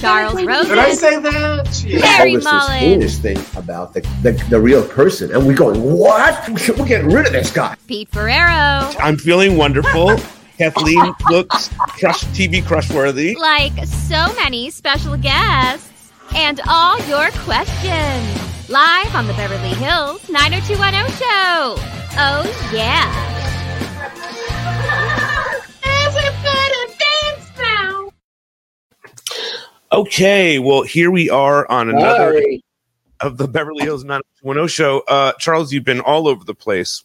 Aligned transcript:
Charles 0.00 0.44
Rosin. 0.44 0.68
Did 0.70 0.78
I 0.78 0.92
say 0.92 1.18
that? 1.20 1.68
Harry 2.02 2.30
All 2.30 2.36
this 2.36 2.44
Mullins. 2.44 2.70
heinous 2.80 3.18
thing 3.18 3.38
about 3.56 3.94
the, 3.94 4.00
the, 4.22 4.32
the 4.50 4.60
real 4.60 4.86
person, 4.86 5.32
and 5.34 5.46
we 5.46 5.54
going, 5.54 5.80
what? 5.80 6.48
We're 6.78 6.86
getting 6.86 7.10
rid 7.10 7.26
of 7.26 7.32
this 7.32 7.50
guy. 7.50 7.76
Pete 7.86 8.10
Ferriero. 8.10 8.94
I'm 9.00 9.16
feeling 9.16 9.56
wonderful. 9.56 10.16
Kathleen 10.58 11.12
looks 11.30 11.68
crush 12.00 12.24
TV 12.34 12.62
crushworthy. 12.62 13.36
like 13.36 13.72
so 13.86 14.34
many 14.42 14.70
special 14.70 15.16
guests 15.16 16.12
and 16.34 16.60
all 16.68 16.98
your 17.06 17.30
questions 17.44 18.68
live 18.68 19.14
on 19.14 19.26
the 19.28 19.32
Beverly 19.34 19.68
Hills 19.74 20.28
90210 20.28 21.10
show. 21.12 21.76
Oh, 22.20 22.70
yeah. 22.74 23.37
Okay, 29.90 30.58
well 30.58 30.82
here 30.82 31.10
we 31.10 31.30
are 31.30 31.70
on 31.70 31.88
another 31.88 32.32
Sorry. 32.32 32.64
of 33.20 33.38
the 33.38 33.48
Beverly 33.48 33.84
Hills 33.84 34.04
90210 34.04 34.68
show. 34.68 35.02
Uh, 35.08 35.32
Charles, 35.38 35.72
you've 35.72 35.84
been 35.84 36.00
all 36.00 36.28
over 36.28 36.44
the 36.44 36.54
place. 36.54 37.04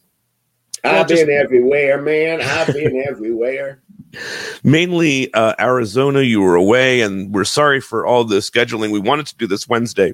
I've 0.84 1.08
just- 1.08 1.26
been 1.26 1.36
everywhere, 1.38 2.02
man. 2.02 2.42
I've 2.42 2.68
been 2.74 3.04
everywhere. 3.08 3.82
Mainly 4.64 5.34
uh, 5.34 5.54
Arizona, 5.60 6.22
you 6.22 6.42
were 6.42 6.56
away, 6.56 7.02
and 7.02 7.34
we're 7.34 7.46
sorry 7.46 7.80
for 7.80 8.06
all 8.06 8.26
the 8.26 8.38
scheduling. 8.38 8.92
We 8.92 9.00
wanted 9.00 9.28
to 9.28 9.38
do 9.38 9.48
this 9.48 9.68
Wednesday. 9.68 10.14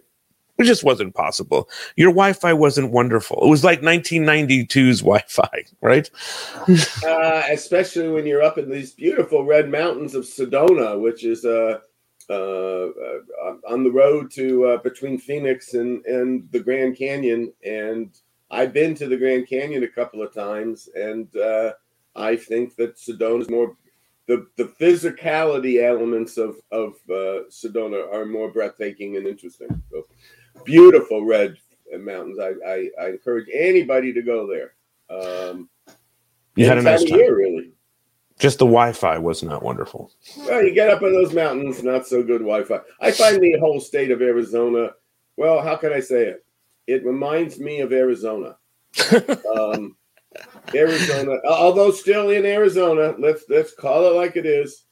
It 0.59 0.65
just 0.65 0.83
wasn't 0.83 1.15
possible. 1.15 1.69
Your 1.95 2.09
Wi-Fi 2.11 2.53
wasn't 2.53 2.91
wonderful. 2.91 3.39
It 3.43 3.49
was 3.49 3.63
like 3.63 3.81
1992's 3.81 4.99
Wi-Fi, 4.99 5.63
right? 5.81 6.09
Uh, 7.05 7.43
especially 7.49 8.09
when 8.09 8.25
you're 8.27 8.43
up 8.43 8.57
in 8.57 8.69
these 8.69 8.93
beautiful 8.93 9.45
red 9.45 9.69
mountains 9.69 10.13
of 10.15 10.23
Sedona, 10.25 10.99
which 11.01 11.23
is 11.25 11.45
uh, 11.45 11.79
uh, 12.29 12.33
uh, 12.33 13.55
on 13.67 13.83
the 13.83 13.91
road 13.91 14.31
to 14.31 14.65
uh, 14.65 14.77
between 14.77 15.17
Phoenix 15.17 15.73
and, 15.73 16.05
and 16.05 16.49
the 16.51 16.59
Grand 16.59 16.97
Canyon. 16.97 17.51
And 17.65 18.15
I've 18.51 18.73
been 18.73 18.95
to 18.95 19.07
the 19.07 19.17
Grand 19.17 19.47
Canyon 19.47 19.83
a 19.83 19.87
couple 19.87 20.21
of 20.21 20.33
times, 20.33 20.89
and 20.95 21.33
uh, 21.35 21.73
I 22.15 22.35
think 22.35 22.75
that 22.75 22.97
Sedona 22.97 23.41
is 23.41 23.49
more 23.49 23.75
the 24.27 24.47
the 24.57 24.65
physicality 24.79 25.83
elements 25.83 26.37
of 26.37 26.57
of 26.71 26.93
uh, 27.09 27.49
Sedona 27.49 28.11
are 28.13 28.25
more 28.25 28.51
breathtaking 28.51 29.17
and 29.17 29.27
interesting. 29.27 29.81
So 29.91 30.05
beautiful 30.65 31.25
red 31.25 31.57
mountains. 31.97 32.37
I, 32.39 32.51
I, 32.67 32.89
I 33.01 33.09
encourage 33.09 33.47
anybody 33.51 34.13
to 34.13 34.21
go 34.21 34.47
there. 34.47 34.73
Um, 35.09 35.69
You 36.55 36.67
had 36.67 36.77
a 36.77 36.81
nice 36.83 37.03
time. 37.03 37.17
year, 37.17 37.35
really. 37.35 37.71
Just 38.39 38.57
the 38.59 38.65
Wi-Fi 38.65 39.17
was 39.17 39.43
not 39.43 39.61
wonderful. 39.63 40.11
Well, 40.37 40.63
you 40.63 40.73
get 40.73 40.89
up 40.89 41.03
in 41.03 41.11
those 41.13 41.33
mountains, 41.33 41.83
not 41.83 42.07
so 42.07 42.23
good 42.23 42.39
Wi-Fi. 42.39 42.79
I 43.01 43.11
find 43.11 43.41
the 43.41 43.57
whole 43.59 43.81
state 43.81 44.11
of 44.11 44.21
Arizona. 44.21 44.91
Well, 45.35 45.61
how 45.61 45.75
can 45.75 45.91
I 45.91 45.99
say 45.99 46.23
it? 46.23 46.45
It 46.87 47.05
reminds 47.05 47.59
me 47.59 47.81
of 47.81 47.91
Arizona. 47.91 48.57
um, 49.55 49.95
Arizona, 50.73 51.37
although 51.47 51.91
still 51.91 52.29
in 52.29 52.45
Arizona, 52.45 53.13
let's 53.19 53.43
let's 53.49 53.73
call 53.73 54.05
it 54.09 54.15
like 54.15 54.35
it 54.35 54.45
is. 54.45 54.85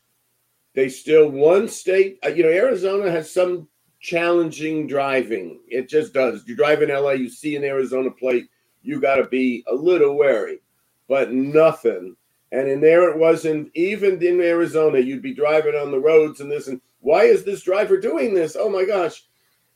They 0.75 0.89
still 0.89 1.29
one 1.29 1.67
state. 1.67 2.19
uh, 2.25 2.29
You 2.29 2.43
know, 2.43 2.49
Arizona 2.49 3.09
has 3.09 3.31
some 3.33 3.67
challenging 3.99 4.87
driving. 4.87 5.61
It 5.67 5.89
just 5.89 6.13
does. 6.13 6.43
You 6.47 6.55
drive 6.55 6.81
in 6.81 6.89
LA, 6.89 7.11
you 7.11 7.29
see 7.29 7.55
an 7.55 7.63
Arizona 7.63 8.11
plate, 8.11 8.49
you 8.83 8.99
got 8.99 9.15
to 9.15 9.25
be 9.25 9.63
a 9.67 9.73
little 9.73 10.15
wary, 10.17 10.59
but 11.07 11.31
nothing. 11.31 12.15
And 12.51 12.69
in 12.69 12.79
there 12.79 13.09
it 13.09 13.17
wasn't 13.17 13.71
even 13.75 14.23
in 14.23 14.39
Arizona. 14.41 14.99
You'd 14.99 15.21
be 15.21 15.33
driving 15.33 15.75
on 15.75 15.91
the 15.91 15.99
roads 15.99 16.39
and 16.39 16.49
this, 16.51 16.67
and 16.67 16.79
why 17.01 17.23
is 17.23 17.43
this 17.43 17.61
driver 17.61 17.99
doing 17.99 18.33
this? 18.33 18.55
Oh 18.57 18.69
my 18.69 18.85
gosh! 18.85 19.23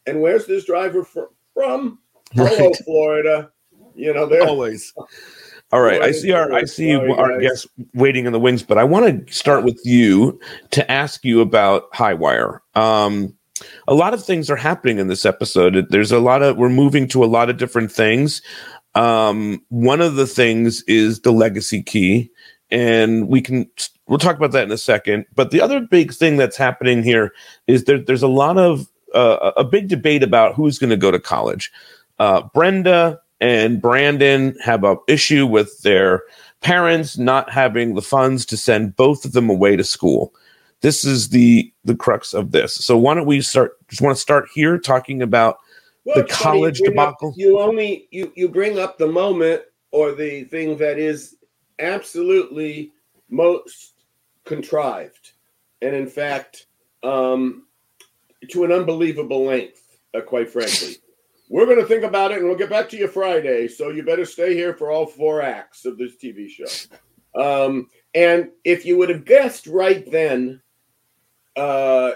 And 0.08 0.22
where's 0.22 0.46
this 0.46 0.66
driver 0.66 1.04
fr- 1.04 1.34
from? 1.54 2.00
Hello, 2.34 2.72
Florida. 2.86 3.52
You 3.96 4.14
know, 4.14 4.26
they're 4.26 4.48
Always. 4.48 4.94
All 5.74 5.82
right, 5.82 6.02
I 6.02 6.12
see 6.12 6.32
our 6.32 6.52
I 6.52 6.66
see 6.66 6.94
Sorry, 6.94 7.12
our 7.14 7.32
guys. 7.34 7.42
guests 7.42 7.68
waiting 7.94 8.26
in 8.26 8.34
the 8.34 8.40
wings, 8.40 8.62
but 8.64 8.78
I 8.78 8.84
want 8.84 9.28
to 9.28 9.34
start 9.34 9.64
with 9.64 9.80
you 9.86 10.40
to 10.72 10.90
ask 10.92 11.24
you 11.24 11.40
about 11.40 11.92
Highwire. 11.94 12.60
Um, 12.76 13.38
a 13.88 13.94
lot 13.94 14.14
of 14.14 14.24
things 14.24 14.50
are 14.50 14.58
happening 14.58 14.98
in 14.98 15.08
this 15.08 15.26
episode. 15.26 15.88
There's 15.90 16.12
a 16.12 16.20
lot 16.20 16.42
of 16.44 16.58
we're 16.58 16.68
moving 16.70 17.08
to 17.10 17.24
a 17.24 17.26
lot 17.28 17.50
of 17.50 17.58
different 17.58 17.92
things. 17.92 18.42
Um, 18.96 19.64
one 19.70 20.02
of 20.02 20.16
the 20.16 20.28
things 20.28 20.84
is 20.84 21.22
the 21.22 21.32
legacy 21.32 21.82
key, 21.82 22.32
and 22.72 23.28
we 23.28 23.42
can 23.42 23.70
we'll 24.08 24.18
talk 24.20 24.38
about 24.38 24.52
that 24.52 24.64
in 24.64 24.72
a 24.72 24.78
second. 24.78 25.26
But 25.36 25.52
the 25.52 25.62
other 25.62 25.80
big 25.82 26.14
thing 26.14 26.38
that's 26.38 26.58
happening 26.58 27.04
here 27.04 27.34
is 27.68 27.84
there, 27.86 28.00
there's 28.00 28.24
a 28.24 28.28
lot 28.28 28.58
of 28.58 28.88
uh, 29.14 29.52
a 29.58 29.64
big 29.64 29.88
debate 29.90 30.24
about 30.24 30.56
who's 30.56 30.80
going 30.80 30.90
to 30.90 30.98
go 30.98 31.12
to 31.12 31.20
college. 31.20 31.72
Uh, 32.20 32.42
Brenda 32.54 33.20
and 33.40 33.82
Brandon 33.82 34.56
have 34.64 34.84
a 34.84 34.98
issue 35.08 35.46
with 35.46 35.82
their 35.82 36.24
parents 36.62 37.18
not 37.18 37.50
having 37.50 37.96
the 37.96 38.02
funds 38.02 38.46
to 38.46 38.56
send 38.58 38.96
both 38.96 39.26
of 39.26 39.34
them 39.34 39.50
away 39.50 39.76
to 39.76 39.84
school. 39.84 40.34
This 40.82 41.04
is 41.04 41.30
the 41.30 41.72
the 41.84 41.96
crux 41.96 42.34
of 42.34 42.52
this. 42.52 42.74
So 42.76 42.98
why 42.98 43.16
don't 43.16 43.26
we 43.26 43.42
start? 43.42 43.78
Just 43.88 44.02
want 44.02 44.16
to 44.16 44.22
start 44.22 44.48
here 44.54 44.78
talking 44.78 45.22
about 45.22 45.58
Well, 46.06 46.16
the 46.16 46.24
college 46.24 46.80
you 46.80 46.86
bring 46.88 47.00
up- 47.00 47.18
debacle? 47.20 47.34
you 47.38 47.60
only 47.60 48.08
you 48.12 48.32
you 48.36 48.48
bring 48.48 48.80
up 48.80 48.98
the 48.98 49.08
moment 49.08 49.64
or 49.92 50.14
the 50.14 50.46
thing 50.46 50.78
that 50.78 50.98
is 50.98 51.36
absolutely 51.82 52.92
most 53.30 54.06
contrived, 54.46 55.34
and 55.82 55.96
in 55.96 56.08
fact, 56.08 56.68
um, 57.04 57.66
to 58.50 58.64
an 58.64 58.72
unbelievable 58.72 59.46
length. 59.46 60.00
Uh, 60.14 60.22
quite 60.22 60.50
frankly, 60.50 60.98
we're 61.50 61.66
going 61.66 61.80
to 61.80 61.86
think 61.86 62.04
about 62.04 62.32
it, 62.32 62.40
and 62.40 62.48
we'll 62.48 62.58
get 62.58 62.70
back 62.70 62.90
to 62.90 62.98
you 62.98 63.08
Friday. 63.08 63.68
So 63.68 63.90
you 63.90 64.04
better 64.04 64.26
stay 64.26 64.54
here 64.54 64.74
for 64.74 64.92
all 64.92 65.06
four 65.06 65.42
acts 65.42 65.86
of 65.86 65.98
this 65.98 66.16
TV 66.16 66.50
show. 66.50 66.66
Um, 67.34 67.88
and 68.14 68.50
if 68.64 68.86
you 68.86 68.98
would 68.98 69.10
have 69.10 69.26
guessed 69.26 69.68
right 69.68 70.10
then, 70.12 70.62
uh, 71.56 72.12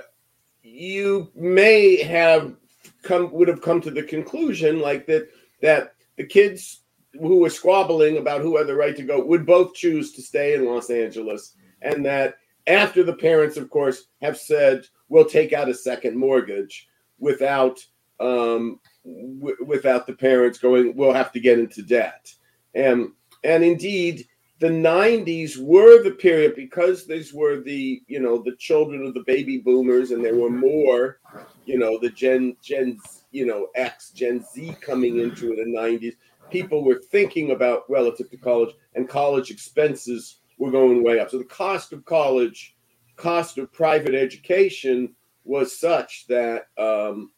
you 0.62 1.32
may 1.36 1.98
have 1.98 2.56
come 3.04 3.32
would 3.32 3.48
have 3.48 3.62
come 3.62 3.80
to 3.82 3.92
the 3.92 4.04
conclusion 4.04 4.80
like 4.80 5.06
that 5.06 5.30
that 5.62 5.94
the 6.18 6.26
kids 6.26 6.82
who 7.20 7.40
were 7.40 7.50
squabbling 7.50 8.18
about 8.18 8.42
who 8.42 8.58
had 8.58 8.68
the 8.68 8.76
right 8.76 8.96
to 8.96 9.04
go 9.04 9.24
would 9.24 9.46
both 9.46 9.74
choose 9.74 10.12
to 10.14 10.22
stay 10.22 10.56
in 10.56 10.66
Los 10.66 10.90
Angeles 10.90 11.56
and 11.82 12.06
that 12.06 12.36
after 12.68 13.04
the 13.04 13.14
parents 13.14 13.58
of 13.58 13.70
course 13.70 14.08
have 14.22 14.38
said 14.38 14.86
we'll 15.10 15.26
take 15.26 15.54
out 15.54 15.70
a 15.70 15.74
second 15.74 16.18
mortgage 16.18 16.88
without 17.20 17.80
um 18.20 18.80
w- 19.04 19.58
without 19.66 20.08
the 20.08 20.14
parents 20.14 20.58
going 20.58 20.96
we'll 20.96 21.14
have 21.14 21.32
to 21.32 21.40
get 21.40 21.60
into 21.60 21.82
debt. 21.82 22.34
And 22.74 23.12
and 23.44 23.64
indeed 23.64 24.28
the 24.60 24.68
90s 24.68 25.58
were 25.58 26.02
the 26.02 26.12
period 26.12 26.56
because 26.56 27.06
these 27.06 27.34
were 27.34 27.60
the 27.60 28.02
you 28.08 28.20
know 28.20 28.42
the 28.42 28.56
children 28.56 29.06
of 29.06 29.14
the 29.14 29.24
baby 29.28 29.58
boomers 29.58 30.12
and 30.12 30.24
there 30.24 30.36
were 30.36 30.50
more 30.50 31.20
you 31.66 31.78
know 31.78 32.00
the 32.00 32.10
gen 32.10 32.56
gen 32.62 32.98
you 33.32 33.46
know 33.46 33.68
x 33.76 34.12
gen 34.12 34.44
z 34.54 34.76
coming 34.80 35.20
into 35.20 35.56
the 35.56 35.66
90s 35.66 36.16
people 36.50 36.84
were 36.84 37.00
thinking 37.12 37.52
about 37.52 37.84
relative 37.90 38.30
to 38.32 38.38
college 38.38 38.74
and 38.96 39.10
college 39.10 39.52
expenses 39.52 40.40
were 40.58 40.72
going 40.72 41.04
way 41.04 41.20
up. 41.20 41.30
So 41.30 41.38
the 41.38 41.44
cost 41.46 41.94
of 41.94 42.06
college 42.06 42.76
cost 43.16 43.58
of 43.58 43.72
private 43.72 44.14
education 44.14 45.16
was 45.46 45.80
such 45.80 46.26
that 46.28 46.68
um 46.78 47.32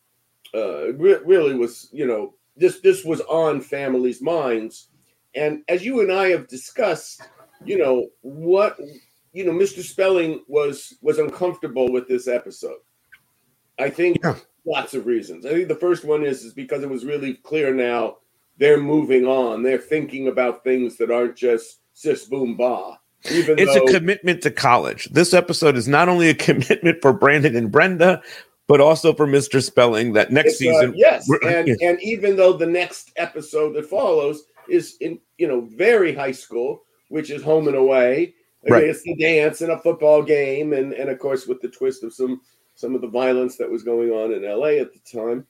uh 0.56 0.94
re- 0.94 1.20
really 1.26 1.54
was 1.56 1.90
you 1.92 2.08
know 2.08 2.34
this 2.56 2.80
this 2.80 3.04
was 3.06 3.22
on 3.22 3.62
families 3.62 4.22
minds. 4.22 4.90
And 5.36 5.62
as 5.68 5.86
you 5.86 6.02
and 6.02 6.12
i 6.12 6.30
have 6.30 6.48
discussed 6.48 7.22
you 7.64 7.78
know 7.78 8.08
what 8.22 8.78
you 9.34 9.46
know 9.46 9.52
mr 9.52 9.82
spelling 9.84 10.44
was 10.48 10.96
was 11.02 11.20
uncomfortable 11.20 11.92
with 11.92 12.08
this 12.08 12.28
episode. 12.28 12.80
I 13.80 13.90
think 13.90 14.18
Yeah. 14.24 14.36
lots 14.66 14.94
of 14.96 15.06
reasons. 15.06 15.46
I 15.46 15.50
think 15.50 15.68
the 15.68 15.76
first 15.76 16.04
one 16.06 16.24
is 16.26 16.44
is 16.44 16.54
because 16.54 16.82
it 16.82 16.90
was 16.90 17.06
really 17.06 17.36
clear 17.36 17.74
now 17.74 18.18
they're 18.58 18.80
moving 18.80 19.26
on 19.26 19.64
they're 19.64 19.78
thinking 19.78 20.28
about 20.28 20.64
things 20.64 20.98
that 20.98 21.12
aren't 21.12 21.36
just 21.36 21.80
sis 21.94 22.26
boom 22.26 22.56
ba 22.58 22.98
even 23.32 23.58
It's 23.60 23.74
though 23.74 23.84
a 23.86 23.92
commitment 23.92 24.44
to 24.44 24.52
college. 24.52 25.06
This 25.12 25.34
episode 25.34 25.76
is 25.76 25.88
not 25.88 26.08
only 26.08 26.30
a 26.30 26.36
commitment 26.48 27.02
for 27.02 27.12
Brandon 27.12 27.56
and 27.56 27.72
Brenda, 27.72 28.22
but 28.68 28.80
also 28.80 29.12
for 29.12 29.26
Mr. 29.26 29.62
Spelling 29.62 30.14
that 30.14 30.32
next 30.32 30.62
It's, 30.62 30.70
uh, 30.70 30.72
season. 30.82 30.94
yes, 30.96 31.28
and 31.44 31.68
and 31.82 32.02
even 32.04 32.36
though 32.38 32.54
the 32.54 32.68
next 32.68 33.12
episode 33.16 33.74
that 33.74 33.88
follows 33.88 34.44
is 34.70 34.98
in 35.02 35.20
you 35.40 35.48
know 35.48 35.62
very 35.76 36.14
high 36.14 36.32
school, 36.32 36.84
which 37.10 37.32
is 37.32 37.42
home 37.42 37.68
and 37.68 37.76
away. 37.76 38.36
I 38.66 38.70
mean, 38.70 38.74
Right. 38.74 38.84
it's 38.84 39.02
the 39.02 39.16
dance 39.16 39.62
and 39.62 39.72
a 39.72 39.80
football 39.80 40.22
game, 40.22 40.74
and 40.74 40.94
and 40.94 41.10
of 41.10 41.18
course 41.18 41.48
with 41.48 41.60
the 41.62 41.70
twist 41.70 42.04
of 42.04 42.14
some 42.14 42.40
some 42.76 42.94
of 42.94 43.02
the 43.02 43.08
violence 43.10 43.58
that 43.58 43.70
was 43.70 43.82
going 43.84 44.12
on 44.12 44.32
in 44.32 44.46
L.A. 44.46 44.80
at 44.80 44.94
the 44.94 45.00
time. 45.12 45.46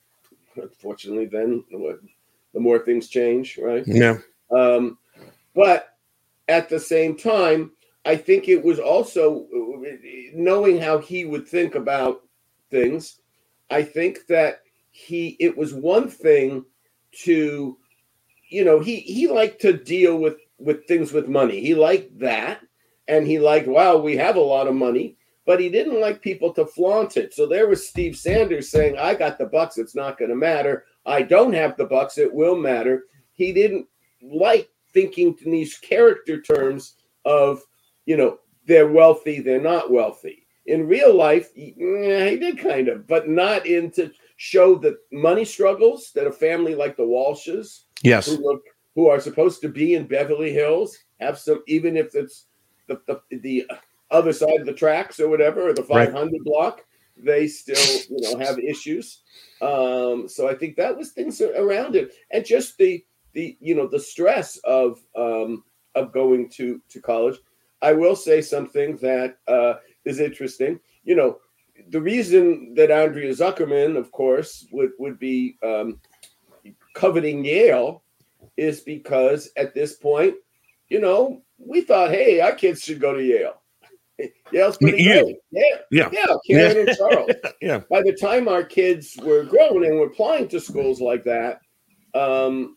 Unfortunately, 0.56 1.26
then 1.26 1.62
the 2.58 2.62
more 2.64 2.80
things 2.80 3.08
change, 3.08 3.56
right? 3.62 3.84
yeah, 3.86 4.18
Um, 4.50 4.98
but 5.54 5.94
at 6.48 6.68
the 6.68 6.80
same 6.80 7.16
time, 7.16 7.70
I 8.04 8.16
think 8.16 8.48
it 8.48 8.64
was 8.64 8.80
also 8.80 9.46
knowing 10.34 10.80
how 10.80 10.98
he 10.98 11.24
would 11.24 11.46
think 11.46 11.76
about 11.76 12.22
things. 12.70 13.20
I 13.70 13.82
think 13.84 14.26
that 14.28 14.62
he 14.90 15.36
it 15.38 15.56
was 15.56 15.72
one 15.72 16.08
thing 16.08 16.64
to, 17.24 17.78
you 18.48 18.64
know, 18.64 18.80
he 18.80 18.96
he 19.00 19.28
liked 19.28 19.60
to 19.60 19.72
deal 19.72 20.18
with 20.18 20.38
with 20.58 20.86
things 20.86 21.12
with 21.12 21.28
money. 21.28 21.60
He 21.60 21.74
liked 21.76 22.18
that, 22.18 22.60
and 23.06 23.24
he 23.24 23.38
liked, 23.38 23.68
wow, 23.68 23.98
we 23.98 24.16
have 24.16 24.36
a 24.36 24.40
lot 24.40 24.66
of 24.66 24.74
money. 24.74 25.16
But 25.46 25.60
he 25.60 25.70
didn't 25.70 26.00
like 26.00 26.20
people 26.20 26.52
to 26.54 26.66
flaunt 26.66 27.16
it. 27.16 27.32
So 27.32 27.46
there 27.46 27.68
was 27.68 27.88
Steve 27.88 28.16
Sanders 28.16 28.70
saying, 28.70 28.98
I 28.98 29.14
got 29.14 29.38
the 29.38 29.46
bucks, 29.46 29.78
it's 29.78 29.94
not 29.94 30.18
going 30.18 30.28
to 30.30 30.36
matter. 30.36 30.84
I 31.06 31.22
don't 31.22 31.52
have 31.52 31.76
the 31.76 31.86
bucks, 31.86 32.18
it 32.18 32.32
will 32.32 32.56
matter. 32.56 33.04
He 33.32 33.52
didn't 33.52 33.86
like 34.22 34.68
thinking 34.92 35.36
in 35.44 35.50
these 35.50 35.78
character 35.78 36.40
terms 36.40 36.94
of, 37.24 37.62
you 38.06 38.16
know, 38.16 38.38
they're 38.66 38.90
wealthy, 38.90 39.40
they're 39.40 39.60
not 39.60 39.90
wealthy. 39.90 40.46
In 40.66 40.86
real 40.86 41.14
life, 41.14 41.50
he, 41.54 41.74
yeah, 41.76 41.84
mm, 41.84 42.30
he 42.30 42.36
did 42.36 42.58
kind 42.58 42.88
of, 42.88 43.06
but 43.06 43.28
not 43.28 43.66
in 43.66 43.90
to 43.92 44.10
show 44.36 44.74
the 44.74 44.98
money 45.10 45.44
struggles 45.44 46.12
that 46.14 46.26
a 46.26 46.32
family 46.32 46.74
like 46.74 46.96
the 46.96 47.02
Walshes, 47.02 47.84
yes, 48.02 48.26
who 48.26 48.42
look, 48.42 48.62
who 48.94 49.08
are 49.08 49.20
supposed 49.20 49.62
to 49.62 49.68
be 49.68 49.94
in 49.94 50.06
Beverly 50.06 50.52
Hills, 50.52 50.98
have 51.20 51.38
some, 51.38 51.62
even 51.66 51.96
if 51.96 52.14
it's 52.14 52.46
the 52.86 53.00
the, 53.06 53.20
the 53.38 53.66
other 54.10 54.32
side 54.32 54.60
of 54.60 54.66
the 54.66 54.72
tracks 54.72 55.18
or 55.20 55.28
whatever, 55.28 55.68
or 55.68 55.72
the 55.72 55.82
Right. 55.84 56.10
500 56.10 56.44
block, 56.44 56.84
they 57.22 57.46
still, 57.46 58.00
you 58.10 58.20
know, 58.20 58.38
have 58.38 58.58
issues. 58.58 59.22
Um, 59.60 60.28
so 60.28 60.48
I 60.48 60.54
think 60.54 60.76
that 60.76 60.96
was 60.96 61.10
things 61.10 61.40
around 61.40 61.96
it, 61.96 62.12
and 62.30 62.44
just 62.44 62.78
the 62.78 63.04
the 63.32 63.56
you 63.60 63.74
know 63.74 63.86
the 63.86 64.00
stress 64.00 64.56
of 64.58 65.00
um, 65.16 65.64
of 65.94 66.12
going 66.12 66.48
to 66.50 66.80
to 66.88 67.00
college. 67.00 67.38
I 67.82 67.92
will 67.92 68.16
say 68.16 68.40
something 68.40 68.96
that 68.98 69.38
uh, 69.46 69.74
is 70.04 70.20
interesting. 70.20 70.80
You 71.04 71.16
know, 71.16 71.38
the 71.90 72.00
reason 72.00 72.74
that 72.74 72.90
Andrea 72.90 73.32
Zuckerman, 73.32 73.96
of 73.96 74.10
course, 74.12 74.66
would 74.72 74.90
would 74.98 75.18
be 75.18 75.56
um, 75.62 76.00
coveting 76.94 77.44
Yale 77.44 78.02
is 78.56 78.80
because 78.80 79.50
at 79.56 79.74
this 79.74 79.94
point, 79.94 80.34
you 80.88 81.00
know, 81.00 81.42
we 81.58 81.80
thought, 81.80 82.10
hey, 82.10 82.40
our 82.40 82.54
kids 82.54 82.82
should 82.82 83.00
go 83.00 83.14
to 83.14 83.22
Yale. 83.22 83.60
Yale's 84.52 84.76
pretty 84.78 85.02
You. 85.02 85.22
great. 85.22 85.36
Yeah, 85.50 85.62
yeah, 85.90 86.08
yeah, 86.12 86.36
Karen 86.46 86.88
and 86.88 86.96
Charles. 86.96 87.30
yeah. 87.60 87.80
By 87.90 88.02
the 88.02 88.16
time 88.20 88.48
our 88.48 88.64
kids 88.64 89.16
were 89.22 89.44
grown 89.44 89.84
and 89.84 89.98
were 89.98 90.06
applying 90.06 90.48
to 90.48 90.60
schools 90.60 91.00
like 91.00 91.24
that, 91.24 91.60
um, 92.14 92.76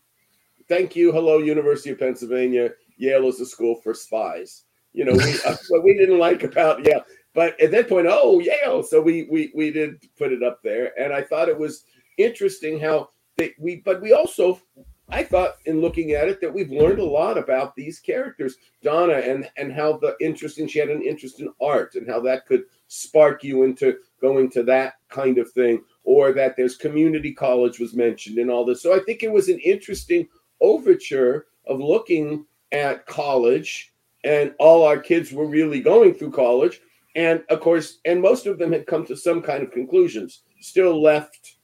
thank 0.68 0.94
you, 0.94 1.12
hello, 1.12 1.38
University 1.38 1.90
of 1.90 1.98
Pennsylvania. 1.98 2.70
Yale 2.96 3.28
is 3.28 3.40
a 3.40 3.46
school 3.46 3.76
for 3.82 3.94
spies. 3.94 4.64
You 4.92 5.04
know, 5.04 5.12
we, 5.12 5.34
uh, 5.46 5.56
what 5.68 5.84
we 5.84 5.96
didn't 5.96 6.18
like 6.18 6.44
about 6.44 6.84
Yale, 6.86 7.04
but 7.34 7.60
at 7.60 7.70
that 7.72 7.88
point, 7.88 8.06
oh 8.08 8.40
Yale, 8.40 8.82
so 8.82 9.00
we 9.00 9.26
we 9.30 9.52
we 9.54 9.70
did 9.70 10.02
put 10.16 10.32
it 10.32 10.42
up 10.42 10.60
there, 10.62 10.98
and 11.00 11.12
I 11.12 11.22
thought 11.22 11.48
it 11.48 11.58
was 11.58 11.84
interesting 12.18 12.78
how 12.78 13.08
they, 13.36 13.54
we, 13.58 13.76
but 13.76 14.00
we 14.00 14.12
also, 14.12 14.60
I 15.08 15.24
thought 15.24 15.56
in 15.66 15.80
looking 15.80 16.12
at 16.12 16.28
it 16.28 16.40
that 16.40 16.52
we've 16.52 16.70
learned 16.70 16.98
a 16.98 17.04
lot 17.04 17.36
about 17.36 17.74
these 17.74 17.98
characters, 17.98 18.56
Donna, 18.82 19.14
and 19.14 19.48
and 19.56 19.72
how 19.72 19.98
the 19.98 20.16
interesting 20.20 20.66
she 20.66 20.78
had 20.78 20.88
an 20.88 21.02
interest 21.02 21.40
in 21.40 21.52
art 21.60 21.94
and 21.96 22.08
how 22.08 22.20
that 22.20 22.46
could 22.46 22.64
spark 22.88 23.44
you 23.44 23.64
into 23.64 23.98
going 24.20 24.50
to 24.50 24.62
that 24.62 24.94
kind 25.08 25.38
of 25.38 25.50
thing, 25.52 25.82
or 26.04 26.32
that 26.32 26.56
there's 26.56 26.76
community 26.76 27.32
college 27.32 27.78
was 27.78 27.94
mentioned 27.94 28.38
and 28.38 28.50
all 28.50 28.64
this. 28.64 28.82
So 28.82 28.94
I 28.94 29.00
think 29.00 29.22
it 29.22 29.32
was 29.32 29.48
an 29.48 29.58
interesting 29.58 30.28
overture 30.60 31.46
of 31.66 31.80
looking 31.80 32.46
at 32.72 33.06
college 33.06 33.92
and 34.24 34.54
all 34.58 34.84
our 34.84 34.98
kids 34.98 35.32
were 35.32 35.46
really 35.46 35.80
going 35.80 36.14
through 36.14 36.30
college 36.30 36.80
and 37.14 37.42
of 37.50 37.60
course 37.60 37.98
and 38.04 38.20
most 38.20 38.46
of 38.46 38.58
them 38.58 38.72
had 38.72 38.86
come 38.86 39.04
to 39.04 39.16
some 39.16 39.42
kind 39.42 39.62
of 39.62 39.70
conclusions 39.70 40.42
still 40.60 41.02
left 41.02 41.56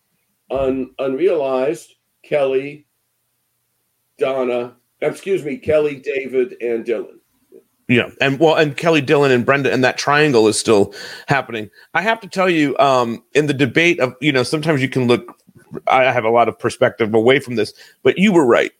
un, 0.50 0.90
unrealized 0.98 1.94
kelly 2.22 2.86
donna 4.18 4.74
excuse 5.00 5.44
me 5.44 5.56
kelly 5.56 5.96
david 5.96 6.56
and 6.60 6.84
dylan 6.84 7.18
Yeah, 7.88 8.10
and 8.20 8.38
well, 8.38 8.54
and 8.54 8.76
Kelly 8.76 9.00
Dylan 9.00 9.30
and 9.30 9.46
Brenda, 9.46 9.72
and 9.72 9.82
that 9.82 9.96
triangle 9.96 10.46
is 10.46 10.60
still 10.60 10.92
happening. 11.26 11.70
I 11.94 12.02
have 12.02 12.20
to 12.20 12.28
tell 12.28 12.50
you, 12.50 12.76
um, 12.78 13.24
in 13.34 13.46
the 13.46 13.54
debate 13.54 13.98
of 13.98 14.14
you 14.20 14.30
know, 14.30 14.42
sometimes 14.42 14.82
you 14.82 14.90
can 14.90 15.06
look. 15.06 15.34
I 15.86 16.04
have 16.12 16.24
a 16.24 16.30
lot 16.30 16.48
of 16.48 16.58
perspective 16.58 17.14
away 17.14 17.40
from 17.40 17.56
this, 17.56 17.72
but 18.02 18.18
you 18.18 18.30
were 18.30 18.44
right. 18.44 18.72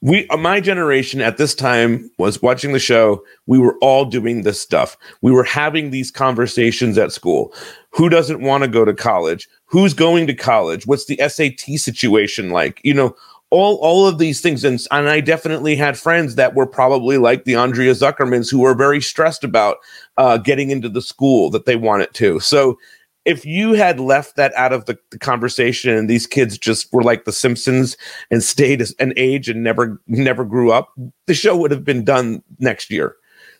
We, 0.00 0.28
uh, 0.28 0.36
my 0.36 0.60
generation 0.60 1.20
at 1.20 1.36
this 1.36 1.54
time 1.54 2.10
was 2.18 2.40
watching 2.40 2.72
the 2.72 2.78
show. 2.78 3.22
We 3.46 3.58
were 3.58 3.76
all 3.80 4.04
doing 4.04 4.42
this 4.42 4.60
stuff. 4.60 4.96
We 5.20 5.32
were 5.32 5.44
having 5.44 5.90
these 5.90 6.10
conversations 6.10 6.96
at 6.98 7.12
school. 7.12 7.52
Who 7.90 8.08
doesn't 8.08 8.42
want 8.42 8.62
to 8.62 8.68
go 8.68 8.84
to 8.84 8.94
college? 8.94 9.48
Who's 9.64 9.94
going 9.94 10.26
to 10.26 10.34
college? 10.34 10.86
What's 10.86 11.06
the 11.06 11.16
SAT 11.16 11.78
situation 11.78 12.50
like? 12.50 12.80
You 12.84 12.94
know, 12.94 13.16
all 13.50 13.76
all 13.76 14.06
of 14.06 14.18
these 14.18 14.40
things. 14.40 14.64
And, 14.64 14.80
and 14.90 15.08
i 15.08 15.20
definitely 15.20 15.76
had 15.76 15.98
friends 15.98 16.34
that 16.34 16.54
were 16.54 16.66
probably 16.66 17.18
like 17.18 17.44
the 17.44 17.54
andrea 17.54 17.92
zuckermans 17.92 18.50
who 18.50 18.60
were 18.60 18.74
very 18.74 19.00
stressed 19.00 19.44
about 19.44 19.78
uh, 20.16 20.38
getting 20.38 20.70
into 20.70 20.88
the 20.88 21.02
school 21.02 21.50
that 21.50 21.66
they 21.66 21.76
wanted 21.76 22.12
to. 22.14 22.40
So 22.40 22.78
if 23.26 23.44
you 23.44 23.72
had 23.72 23.98
left 23.98 24.36
that 24.36 24.54
out 24.54 24.72
of 24.72 24.84
the, 24.86 24.96
the 25.10 25.18
conversation 25.18 25.92
and 25.92 26.08
these 26.08 26.28
kids 26.28 26.56
just 26.56 26.90
were 26.92 27.02
like 27.02 27.24
the 27.24 27.32
simpsons 27.32 27.96
and 28.30 28.42
stayed 28.42 28.82
an 29.00 29.12
age 29.16 29.48
and 29.48 29.62
never 29.62 30.00
never 30.06 30.44
grew 30.44 30.72
up 30.72 30.92
the 31.26 31.34
show 31.34 31.56
would 31.56 31.70
have 31.70 31.84
been 31.84 32.04
done 32.04 32.42
next 32.58 32.90
year 32.90 33.16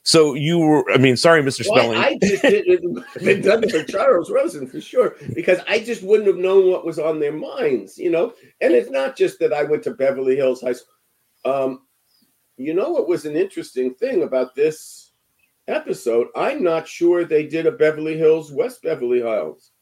so 0.06 0.34
you 0.34 0.58
were 0.58 0.84
i 0.92 0.96
mean 0.96 1.16
sorry 1.16 1.42
mr 1.42 1.64
Well, 1.68 1.78
spelling 1.78 1.98
I 1.98 2.16
just 2.22 2.42
didn't 2.42 3.04
been 3.22 3.42
done 3.42 3.64
it 3.64 3.70
for 3.72 3.82
Charles 3.82 4.30
Rosin 4.30 4.66
for 4.66 4.80
sure 4.80 5.16
because 5.34 5.58
I 5.68 5.80
just 5.80 6.02
wouldn't 6.02 6.28
have 6.28 6.36
known 6.38 6.70
what 6.70 6.86
was 6.86 6.98
on 6.98 7.18
their 7.20 7.32
minds, 7.32 7.98
you 7.98 8.10
know. 8.10 8.32
And 8.60 8.72
it's 8.72 8.90
not 8.90 9.16
just 9.16 9.38
that 9.40 9.52
I 9.52 9.64
went 9.64 9.82
to 9.84 9.90
Beverly 9.94 10.36
Hills 10.36 10.60
High 10.62 10.74
School. 10.74 10.94
Um, 11.44 11.80
you 12.56 12.72
know 12.72 12.90
what 12.90 13.08
was 13.08 13.24
an 13.26 13.36
interesting 13.36 13.94
thing 13.94 14.22
about 14.22 14.54
this 14.54 15.12
episode? 15.68 16.28
I'm 16.36 16.62
not 16.62 16.86
sure 16.86 17.24
they 17.24 17.46
did 17.46 17.66
a 17.66 17.72
Beverly 17.72 18.16
Hills 18.16 18.52
West 18.52 18.82
Beverly 18.82 19.18
Hills. 19.20 19.72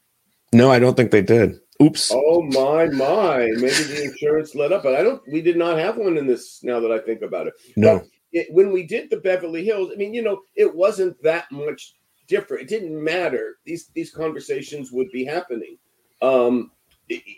no 0.53 0.71
i 0.71 0.79
don't 0.79 0.97
think 0.97 1.11
they 1.11 1.23
did 1.23 1.59
oops 1.83 2.13
Oh 2.15 2.43
my 2.43 2.87
my! 2.87 3.39
Maybe 3.57 3.83
the 3.91 4.05
insurance 4.05 4.55
let 4.55 4.73
up, 4.73 4.85
but 4.85 4.95
I 4.95 5.03
don't. 5.03 5.21
We 5.31 5.43
did 5.43 5.57
not 5.57 5.77
have 5.79 5.97
one 5.97 6.17
in 6.17 6.27
this. 6.27 6.63
Now 6.63 6.79
that 6.81 6.93
I 6.93 6.99
think 7.01 7.23
about 7.23 7.49
it, 7.49 7.55
no 7.77 8.03
it, 8.35 8.53
when 8.53 8.73
we 8.73 8.83
did 8.83 9.09
the 9.09 9.17
Beverly 9.17 9.65
Hills, 9.65 9.91
I 9.93 9.97
mean, 9.97 10.13
you 10.13 10.21
know, 10.21 10.43
it 10.57 10.75
wasn't 10.75 11.21
that 11.23 11.51
much 11.51 11.95
different. 12.27 12.65
It 12.65 12.69
didn't 12.69 13.03
matter. 13.03 13.59
These 13.65 13.89
these 13.95 14.11
conversations 14.11 14.93
would 14.93 15.11
be 15.13 15.25
happening, 15.25 15.79
um, 16.21 16.73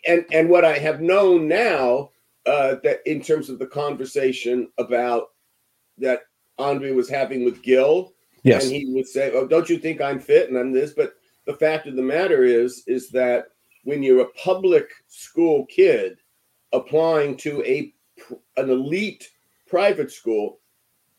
and 0.08 0.24
and 0.32 0.48
what 0.48 0.64
I 0.64 0.78
have 0.78 1.00
known 1.00 1.46
now 1.46 2.10
uh, 2.46 2.76
that 2.82 3.00
in 3.04 3.20
terms 3.20 3.50
of 3.50 3.58
the 3.58 3.66
conversation 3.66 4.68
about 4.78 5.28
that 5.98 6.22
Andre 6.58 6.92
was 6.92 7.10
having 7.10 7.44
with 7.44 7.62
Gil, 7.62 8.14
yes 8.42 8.64
and 8.64 8.72
he 8.72 8.86
would 8.86 9.06
say, 9.06 9.30
"Oh, 9.34 9.46
don't 9.46 9.68
you 9.68 9.78
think 9.78 10.00
I'm 10.00 10.18
fit 10.18 10.48
and 10.48 10.58
I'm 10.58 10.72
this?" 10.72 10.92
But 10.92 11.14
the 11.44 11.54
fact 11.54 11.86
of 11.86 11.94
the 11.94 12.02
matter 12.02 12.42
is, 12.42 12.84
is 12.86 13.10
that 13.10 13.48
when 13.84 14.02
you're 14.02 14.22
a 14.22 14.32
public 14.32 14.90
school 15.08 15.66
kid 15.66 16.18
applying 16.72 17.36
to 17.36 17.62
a 17.64 17.92
an 18.56 18.70
elite 18.70 19.30
private 19.66 20.10
school, 20.10 20.60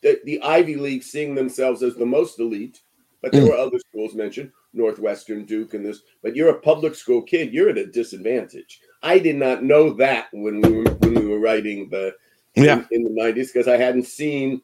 the, 0.08 0.22
the 0.26 0.42
Ivy 0.42 0.76
League 0.76 1.04
seeing 1.04 1.36
themselves 1.36 1.84
as 1.84 1.96
the 1.96 2.06
most 2.06 2.40
elite, 2.40 2.82
but 3.22 3.32
there 3.32 3.44
Mm. 3.44 3.50
were 3.50 3.58
other 3.58 3.80
schools 3.80 4.14
mentioned, 4.14 4.52
Northwestern, 4.74 5.46
Duke, 5.46 5.74
and 5.74 5.86
this. 5.86 6.02
But 6.22 6.36
you're 6.36 6.50
a 6.50 6.60
public 6.60 6.96
school 6.96 7.22
kid; 7.22 7.54
you're 7.54 7.70
at 7.70 7.78
a 7.78 7.86
disadvantage. 7.86 8.80
I 9.04 9.20
did 9.20 9.36
not 9.36 9.64
know 9.64 9.92
that 9.94 10.28
when 10.32 10.62
we 10.62 10.72
were, 10.72 10.92
when 11.02 11.14
we 11.16 11.26
were 11.26 11.40
writing 11.40 11.90
the 11.90 12.16
Yeah. 12.56 12.86
in, 12.92 12.98
in 12.98 13.04
the 13.04 13.22
'90s 13.22 13.52
because 13.54 13.68
I 13.68 13.78
hadn't 13.78 14.06
seen 14.06 14.62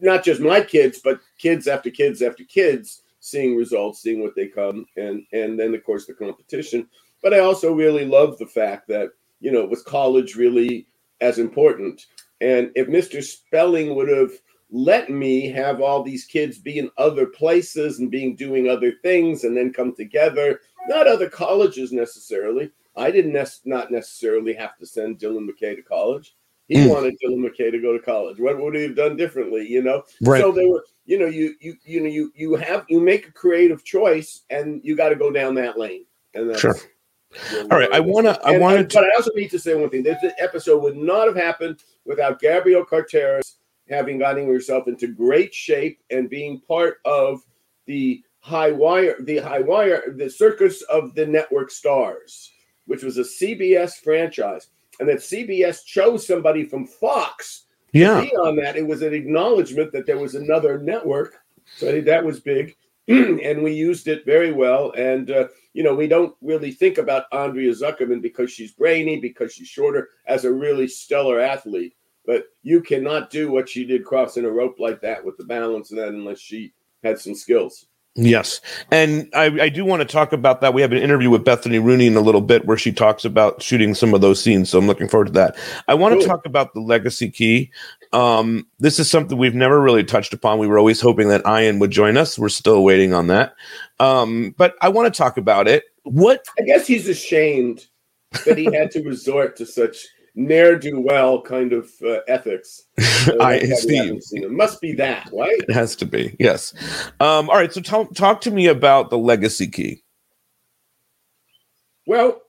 not 0.00 0.24
just 0.24 0.40
my 0.40 0.60
kids, 0.60 1.00
but 1.02 1.20
kids 1.38 1.66
after 1.68 1.90
kids 1.90 2.22
after 2.22 2.44
kids 2.44 3.02
seeing 3.20 3.56
results, 3.56 4.02
seeing 4.02 4.20
what 4.22 4.34
they 4.36 4.46
come, 4.46 4.86
and 4.96 5.24
and 5.32 5.58
then 5.58 5.74
of 5.74 5.82
course 5.84 6.06
the 6.06 6.14
competition. 6.14 6.88
But 7.22 7.34
I 7.34 7.40
also 7.40 7.72
really 7.72 8.04
love 8.04 8.38
the 8.38 8.46
fact 8.46 8.88
that 8.88 9.10
you 9.40 9.50
know 9.52 9.64
was 9.66 9.82
college 9.82 10.36
really 10.36 10.86
as 11.20 11.38
important? 11.38 12.06
And 12.40 12.70
if 12.74 12.88
Mr. 12.88 13.22
Spelling 13.22 13.94
would 13.94 14.08
have 14.08 14.32
let 14.70 15.10
me 15.10 15.48
have 15.48 15.80
all 15.80 16.02
these 16.02 16.24
kids 16.24 16.58
be 16.58 16.78
in 16.78 16.90
other 16.98 17.26
places 17.26 18.00
and 18.00 18.10
being 18.10 18.34
doing 18.34 18.68
other 18.68 18.92
things 19.02 19.44
and 19.44 19.56
then 19.56 19.72
come 19.72 19.94
together 19.94 20.60
not 20.88 21.06
other 21.08 21.28
colleges 21.28 21.92
necessarily. 21.92 22.70
I 22.96 23.10
didn't 23.10 23.32
nec- 23.32 23.48
not 23.64 23.90
necessarily 23.90 24.52
have 24.54 24.76
to 24.78 24.86
send 24.86 25.18
Dylan 25.18 25.48
McKay 25.48 25.74
to 25.76 25.82
college. 25.82 26.34
He 26.68 26.76
Mm. 26.76 26.88
wanted 26.90 27.16
Dylan 27.20 27.44
McKay 27.44 27.70
to 27.70 27.78
go 27.80 27.92
to 27.92 27.98
college. 27.98 28.38
What 28.38 28.58
would 28.60 28.74
he 28.74 28.82
have 28.84 28.96
done 28.96 29.16
differently? 29.16 29.66
You 29.68 29.82
know. 29.82 30.02
Right. 30.22 30.40
So 30.40 30.50
they 30.52 30.66
were, 30.66 30.84
you 31.04 31.18
know, 31.18 31.26
you 31.26 31.54
you 31.60 31.74
you 31.84 32.00
know 32.00 32.08
you 32.08 32.32
you 32.34 32.54
have 32.56 32.84
you 32.88 33.00
make 33.00 33.28
a 33.28 33.32
creative 33.32 33.84
choice, 33.84 34.42
and 34.50 34.80
you 34.84 34.96
got 34.96 35.10
to 35.10 35.16
go 35.16 35.30
down 35.30 35.54
that 35.56 35.78
lane. 35.78 36.04
And 36.34 36.50
that's, 36.50 36.60
Sure. 36.60 36.74
All 37.62 37.78
right. 37.78 37.92
I 37.92 38.00
want 38.00 38.26
to. 38.26 38.40
I 38.44 38.56
wanted 38.58 38.80
and- 38.80 38.90
to. 38.90 38.96
but 38.98 39.04
I 39.04 39.14
also 39.16 39.30
need 39.34 39.50
to 39.50 39.58
say 39.58 39.74
one 39.74 39.90
thing. 39.90 40.02
This 40.02 40.24
episode 40.38 40.82
would 40.82 40.96
not 40.96 41.26
have 41.26 41.36
happened 41.36 41.82
without 42.04 42.40
Gabrielle 42.40 42.84
Carteris 42.84 43.56
having 43.88 44.18
gotten 44.18 44.46
herself 44.46 44.88
into 44.88 45.06
great 45.06 45.54
shape 45.54 46.00
and 46.10 46.28
being 46.30 46.60
part 46.60 46.98
of 47.04 47.40
the 47.86 48.22
high 48.40 48.70
wire, 48.70 49.16
the 49.20 49.38
high 49.38 49.60
wire, 49.60 50.14
the 50.16 50.30
circus 50.30 50.82
of 50.82 51.14
the 51.14 51.26
network 51.26 51.70
stars, 51.70 52.52
which 52.86 53.02
was 53.02 53.18
a 53.18 53.22
CBS 53.22 53.94
franchise. 53.94 54.68
And 54.98 55.08
that 55.08 55.18
CBS 55.18 55.84
chose 55.84 56.26
somebody 56.26 56.64
from 56.64 56.86
Fox 56.86 57.66
Yeah. 57.92 58.20
be 58.20 58.34
on 58.36 58.56
that. 58.56 58.76
It 58.76 58.86
was 58.86 59.02
an 59.02 59.14
acknowledgement 59.14 59.92
that 59.92 60.06
there 60.06 60.18
was 60.18 60.34
another 60.34 60.78
network. 60.78 61.36
So 61.76 61.88
I 61.88 61.92
think 61.92 62.04
that 62.06 62.24
was 62.24 62.40
big. 62.40 62.76
and 63.08 63.62
we 63.62 63.72
used 63.72 64.08
it 64.08 64.24
very 64.24 64.52
well. 64.52 64.92
And, 64.92 65.30
uh, 65.30 65.48
you 65.74 65.82
know, 65.82 65.94
we 65.94 66.08
don't 66.08 66.34
really 66.40 66.72
think 66.72 66.98
about 66.98 67.24
Andrea 67.32 67.72
Zuckerman 67.72 68.20
because 68.20 68.50
she's 68.50 68.72
brainy, 68.72 69.20
because 69.20 69.52
she's 69.52 69.68
shorter, 69.68 70.08
as 70.26 70.44
a 70.44 70.52
really 70.52 70.88
stellar 70.88 71.38
athlete. 71.38 71.94
But 72.26 72.46
you 72.62 72.80
cannot 72.80 73.30
do 73.30 73.50
what 73.50 73.68
she 73.68 73.84
did 73.84 74.04
crossing 74.04 74.44
a 74.44 74.50
rope 74.50 74.76
like 74.78 75.00
that 75.02 75.24
with 75.24 75.36
the 75.36 75.44
balance 75.44 75.90
and 75.90 75.98
that 76.00 76.08
unless 76.08 76.40
she 76.40 76.72
had 77.02 77.20
some 77.20 77.34
skills. 77.34 77.86
Yes. 78.18 78.62
And 78.90 79.28
I, 79.34 79.44
I 79.44 79.68
do 79.68 79.84
want 79.84 80.00
to 80.00 80.08
talk 80.08 80.32
about 80.32 80.62
that. 80.62 80.72
We 80.72 80.80
have 80.80 80.90
an 80.92 81.02
interview 81.02 81.28
with 81.28 81.44
Bethany 81.44 81.78
Rooney 81.78 82.06
in 82.06 82.16
a 82.16 82.20
little 82.20 82.40
bit 82.40 82.64
where 82.64 82.78
she 82.78 82.90
talks 82.90 83.26
about 83.26 83.62
shooting 83.62 83.94
some 83.94 84.14
of 84.14 84.22
those 84.22 84.42
scenes. 84.42 84.70
So 84.70 84.78
I'm 84.78 84.86
looking 84.86 85.06
forward 85.06 85.26
to 85.26 85.32
that. 85.34 85.56
I 85.86 85.92
want 85.94 86.18
to 86.18 86.26
talk 86.26 86.46
about 86.46 86.72
the 86.72 86.80
legacy 86.80 87.30
key. 87.30 87.70
Um, 88.14 88.66
this 88.78 88.98
is 88.98 89.10
something 89.10 89.36
we've 89.36 89.54
never 89.54 89.80
really 89.80 90.02
touched 90.02 90.32
upon. 90.32 90.58
We 90.58 90.66
were 90.66 90.78
always 90.78 91.00
hoping 91.00 91.28
that 91.28 91.46
Ian 91.46 91.78
would 91.78 91.90
join 91.90 92.16
us. 92.16 92.38
We're 92.38 92.48
still 92.48 92.82
waiting 92.82 93.12
on 93.12 93.26
that. 93.26 93.54
Um, 94.00 94.54
but 94.56 94.76
I 94.80 94.88
want 94.88 95.12
to 95.12 95.16
talk 95.16 95.36
about 95.36 95.68
it. 95.68 95.84
What 96.04 96.46
I 96.58 96.62
guess 96.62 96.86
he's 96.86 97.08
ashamed 97.08 97.86
that 98.46 98.56
he 98.56 98.64
had 98.72 98.90
to 98.92 99.02
resort 99.02 99.56
to 99.56 99.66
such 99.66 100.06
ne'er 100.36 100.78
do 100.78 101.00
well 101.00 101.40
kind 101.40 101.72
of 101.72 101.90
uh, 102.04 102.20
ethics. 102.28 102.84
Uh, 103.26 103.42
I 103.42 103.58
see. 103.58 104.20
It 104.34 104.52
must 104.52 104.80
be 104.80 104.92
that, 104.92 105.28
right? 105.32 105.60
It 105.68 105.72
has 105.72 105.96
to 105.96 106.06
be. 106.06 106.36
Yes. 106.38 106.72
Um, 107.18 107.50
all 107.50 107.56
right. 107.56 107.72
So 107.72 107.80
talk, 107.80 108.14
talk 108.14 108.40
to 108.42 108.52
me 108.52 108.68
about 108.68 109.10
the 109.10 109.18
legacy 109.18 109.66
key. 109.66 110.04
Well, 112.06 112.40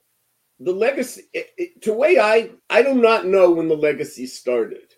the 0.60 0.70
legacy, 0.70 1.22
it, 1.32 1.48
it, 1.56 1.82
to 1.82 1.92
way 1.92 2.20
I, 2.20 2.50
I 2.70 2.84
do 2.84 2.94
not 2.94 3.26
know 3.26 3.50
when 3.50 3.66
the 3.66 3.76
legacy 3.76 4.28
started. 4.28 4.94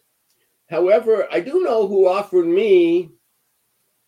However, 0.69 1.27
I 1.33 1.41
do 1.41 1.63
know 1.63 1.87
who 1.87 2.07
offered 2.07 2.47
me 2.47 3.11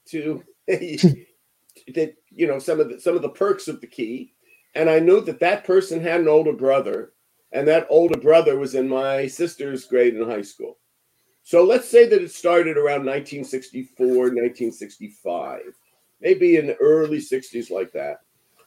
to 0.09 0.45
that 0.67 2.15
you 2.31 2.47
know 2.47 2.59
some 2.59 2.81
of 2.81 2.91
the 2.91 3.01
some 3.01 3.17
of 3.17 3.23
the 3.23 3.31
perks 3.31 3.67
of 3.67 3.81
the 3.81 3.87
key, 3.87 4.35
and 4.75 4.91
I 4.91 4.99
knew 4.99 5.23
that 5.23 5.41
that 5.41 5.65
person 5.65 6.03
had 6.03 6.21
an 6.21 6.29
older 6.29 6.53
brother, 6.53 7.15
and 7.52 7.68
that 7.68 7.87
older 7.90 8.18
brother 8.18 8.59
was 8.59 8.75
in 8.75 8.88
my 8.88 9.26
sister's 9.26 9.85
grade 9.85 10.16
in 10.16 10.28
high 10.28 10.42
school. 10.42 10.78
So 11.42 11.64
let's 11.64 11.88
say 11.88 12.09
that 12.09 12.23
it 12.23 12.30
started 12.30 12.76
around 12.76 13.04
1964, 13.04 14.06
1965, 14.06 15.61
maybe 16.21 16.56
in 16.56 16.68
the 16.68 16.76
early 16.76 17.18
60s, 17.18 17.71
like 17.71 17.92
that. 17.92 18.21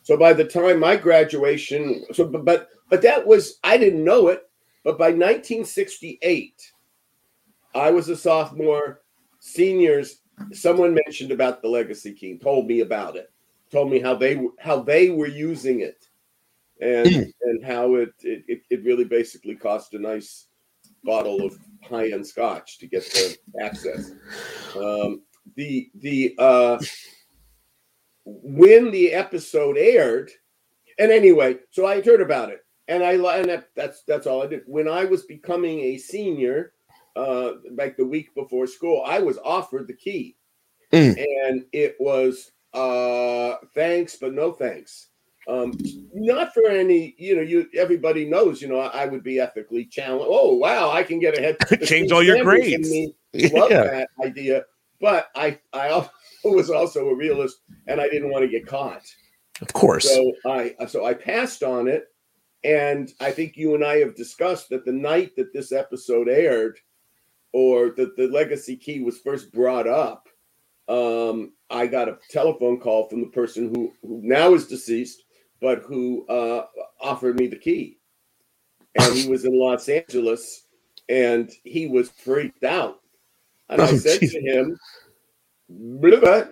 So 0.03 0.17
by 0.17 0.33
the 0.33 0.45
time 0.45 0.79
my 0.79 0.95
graduation, 0.95 2.05
so 2.13 2.27
but 2.27 2.69
but, 2.89 3.01
that 3.01 3.25
was 3.25 3.59
I 3.63 3.77
didn't 3.77 4.03
know 4.03 4.27
it, 4.27 4.47
but 4.83 4.99
by 4.99 5.05
1968, 5.05 6.71
I 7.73 7.89
was 7.89 8.07
a 8.09 8.15
sophomore. 8.15 9.01
Seniors, 9.39 10.21
someone 10.51 10.93
mentioned 10.93 11.31
about 11.31 11.61
the 11.61 11.67
legacy 11.67 12.13
key, 12.13 12.37
told 12.37 12.67
me 12.67 12.81
about 12.81 13.15
it, 13.15 13.31
told 13.71 13.89
me 13.89 13.99
how 13.99 14.13
they 14.13 14.47
how 14.59 14.81
they 14.81 15.09
were 15.09 15.27
using 15.27 15.79
it, 15.79 16.07
and 16.81 17.07
Mm. 17.07 17.33
and 17.41 17.65
how 17.65 17.95
it, 17.95 18.13
it 18.23 18.61
it 18.69 18.83
really 18.83 19.05
basically 19.05 19.55
cost 19.55 19.93
a 19.93 19.99
nice 19.99 20.47
bottle 21.03 21.45
of 21.45 21.57
high 21.83 22.09
end 22.11 22.25
scotch 22.25 22.77
to 22.79 22.87
get 22.87 23.03
the 23.05 23.37
access. 23.61 24.11
Um, 24.75 25.21
the 25.55 25.89
the 25.95 26.35
uh, 26.37 26.79
when 28.25 28.91
the 28.91 29.13
episode 29.13 29.77
aired, 29.77 30.31
and 30.99 31.11
anyway, 31.11 31.57
so 31.69 31.85
I 31.85 32.01
heard 32.01 32.21
about 32.21 32.49
it, 32.49 32.65
and 32.87 33.03
I 33.03 33.13
and 33.13 33.49
that, 33.49 33.69
that's 33.75 34.03
that's 34.03 34.27
all 34.27 34.43
I 34.43 34.47
did. 34.47 34.63
When 34.65 34.87
I 34.87 35.05
was 35.05 35.23
becoming 35.23 35.79
a 35.79 35.97
senior, 35.97 36.73
uh, 37.15 37.53
like 37.71 37.97
the 37.97 38.05
week 38.05 38.33
before 38.35 38.67
school, 38.67 39.03
I 39.05 39.19
was 39.19 39.37
offered 39.43 39.87
the 39.87 39.93
key, 39.93 40.35
Mm. 40.91 41.17
and 41.47 41.65
it 41.71 41.95
was 41.99 42.51
uh, 42.73 43.55
thanks 43.73 44.15
but 44.17 44.33
no 44.33 44.51
thanks. 44.51 45.09
Um, 45.47 45.77
not 46.13 46.53
for 46.53 46.67
any, 46.67 47.13
you 47.19 47.35
know, 47.35 47.41
you 47.41 47.67
everybody 47.75 48.25
knows, 48.25 48.61
you 48.61 48.67
know, 48.67 48.79
I, 48.79 49.03
I 49.03 49.05
would 49.05 49.23
be 49.23 49.39
ethically 49.39 49.85
challenged. 49.85 50.25
Oh 50.27 50.55
wow, 50.55 50.89
I 50.91 51.03
can 51.03 51.19
get 51.19 51.37
ahead. 51.37 51.57
Change 51.85 52.11
all 52.11 52.23
your 52.23 52.43
grades. 52.43 52.89
love 53.53 53.69
Yeah. 53.69 53.83
that 53.83 54.09
idea, 54.23 54.63
but 54.99 55.27
I 55.35 55.59
I 55.73 56.07
was 56.43 56.69
also 56.69 57.09
a 57.09 57.15
realist, 57.15 57.57
and 57.87 58.01
I 58.01 58.09
didn't 58.09 58.31
want 58.31 58.43
to 58.43 58.49
get 58.49 58.65
caught. 58.65 59.03
Of 59.61 59.71
course. 59.73 60.09
So 60.11 60.31
I 60.45 60.75
so 60.87 61.05
I 61.05 61.13
passed 61.13 61.61
on 61.61 61.87
it, 61.87 62.07
and 62.63 63.11
I 63.19 63.31
think 63.31 63.55
you 63.55 63.75
and 63.75 63.85
I 63.85 63.97
have 63.97 64.15
discussed 64.15 64.69
that 64.69 64.83
the 64.85 64.91
night 64.91 65.35
that 65.37 65.53
this 65.53 65.71
episode 65.71 66.27
aired, 66.27 66.79
or 67.53 67.91
that 67.97 68.15
the 68.17 68.27
legacy 68.29 68.75
key 68.75 69.01
was 69.01 69.19
first 69.19 69.51
brought 69.53 69.87
up, 69.87 70.27
um, 70.87 71.53
I 71.69 71.85
got 71.87 72.09
a 72.09 72.17
telephone 72.31 72.79
call 72.79 73.07
from 73.09 73.21
the 73.21 73.27
person 73.27 73.69
who 73.73 73.93
who 74.01 74.21
now 74.23 74.53
is 74.55 74.67
deceased, 74.67 75.23
but 75.65 75.79
who 75.79 76.27
uh, 76.27 76.67
offered 77.01 77.39
me 77.39 77.47
the 77.47 77.55
key, 77.55 77.97
and 78.99 79.15
he 79.15 79.27
was 79.27 79.45
in 79.45 79.57
Los 79.59 79.89
Angeles, 79.89 80.67
and 81.09 81.51
he 81.63 81.87
was 81.87 82.11
freaked 82.11 82.63
out, 82.63 82.99
and 83.69 83.81
I 83.81 83.89
Oh, 83.89 83.97
said 83.97 84.19
geez. 84.19 84.33
to 84.33 84.41
him. 84.41 84.77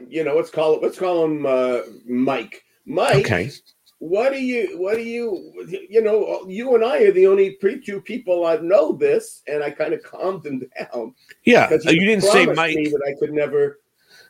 You 0.09 0.23
know, 0.23 0.35
let's 0.35 0.49
call 0.49 0.73
it. 0.75 0.81
Let's 0.81 0.97
call 0.97 1.25
him 1.25 1.45
uh, 1.45 1.81
Mike. 2.07 2.63
Mike, 2.87 3.25
okay. 3.25 3.51
what 3.99 4.33
do 4.33 4.39
you 4.43 4.79
what 4.79 4.95
do 4.95 5.03
you 5.03 5.53
you 5.89 6.01
know 6.01 6.43
you 6.49 6.73
and 6.75 6.83
i 6.83 6.97
are 7.03 7.13
the 7.13 7.25
only 7.27 7.51
pre 7.61 7.79
two 7.79 8.01
people 8.01 8.45
i 8.45 8.57
know 8.57 8.91
this 8.91 9.41
and 9.47 9.63
i 9.63 9.69
kind 9.71 9.93
of 9.93 10.03
calmed 10.03 10.45
him 10.45 10.61
down 10.77 11.15
Yeah. 11.45 11.69
Uh, 11.71 11.91
You 11.91 12.05
didn't 12.05 12.23
say 12.25 12.45
Mike. 12.45 12.75
that 12.75 13.03
i 13.07 13.13
could 13.19 13.31
never 13.31 13.79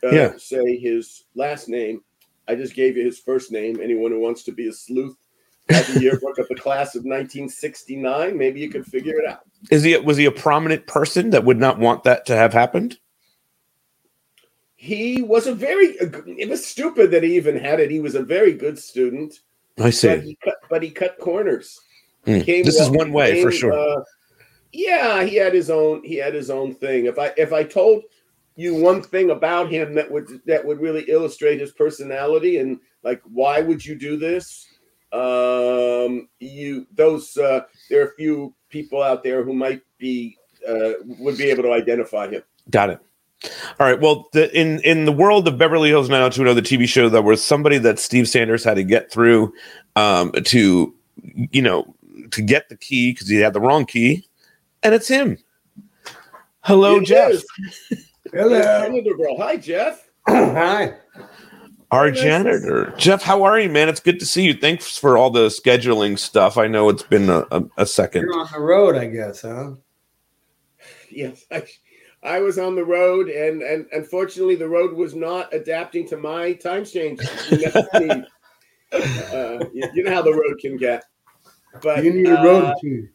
uh, 0.04 0.10
Yeah. 0.10 0.36
say 0.36 0.76
his 0.78 1.24
last 1.34 1.68
name 1.68 2.04
i 2.48 2.54
just 2.54 2.74
gave 2.74 2.96
you 2.96 3.04
his 3.04 3.18
first 3.18 3.50
name 3.52 3.80
anyone 3.82 4.10
who 4.10 4.20
wants 4.20 4.42
to 4.42 4.52
be 4.52 4.68
a 4.68 4.72
sleuth 4.72 5.16
at 5.70 5.86
the 5.86 6.00
yearbook 6.00 6.36
of 6.38 6.46
the 6.48 6.54
class 6.54 6.94
of 6.94 7.04
1969 7.04 8.36
maybe 8.36 8.60
you 8.60 8.68
could 8.68 8.84
figure 8.86 9.16
it 9.18 9.26
out 9.26 9.40
Is 9.70 9.82
he 9.82 9.96
was 9.96 10.16
he 10.16 10.26
a 10.26 10.30
prominent 10.32 10.86
person 10.86 11.30
that 11.30 11.44
would 11.44 11.58
not 11.58 11.78
want 11.78 12.04
that 12.04 12.26
to 12.26 12.36
have 12.36 12.52
happened? 12.52 12.98
he 14.76 15.22
was 15.22 15.46
a 15.46 15.54
very 15.54 15.96
it 15.98 16.48
was 16.48 16.64
stupid 16.66 17.10
that 17.10 17.22
he 17.22 17.36
even 17.36 17.56
had 17.56 17.80
it 17.80 17.90
he 17.90 18.00
was 18.00 18.14
a 18.14 18.22
very 18.22 18.52
good 18.52 18.78
student 18.78 19.40
I 19.78 19.90
see. 19.90 20.08
but 20.08 20.20
he 20.22 20.38
cut 20.44 20.54
but 20.68 20.82
he 20.82 20.90
cut 20.90 21.18
corners 21.18 21.80
Hmm. 22.26 22.40
Came 22.40 22.64
This 22.64 22.80
is 22.80 22.88
one 22.88 23.12
way 23.12 23.42
for 23.42 23.52
sure. 23.52 23.74
uh, 23.74 24.02
yeah, 24.72 25.24
he 25.24 25.36
had 25.36 25.52
his 25.52 25.68
own. 25.68 26.02
He 26.02 26.16
had 26.16 26.32
his 26.32 26.48
own 26.48 26.74
thing. 26.74 27.04
If 27.04 27.18
I 27.18 27.34
if 27.36 27.52
I 27.52 27.64
told 27.64 28.04
you 28.56 28.74
one 28.74 29.02
thing 29.02 29.30
about 29.30 29.70
him 29.70 29.94
that 29.94 30.10
would 30.10 30.40
that 30.46 30.64
would 30.64 30.80
really 30.80 31.02
illustrate 31.08 31.60
his 31.60 31.72
personality 31.72 32.58
and 32.58 32.78
like 33.02 33.20
why 33.24 33.60
would 33.60 33.84
you 33.84 33.94
do 33.94 34.16
this? 34.16 34.66
Um, 35.12 36.28
you 36.40 36.86
those 36.94 37.36
uh, 37.36 37.62
there 37.88 38.02
are 38.02 38.08
a 38.08 38.14
few 38.14 38.54
people 38.68 39.02
out 39.02 39.22
there 39.22 39.44
who 39.44 39.54
might 39.54 39.82
be 39.98 40.36
uh, 40.68 40.92
would 41.04 41.36
be 41.36 41.44
able 41.50 41.62
to 41.64 41.72
identify 41.72 42.28
him. 42.28 42.42
Got 42.70 42.90
it. 42.90 43.00
All 43.78 43.86
right. 43.86 44.00
Well, 44.00 44.28
the, 44.32 44.50
in 44.58 44.80
in 44.80 45.04
the 45.04 45.12
world 45.12 45.46
of 45.46 45.58
Beverly 45.58 45.90
Hills 45.90 46.08
90210, 46.08 46.78
the 46.78 46.84
TV 46.84 46.88
show, 46.88 47.08
there 47.08 47.22
was 47.22 47.44
somebody 47.44 47.78
that 47.78 47.98
Steve 47.98 48.28
Sanders 48.28 48.64
had 48.64 48.74
to 48.74 48.84
get 48.84 49.12
through 49.12 49.52
um, 49.96 50.32
to, 50.44 50.94
you 51.50 51.62
know, 51.62 51.94
to 52.30 52.42
get 52.42 52.68
the 52.68 52.76
key 52.76 53.12
because 53.12 53.28
he 53.28 53.36
had 53.36 53.52
the 53.52 53.60
wrong 53.60 53.84
key, 53.84 54.26
and 54.82 54.94
it's 54.94 55.08
him. 55.08 55.36
Hello, 56.62 56.96
It 56.96 57.04
Jeff, 57.04 57.32
is. 57.32 57.46
Hello. 58.32 58.60
Janitor 58.60 59.14
girl. 59.14 59.36
Hi, 59.38 59.56
Jeff. 59.56 60.08
Hi. 60.28 60.94
our 61.90 62.10
nice 62.10 62.20
janitor. 62.20 62.94
Jeff, 62.96 63.22
how 63.22 63.42
are 63.42 63.58
you, 63.60 63.68
man? 63.68 63.88
It's 63.88 64.00
good 64.00 64.18
to 64.20 64.26
see 64.26 64.44
you. 64.44 64.54
Thanks 64.54 64.98
for 64.98 65.18
all 65.18 65.30
the 65.30 65.48
scheduling 65.48 66.18
stuff. 66.18 66.56
I 66.56 66.66
know 66.66 66.88
it's 66.88 67.02
been 67.02 67.28
a, 67.28 67.46
a, 67.50 67.64
a 67.78 67.86
second. 67.86 68.22
You're 68.22 68.40
on 68.40 68.48
the 68.52 68.60
road, 68.60 68.96
I 68.96 69.06
guess, 69.06 69.42
huh? 69.42 69.72
Yes, 71.10 71.44
I, 71.50 71.64
I 72.22 72.40
was 72.40 72.58
on 72.58 72.74
the 72.74 72.84
road, 72.84 73.28
and 73.28 73.62
and 73.62 73.86
unfortunately, 73.92 74.56
the 74.56 74.68
road 74.68 74.94
was 74.94 75.14
not 75.14 75.52
adapting 75.54 76.08
to 76.08 76.16
my 76.16 76.54
time 76.54 76.84
change. 76.84 77.20
Uh, 78.94 79.64
you, 79.72 79.88
you 79.92 80.04
know 80.04 80.12
how 80.12 80.22
the 80.22 80.32
road 80.32 80.56
can 80.60 80.76
get. 80.76 81.04
But 81.82 82.04
you 82.04 82.12
need 82.12 82.28
a 82.28 82.34
road 82.34 82.64
uh, 82.64 82.74
key. 82.80 83.08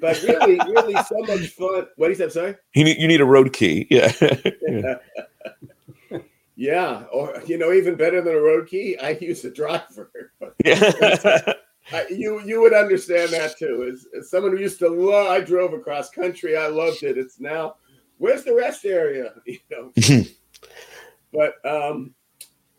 But 0.00 0.22
really, 0.22 0.58
really, 0.68 0.94
so 0.94 1.18
much 1.20 1.48
fun. 1.48 1.86
What 1.96 2.10
he 2.10 2.16
said, 2.16 2.32
sorry. 2.32 2.56
You 2.74 2.84
need 2.84 2.98
you 2.98 3.08
need 3.08 3.20
a 3.20 3.24
road 3.24 3.52
key. 3.52 3.86
Yeah. 3.90 4.12
Yeah, 6.56 7.04
or 7.12 7.42
you 7.46 7.58
know, 7.58 7.70
even 7.72 7.96
better 7.96 8.22
than 8.22 8.34
a 8.34 8.40
road 8.40 8.66
key, 8.66 8.96
I 8.96 9.10
use 9.10 9.44
a 9.44 9.50
driver. 9.50 10.10
yeah. 10.64 11.52
I, 11.92 12.06
you 12.10 12.40
you 12.44 12.60
would 12.62 12.72
understand 12.72 13.30
that 13.30 13.58
too. 13.58 13.88
As, 13.92 14.06
as 14.18 14.30
someone 14.30 14.52
who 14.52 14.58
used 14.58 14.78
to 14.80 14.88
love, 14.88 15.28
I 15.28 15.40
drove 15.40 15.74
across 15.74 16.10
country. 16.10 16.56
I 16.56 16.66
loved 16.66 17.02
it. 17.02 17.18
It's 17.18 17.38
now, 17.38 17.76
where's 18.18 18.42
the 18.42 18.54
rest 18.54 18.84
area? 18.84 19.34
You 19.46 19.58
know. 19.70 20.24
but 21.32 21.54
um, 21.70 22.14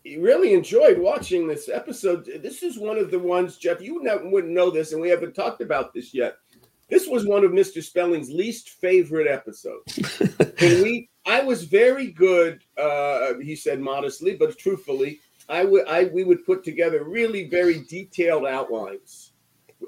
really 0.04 0.54
enjoyed 0.54 0.98
watching 0.98 1.46
this 1.46 1.68
episode. 1.68 2.28
This 2.42 2.62
is 2.62 2.78
one 2.78 2.98
of 2.98 3.10
the 3.10 3.18
ones, 3.18 3.56
Jeff. 3.56 3.80
You 3.80 4.02
wouldn't 4.02 4.52
know 4.52 4.70
this, 4.70 4.92
and 4.92 5.00
we 5.00 5.08
haven't 5.08 5.34
talked 5.34 5.60
about 5.60 5.94
this 5.94 6.12
yet. 6.12 6.36
This 6.88 7.06
was 7.06 7.26
one 7.26 7.44
of 7.44 7.52
Mr. 7.52 7.82
Spelling's 7.82 8.30
least 8.30 8.70
favorite 8.70 9.26
episodes. 9.26 9.98
and 10.40 10.82
we, 10.82 11.10
I 11.26 11.42
was 11.42 11.64
very 11.64 12.10
good. 12.10 12.62
Uh, 12.76 13.34
he 13.42 13.54
said 13.54 13.80
modestly, 13.80 14.36
but 14.36 14.58
truthfully, 14.58 15.20
I 15.48 15.64
would, 15.64 15.86
I 15.86 16.04
we 16.04 16.24
would 16.24 16.44
put 16.44 16.64
together 16.64 17.04
really 17.04 17.48
very 17.48 17.84
detailed 17.88 18.46
outlines, 18.46 19.32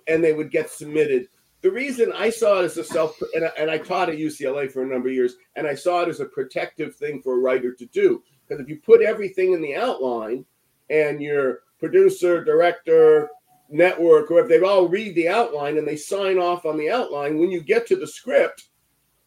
and 0.07 0.23
they 0.23 0.33
would 0.33 0.51
get 0.51 0.71
submitted. 0.71 1.29
The 1.63 1.71
reason 1.71 2.13
I 2.15 2.31
saw 2.31 2.61
it 2.61 2.65
as 2.65 2.77
a 2.79 2.85
self, 2.85 3.19
and 3.35 3.45
I, 3.45 3.51
and 3.59 3.71
I 3.71 3.79
taught 3.79 4.09
at 4.09 4.17
UCLA 4.17 4.71
for 4.71 4.83
a 4.83 4.87
number 4.87 5.09
of 5.09 5.15
years, 5.15 5.35
and 5.57 5.67
I 5.67 5.75
saw 5.75 6.03
it 6.03 6.09
as 6.09 6.21
a 6.21 6.27
protective 6.27 6.97
thing 6.97 7.21
for 7.23 7.35
a 7.35 7.41
writer 7.41 7.75
to 7.75 7.87
do. 7.87 8.23
Because 8.47 8.63
if 8.63 8.69
you 8.69 8.81
put 8.81 9.03
everything 9.03 9.53
in 9.53 9.61
the 9.61 9.77
outline, 9.77 10.45
and 10.91 11.23
your 11.23 11.61
producer, 11.79 12.45
director, 12.45 13.31
network, 13.71 14.31
or 14.31 14.41
if 14.41 14.49
they 14.49 14.61
all 14.61 14.89
read 14.89 15.15
the 15.15 15.29
outline 15.29 15.79
and 15.79 15.87
they 15.87 15.97
sign 15.97 16.39
off 16.39 16.67
on 16.67 16.77
the 16.77 16.91
outline, 16.91 17.39
when 17.39 17.51
you 17.51 17.61
get 17.61 17.87
to 17.89 17.97
the 17.97 18.07
script, 18.07 18.69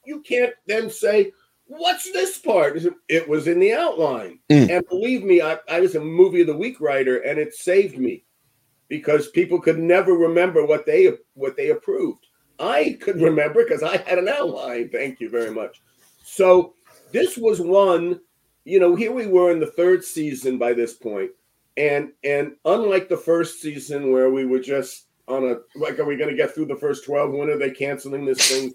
you 0.06 0.22
can't 0.22 0.54
then 0.68 0.90
say, 0.90 1.32
What's 1.66 2.12
this 2.12 2.38
part? 2.38 2.78
It 3.08 3.28
was 3.28 3.48
in 3.48 3.60
the 3.60 3.74
outline. 3.74 4.40
Mm. 4.50 4.70
And 4.70 4.88
believe 4.90 5.24
me, 5.24 5.42
I, 5.42 5.58
I 5.70 5.80
was 5.80 5.96
a 5.96 6.00
movie 6.00 6.42
of 6.42 6.48
the 6.48 6.58
week 6.58 6.82
writer, 6.82 7.20
and 7.20 7.40
it 7.40 7.54
saved 7.54 7.98
me 7.98 8.26
because 8.90 9.30
people 9.30 9.60
could 9.60 9.80
never 9.80 10.14
remember 10.14 10.66
what 10.66 10.86
they 10.86 11.12
what 11.34 11.56
they 11.56 11.70
approved. 11.70 12.28
I 12.60 12.98
could 13.02 13.22
remember 13.22 13.64
because 13.64 13.82
I 13.82 13.98
had 13.98 14.20
an 14.20 14.28
outline. 14.28 14.90
Thank 14.90 15.20
you 15.20 15.30
very 15.30 15.52
much. 15.52 15.82
So 16.24 16.74
this 17.12 17.38
was 17.38 17.62
one, 17.62 18.20
you 18.66 18.80
know, 18.80 18.96
here 18.96 19.12
we 19.12 19.28
were 19.28 19.52
in 19.52 19.60
the 19.60 19.72
third 19.72 20.04
season 20.04 20.58
by 20.58 20.74
this 20.74 20.94
point, 20.94 21.32
and 21.78 22.12
and 22.24 22.54
unlike 22.66 23.10
the 23.10 23.18
first 23.18 23.62
season 23.62 24.12
where 24.12 24.30
we 24.30 24.46
were 24.46 24.60
just 24.60 25.08
on 25.28 25.44
a 25.46 25.56
like, 25.80 26.00
are 26.00 26.06
we 26.06 26.18
going 26.18 26.30
to 26.30 26.36
get 26.36 26.54
through 26.54 26.66
the 26.66 26.76
first 26.76 27.06
twelve? 27.06 27.32
When 27.32 27.50
are 27.50 27.58
they 27.58 27.72
canceling 27.72 28.26
this 28.26 28.48
thing? 28.50 28.74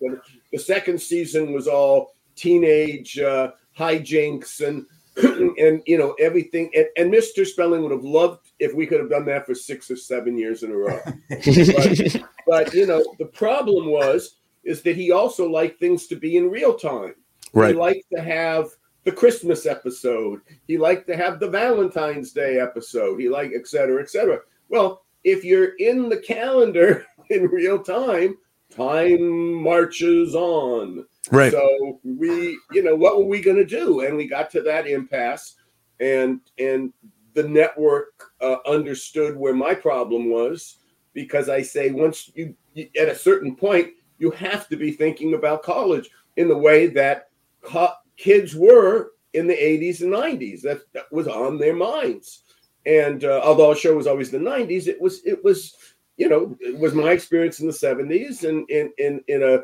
The 0.52 0.59
second 0.59 1.00
season 1.00 1.52
was 1.52 1.69
all 1.69 2.14
teenage 2.37 3.19
uh, 3.19 3.52
hijinks 3.76 4.67
and 4.67 4.87
and 5.59 5.83
you 5.87 5.99
know 5.99 6.14
everything. 6.21 6.71
And, 6.75 6.87
and 6.97 7.12
Mr. 7.12 7.45
Spelling 7.47 7.83
would 7.83 7.93
have 7.93 8.05
loved 8.05 8.50
if 8.59 8.75
we 8.75 8.87
could 8.87 9.00
have 9.00 9.11
done 9.11 9.26
that 9.26 9.47
for 9.47 9.55
six 9.55 9.90
or 9.90 9.97
seven 9.97 10.38
years 10.38 10.62
in 10.62 10.71
a 10.71 10.76
row. 10.76 11.00
but, 11.28 12.23
but 12.47 12.75
you 12.75 12.87
know 12.87 13.05
the 13.19 13.31
problem 13.33 13.90
was 13.90 14.37
is 14.64 14.83
that 14.83 14.97
he 14.97 15.12
also 15.12 15.49
liked 15.49 15.81
things 15.81 16.07
to 16.09 16.17
be 16.17 16.37
in 16.37 16.50
real 16.50 16.75
time. 16.75 17.14
Right. 17.52 17.75
He 17.75 17.81
liked 17.81 18.05
to 18.14 18.23
have 18.23 18.69
the 19.05 19.12
Christmas 19.12 19.67
episode. 19.67 20.40
He 20.67 20.78
liked 20.78 21.07
to 21.09 21.17
have 21.17 21.40
the 21.40 21.49
Valentine's 21.49 22.33
Day 22.33 22.59
episode. 22.61 23.21
He 23.21 23.28
liked 23.28 23.55
et 23.55 23.67
cetera, 23.67 24.02
et 24.02 24.11
cetera. 24.11 24.40
Well, 24.69 25.05
if 25.25 25.45
you're 25.45 25.76
in 25.76 26.09
the 26.09 26.19
calendar 26.19 27.07
in 27.31 27.47
real 27.47 27.83
time, 27.83 28.37
time 28.71 29.52
marches 29.55 30.35
on. 30.35 31.07
Right. 31.31 31.52
So 31.52 32.00
we, 32.05 32.59
you 32.73 32.83
know, 32.83 32.95
what 32.95 33.19
were 33.19 33.25
we 33.25 33.40
going 33.40 33.57
to 33.57 33.64
do? 33.64 34.00
And 34.00 34.17
we 34.17 34.26
got 34.26 34.50
to 34.52 34.63
that 34.63 34.87
impasse, 34.87 35.56
and 36.00 36.41
and 36.58 36.93
the 37.34 37.43
network 37.43 38.32
uh, 38.41 38.56
understood 38.67 39.37
where 39.37 39.54
my 39.54 39.75
problem 39.75 40.30
was 40.30 40.78
because 41.13 41.49
I 41.49 41.63
say 41.63 41.91
once 41.91 42.30
you, 42.34 42.54
you 42.75 42.89
at 42.99 43.08
a 43.08 43.15
certain 43.15 43.54
point 43.54 43.91
you 44.19 44.30
have 44.32 44.69
to 44.69 44.76
be 44.76 44.91
thinking 44.91 45.34
about 45.34 45.63
college 45.63 46.11
in 46.37 46.49
the 46.49 46.56
way 46.56 46.87
that 46.89 47.28
co- 47.63 47.93
kids 48.19 48.54
were 48.54 49.13
in 49.33 49.47
the 49.47 49.54
80s 49.54 50.02
and 50.02 50.13
90s. 50.13 50.61
That, 50.63 50.81
that 50.93 51.11
was 51.11 51.26
on 51.26 51.57
their 51.57 51.75
minds. 51.75 52.43
And 52.85 53.25
uh, 53.25 53.41
although 53.43 53.71
our 53.71 53.76
show 53.76 53.97
was 53.97 54.07
always 54.07 54.31
the 54.31 54.39
90s, 54.39 54.87
it 54.87 55.00
was 55.00 55.25
it 55.25 55.43
was 55.43 55.75
you 56.17 56.28
know 56.28 56.57
it 56.61 56.78
was 56.78 56.95
my 56.95 57.13
experience 57.13 57.61
in 57.61 57.67
the 57.67 57.73
70s 57.73 58.49
and 58.49 58.69
in 58.71 58.93
in 58.99 59.23
in 59.28 59.43
a 59.43 59.61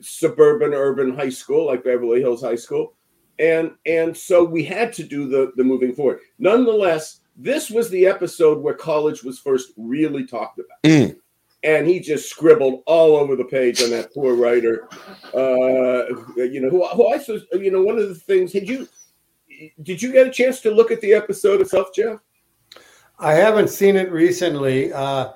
suburban 0.00 0.74
urban 0.74 1.14
high 1.14 1.28
school 1.28 1.66
like 1.66 1.84
Beverly 1.84 2.20
Hills 2.20 2.42
High 2.42 2.56
School. 2.56 2.94
And 3.38 3.72
and 3.84 4.16
so 4.16 4.42
we 4.42 4.64
had 4.64 4.92
to 4.94 5.04
do 5.04 5.28
the 5.28 5.52
the 5.56 5.64
moving 5.64 5.94
forward. 5.94 6.20
Nonetheless, 6.38 7.20
this 7.36 7.70
was 7.70 7.90
the 7.90 8.06
episode 8.06 8.60
where 8.60 8.74
college 8.74 9.22
was 9.22 9.38
first 9.38 9.72
really 9.76 10.26
talked 10.26 10.58
about. 10.58 10.82
Mm. 10.84 11.16
And 11.62 11.86
he 11.86 11.98
just 11.98 12.28
scribbled 12.28 12.82
all 12.86 13.16
over 13.16 13.34
the 13.34 13.44
page 13.44 13.82
on 13.82 13.90
that 13.90 14.12
poor 14.12 14.34
writer. 14.34 14.88
Uh, 15.34 16.06
you 16.36 16.60
know, 16.60 16.70
who, 16.70 16.86
who 16.88 17.06
I 17.08 17.20
you 17.58 17.70
know, 17.70 17.82
one 17.82 17.98
of 17.98 18.08
the 18.08 18.14
things, 18.14 18.52
did 18.52 18.68
you 18.68 18.88
did 19.82 20.02
you 20.02 20.12
get 20.12 20.26
a 20.26 20.30
chance 20.30 20.60
to 20.60 20.70
look 20.70 20.90
at 20.90 21.00
the 21.00 21.14
episode 21.14 21.60
itself, 21.60 21.88
Jeff? 21.94 22.20
I 23.18 23.32
haven't 23.32 23.70
seen 23.70 23.96
it 23.96 24.12
recently. 24.12 24.92
Uh, 24.92 25.32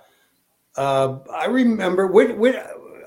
uh, 0.76 1.18
I 1.34 1.46
remember 1.46 2.06
which, 2.06 2.36
which, 2.36 2.56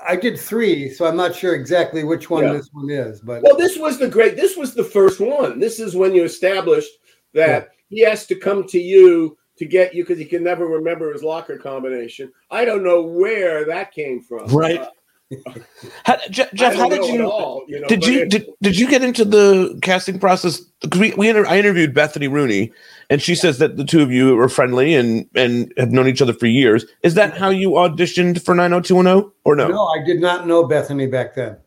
I 0.06 0.15
did 0.15 0.39
three, 0.39 0.89
so 0.89 1.06
I'm 1.06 1.15
not 1.15 1.36
sure 1.36 1.56
exactly 1.56 2.04
which 2.04 2.30
one 2.30 2.43
Yeah. 2.43 2.54
this 2.54 2.69
one 2.73 2.89
is. 2.89 3.21
But 3.21 3.41
Well, 3.43 3.56
this 3.56 3.78
was 3.78 3.97
the 3.99 4.08
great. 4.08 4.36
This 4.36 4.58
was 4.58 4.73
the 4.73 4.84
first 4.84 5.19
one. 5.19 5.60
This 5.60 5.80
is 5.80 5.95
when 5.95 6.13
you 6.13 6.23
established 6.23 6.91
that 7.34 7.69
he 7.89 8.02
has 8.02 8.26
to 8.28 8.36
come 8.36 8.67
to 8.67 8.80
you 8.80 9.38
to 9.63 9.69
get 9.69 9.93
you 9.93 10.04
because 10.04 10.19
he 10.19 10.26
can 10.26 10.43
never 10.43 10.65
remember 10.67 11.12
his 11.12 11.23
locker 11.23 11.58
combination. 11.58 12.32
I 12.52 12.65
don't 12.65 12.84
know 12.84 13.02
where 13.02 13.65
that 13.65 13.91
came 13.91 14.21
from. 14.21 14.47
Right. 14.47 14.80
Uh, 14.80 14.89
How, 16.04 16.17
Je- 16.30 16.45
Jeff, 16.54 16.76
how 16.76 16.88
did 16.88 17.04
you 17.06 17.26
all, 17.26 17.63
you 17.67 17.80
know, 17.80 17.88
did 17.88 18.06
you 18.06 18.26
did, 18.28 18.45
did 18.62 18.78
you 18.78 18.88
get 18.88 19.04
into 19.04 19.26
the 19.26 19.80
casting 19.82 20.19
process? 20.19 20.62
'Cause 20.88 20.99
we, 20.99 21.12
we 21.13 21.28
inter- 21.28 21.47
I 21.47 21.58
interviewed 21.58 21.91
Bethany 21.91 22.28
Rooney, 22.28 22.71
and 23.10 23.19
she 23.19 23.34
says 23.34 23.58
that 23.58 23.78
the 23.78 23.84
two 23.84 24.02
of 24.04 24.12
you 24.12 24.36
were 24.36 24.47
friendly 24.49 24.93
and 24.93 25.26
and 25.34 25.73
have 25.78 25.91
known 25.91 26.08
each 26.08 26.21
other 26.21 26.34
for 26.34 26.45
years. 26.45 26.86
Is 27.02 27.15
that 27.15 27.36
how 27.36 27.49
you 27.49 27.71
auditioned 27.71 28.43
for 28.45 28.54
90210 28.54 29.32
or 29.43 29.56
no? 29.56 29.69
no, 29.69 29.88
I 29.88 30.04
did 30.06 30.21
not 30.21 30.45
know 30.45 30.65
Bethany 30.65 31.08
back 31.08 31.34
then. 31.34 31.58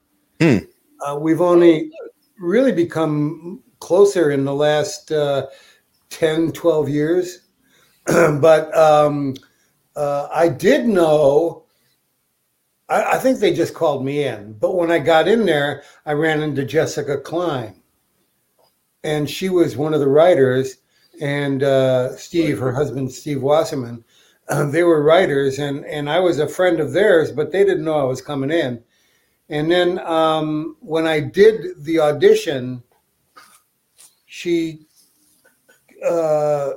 Hmm. 0.41 0.59
Uh, 1.05 1.17
we've 1.19 1.41
only 1.41 1.91
really 2.39 2.73
become 2.73 3.61
closer 3.81 4.31
in 4.31 4.45
the 4.45 4.55
last 4.55 5.11
uh, 5.11 5.47
10, 6.11 6.53
12 6.53 6.89
years. 6.89 7.41
but 8.41 8.77
um, 8.77 9.35
uh, 9.97 10.29
I 10.33 10.49
did 10.49 10.87
know, 10.87 11.65
I, 12.89 13.15
I 13.15 13.19
think 13.19 13.39
they 13.39 13.53
just 13.53 13.75
called 13.75 14.05
me 14.05 14.25
in. 14.25 14.53
But 14.53 14.77
when 14.77 14.91
I 14.91 14.99
got 15.01 15.27
in 15.27 15.45
there, 15.45 15.83
I 16.05 16.13
ran 16.13 16.43
into 16.43 16.65
Jessica 16.65 17.19
Klein. 17.19 17.83
And 19.03 19.29
she 19.29 19.49
was 19.49 19.77
one 19.77 19.95
of 19.95 20.01
the 20.01 20.09
writers, 20.09 20.79
and 21.21 21.63
uh, 21.63 22.17
Steve, 22.17 22.59
her 22.59 22.73
husband, 22.73 23.13
Steve 23.13 23.43
Wasserman, 23.43 24.05
they 24.71 24.83
were 24.83 25.03
writers, 25.03 25.59
and, 25.59 25.85
and 25.87 26.09
I 26.09 26.21
was 26.21 26.39
a 26.39 26.49
friend 26.49 26.81
of 26.81 26.93
theirs, 26.93 27.33
but 27.33 27.51
they 27.51 27.65
didn't 27.65 27.85
know 27.85 27.99
I 27.99 28.05
was 28.05 28.23
coming 28.23 28.51
in. 28.51 28.83
And 29.49 29.71
then 29.71 29.99
um, 30.01 30.77
when 30.81 31.07
I 31.07 31.21
did 31.21 31.85
the 31.85 32.01
audition, 32.01 32.83
she, 34.27 34.87
uh, 36.05 36.73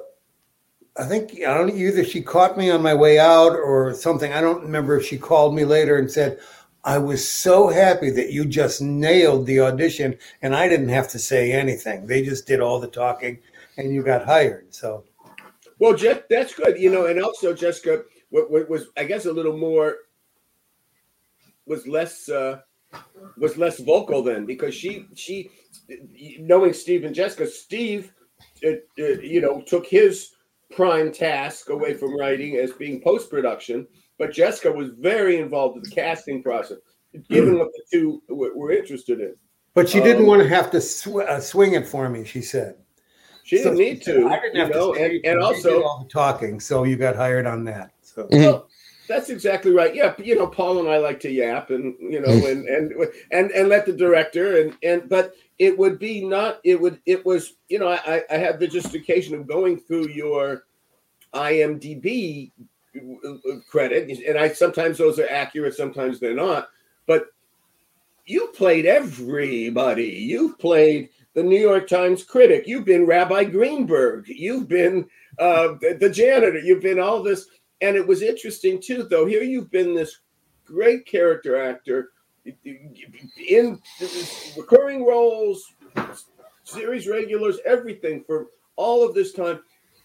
I 0.99 1.05
think 1.05 1.31
I 1.47 1.57
don't 1.57 1.69
either 1.69 2.03
she 2.03 2.21
caught 2.21 2.57
me 2.57 2.69
on 2.69 2.81
my 2.81 2.93
way 2.93 3.19
out 3.19 3.53
or 3.53 3.93
something. 3.93 4.33
I 4.33 4.41
don't 4.41 4.63
remember 4.63 4.97
if 4.97 5.05
she 5.05 5.17
called 5.17 5.55
me 5.55 5.63
later 5.63 5.97
and 5.97 6.12
said, 6.12 6.39
"I 6.83 6.97
was 6.97 7.27
so 7.27 7.69
happy 7.69 8.09
that 8.12 8.31
you 8.31 8.45
just 8.45 8.81
nailed 8.81 9.45
the 9.45 9.62
audition, 9.62 10.17
and 10.41 10.53
I 10.55 10.67
didn't 10.67 10.89
have 10.89 11.07
to 11.09 11.19
say 11.19 11.53
anything. 11.53 12.05
They 12.05 12.21
just 12.21 12.47
did 12.47 12.59
all 12.59 12.79
the 12.79 12.88
talking, 12.88 13.39
and 13.77 13.93
you 13.93 14.03
got 14.03 14.25
hired." 14.25 14.73
So 14.73 15.05
Well, 15.79 15.95
Jeff, 15.95 16.27
that's 16.29 16.53
good. 16.53 16.77
You 16.77 16.91
know, 16.91 17.05
and 17.05 17.23
also 17.23 17.53
Jessica 17.53 18.03
what, 18.29 18.51
what 18.51 18.69
was 18.69 18.88
I 18.97 19.03
guess 19.03 19.25
a 19.25 19.33
little 19.33 19.57
more 19.57 19.97
was 21.65 21.88
less 21.88 22.29
uh 22.29 22.59
was 23.38 23.57
less 23.57 23.79
vocal 23.79 24.23
then 24.23 24.45
because 24.45 24.73
she 24.73 25.05
she 25.15 25.51
knowing 26.39 26.73
Steve 26.73 27.03
and 27.05 27.15
Jessica, 27.15 27.47
Steve 27.47 28.12
uh, 28.65 28.71
uh, 28.99 29.19
you 29.21 29.41
know 29.41 29.62
took 29.62 29.85
his 29.88 30.31
prime 30.71 31.12
task 31.12 31.69
away 31.69 31.93
from 31.93 32.17
writing 32.17 32.58
as 32.58 32.71
being 32.73 33.01
post 33.01 33.29
production, 33.29 33.88
but 34.17 34.32
Jessica 34.32 34.71
was 34.71 34.89
very 34.99 35.38
involved 35.38 35.77
in 35.77 35.84
the 35.84 35.89
casting 35.89 36.43
process, 36.43 36.77
given 37.29 37.58
what 37.58 37.69
the 37.73 37.84
two 37.91 38.21
were, 38.29 38.55
were 38.55 38.71
interested 38.71 39.19
in. 39.19 39.36
But 39.73 39.89
she 39.89 39.99
didn't 39.99 40.23
Um, 40.23 40.27
want 40.27 40.41
to 40.43 40.49
have 40.49 40.69
to 40.71 40.82
sw- 40.82 41.17
uh, 41.27 41.39
swing 41.39 41.73
it 41.73 41.88
for 41.88 42.10
me. 42.10 42.23
She 42.25 42.41
said 42.41 42.75
She 43.43 43.58
didn't 43.58 43.77
So- 43.77 43.79
need 43.79 44.01
to, 44.03 44.27
I 44.27 44.39
didn't 44.39 44.58
have 44.58 44.69
know, 44.69 44.93
to 44.93 45.01
and, 45.03 45.25
and 45.25 45.39
also 45.39 45.77
did 45.77 45.84
all 45.84 46.03
the 46.03 46.10
talking, 46.10 46.60
so 46.60 46.84
you 46.84 46.97
got 46.97 47.15
hired 47.15 47.47
on 47.47 47.63
that. 47.65 47.91
So 48.01 48.25
Mhm. 48.25 48.39
Well, 48.41 48.69
that's 49.08 49.32
exactly 49.32 49.71
right. 49.71 49.95
Yeah, 49.95 50.13
you 50.19 50.36
know, 50.36 50.45
Paul 50.45 50.77
and 50.79 50.88
I 50.88 50.97
like 50.97 51.19
to 51.21 51.32
yap, 51.32 51.71
and 51.71 51.95
you 51.99 52.19
know, 52.19 52.29
and 52.29 52.67
and 52.67 52.93
and 53.32 53.49
and 53.49 53.67
let 53.69 53.88
the 53.88 53.93
director 53.93 54.58
and 54.62 54.75
and 54.84 55.10
but 55.10 55.34
it 55.60 55.78
would 55.78 56.00
be 56.00 56.26
not. 56.26 56.60
It 56.63 56.80
would. 56.80 57.00
It 57.06 57.26
was. 57.26 57.54
You 57.67 57.80
know, 57.80 57.89
I 57.89 58.24
I 58.30 58.38
had 58.38 58.60
the 58.60 58.67
justification 58.67 59.36
of 59.36 59.48
going 59.48 59.80
through 59.80 60.10
your 60.10 60.63
IMDb 61.34 62.52
credit, 63.69 64.10
and 64.28 64.38
I 64.38 64.50
sometimes 64.50 64.98
those 64.98 65.19
are 65.19 65.30
accurate, 65.30 65.76
sometimes 65.76 66.19
they're 66.19 66.34
not. 66.34 66.69
But 67.06 67.28
you 68.26 68.48
played 68.56 68.86
everybody. 68.86 70.08
You've 70.08 70.58
played 70.60 71.10
the 71.34 71.43
New 71.43 71.60
York 71.60 71.88
Times 71.88 72.24
critic. 72.24 72.67
You've 72.67 72.86
been 72.86 73.06
Rabbi 73.06 73.45
Greenberg. 73.45 74.28
You've 74.28 74.67
been 74.67 75.08
uh, 75.39 75.76
the 76.00 76.12
janitor. 76.13 76.60
You've 76.60 76.82
been 76.82 77.00
all 77.00 77.22
this. 77.22 77.48
And 77.82 77.95
it 77.95 78.06
was 78.06 78.22
interesting 78.22 78.82
too, 78.82 79.04
though. 79.04 79.26
Here 79.26 79.43
you've 79.43 79.72
been 79.72 79.95
this 79.95 80.19
great 80.65 81.06
character 81.06 81.62
actor 81.62 82.12
in 83.47 83.81
recurring 84.57 85.05
roles, 85.05 85.73
series 86.63 87.07
regulars, 87.07 87.57
everything 87.65 88.23
for 88.25 88.47
all 88.75 89.07
of 89.07 89.13
this 89.13 89.33
time. 89.33 89.62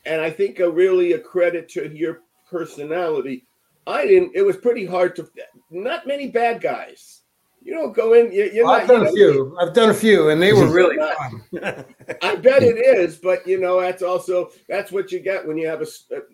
And 0.06 0.20
I 0.20 0.30
think 0.30 0.60
a 0.60 0.70
really 0.70 1.12
a 1.12 1.18
credit 1.18 1.68
to 1.70 1.88
your 1.94 2.22
personality. 2.50 3.46
I 3.86 4.06
didn't. 4.06 4.32
It 4.34 4.42
was 4.42 4.56
pretty 4.56 4.84
hard 4.86 5.16
to. 5.16 5.28
Not 5.70 6.06
many 6.06 6.28
bad 6.28 6.60
guys. 6.60 7.22
You 7.62 7.72
don't 7.72 7.94
go 7.94 8.12
in. 8.12 8.30
You, 8.30 8.50
you're 8.52 8.68
I've 8.68 8.86
done 8.86 9.02
you 9.02 9.08
a 9.08 9.12
few. 9.12 9.58
I've 9.58 9.72
done 9.72 9.88
a 9.88 9.94
few, 9.94 10.28
and 10.28 10.40
they 10.40 10.52
were 10.52 10.68
really 10.68 10.96
Not- 10.96 11.16
fun. 11.16 11.84
I 12.22 12.36
bet 12.36 12.62
it 12.62 12.76
is, 12.76 13.16
but 13.16 13.46
you 13.46 13.58
know 13.58 13.80
that's 13.80 14.02
also 14.02 14.50
that's 14.68 14.92
what 14.92 15.10
you 15.10 15.20
get 15.20 15.46
when 15.46 15.56
you 15.56 15.66
have 15.66 15.82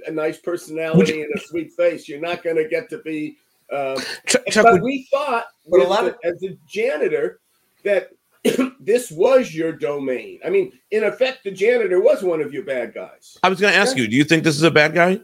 a 0.07 0.11
nice 0.11 0.39
personality 0.39 1.23
and 1.23 1.33
a 1.35 1.41
sweet 1.41 1.73
face. 1.73 2.09
You're 2.09 2.21
not 2.21 2.43
going 2.43 2.57
to 2.57 2.69
get 2.69 2.91
to 2.91 2.99
be. 2.99 3.37
Um, 3.73 3.97
Chuck, 4.27 4.43
Chuck, 4.51 4.65
but 4.65 4.73
would- 4.75 4.83
we 4.83 5.07
thought, 5.11 5.45
But 5.69 5.81
a 5.81 5.85
lot 5.89 6.05
the- 6.05 6.11
of- 6.11 6.19
as 6.25 6.43
a 6.43 6.57
janitor, 6.67 7.41
that 7.85 8.11
this 8.81 9.11
was 9.11 9.55
your 9.55 9.73
domain. 9.73 10.41
I 10.45 10.51
mean, 10.51 10.73
in 10.91 11.05
effect, 11.05 11.45
the 11.45 11.51
janitor 11.51 12.01
was 12.01 12.23
one 12.23 12.41
of 12.41 12.53
your 12.53 12.65
bad 12.65 12.95
guys. 12.95 13.37
I 13.43 13.49
was 13.49 13.61
going 13.61 13.73
to 13.73 13.79
ask 13.79 13.97
you, 13.97 14.09
do 14.09 14.17
you 14.17 14.25
think 14.25 14.45
this 14.45 14.57
is 14.57 14.63
a 14.63 14.71
bad 14.71 14.95
guy? 14.95 15.21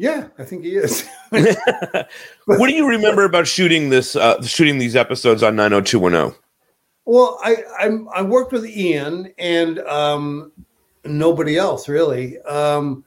yeah, 0.00 0.28
I 0.38 0.44
think 0.44 0.62
he 0.64 0.76
is. 0.76 1.08
what 1.30 2.68
do 2.68 2.72
you 2.74 2.88
remember 2.88 3.24
about 3.24 3.46
shooting 3.48 3.88
this, 3.90 4.14
uh, 4.14 4.40
shooting 4.42 4.78
these 4.78 4.94
episodes 4.94 5.42
on 5.42 5.56
90210? 5.56 6.38
Well, 7.04 7.40
I 7.42 7.56
I'm, 7.80 8.08
I 8.14 8.22
worked 8.22 8.52
with 8.52 8.66
Ian 8.66 9.32
and 9.38 9.78
um, 9.80 10.52
nobody 11.04 11.56
else 11.56 11.88
really. 11.88 12.38
Um, 12.42 13.04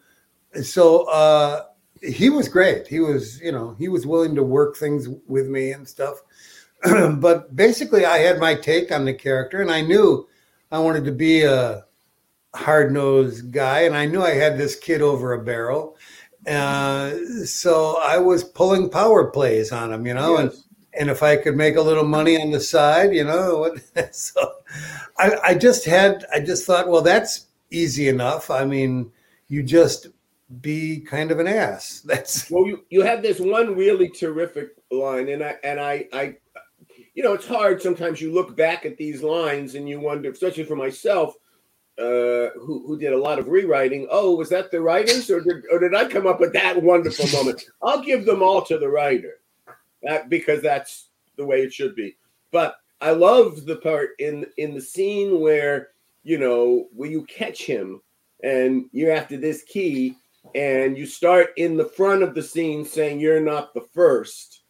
so 0.63 1.03
uh, 1.09 1.65
he 2.01 2.29
was 2.29 2.49
great. 2.49 2.87
He 2.87 2.99
was 2.99 3.39
you 3.41 3.51
know 3.51 3.75
he 3.77 3.87
was 3.87 4.05
willing 4.05 4.35
to 4.35 4.43
work 4.43 4.75
things 4.75 5.07
with 5.27 5.47
me 5.47 5.71
and 5.71 5.87
stuff. 5.87 6.21
but 6.83 7.55
basically, 7.55 8.05
I 8.05 8.19
had 8.19 8.39
my 8.39 8.55
take 8.55 8.91
on 8.91 9.05
the 9.05 9.13
character, 9.13 9.61
and 9.61 9.71
I 9.71 9.81
knew 9.81 10.27
I 10.71 10.79
wanted 10.79 11.05
to 11.05 11.11
be 11.11 11.43
a 11.43 11.85
hard 12.53 12.91
nosed 12.91 13.51
guy, 13.51 13.81
and 13.81 13.95
I 13.95 14.05
knew 14.05 14.21
I 14.21 14.31
had 14.31 14.57
this 14.57 14.75
kid 14.75 15.01
over 15.01 15.33
a 15.33 15.43
barrel. 15.43 15.97
Uh, 16.47 17.11
so 17.45 17.99
I 18.03 18.17
was 18.17 18.43
pulling 18.43 18.89
power 18.89 19.29
plays 19.29 19.71
on 19.71 19.93
him, 19.93 20.07
you 20.07 20.15
know, 20.15 20.37
and 20.37 20.51
and 20.93 21.09
if 21.09 21.23
I 21.23 21.37
could 21.37 21.55
make 21.55 21.75
a 21.75 21.81
little 21.81 22.03
money 22.03 22.41
on 22.41 22.51
the 22.51 22.59
side, 22.59 23.13
you 23.13 23.23
know, 23.23 23.57
what, 23.59 24.15
so 24.15 24.53
I, 25.17 25.31
I 25.43 25.53
just 25.53 25.85
had, 25.85 26.25
I 26.33 26.39
just 26.39 26.65
thought, 26.65 26.89
well, 26.89 27.01
that's 27.01 27.47
easy 27.69 28.09
enough. 28.09 28.49
I 28.49 28.65
mean, 28.65 29.11
you 29.47 29.63
just 29.63 30.07
be 30.59 30.99
kind 30.99 31.31
of 31.31 31.39
an 31.39 31.47
ass. 31.47 32.01
That's 32.05 32.49
Well, 32.49 32.67
you, 32.67 32.85
you 32.89 33.01
had 33.01 33.21
this 33.21 33.39
one 33.39 33.75
really 33.75 34.09
terrific 34.09 34.71
line, 34.91 35.29
and 35.29 35.43
I 35.43 35.55
and 35.63 35.79
I 35.79 36.07
I, 36.11 36.35
you 37.13 37.23
know, 37.23 37.33
it's 37.33 37.47
hard 37.47 37.81
sometimes. 37.81 38.21
You 38.21 38.33
look 38.33 38.55
back 38.55 38.85
at 38.85 38.97
these 38.97 39.23
lines 39.23 39.75
and 39.75 39.87
you 39.87 39.99
wonder, 39.99 40.29
especially 40.29 40.65
for 40.65 40.75
myself, 40.75 41.35
uh, 41.97 42.49
who 42.59 42.83
who 42.85 42.97
did 42.97 43.13
a 43.13 43.17
lot 43.17 43.39
of 43.39 43.47
rewriting. 43.47 44.07
Oh, 44.09 44.35
was 44.35 44.49
that 44.49 44.71
the 44.71 44.81
writers, 44.81 45.29
or 45.29 45.41
did 45.41 45.63
or 45.71 45.79
did 45.79 45.95
I 45.95 46.05
come 46.07 46.27
up 46.27 46.39
with 46.39 46.53
that 46.53 46.81
wonderful 46.81 47.27
moment? 47.37 47.63
I'll 47.81 48.03
give 48.03 48.25
them 48.25 48.43
all 48.43 48.61
to 48.63 48.77
the 48.77 48.89
writer, 48.89 49.39
that 50.03 50.29
because 50.29 50.61
that's 50.61 51.09
the 51.37 51.45
way 51.45 51.61
it 51.61 51.73
should 51.73 51.95
be. 51.95 52.17
But 52.51 52.75
I 52.99 53.11
love 53.11 53.65
the 53.65 53.77
part 53.77 54.11
in 54.19 54.45
in 54.57 54.73
the 54.73 54.81
scene 54.81 55.39
where 55.39 55.89
you 56.23 56.37
know 56.37 56.87
where 56.93 57.09
you 57.09 57.23
catch 57.25 57.63
him 57.63 58.01
and 58.43 58.85
you're 58.91 59.11
after 59.11 59.37
this 59.37 59.63
key 59.63 60.15
and 60.55 60.97
you 60.97 61.05
start 61.05 61.51
in 61.57 61.77
the 61.77 61.85
front 61.85 62.23
of 62.23 62.35
the 62.35 62.41
scene 62.41 62.85
saying 62.85 63.19
you're 63.19 63.41
not 63.41 63.73
the 63.73 63.85
first. 63.93 64.63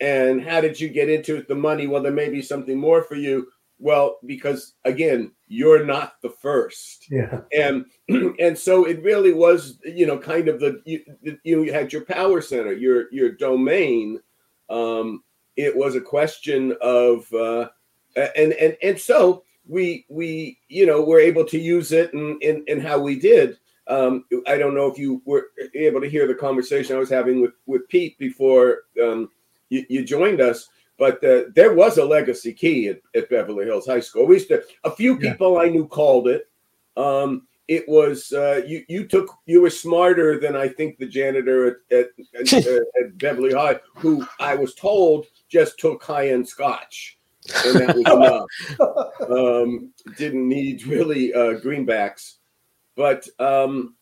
And 0.00 0.42
how 0.42 0.60
did 0.60 0.80
you 0.80 0.88
get 0.88 1.10
into 1.10 1.36
it? 1.36 1.48
The 1.48 1.54
money 1.54 1.86
well 1.86 2.02
there 2.02 2.12
may 2.12 2.28
be 2.28 2.42
something 2.42 2.78
more 2.78 3.02
for 3.02 3.14
you. 3.14 3.48
Well 3.78 4.18
because 4.26 4.74
again 4.84 5.32
you're 5.48 5.84
not 5.84 6.14
the 6.22 6.30
first. 6.30 7.06
Yeah. 7.10 7.40
and 7.52 7.84
and 8.38 8.56
so 8.56 8.84
it 8.84 9.02
really 9.02 9.32
was 9.32 9.78
you 9.84 10.06
know 10.06 10.18
kind 10.18 10.48
of 10.48 10.60
the 10.60 10.80
you, 10.84 11.38
you 11.44 11.72
had 11.72 11.92
your 11.92 12.04
power 12.04 12.40
center 12.40 12.72
your 12.72 13.12
your 13.12 13.32
domain. 13.32 14.20
Um 14.68 15.22
it 15.56 15.76
was 15.76 15.94
a 15.94 16.00
question 16.00 16.76
of 16.80 17.32
uh 17.34 17.68
and 18.16 18.52
and 18.54 18.76
and 18.82 18.98
so 18.98 19.44
we 19.66 20.04
we 20.08 20.58
you 20.68 20.84
know 20.86 21.02
were 21.02 21.20
able 21.20 21.44
to 21.44 21.58
use 21.58 21.92
it 21.92 22.12
and 22.12 22.42
in, 22.42 22.64
in, 22.66 22.80
how 22.80 22.98
we 22.98 23.18
did 23.18 23.58
um 23.90 24.24
i 24.46 24.56
don't 24.56 24.74
know 24.74 24.86
if 24.86 24.96
you 24.98 25.20
were 25.26 25.48
able 25.74 26.00
to 26.00 26.08
hear 26.08 26.26
the 26.26 26.34
conversation 26.34 26.96
i 26.96 26.98
was 26.98 27.10
having 27.10 27.40
with 27.42 27.52
with 27.66 27.86
pete 27.88 28.16
before 28.18 28.84
um 29.02 29.28
you, 29.68 29.84
you 29.88 30.04
joined 30.04 30.40
us 30.40 30.68
but 30.98 31.22
uh, 31.24 31.44
there 31.54 31.74
was 31.74 31.98
a 31.98 32.04
legacy 32.04 32.52
key 32.52 32.88
at, 32.88 33.00
at 33.14 33.28
beverly 33.28 33.64
hills 33.66 33.86
high 33.86 34.00
school 34.00 34.26
we 34.26 34.36
used 34.36 34.48
to 34.48 34.62
a 34.84 34.90
few 34.90 35.18
Yeah. 35.20 35.32
people 35.32 35.58
i 35.58 35.68
knew 35.68 35.86
called 35.86 36.28
it 36.28 36.48
um 36.96 37.46
it 37.68 37.88
was 37.88 38.32
uh, 38.32 38.62
you. 38.66 38.84
You 38.88 39.06
took 39.06 39.30
you 39.46 39.62
were 39.62 39.70
smarter 39.70 40.40
than 40.40 40.56
I 40.56 40.66
think 40.66 40.98
the 40.98 41.06
janitor 41.06 41.78
at 41.92 41.96
at, 41.96 42.52
at, 42.52 42.66
uh, 42.66 42.80
at 43.00 43.16
Beverly 43.18 43.52
High, 43.52 43.78
who 43.94 44.26
I 44.40 44.56
was 44.56 44.74
told 44.74 45.26
just 45.48 45.78
took 45.78 46.02
high 46.02 46.30
end 46.30 46.48
scotch, 46.48 47.16
and 47.64 47.76
that 47.76 47.94
was 47.94 48.06
enough. 48.80 49.30
Um, 49.30 49.92
didn't 50.16 50.48
need 50.48 50.84
really 50.84 51.32
uh, 51.32 51.60
greenbacks, 51.60 52.38
but 53.00 53.26
um, 53.38 53.94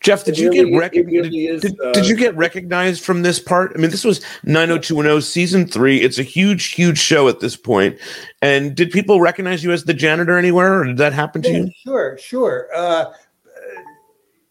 Jeff, 0.00 0.24
did 0.24 0.38
you 0.38 0.48
really- 0.48 0.64
get 0.64 0.74
it 0.74 0.78
recognized? 0.78 1.12
really 1.12 1.46
is, 1.46 1.60
did, 1.60 1.78
uh, 1.80 1.92
did 1.92 2.06
you 2.08 2.16
get 2.16 2.34
recognized 2.34 3.02
from 3.04 3.20
this 3.20 3.38
part? 3.38 3.72
I 3.74 3.78
mean, 3.78 3.90
this 3.90 4.04
was 4.04 4.22
90210 4.44 5.20
season 5.20 5.66
three. 5.66 6.00
It's 6.00 6.18
a 6.18 6.22
huge, 6.22 6.72
huge 6.72 6.98
show 6.98 7.28
at 7.28 7.40
this 7.40 7.56
point. 7.56 7.98
And 8.40 8.74
did 8.74 8.90
people 8.90 9.20
recognize 9.20 9.62
you 9.62 9.70
as 9.70 9.84
the 9.84 9.92
janitor 9.92 10.38
anywhere, 10.38 10.80
or 10.80 10.84
did 10.86 10.96
that 10.96 11.12
happen 11.12 11.42
to 11.42 11.50
you? 11.50 11.70
sure, 11.84 12.16
sure. 12.18 12.68
Uh, 12.74 13.12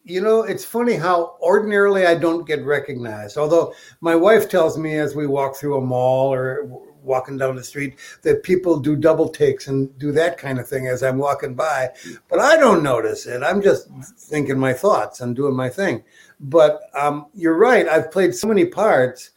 you 0.04 0.22
know, 0.22 0.44
it's 0.44 0.66
funny 0.66 0.94
how 0.94 1.38
ordinarily 1.42 2.06
I 2.06 2.14
don't 2.16 2.46
get 2.46 2.64
recognized. 2.64 3.36
Although 3.38 3.74
my 4.02 4.16
wife 4.16 4.48
tells 4.48 4.78
me 4.78 4.98
as 4.98 5.16
we 5.16 5.26
walk 5.26 5.56
through 5.56 5.78
a 5.78 5.82
mall 5.82 6.32
or 6.34 6.64
w- 6.64 6.91
walking 7.04 7.38
down 7.38 7.56
the 7.56 7.64
street 7.64 7.98
that 8.22 8.44
people 8.44 8.80
do 8.80 8.96
double 8.96 9.30
takes 9.30 9.68
and 9.68 9.98
do 9.98 10.12
that 10.12 10.38
kind 10.38 10.60
of 10.60 10.68
thing 10.68 10.88
as 10.88 11.04
I'm 11.04 11.18
walking 11.18 11.54
by, 11.56 11.90
but 12.30 12.40
I 12.40 12.58
don't 12.58 12.84
notice 12.84 13.26
it. 13.26 13.44
I'm 13.44 13.62
just 13.62 13.90
thinking 14.18 14.60
my 14.60 14.74
thoughts 14.74 15.22
and 15.22 15.36
doing 15.36 15.56
my 15.56 15.70
thing. 15.70 16.04
But 16.40 16.82
um, 16.94 17.28
you're 17.34 17.58
right. 17.58 17.88
I've 17.88 18.12
played 18.12 18.34
so 18.34 18.48
many 18.48 18.66
parts, 18.66 19.32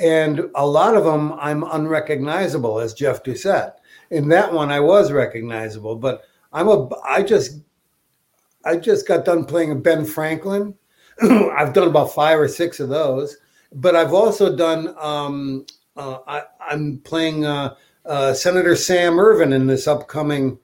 and 0.00 0.50
a 0.54 0.66
lot 0.66 0.96
of 0.96 1.04
them 1.04 1.32
I'm 1.34 1.64
unrecognizable 1.64 2.80
as 2.80 2.94
Jeff 2.94 3.22
Doucette. 3.22 3.74
In 4.10 4.28
that 4.28 4.52
one, 4.52 4.70
I 4.70 4.80
was 4.80 5.12
recognizable, 5.12 5.96
but 5.96 6.22
I'm 6.52 6.68
a. 6.68 6.88
I 7.04 7.22
just, 7.22 7.60
I 8.64 8.76
just 8.76 9.08
got 9.08 9.24
done 9.24 9.44
playing 9.44 9.80
Ben 9.82 10.04
Franklin. 10.04 10.74
I've 11.22 11.72
done 11.72 11.88
about 11.88 12.14
five 12.14 12.38
or 12.38 12.48
six 12.48 12.80
of 12.80 12.88
those, 12.88 13.36
but 13.72 13.96
I've 13.96 14.14
also 14.14 14.54
done. 14.54 14.94
Um, 14.98 15.66
uh, 15.96 16.18
I, 16.26 16.42
I'm 16.60 16.98
playing 16.98 17.44
uh, 17.44 17.74
uh, 18.04 18.34
Senator 18.34 18.76
Sam 18.76 19.18
Ervin 19.18 19.52
in 19.52 19.66
this 19.66 19.86
upcoming 19.86 20.58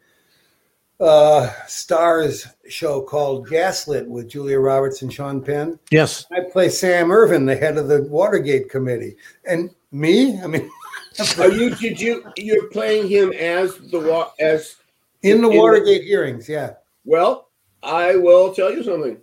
uh, 1.00 1.52
Starz 1.66 2.52
show 2.68 3.02
called 3.02 3.48
Gaslit 3.48 4.08
with 4.08 4.28
Julia 4.28 4.58
Roberts 4.58 5.02
and 5.02 5.12
Sean 5.12 5.42
Penn. 5.42 5.78
Yes. 5.90 6.26
I 6.32 6.40
play 6.50 6.68
Sam 6.68 7.12
Ervin, 7.12 7.46
the 7.46 7.56
head 7.56 7.76
of 7.76 7.88
the 7.88 8.02
Watergate 8.02 8.68
committee, 8.68 9.16
and 9.46 9.70
me. 9.92 10.40
I 10.40 10.46
mean, 10.46 10.68
are 11.38 11.50
you 11.50 11.74
did 11.76 12.00
you 12.00 12.24
you're 12.36 12.68
playing 12.70 13.08
him 13.08 13.32
as 13.32 13.76
the 13.90 14.00
wa- 14.00 14.30
as 14.40 14.76
in 15.22 15.40
the 15.40 15.48
In 15.48 15.54
the- 15.54 15.60
Watergate 15.60 16.02
hearings, 16.04 16.48
yeah. 16.48 16.74
Well, 17.04 17.48
I 17.82 18.16
will 18.16 18.52
tell 18.52 18.72
you 18.72 18.82
something. 18.82 19.18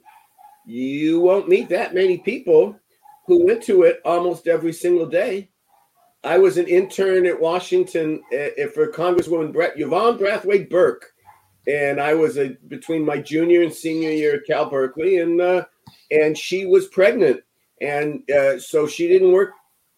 You 0.66 1.20
won't 1.20 1.50
meet 1.50 1.70
that 1.70 1.94
many 1.94 2.18
people 2.18 2.80
who 3.28 3.46
went 3.46 3.62
to 3.64 3.84
it 3.84 4.02
almost 4.06 4.48
every 4.48 4.74
single 4.74 5.06
day. 5.06 5.50
I 6.26 6.38
was 6.38 6.58
an 6.58 6.68
intern 6.68 7.26
at 7.26 7.40
Washington 7.40 8.22
uh, 8.34 8.68
for 8.74 8.92
Congresswoman 8.92 9.54
Brett 9.54 9.80
Yvonne 9.80 10.18
Brathwaite 10.18 10.70
Burke 10.70 11.14
and 11.68 12.00
I 12.00 12.14
was 12.14 12.38
a, 12.38 12.50
between 12.68 13.06
my 13.06 13.18
junior 13.18 13.64
and 13.64 13.74
senior 13.74 14.12
year 14.12 14.36
at 14.36 14.46
Cal 14.46 14.70
Berkeley, 14.70 15.18
and 15.18 15.42
uh, 15.42 15.66
and 16.12 16.38
she 16.38 16.66
was 16.66 16.88
pregnant, 16.88 17.42
and 17.82 18.30
uh, 18.32 18.60
so 18.60 18.88
she 18.88 19.08
didn't 19.08 19.32
work, 19.32 19.52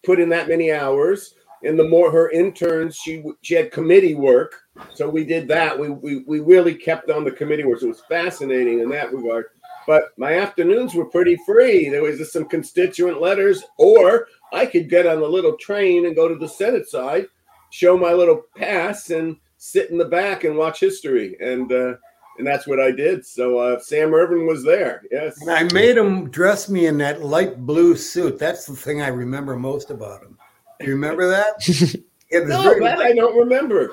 put 0.04 0.20
in 0.20 0.28
that 0.30 0.48
many 0.48 0.72
hours. 0.72 1.34
And 1.64 1.76
the 1.76 1.88
more 1.88 2.10
her 2.12 2.30
interns, 2.30 2.96
she 2.96 3.22
she 3.42 3.54
had 3.54 3.72
committee 3.72 4.14
work, 4.14 4.54
so 4.94 5.08
we 5.08 5.24
did 5.24 5.48
that. 5.48 5.78
We 5.78 5.90
we 5.90 6.22
we 6.26 6.40
really 6.40 6.74
kept 6.74 7.10
on 7.10 7.24
the 7.24 7.32
committee 7.32 7.64
work. 7.64 7.80
So 7.80 7.86
it 7.86 7.90
was 7.90 8.02
fascinating 8.08 8.80
in 8.80 8.88
that 8.90 9.12
regard. 9.12 9.46
But 9.88 10.10
my 10.18 10.34
afternoons 10.34 10.94
were 10.94 11.06
pretty 11.06 11.38
free. 11.46 11.88
There 11.88 12.02
was 12.02 12.18
just 12.18 12.34
some 12.34 12.44
constituent 12.44 13.22
letters, 13.22 13.64
or 13.78 14.28
I 14.52 14.66
could 14.66 14.90
get 14.90 15.06
on 15.06 15.16
a 15.22 15.26
little 15.26 15.56
train 15.56 16.04
and 16.04 16.14
go 16.14 16.28
to 16.28 16.34
the 16.34 16.46
Senate 16.46 16.86
side, 16.86 17.24
show 17.70 17.96
my 17.96 18.12
little 18.12 18.42
pass, 18.54 19.08
and 19.08 19.38
sit 19.56 19.88
in 19.88 19.96
the 19.96 20.04
back 20.04 20.44
and 20.44 20.58
watch 20.58 20.80
history. 20.80 21.38
And 21.40 21.72
uh, 21.72 21.94
and 22.36 22.46
that's 22.46 22.66
what 22.66 22.78
I 22.78 22.90
did. 22.90 23.24
So 23.24 23.56
uh, 23.56 23.80
Sam 23.80 24.12
Ervin 24.12 24.46
was 24.46 24.62
there. 24.62 25.04
Yes. 25.10 25.40
And 25.40 25.50
I 25.50 25.62
made 25.72 25.96
him 25.96 26.28
dress 26.28 26.68
me 26.68 26.84
in 26.84 26.98
that 26.98 27.22
light 27.22 27.64
blue 27.64 27.96
suit. 27.96 28.38
That's 28.38 28.66
the 28.66 28.76
thing 28.76 29.00
I 29.00 29.08
remember 29.08 29.56
most 29.56 29.90
about 29.90 30.22
him. 30.22 30.36
Do 30.80 30.86
you 30.86 30.92
remember 30.92 31.26
that? 31.28 32.02
No, 32.30 32.62
very 32.62 32.80
that 32.80 32.98
light- 32.98 33.06
I 33.06 33.14
don't 33.14 33.38
remember. 33.38 33.90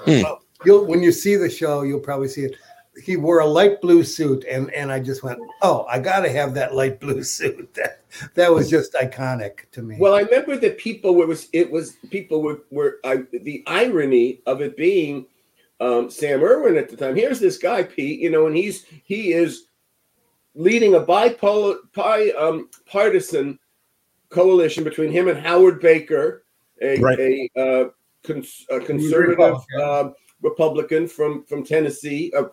You'll, 0.66 0.86
when 0.88 1.02
you 1.02 1.14
see 1.14 1.38
the 1.38 1.50
show, 1.50 1.84
you'll 1.84 2.02
probably 2.02 2.28
see 2.28 2.42
it. 2.42 2.58
He 3.04 3.18
wore 3.18 3.40
a 3.40 3.46
light 3.46 3.82
blue 3.82 4.04
suit, 4.04 4.46
and 4.50 4.72
and 4.74 4.92
I 4.92 5.00
just 5.00 5.22
went, 5.24 5.40
"Oh, 5.62 5.86
I 5.90 6.00
got 6.00 6.22
to 6.22 6.30
have 6.30 6.54
that 6.54 6.76
light 6.76 7.00
blue 7.00 7.24
suit." 7.38 7.74
That 7.74 8.02
that 8.36 8.52
was 8.54 8.70
just 8.70 8.94
iconic 8.94 9.70
to 9.74 9.82
me. 9.82 9.98
Well, 10.00 10.14
I 10.16 10.22
remember 10.22 10.56
that 10.58 10.78
people 10.78 11.16
were 11.16 11.28
was 11.28 11.48
it 11.54 11.70
was 11.70 11.98
people 12.10 12.42
were 12.42 12.62
were 12.72 13.00
I, 13.04 13.24
the 13.34 13.64
irony 13.68 14.42
of 14.46 14.62
it 14.62 14.78
being 14.78 15.26
um, 15.82 16.10
Sam 16.10 16.42
Ervin 16.42 16.78
at 16.78 16.90
the 16.90 16.96
time. 16.96 17.16
Here's 17.16 17.40
this 17.40 17.58
guy 17.58 17.84
Pete, 17.84 18.20
you 18.20 18.30
know, 18.30 18.48
and 18.48 18.56
he's 18.56 18.86
he 19.04 19.34
is 19.34 19.66
leading 20.56 20.94
a 20.96 21.02
bipolar 21.02 21.78
bi, 21.94 22.30
um, 22.40 22.70
partisan 22.86 23.60
coalition 24.30 24.84
between 24.86 25.12
him 25.12 25.28
and 25.28 25.38
Howard 25.38 25.82
Baker, 25.82 26.46
a, 26.82 26.98
Right. 27.00 27.20
a, 27.20 27.50
uh, 27.58 27.90
cons- 28.24 28.66
a 28.70 28.80
conservative 28.80 29.38
Republican. 29.38 29.82
uh, 29.82 30.10
Republican 30.42 31.08
from 31.08 31.44
from 31.46 31.64
Tennessee. 31.66 32.32
Uh, 32.38 32.46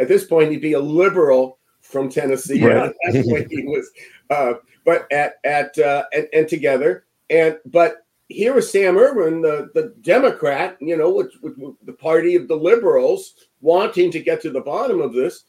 at 0.00 0.08
this 0.08 0.24
point, 0.24 0.50
he'd 0.50 0.60
be 0.60 0.72
a 0.72 0.80
liberal 0.80 1.58
from 1.80 2.08
Tennessee. 2.08 2.64
Right. 2.64 2.88
At 3.06 3.12
that 3.12 3.24
point, 3.26 3.46
he 3.50 3.64
was. 3.64 3.90
Uh, 4.30 4.54
but 4.84 5.10
at 5.12 5.34
at 5.44 5.78
uh, 5.78 6.04
and, 6.12 6.26
and 6.32 6.48
together 6.48 7.04
and 7.30 7.56
but 7.66 8.04
here 8.28 8.58
is 8.58 8.70
Sam 8.70 8.98
Ervin, 8.98 9.40
the 9.40 9.70
the 9.74 9.94
Democrat, 10.02 10.76
you 10.80 10.96
know, 10.96 11.10
which, 11.10 11.32
which 11.40 11.54
the 11.84 11.92
party 11.92 12.36
of 12.36 12.48
the 12.48 12.56
liberals 12.56 13.34
wanting 13.60 14.10
to 14.10 14.20
get 14.20 14.42
to 14.42 14.50
the 14.50 14.60
bottom 14.60 15.00
of 15.00 15.14
this, 15.14 15.44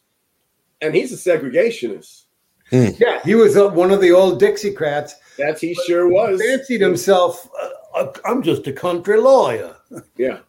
and 0.81 0.95
he's 0.95 1.11
a 1.11 1.15
segregationist. 1.15 2.25
yeah, 2.71 3.21
he 3.23 3.35
was 3.35 3.57
uh, 3.57 3.69
one 3.69 3.91
of 3.91 3.99
the 3.99 4.11
old 4.11 4.41
Dixiecrats. 4.41 5.13
That's 5.37 5.59
he 5.59 5.73
sure 5.73 6.07
was. 6.07 6.41
Fancied 6.41 6.81
himself. 6.81 7.49
Uh, 7.59 7.69
uh, 7.99 8.13
I'm 8.25 8.41
just 8.41 8.67
a 8.67 8.73
country 8.73 9.17
lawyer. 9.17 9.75
Yeah, 10.15 10.39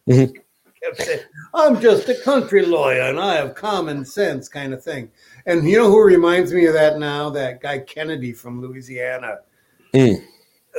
kept 0.83 1.01
saying, 1.01 1.19
I'm 1.53 1.79
just 1.81 2.09
a 2.09 2.15
country 2.21 2.65
lawyer 2.65 3.01
and 3.01 3.19
I 3.19 3.35
have 3.35 3.55
common 3.55 4.05
sense, 4.05 4.47
kind 4.49 4.73
of 4.73 4.83
thing. 4.83 5.09
And 5.45 5.67
you 5.67 5.77
know 5.77 5.89
who 5.89 6.03
reminds 6.03 6.53
me 6.53 6.65
of 6.65 6.73
that 6.73 6.99
now? 6.99 7.29
That 7.29 7.61
guy 7.61 7.79
Kennedy 7.79 8.33
from 8.33 8.61
Louisiana. 8.61 9.39
Mm. 9.93 10.23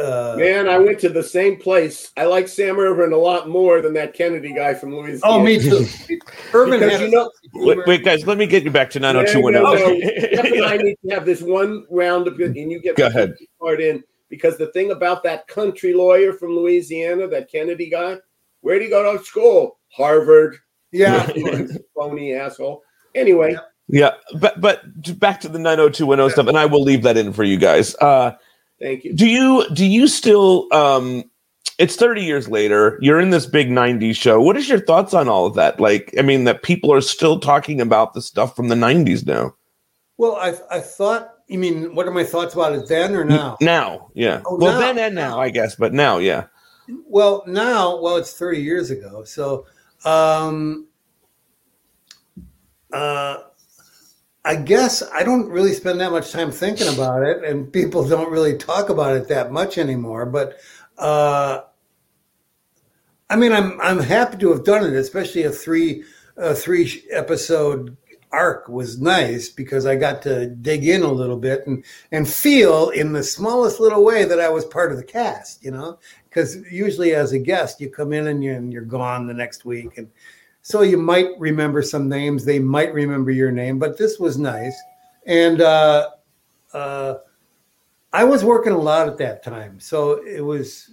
Uh, 0.01 0.35
man, 0.37 0.69
I 0.69 0.77
went 0.79 0.99
to 1.01 1.09
the 1.09 1.23
same 1.23 1.57
place. 1.57 2.11
I 2.17 2.25
like 2.25 2.49
Sam 2.49 2.81
Ervin 2.81 3.13
a 3.13 3.17
lot 3.17 3.49
more 3.49 3.81
than 3.81 3.93
that 3.95 4.13
Kennedy 4.13 4.53
guy 4.53 4.75
from 4.75 4.93
Louisiana. 4.97 5.21
oh, 5.25 5.41
me 5.41 5.57
too. 5.61 5.87
Ervin 6.53 6.81
Because 6.81 7.01
you 7.01 7.11
know- 7.11 7.31
sense 7.31 7.39
of 7.45 7.53
humor. 7.53 7.77
Wait, 7.77 7.87
wait, 7.87 8.05
guys, 8.05 8.27
let 8.27 8.37
me 8.37 8.47
get 8.47 8.65
you 8.65 8.73
back 8.73 8.91
to 8.91 8.99
Yeah, 8.99 9.13
no, 9.13 9.23
no. 9.23 10.01
Jeff 10.01 10.45
and 10.47 10.55
90210. 10.57 10.65
I 10.65 10.77
need 10.79 10.97
to 11.09 11.15
have 11.15 11.25
this 11.25 11.43
one 11.43 11.87
round 11.91 12.27
of 12.27 12.41
and 12.59 12.73
you 12.73 12.81
get 12.81 12.97
Go 12.97 13.05
the 13.05 13.09
ahead. 13.11 13.35
part 13.61 13.81
in 13.81 14.03
because 14.29 14.59
the 14.59 14.67
thing 14.73 14.91
about 14.91 15.23
that 15.23 15.47
country 15.47 15.95
lawyer 15.95 16.33
from 16.33 16.57
Louisiana, 16.57 17.29
that 17.29 17.49
Kennedy 17.49 17.89
guy, 17.89 18.17
where 18.65 18.79
did 18.79 18.87
he 18.87 18.91
go 18.91 19.17
to 19.17 19.23
school? 19.25 19.79
Harvard. 19.93 20.57
Yeah, 20.93 21.31
phony 21.95 22.35
asshole. 22.35 22.83
Anyway, 23.15 23.57
yeah, 23.89 24.13
but 24.41 24.61
but 24.61 24.83
back 25.19 25.41
to 25.41 25.49
the 25.49 25.59
90210 25.59 26.31
stuff, 26.31 26.47
and 26.49 26.57
I 26.59 26.67
will 26.67 26.83
leave 26.83 27.03
that 27.03 27.17
in 27.17 27.33
for 27.33 27.45
you 27.45 27.57
guys. 27.57 27.95
Uh, 27.97 28.33
thank 28.81 29.05
you. 29.05 29.13
do 29.15 29.27
you 29.29 29.67
do 29.75 29.85
you 29.87 30.07
still 30.09 30.67
um 30.73 31.25
it's 31.79 31.97
30 31.97 32.23
years 32.25 32.49
later 32.49 32.99
you're 33.03 33.19
in 33.21 33.31
this 33.31 33.47
big 33.47 33.69
90s 33.69 34.15
show 34.17 34.41
what 34.41 34.57
is 34.57 34.69
your 34.69 34.79
thoughts 34.81 35.13
on 35.15 35.29
all 35.29 35.45
of 35.47 35.55
that 35.55 35.81
like 35.81 36.15
i 36.19 36.23
mean 36.23 36.45
that 36.45 36.63
people 36.63 36.93
are 36.93 37.01
still 37.01 37.41
talking 37.41 37.81
about 37.81 38.15
the 38.15 38.21
stuff 38.23 38.55
from 38.55 38.69
the 38.69 38.75
90s 38.77 39.27
now 39.27 39.53
Well, 40.19 40.37
I 40.37 40.55
I 40.71 40.81
thought. 40.81 41.31
You 41.49 41.59
mean 41.59 41.95
what 41.95 42.07
are 42.07 42.13
my 42.13 42.25
thoughts 42.25 42.55
about 42.55 42.73
it 42.75 42.89
then 42.89 43.15
or 43.17 43.25
now? 43.25 43.57
now 43.61 44.11
yeah 44.15 44.41
Oh, 44.47 44.57
well 44.57 44.73
now. 44.75 44.79
then 44.81 44.99
and 44.99 45.15
now 45.15 45.39
i 45.41 45.51
guess 45.51 45.75
but 45.77 45.93
now 45.93 46.19
yeah 46.19 46.45
Well, 46.89 47.45
now, 47.47 48.01
well, 48.01 48.17
it's 48.17 48.35
30 48.35 48.61
years 48.61 48.91
ago. 48.91 49.25
So, 49.25 49.67
um, 50.05 50.89
uh, 52.93 53.39
I 54.45 54.57
guess 54.57 55.03
I 55.13 55.23
don't 55.23 55.49
really 55.49 55.73
spend 55.73 56.01
that 56.01 56.13
much 56.13 56.31
time 56.31 56.51
thinking 56.51 56.93
about 56.93 57.23
it, 57.23 57.43
and 57.45 57.73
people 57.73 58.07
don't 58.09 58.31
really 58.31 58.57
talk 58.57 58.91
about 58.91 59.17
it 59.17 59.29
that 59.29 59.53
much 59.53 59.79
anymore. 59.79 60.27
But, 60.27 60.59
uh, 60.99 61.63
I 63.31 63.37
mean, 63.37 63.53
I'm 63.53 63.81
I'm 63.81 63.99
happy 64.01 64.37
to 64.39 64.51
have 64.51 64.65
done 64.65 64.85
it, 64.85 64.95
especially 64.95 65.45
a 65.45 65.51
three 65.51 66.05
a 66.37 66.55
three 66.55 67.05
episode 67.11 67.97
arc 68.33 68.69
was 68.69 69.01
nice 69.01 69.49
because 69.49 69.87
I 69.87 69.95
got 69.95 70.21
to 70.23 70.47
dig 70.47 70.87
in 70.87 71.03
a 71.03 71.11
little 71.11 71.37
bit 71.37 71.67
and 71.67 71.85
and 72.13 72.29
feel 72.29 72.91
in 72.91 73.13
the 73.13 73.23
smallest 73.23 73.81
little 73.81 74.05
way 74.05 74.25
that 74.25 74.41
I 74.41 74.51
was 74.51 74.65
part 74.65 74.93
of 74.93 74.99
the 74.99 75.05
cast, 75.05 75.65
you 75.65 75.71
know 75.71 75.99
because 76.35 76.57
usually 76.69 77.15
as 77.15 77.33
a 77.33 77.39
guest 77.39 77.81
you 77.81 77.89
come 77.89 78.13
in 78.13 78.27
and 78.27 78.43
you're, 78.43 78.57
and 78.57 78.73
you're 78.73 78.83
gone 78.83 79.27
the 79.27 79.35
next 79.35 79.65
week. 79.65 79.99
And 79.99 80.11
so 80.63 80.83
you 80.83 80.99
might 80.99 81.29
remember 81.39 81.81
some 81.81 82.09
names 82.09 82.45
they 82.45 82.59
might 82.59 82.93
remember 82.93 83.31
your 83.31 83.53
name 83.53 83.79
but 83.79 83.97
this 83.97 84.19
was 84.19 84.37
nice. 84.37 84.77
And 85.27 85.61
uh, 85.61 86.11
uh, 86.73 87.15
i 88.13 88.25
was 88.25 88.45
working 88.45 88.73
a 88.73 88.79
lot 88.79 89.09
at 89.09 89.19
that 89.19 89.45
time. 89.45 89.79
So 89.79 90.25
it 90.27 90.41
was 90.41 90.91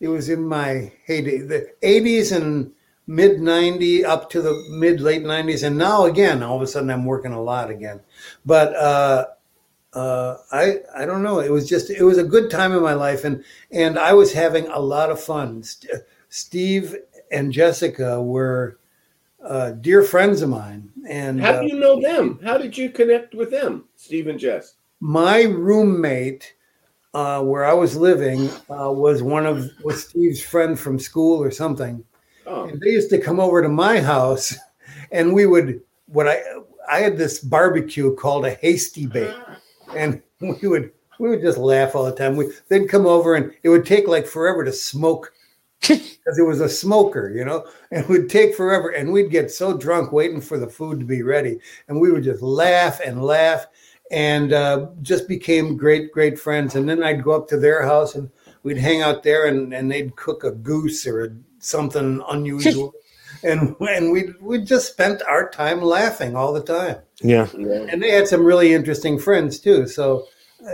it 0.00 0.08
was 0.08 0.30
in 0.30 0.42
my 0.42 0.90
heyday 1.06 1.38
the 1.38 1.70
80s 1.82 2.34
and 2.34 2.72
mid 3.06 3.40
90 3.40 4.04
up 4.06 4.30
to 4.30 4.40
the 4.40 4.54
mid 4.70 5.00
late 5.00 5.22
90s 5.22 5.66
and 5.66 5.76
now 5.76 6.06
again 6.06 6.42
all 6.42 6.56
of 6.56 6.62
a 6.62 6.66
sudden 6.66 6.90
i'm 6.90 7.04
working 7.04 7.32
a 7.32 7.42
lot 7.42 7.68
again. 7.68 8.00
But 8.46 8.74
uh, 8.76 9.26
uh, 9.92 10.36
I 10.50 10.78
I 10.94 11.04
don't 11.04 11.22
know. 11.22 11.40
It 11.40 11.50
was 11.50 11.68
just 11.68 11.90
it 11.90 12.02
was 12.02 12.18
a 12.18 12.24
good 12.24 12.50
time 12.50 12.72
in 12.72 12.82
my 12.82 12.94
life, 12.94 13.24
and 13.24 13.44
and 13.70 13.98
I 13.98 14.12
was 14.14 14.32
having 14.32 14.66
a 14.68 14.78
lot 14.78 15.10
of 15.10 15.20
fun. 15.20 15.62
St- 15.62 15.92
Steve 16.28 16.96
and 17.30 17.52
Jessica 17.52 18.22
were 18.22 18.78
uh, 19.44 19.72
dear 19.72 20.02
friends 20.02 20.40
of 20.42 20.48
mine, 20.48 20.90
and 21.08 21.40
How 21.40 21.52
uh, 21.52 21.60
do 21.60 21.66
you 21.66 21.78
know 21.80 22.00
them? 22.00 22.40
How 22.42 22.56
did 22.58 22.76
you 22.76 22.90
connect 22.90 23.34
with 23.34 23.50
them, 23.50 23.84
Steve 23.96 24.28
and 24.28 24.38
Jess? 24.38 24.74
my 25.04 25.42
roommate 25.42 26.54
uh, 27.12 27.42
where 27.42 27.64
I 27.64 27.72
was 27.72 27.96
living 27.96 28.48
uh, 28.70 28.92
was 28.92 29.20
one 29.22 29.46
of 29.46 29.68
was 29.84 30.04
Steve's 30.04 30.40
friend 30.40 30.78
from 30.78 30.98
school 30.98 31.42
or 31.42 31.50
something, 31.50 32.04
Oh, 32.46 32.64
and 32.64 32.80
they 32.80 32.90
used 32.90 33.10
to 33.10 33.18
come 33.20 33.40
over 33.40 33.62
to 33.62 33.68
my 33.68 34.00
house, 34.00 34.56
and 35.10 35.34
we 35.34 35.44
would 35.46 35.82
what 36.06 36.28
I 36.28 36.40
I 36.88 37.00
had 37.00 37.18
this 37.18 37.38
barbecue 37.40 38.14
called 38.14 38.46
a 38.46 38.54
hasty 38.54 39.06
bake, 39.06 39.34
and 39.96 40.22
we 40.40 40.68
would 40.68 40.92
we 41.18 41.28
would 41.28 41.40
just 41.40 41.58
laugh 41.58 41.94
all 41.94 42.04
the 42.04 42.12
time. 42.12 42.36
We 42.36 42.52
they'd 42.68 42.88
come 42.88 43.06
over 43.06 43.34
and 43.34 43.52
it 43.62 43.68
would 43.68 43.86
take 43.86 44.08
like 44.08 44.26
forever 44.26 44.64
to 44.64 44.72
smoke 44.72 45.32
because 45.80 46.38
it 46.38 46.46
was 46.46 46.60
a 46.60 46.68
smoker, 46.68 47.32
you 47.34 47.44
know, 47.44 47.66
and 47.90 48.04
it 48.04 48.08
would 48.08 48.30
take 48.30 48.54
forever, 48.54 48.90
and 48.90 49.12
we'd 49.12 49.30
get 49.30 49.50
so 49.50 49.76
drunk 49.76 50.12
waiting 50.12 50.40
for 50.40 50.58
the 50.58 50.68
food 50.68 51.00
to 51.00 51.06
be 51.06 51.22
ready, 51.22 51.58
and 51.88 52.00
we 52.00 52.10
would 52.10 52.22
just 52.24 52.42
laugh 52.42 53.00
and 53.04 53.24
laugh, 53.24 53.66
and 54.10 54.52
uh, 54.52 54.86
just 55.02 55.26
became 55.26 55.76
great 55.76 56.12
great 56.12 56.38
friends. 56.38 56.76
And 56.76 56.88
then 56.88 57.02
I'd 57.02 57.24
go 57.24 57.32
up 57.32 57.48
to 57.48 57.56
their 57.56 57.84
house 57.84 58.14
and 58.14 58.30
we'd 58.62 58.78
hang 58.78 59.02
out 59.02 59.22
there, 59.22 59.46
and 59.46 59.74
and 59.74 59.90
they'd 59.90 60.14
cook 60.16 60.44
a 60.44 60.52
goose 60.52 61.06
or 61.06 61.24
a, 61.24 61.28
something 61.58 62.22
unusual. 62.30 62.92
And, 63.44 63.74
and 63.80 64.12
we 64.12 64.32
we 64.40 64.58
just 64.58 64.92
spent 64.92 65.22
our 65.22 65.48
time 65.48 65.80
laughing 65.80 66.36
all 66.36 66.52
the 66.52 66.62
time 66.62 66.98
yeah 67.22 67.48
yeah. 67.56 67.86
and 67.90 68.02
they 68.02 68.10
had 68.10 68.28
some 68.28 68.44
really 68.44 68.72
interesting 68.72 69.18
friends 69.18 69.58
too. 69.58 69.86
So 69.86 70.26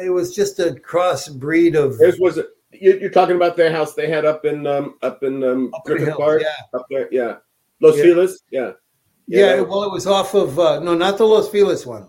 it 0.02 0.11
was 0.11 0.35
just 0.35 0.59
a 0.59 0.72
crossbreed 0.72 1.76
of 1.76 1.98
Theirs 1.98 2.18
was 2.18 2.38
a, 2.38 2.44
you, 2.72 2.98
you're 3.00 3.11
talking 3.11 3.37
about 3.37 3.57
their 3.57 3.72
house 3.72 3.94
they 3.94 4.11
had 4.11 4.24
up 4.24 4.44
in 4.44 4.66
um 4.66 4.96
up 5.02 5.22
in 5.22 5.42
um 5.42 5.70
Upper 5.74 5.90
Griffith 5.90 6.09
Hills, 6.09 6.18
Park 6.18 6.42
yeah. 6.42 6.78
up 6.78 6.87
there. 6.90 7.09
Yeah, 7.11 7.37
Los 7.81 7.96
Yeah. 7.96 8.02
Feliz. 8.02 8.42
Yeah. 8.50 8.72
yeah. 9.26 9.57
that- 9.57 9.68
well, 9.68 9.85
it 9.85 9.92
was 9.92 10.07
off 10.07 10.35
of 10.35 10.59
uh, 10.59 10.81
no, 10.81 10.94
not 10.94 11.18
the 11.18 11.24
Los 11.26 11.48
Feliz 11.48 11.87
one. 11.87 12.09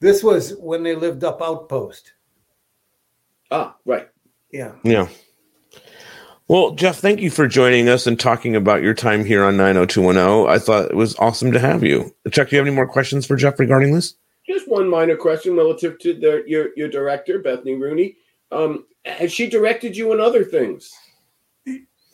This 0.00 0.22
was 0.22 0.54
when 0.56 0.82
they 0.82 0.94
lived 0.94 1.24
up 1.24 1.40
Outpost. 1.40 2.12
ah, 3.50 3.76
right. 3.86 4.08
Yeah, 4.52 4.72
yeah 4.84 5.08
Well, 6.48 6.72
Jeff, 6.72 6.98
thank 6.98 7.20
you 7.20 7.30
for 7.30 7.48
joining 7.48 7.88
us 7.88 8.06
and 8.06 8.18
talking 8.18 8.54
about 8.54 8.82
your 8.82 8.94
time 8.94 9.24
here 9.24 9.42
on 9.42 9.56
90210. 9.56 10.48
I 10.48 10.58
thought 10.60 10.90
it 10.90 10.96
was 10.96 11.16
awesome 11.16 11.50
to 11.50 11.58
have 11.58 11.82
you. 11.82 12.14
Chuck, 12.30 12.50
do 12.50 12.56
you 12.56 12.60
have 12.60 12.66
any 12.66 12.74
more 12.74 12.86
questions 12.86 13.26
for 13.26 13.34
Jeff 13.34 13.58
regarding 13.58 13.92
this? 13.92 14.14
Just 14.48 14.68
one 14.68 14.88
minor 14.88 15.16
question 15.16 15.56
relative 15.56 15.98
to 15.98 16.14
the, 16.14 16.44
your 16.46 16.68
your 16.76 16.88
director, 16.88 17.40
Bethany 17.40 17.74
Rooney. 17.74 18.16
Um, 18.52 18.86
has 19.04 19.32
she 19.32 19.48
directed 19.48 19.96
you 19.96 20.12
in 20.12 20.20
other 20.20 20.44
things? 20.44 20.92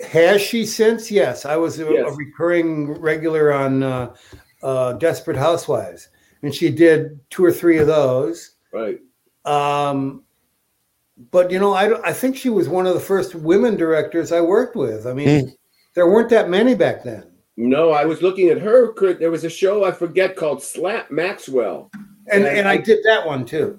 Has 0.00 0.40
she 0.40 0.64
since? 0.64 1.10
Yes, 1.10 1.44
I 1.44 1.56
was 1.56 1.78
a, 1.78 1.86
a 1.86 2.12
recurring 2.14 2.92
regular 2.92 3.52
on 3.52 3.82
uh, 3.82 4.14
uh, 4.62 4.94
Desperate 4.94 5.36
Housewives, 5.36 6.08
and 6.40 6.54
she 6.54 6.70
did 6.70 7.20
two 7.28 7.44
or 7.44 7.52
three 7.52 7.76
of 7.76 7.86
those. 7.86 8.56
Right. 8.72 8.98
Um, 9.44 10.24
but 11.30 11.50
you 11.50 11.58
know, 11.58 11.72
I 11.74 12.08
I 12.08 12.12
think 12.12 12.37
she 12.37 12.48
was 12.48 12.68
one 12.68 12.87
of 12.87 12.94
the 12.94 13.00
first 13.00 13.35
women 13.35 13.76
directors 13.76 14.32
I 14.32 14.40
worked 14.40 14.76
with. 14.76 15.06
I 15.06 15.12
mean, 15.12 15.54
there 15.94 16.08
weren't 16.08 16.30
that 16.30 16.48
many 16.50 16.74
back 16.74 17.02
then, 17.04 17.24
No, 17.56 17.90
I 17.92 18.04
was 18.04 18.22
looking 18.22 18.48
at 18.48 18.58
her. 18.61 18.92
Could- 18.94 19.18
There 19.20 19.30
was 19.30 19.44
a 19.44 19.50
show 19.50 19.85
I 19.85 19.92
forget 19.92 20.37
called 20.37 20.62
Slap 20.62 21.11
Maxwell, 21.11 21.90
and 22.30 22.44
And 22.44 22.58
and 22.58 22.68
I 22.68 22.72
I- 22.72 22.76
did 22.78 22.98
that 23.04 23.26
one 23.26 23.44
too. 23.44 23.78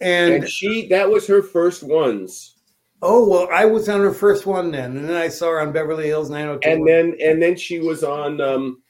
And, 0.00 0.34
and 0.34 0.48
she 0.48 0.88
that 0.88 1.08
was 1.08 1.26
her 1.28 1.42
first 1.42 1.82
ones. 1.84 2.56
oh 3.02 3.28
well, 3.28 3.48
I 3.52 3.64
was 3.66 3.88
on 3.88 4.00
her 4.00 4.12
first 4.12 4.46
one 4.46 4.72
then, 4.72 4.96
and 4.96 5.08
then 5.08 5.16
I 5.16 5.28
saw 5.28 5.50
her 5.50 5.60
on 5.60 5.72
Beverly 5.72 6.06
Hills 6.06 6.28
902. 6.30 6.68
and 6.68 6.86
then 6.88 7.16
and 7.20 7.40
then 7.42 7.56
she 7.56 7.78
was 7.78 8.02
on 8.02 8.40
um 8.40 8.82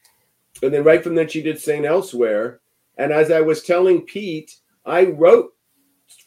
and 0.63 0.73
then 0.73 0.83
right 0.83 1.03
from 1.03 1.13
then 1.15 1.27
she 1.27 1.41
did 1.43 1.59
Saint 1.59 1.85
Elsewhere. 1.85 2.61
And 2.97 3.11
as 3.11 3.31
I 3.31 3.41
was 3.41 3.63
telling 3.63 4.01
Pete, 4.01 4.55
I 4.85 5.05
wrote 5.05 5.49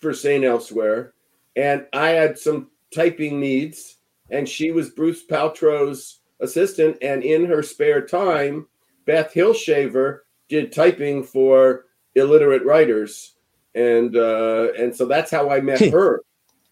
for 0.01 0.12
Saint 0.14 0.44
Elsewhere, 0.44 1.14
and 1.57 1.87
I 1.92 2.11
had 2.11 2.38
some 2.38 2.71
typing 2.95 3.40
needs, 3.40 3.97
and 4.31 4.49
she 4.49 4.71
was 4.71 4.90
Bruce 4.90 5.25
Paltrow's 5.27 6.21
assistant, 6.40 6.99
and 7.03 7.23
in 7.23 7.47
her 7.47 7.62
spare 7.62 8.07
time, 8.07 8.66
Beth 9.07 9.33
Hillshaver 9.33 10.21
did 10.49 10.73
typing 10.73 11.25
for 11.25 11.87
illiterate 12.14 12.64
writers. 12.64 13.35
And 13.75 14.16
uh, 14.16 14.69
and 14.79 14.95
so 14.95 15.07
that's 15.07 15.31
how 15.31 15.51
I 15.51 15.61
met 15.61 15.81
her. 15.81 16.23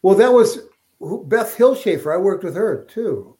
well, 0.02 0.14
that 0.14 0.32
was 0.32 0.58
Beth 1.00 1.56
Hillshaver. 1.56 2.14
I 2.14 2.16
worked 2.16 2.44
with 2.44 2.56
her 2.56 2.84
too. 2.84 3.36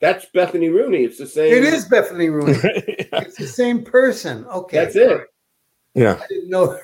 That's 0.00 0.26
Bethany 0.26 0.68
Rooney. 0.68 1.04
It's 1.04 1.18
the 1.18 1.26
same. 1.26 1.52
It 1.52 1.64
is 1.64 1.86
Bethany 1.86 2.28
Rooney. 2.28 2.58
it's 2.62 3.36
the 3.36 3.46
same 3.46 3.84
person. 3.84 4.44
Okay, 4.46 4.78
That's 4.78 4.96
it. 4.96 5.26
yeah. 5.94 6.18
I 6.22 6.26
didn't 6.28 6.50
know. 6.50 6.78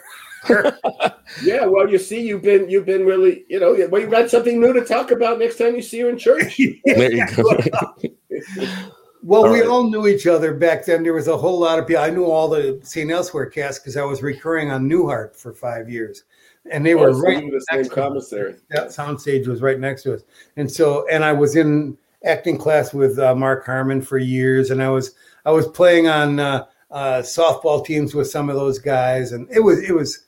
Yeah, 1.44 1.64
well, 1.66 1.88
you 1.88 1.98
see, 1.98 2.20
you've 2.26 2.42
been 2.42 2.68
you've 2.68 2.87
been 2.87 3.07
really, 3.07 3.44
you 3.48 3.61
know, 3.61 3.76
well, 3.88 4.00
you 4.00 4.09
got 4.09 4.29
something 4.29 4.61
new 4.61 4.72
to 4.72 4.85
talk 4.85 5.12
about 5.12 5.38
next 5.38 5.59
time 5.59 5.76
you 5.76 5.83
see 5.83 6.00
her 6.00 6.09
in 6.11 6.18
church. 6.18 6.61
There 6.85 7.12
you 7.12 7.24
go. 7.37 8.66
Well, 9.22 9.44
All 9.46 9.53
we 9.53 9.61
right. 9.61 9.68
all 9.68 9.90
knew 9.90 10.07
each 10.07 10.26
other 10.26 10.55
back 10.55 10.87
then. 10.87 11.03
There 11.03 11.12
was 11.12 11.29
a 11.29 11.37
whole 11.37 11.59
lot 11.61 11.79
of 11.79 11.87
people. 11.87 12.03
I 12.03 12.09
knew 12.09 12.24
all 12.24 12.48
the 12.48 12.81
St. 12.83 13.11
Elsewhere 13.11 13.44
cast 13.46 13.83
because 13.83 13.98
I 13.98 14.03
was 14.03 14.22
recurring 14.22 14.70
on 14.70 14.88
Newhart 14.88 15.37
for 15.37 15.53
five 15.53 15.90
years, 15.90 16.24
and 16.72 16.85
they 16.87 16.94
were 16.94 17.11
Oh, 17.11 17.12
so 17.12 17.20
right. 17.20 17.35
the 17.50 17.61
same 17.70 17.79
next 17.81 17.88
to 17.90 17.94
commissary. 17.94 18.55
That 18.70 18.88
soundstage 18.88 19.46
was 19.46 19.61
right 19.61 19.79
next 19.79 20.05
to 20.05 20.14
us, 20.14 20.22
and 20.57 20.70
so 20.70 21.07
and 21.09 21.22
I 21.22 21.35
was 21.35 21.55
in 21.57 21.98
acting 22.24 22.57
class 22.57 22.94
with 22.94 23.18
uh, 23.18 23.35
Mark 23.35 23.66
Harmon 23.66 24.00
for 24.00 24.16
years, 24.16 24.70
and 24.70 24.83
I 24.83 24.88
was 24.88 25.14
I 25.44 25.50
was 25.50 25.68
playing 25.68 26.09
on 26.09 26.40
uh, 26.40 26.64
uh, 26.90 27.20
softball 27.20 27.85
teams 27.85 28.14
with 28.14 28.31
some 28.31 28.48
of 28.48 28.57
those 28.57 28.79
guys, 28.79 29.33
and 29.33 29.46
it 29.50 29.61
was 29.61 29.81
it 29.81 29.92
was. 29.94 30.24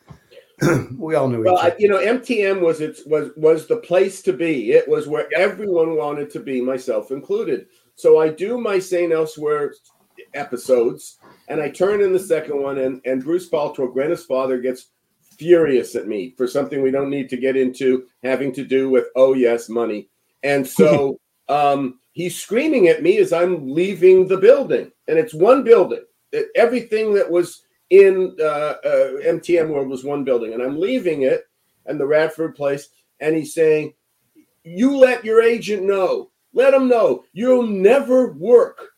we 0.98 1.14
all 1.14 1.28
knew 1.28 1.40
it. 1.40 1.44
Well, 1.44 1.58
each 1.58 1.64
I, 1.64 1.66
other. 1.68 1.76
you 1.78 1.88
know, 1.88 1.98
MTM 1.98 2.60
was 2.60 2.80
its 2.80 3.04
was 3.06 3.30
was 3.36 3.66
the 3.66 3.78
place 3.78 4.22
to 4.22 4.32
be. 4.32 4.72
It 4.72 4.88
was 4.88 5.08
where 5.08 5.28
everyone 5.36 5.96
wanted 5.96 6.30
to 6.30 6.40
be, 6.40 6.60
myself 6.60 7.10
included. 7.10 7.66
So 7.94 8.20
I 8.20 8.28
do 8.28 8.58
my 8.58 8.78
Saint 8.78 9.12
Elsewhere 9.12 9.74
episodes, 10.34 11.18
and 11.48 11.60
I 11.60 11.68
turn 11.68 12.00
in 12.00 12.12
the 12.12 12.18
second 12.18 12.62
one, 12.62 12.78
and 12.78 13.00
and 13.04 13.24
Bruce 13.24 13.48
Paltrow, 13.48 13.92
Gwyneth's 13.92 14.24
father, 14.24 14.58
gets 14.58 14.90
furious 15.36 15.96
at 15.96 16.06
me 16.06 16.34
for 16.36 16.46
something 16.46 16.82
we 16.82 16.90
don't 16.90 17.10
need 17.10 17.28
to 17.30 17.36
get 17.36 17.56
into, 17.56 18.06
having 18.22 18.52
to 18.52 18.64
do 18.64 18.88
with 18.88 19.06
oh 19.16 19.34
yes, 19.34 19.68
money, 19.68 20.08
and 20.42 20.66
so 20.66 21.18
um, 21.48 21.98
he's 22.12 22.40
screaming 22.40 22.88
at 22.88 23.02
me 23.02 23.18
as 23.18 23.32
I'm 23.32 23.72
leaving 23.72 24.28
the 24.28 24.38
building, 24.38 24.92
and 25.08 25.18
it's 25.18 25.34
one 25.34 25.64
building. 25.64 26.04
Everything 26.54 27.12
that 27.14 27.30
was 27.30 27.64
in 27.92 28.34
uh, 28.40 28.76
uh, 28.82 29.10
MTM 29.22 29.68
World 29.68 29.88
was 29.88 30.02
one 30.02 30.24
building, 30.24 30.54
and 30.54 30.62
I'm 30.62 30.80
leaving 30.80 31.22
it 31.22 31.44
and 31.84 32.00
the 32.00 32.06
Radford 32.06 32.54
place, 32.54 32.88
and 33.20 33.36
he's 33.36 33.52
saying, 33.52 33.92
"You 34.64 34.96
let 34.96 35.26
your 35.26 35.42
agent 35.42 35.82
know. 35.82 36.30
Let 36.54 36.72
him 36.72 36.88
know 36.88 37.24
you'll 37.34 37.66
never 37.66 38.32
work 38.32 38.92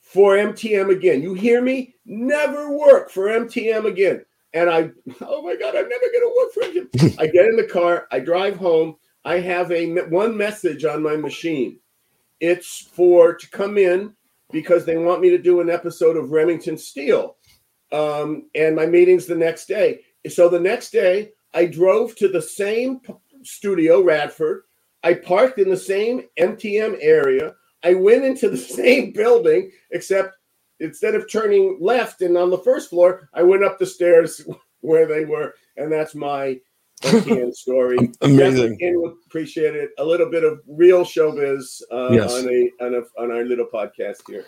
for 0.00 0.36
MTM 0.36 0.90
again. 0.90 1.20
You 1.20 1.34
hear 1.34 1.60
me? 1.60 1.96
Never 2.06 2.70
work 2.70 3.10
for 3.10 3.24
MTM 3.24 3.86
again." 3.86 4.24
And 4.54 4.70
I, 4.70 4.90
oh 5.20 5.42
my 5.42 5.56
God, 5.56 5.74
I'm 5.74 5.88
never 5.88 6.06
going 6.06 6.22
to 6.22 6.34
work 6.36 6.52
for 6.54 6.72
him. 6.72 7.16
I 7.18 7.26
get 7.26 7.46
in 7.46 7.56
the 7.56 7.68
car, 7.68 8.06
I 8.12 8.20
drive 8.20 8.56
home. 8.56 8.94
I 9.24 9.40
have 9.40 9.72
a 9.72 9.92
one 10.04 10.36
message 10.36 10.84
on 10.84 11.02
my 11.02 11.16
machine. 11.16 11.80
It's 12.38 12.88
for 12.92 13.34
to 13.34 13.50
come 13.50 13.76
in 13.78 14.14
because 14.52 14.84
they 14.84 14.96
want 14.96 15.20
me 15.20 15.30
to 15.30 15.38
do 15.38 15.60
an 15.60 15.68
episode 15.68 16.16
of 16.16 16.30
Remington 16.30 16.78
Steele 16.78 17.34
um, 17.92 18.48
and 18.54 18.74
my 18.76 18.86
meeting's 18.86 19.26
the 19.26 19.34
next 19.36 19.66
day. 19.66 20.00
So 20.28 20.48
the 20.48 20.60
next 20.60 20.90
day, 20.90 21.30
I 21.54 21.66
drove 21.66 22.14
to 22.16 22.28
the 22.28 22.42
same 22.42 23.00
p- 23.00 23.14
studio, 23.42 24.02
Radford. 24.02 24.62
I 25.02 25.14
parked 25.14 25.58
in 25.58 25.70
the 25.70 25.76
same 25.76 26.22
MTM 26.38 26.98
area. 27.00 27.54
I 27.84 27.94
went 27.94 28.24
into 28.24 28.50
the 28.50 28.56
same 28.80 29.12
building, 29.12 29.70
except 29.90 30.34
instead 30.80 31.14
of 31.14 31.30
turning 31.30 31.78
left 31.80 32.20
and 32.22 32.36
on 32.36 32.50
the 32.50 32.58
first 32.58 32.90
floor, 32.90 33.28
I 33.34 33.42
went 33.42 33.64
up 33.64 33.78
the 33.78 33.86
stairs 33.86 34.46
where 34.80 35.06
they 35.06 35.24
were, 35.24 35.54
and 35.76 35.90
that's 35.90 36.14
my 36.14 36.60
MTM 37.02 37.54
story. 37.64 37.96
Amazing. 38.20 38.72
Again, 38.74 39.02
appreciate 39.26 39.74
it. 39.76 39.90
A 39.98 40.04
little 40.04 40.28
bit 40.30 40.44
of 40.44 40.60
real 40.66 41.04
showbiz 41.04 41.80
uh, 41.92 42.10
Yes. 42.10 42.34
on 42.34 42.48
a 42.48 42.84
on 42.84 42.94
a 42.94 43.22
on 43.22 43.30
our 43.30 43.44
little 43.44 43.66
podcast 43.72 44.18
here. 44.28 44.44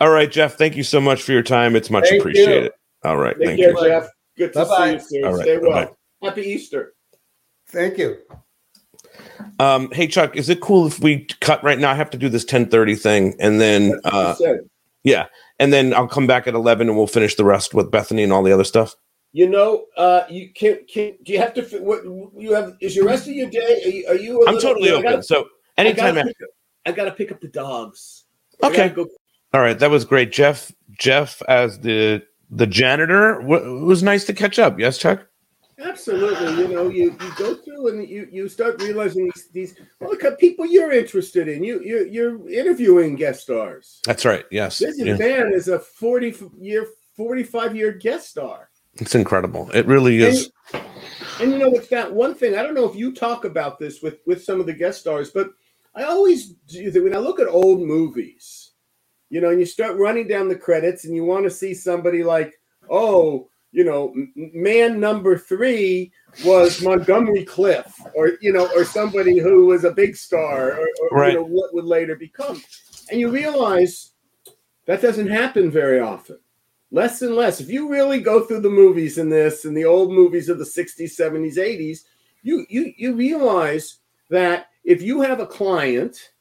All 0.00 0.10
right, 0.10 0.30
Jeff. 0.30 0.56
Thank 0.58 0.76
you 0.76 0.82
so 0.82 1.00
much 1.00 1.22
for 1.22 1.30
your 1.32 1.42
time. 1.44 1.76
It's 1.76 1.90
much 1.90 2.08
Thank 2.08 2.20
appreciated. 2.20 2.64
you. 2.64 2.70
All 3.04 3.16
right. 3.16 3.36
Take 3.38 3.46
Thank 3.48 3.60
care, 3.60 3.70
you. 3.72 3.84
Jeff. 3.88 4.08
Good 4.36 4.52
to 4.54 4.60
Bye-bye. 4.64 4.98
see 4.98 5.16
you, 5.16 5.22
sir. 5.22 5.28
All 5.28 5.34
right, 5.36 5.42
Stay 5.42 5.58
well. 5.58 5.70
bye-bye. 5.72 6.28
Happy 6.28 6.42
Easter. 6.42 6.94
Thank 7.68 7.98
you. 7.98 8.16
Um, 9.58 9.90
hey 9.92 10.06
Chuck, 10.06 10.36
is 10.36 10.48
it 10.48 10.60
cool 10.60 10.86
if 10.86 11.00
we 11.00 11.26
cut 11.40 11.62
right 11.64 11.78
now? 11.78 11.90
I 11.90 11.94
have 11.94 12.10
to 12.10 12.18
do 12.18 12.28
this 12.28 12.44
1030 12.44 12.94
thing 12.94 13.34
and 13.40 13.60
then 13.60 14.00
uh 14.04 14.34
yeah, 15.04 15.26
and 15.58 15.72
then 15.72 15.92
I'll 15.92 16.06
come 16.08 16.26
back 16.26 16.46
at 16.46 16.54
11 16.54 16.88
and 16.88 16.96
we'll 16.96 17.06
finish 17.06 17.34
the 17.34 17.44
rest 17.44 17.74
with 17.74 17.90
Bethany 17.90 18.22
and 18.22 18.32
all 18.32 18.42
the 18.42 18.52
other 18.52 18.64
stuff. 18.64 18.94
You 19.32 19.48
know, 19.48 19.86
uh, 19.96 20.22
you 20.30 20.50
can 20.52 20.78
can 20.88 21.14
do 21.24 21.32
you 21.32 21.38
have 21.38 21.54
to? 21.54 21.62
What 21.80 22.04
you 22.04 22.52
have 22.52 22.76
is 22.80 22.94
your 22.94 23.06
rest 23.06 23.26
of 23.26 23.34
your 23.34 23.48
day? 23.50 23.82
Are 23.84 23.88
you? 23.90 24.06
Are 24.08 24.14
you 24.14 24.42
a 24.42 24.48
I'm 24.48 24.54
little- 24.54 24.70
totally 24.74 24.90
I 24.90 24.92
open. 24.94 25.10
gotta- 25.10 25.22
so 25.22 25.46
I 25.76 25.80
anytime. 25.82 26.14
gotta, 26.14 26.20
after- 26.20 26.28
pick 26.28 26.42
up, 26.42 26.48
I 26.86 26.92
gotta 26.92 27.10
pick 27.12 27.32
up 27.32 27.40
the 27.40 27.48
dogs. 27.48 28.24
Okay. 28.62 28.88
go- 28.90 29.08
All 29.54 29.60
right, 29.60 29.78
that 29.78 29.90
was 29.90 30.04
great, 30.04 30.32
Jeff. 30.32 30.70
Jeff 30.98 31.42
as 31.48 31.78
the 31.80 32.22
the 32.52 32.66
janitor. 32.66 33.40
W- 33.40 33.82
it 33.82 33.84
was 33.84 34.02
nice 34.02 34.24
to 34.26 34.32
catch 34.32 34.58
up. 34.60 34.78
Yes, 34.78 34.98
Chuck. 34.98 35.26
Absolutely. 35.78 36.62
You 36.62 36.68
know, 36.68 36.88
you, 36.88 37.16
you 37.20 37.32
go 37.36 37.54
through 37.56 37.88
and 37.88 38.08
you, 38.08 38.28
you 38.30 38.48
start 38.48 38.80
realizing 38.82 39.24
these 39.24 39.48
these 39.52 39.74
well, 39.98 40.10
look 40.10 40.22
at 40.22 40.38
people 40.38 40.64
you're 40.64 40.92
interested 40.92 41.48
in. 41.48 41.64
You 41.64 41.80
you 41.82 42.06
you're 42.08 42.48
interviewing 42.48 43.16
guest 43.16 43.42
stars. 43.42 44.00
That's 44.04 44.24
right. 44.24 44.44
Yes, 44.50 44.78
This 44.78 44.96
Yeah. 44.98 45.16
man 45.16 45.52
is 45.52 45.66
a 45.68 45.78
forty 45.80 46.34
year, 46.58 46.86
forty 47.16 47.42
five 47.42 47.74
year 47.74 47.90
guest 47.92 48.28
star. 48.30 48.68
it's 48.94 49.14
incredible. 49.16 49.70
It 49.72 49.86
really 49.86 50.18
is. 50.22 50.52
And 51.40 51.50
you 51.50 51.58
know, 51.58 51.72
it's 51.74 51.88
that 51.88 52.12
one 52.12 52.34
thing. 52.34 52.54
I 52.56 52.62
don't 52.62 52.74
know 52.74 52.88
if 52.88 52.94
you 52.94 53.12
talk 53.12 53.44
about 53.44 53.78
this 53.80 54.02
with 54.02 54.18
with 54.26 54.44
some 54.44 54.60
of 54.60 54.66
the 54.66 54.74
guest 54.74 55.00
stars, 55.00 55.30
but 55.30 55.50
I 55.96 56.04
always 56.04 56.50
do 56.68 56.90
that 56.92 57.02
when 57.02 57.14
I 57.16 57.18
look 57.18 57.40
at 57.40 57.48
old 57.48 57.80
movies. 57.80 58.61
You 59.32 59.40
know, 59.40 59.48
and 59.48 59.58
you 59.58 59.64
start 59.64 59.96
running 59.96 60.28
down 60.28 60.48
the 60.48 60.54
credits, 60.56 61.06
and 61.06 61.14
you 61.16 61.24
want 61.24 61.44
to 61.44 61.50
see 61.50 61.72
somebody 61.72 62.22
like, 62.22 62.60
oh, 62.90 63.48
you 63.72 63.82
know, 63.82 64.12
man 64.36 65.00
number 65.00 65.38
three 65.38 66.12
was 66.44 66.82
Montgomery 66.82 67.44
Clift, 67.44 67.98
or 68.14 68.32
you 68.42 68.52
know, 68.52 68.68
or 68.76 68.84
somebody 68.84 69.38
who 69.38 69.64
was 69.66 69.84
a 69.84 69.90
big 69.90 70.16
star, 70.16 70.72
or, 70.72 70.88
or 71.00 71.18
Right. 71.18 71.32
you 71.32 71.38
know, 71.38 71.46
what 71.46 71.72
would 71.72 71.86
later 71.86 72.14
become. 72.14 72.62
And 73.10 73.18
you 73.18 73.30
realize 73.30 74.12
that 74.84 75.00
doesn't 75.00 75.28
happen 75.28 75.70
very 75.70 76.00
often 76.00 76.38
less 76.92 77.22
and 77.22 77.34
less. 77.34 77.58
If 77.58 77.70
you 77.70 77.88
really 77.88 78.20
go 78.20 78.44
through 78.44 78.60
the 78.60 78.68
movies 78.70 79.16
in 79.16 79.30
this 79.30 79.64
and 79.64 79.74
the 79.74 79.86
old 79.86 80.12
movies 80.12 80.48
of 80.50 80.58
the 80.58 80.64
60s, 80.64 81.18
70s, 81.18 81.56
80s, 81.56 82.00
you 82.42 82.66
you 82.68 82.92
you 82.96 83.14
realize 83.14 83.98
that 84.28 84.66
if 84.84 85.00
you 85.00 85.22
have 85.22 85.40
a 85.40 85.46
client 85.46 86.32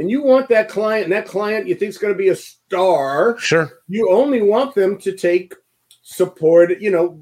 and 0.00 0.10
you 0.10 0.22
want 0.22 0.48
that 0.48 0.68
client 0.70 1.04
and 1.04 1.12
that 1.12 1.26
client 1.26 1.68
you 1.68 1.74
think 1.74 1.90
is 1.90 1.98
going 1.98 2.12
to 2.14 2.18
be 2.18 2.28
a 2.30 2.34
star, 2.36 3.38
Sure. 3.38 3.70
you 3.86 4.10
only 4.10 4.40
want 4.42 4.74
them 4.74 4.96
to 4.98 5.14
take 5.14 5.54
support, 6.02 6.80
you 6.80 6.90
know, 6.90 7.20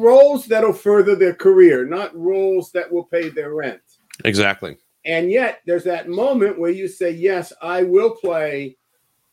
roles 0.00 0.46
that'll 0.46 0.72
further 0.72 1.14
their 1.14 1.34
career, 1.34 1.86
not 1.86 2.14
roles 2.14 2.72
that 2.72 2.92
will 2.92 3.04
pay 3.04 3.28
their 3.30 3.54
rent. 3.54 3.80
Exactly. 4.24 4.76
and 5.06 5.30
yet 5.30 5.60
there's 5.66 5.84
that 5.84 6.08
moment 6.10 6.58
where 6.58 6.70
you 6.70 6.86
say, 6.86 7.10
"Yes, 7.10 7.52
I 7.62 7.84
will 7.84 8.10
play 8.10 8.76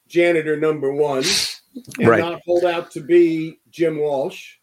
janitor 0.08 0.56
number 0.56 0.94
one," 0.94 1.24
and 2.00 2.08
Right. 2.08 2.20
not 2.22 2.42
hold 2.46 2.64
out 2.64 2.92
to 2.92 3.02
be 3.02 3.60
Jim 3.70 3.98
Walsh. 4.00 4.54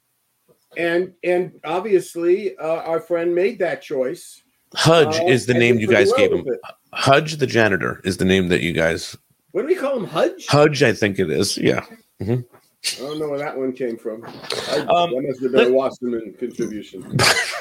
And 0.78 1.12
and 1.22 1.60
obviously, 1.62 2.56
uh, 2.56 2.80
our 2.90 3.00
friend 3.00 3.34
made 3.34 3.58
that 3.58 3.82
choice. 3.82 4.42
Hudge 4.74 5.20
uh, 5.20 5.26
is 5.26 5.46
the 5.46 5.54
name 5.54 5.78
you 5.78 5.86
guys 5.86 6.08
well 6.08 6.18
gave 6.18 6.32
him. 6.32 6.46
Hudge 6.92 7.36
the 7.36 7.46
janitor 7.46 8.00
is 8.04 8.16
the 8.18 8.24
name 8.24 8.48
that 8.48 8.62
you 8.62 8.72
guys. 8.72 9.16
What 9.52 9.62
do 9.62 9.68
we 9.68 9.74
call 9.74 9.96
him? 9.96 10.06
Hudge? 10.06 10.46
Hudge, 10.46 10.82
I 10.82 10.92
think 10.92 11.18
it 11.18 11.30
is. 11.30 11.56
Yeah. 11.56 11.84
I 12.20 12.98
don't 12.98 13.18
know 13.18 13.28
where 13.28 13.38
that 13.38 13.56
one 13.56 13.72
came 13.72 13.96
from. 13.96 14.24
I, 14.24 14.84
Um, 14.88 15.10
that 15.14 15.24
must 15.26 15.42
have 15.42 15.52
been 15.52 15.68
a 15.68 15.72
Wasserman 15.72 16.34
contribution. 16.38 17.16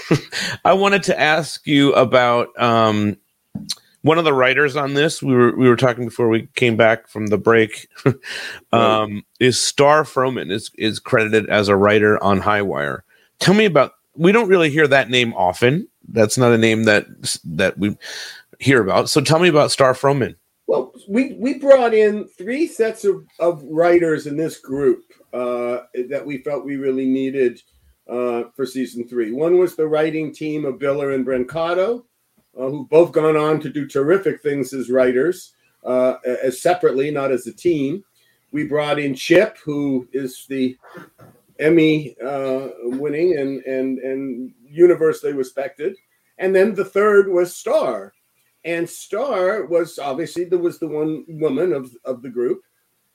I 0.65 0.73
wanted 0.73 1.03
to 1.03 1.19
ask 1.19 1.65
you 1.65 1.93
about 1.93 2.49
um, 2.59 3.17
one 4.01 4.17
of 4.17 4.25
the 4.25 4.33
writers 4.33 4.75
on 4.75 4.95
this. 4.95 5.23
We 5.23 5.33
were 5.33 5.55
we 5.55 5.69
were 5.69 5.77
talking 5.77 6.05
before 6.05 6.27
we 6.27 6.47
came 6.55 6.75
back 6.75 7.07
from 7.07 7.27
the 7.27 7.37
break. 7.37 7.87
um, 8.71 9.23
Is 9.39 9.59
Star 9.61 10.03
Froman 10.03 10.51
is 10.51 10.71
is 10.77 10.99
credited 10.99 11.49
as 11.49 11.69
a 11.69 11.75
writer 11.75 12.21
on 12.21 12.41
Highwire. 12.41 13.01
Tell 13.39 13.53
me 13.53 13.65
about. 13.65 13.93
We 14.15 14.31
don't 14.31 14.49
really 14.49 14.69
hear 14.69 14.87
that 14.87 15.09
name 15.09 15.33
often. 15.33 15.87
That's 16.13 16.37
not 16.37 16.53
a 16.53 16.57
name 16.57 16.83
that 16.85 17.05
that 17.43 17.77
we 17.77 17.97
hear 18.59 18.81
about. 18.81 19.09
So 19.09 19.19
tell 19.19 19.39
me 19.39 19.49
about 19.49 19.71
Star 19.71 19.93
Froman. 19.93 20.35
Well, 20.67 20.93
we 21.09 21.33
we 21.33 21.55
brought 21.55 21.93
in 21.93 22.27
three 22.27 22.67
sets 22.67 23.03
of, 23.03 23.25
of 23.39 23.63
writers 23.63 24.27
in 24.27 24.37
this 24.37 24.59
group 24.59 25.03
uh, 25.33 25.79
that 26.09 26.23
we 26.25 26.37
felt 26.37 26.65
we 26.65 26.77
really 26.77 27.05
needed 27.05 27.61
uh, 28.07 28.43
for 28.55 28.65
season 28.65 29.07
three. 29.07 29.31
One 29.31 29.57
was 29.57 29.75
the 29.75 29.87
writing 29.87 30.33
team 30.33 30.65
of 30.65 30.75
Biller 30.75 31.15
and 31.15 31.25
Brancato, 31.25 32.05
uh, 32.57 32.69
who've 32.69 32.89
both 32.89 33.11
gone 33.11 33.35
on 33.35 33.59
to 33.61 33.69
do 33.69 33.87
terrific 33.87 34.41
things 34.41 34.71
as 34.73 34.89
writers, 34.89 35.53
uh, 35.83 36.15
as 36.43 36.61
separately, 36.61 37.11
not 37.11 37.31
as 37.31 37.47
a 37.47 37.53
team. 37.53 38.03
We 38.51 38.65
brought 38.65 38.99
in 38.99 39.15
Chip, 39.15 39.57
who 39.57 40.07
is 40.13 40.45
the 40.47 40.77
Emmy 41.59 42.15
uh, 42.23 42.69
winning 42.83 43.37
and 43.37 43.61
and 43.63 43.99
and 43.99 44.53
universally 44.73 45.33
respected, 45.33 45.95
and 46.37 46.55
then 46.55 46.73
the 46.73 46.85
third 46.85 47.29
was 47.29 47.55
Star 47.55 48.13
and 48.65 48.89
Star 48.89 49.65
was 49.65 49.99
obviously 49.99 50.45
there 50.45 50.59
was 50.59 50.79
the 50.79 50.87
one 50.87 51.25
woman 51.27 51.73
of 51.73 51.95
of 52.05 52.21
the 52.21 52.29
group. 52.29 52.61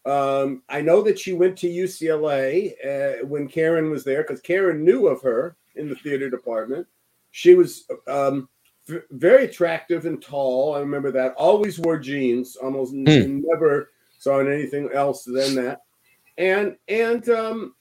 Um, 0.05 0.63
I 0.69 0.81
know 0.81 1.03
that 1.03 1.19
she 1.19 1.33
went 1.33 1.57
to 1.59 1.69
UCLA 1.69 2.73
uh, 2.85 3.27
when 3.27 3.49
Karen 3.49 3.91
was 3.91 4.05
there 4.05 4.23
because 4.23 4.41
Karen 4.41 4.85
knew 4.85 5.07
of 5.07 5.21
her 5.23 5.57
in 5.77 5.89
the 5.89 5.97
theater 5.97 6.31
department. 6.31 6.87
She 7.31 7.55
was 7.55 7.85
um, 8.07 8.49
v- 8.87 9.01
very 9.11 9.45
attractive 9.45 10.07
and 10.07 10.21
tall. 10.21 10.75
I 10.75 10.81
remember 10.81 11.11
that. 11.13 11.35
Always 11.35 11.79
wore 11.79 11.99
jeans. 11.99 12.57
Almost 12.57 12.95
n- 12.95 13.45
never 13.47 13.91
saw 14.19 14.39
anything 14.39 14.89
else 14.95 15.25
than 15.25 15.55
that. 15.57 15.83
And 16.37 16.77
and 16.89 17.29
um, 17.29 17.75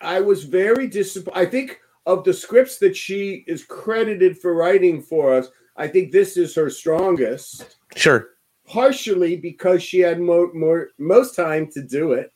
I 0.00 0.20
was 0.20 0.44
very 0.44 0.86
disappointed. 0.86 1.38
I 1.38 1.46
think 1.46 1.80
of 2.06 2.24
the 2.24 2.32
scripts 2.32 2.78
that 2.78 2.96
she 2.96 3.44
is 3.46 3.64
credited 3.64 4.38
for 4.38 4.54
writing 4.54 5.00
for 5.02 5.34
us. 5.34 5.48
I 5.76 5.88
think 5.88 6.10
this 6.12 6.36
is 6.36 6.54
her 6.54 6.68
strongest, 6.70 7.76
Sure. 7.96 8.30
partially 8.66 9.36
because 9.36 9.82
she 9.82 10.00
had 10.00 10.20
more, 10.20 10.52
more 10.52 10.90
most 10.98 11.34
time 11.36 11.70
to 11.72 11.82
do 11.82 12.12
it, 12.12 12.32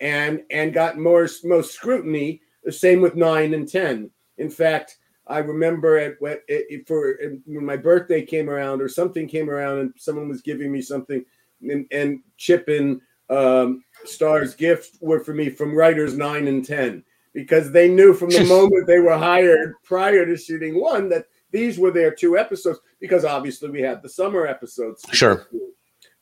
and 0.00 0.42
and 0.50 0.72
got 0.72 0.98
more 0.98 1.28
most 1.44 1.72
scrutiny. 1.72 2.40
The 2.64 2.72
same 2.72 3.00
with 3.00 3.14
nine 3.14 3.54
and 3.54 3.68
ten. 3.68 4.10
In 4.38 4.50
fact, 4.50 4.96
I 5.26 5.38
remember 5.38 5.98
at 5.98 6.14
what 6.20 6.42
it, 6.48 6.66
it- 6.70 6.88
for 6.88 7.18
when 7.46 7.64
my 7.64 7.76
birthday 7.76 8.24
came 8.24 8.48
around 8.50 8.80
or 8.82 8.88
something 8.88 9.26
came 9.28 9.50
around 9.50 9.78
and 9.78 9.92
someone 9.96 10.28
was 10.28 10.42
giving 10.42 10.70
me 10.70 10.80
something, 10.82 11.24
and, 11.62 11.86
and 11.90 12.20
Chip 12.36 12.68
and 12.68 13.00
um, 13.30 13.82
Star's 14.04 14.54
gift 14.54 14.98
were 15.00 15.20
for 15.20 15.32
me 15.34 15.48
from 15.48 15.74
writers 15.74 16.16
nine 16.16 16.46
and 16.46 16.64
ten 16.64 17.02
because 17.34 17.70
they 17.72 17.88
knew 17.88 18.14
from 18.14 18.30
the 18.30 18.44
moment 18.48 18.86
they 18.86 19.00
were 19.00 19.18
hired 19.18 19.74
prior 19.82 20.24
to 20.24 20.36
shooting 20.36 20.80
one 20.80 21.08
that 21.10 21.26
these 21.50 21.78
were 21.78 21.90
their 21.90 22.12
two 22.12 22.38
episodes 22.38 22.80
because 23.00 23.24
obviously 23.24 23.70
we 23.70 23.82
had 23.82 24.02
the 24.02 24.08
summer 24.08 24.46
episodes. 24.46 25.04
Sure. 25.12 25.46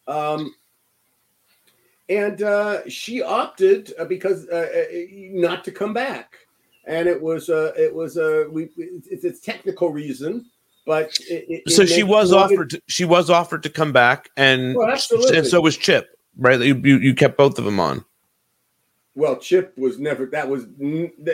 Um, 0.09 0.55
and 2.09 2.43
uh, 2.43 2.87
she 2.89 3.23
opted 3.23 3.95
uh, 3.99 4.05
because 4.05 4.49
uh, 4.49 4.69
uh, 4.75 4.85
not 5.11 5.65
to 5.65 5.73
come 5.73 5.95
back, 5.95 6.35
and 6.87 7.09
it 7.09 7.21
was 7.21 7.49
uh, 7.49 7.73
it 7.77 7.95
was 7.95 8.17
a 8.17 8.47
we 8.51 8.69
it's 8.77 9.25
a 9.25 9.33
technical 9.33 9.91
reason, 9.91 10.45
but 10.85 11.17
it, 11.31 11.63
it- 11.65 11.71
So 11.71 11.83
it 11.83 11.89
she 11.89 12.03
was 12.03 12.33
offered. 12.33 12.71
To, 12.71 12.83
she 12.89 13.05
was 13.05 13.31
offered 13.31 13.63
to 13.63 13.71
come 13.71 13.93
back, 13.93 14.31
and 14.37 14.75
Well, 14.77 14.91
and 15.33 15.47
so 15.47 15.61
was 15.61 15.77
Chip. 15.77 16.09
Right. 16.37 16.61
You 16.61 16.75
you 16.75 17.15
kept 17.15 17.37
both 17.37 17.59
of 17.59 17.65
them 17.65 17.79
on. 17.79 18.05
Well, 19.15 19.37
Chip 19.37 19.77
was 19.77 19.99
never. 19.99 20.27
That 20.27 20.49
was 20.49 20.67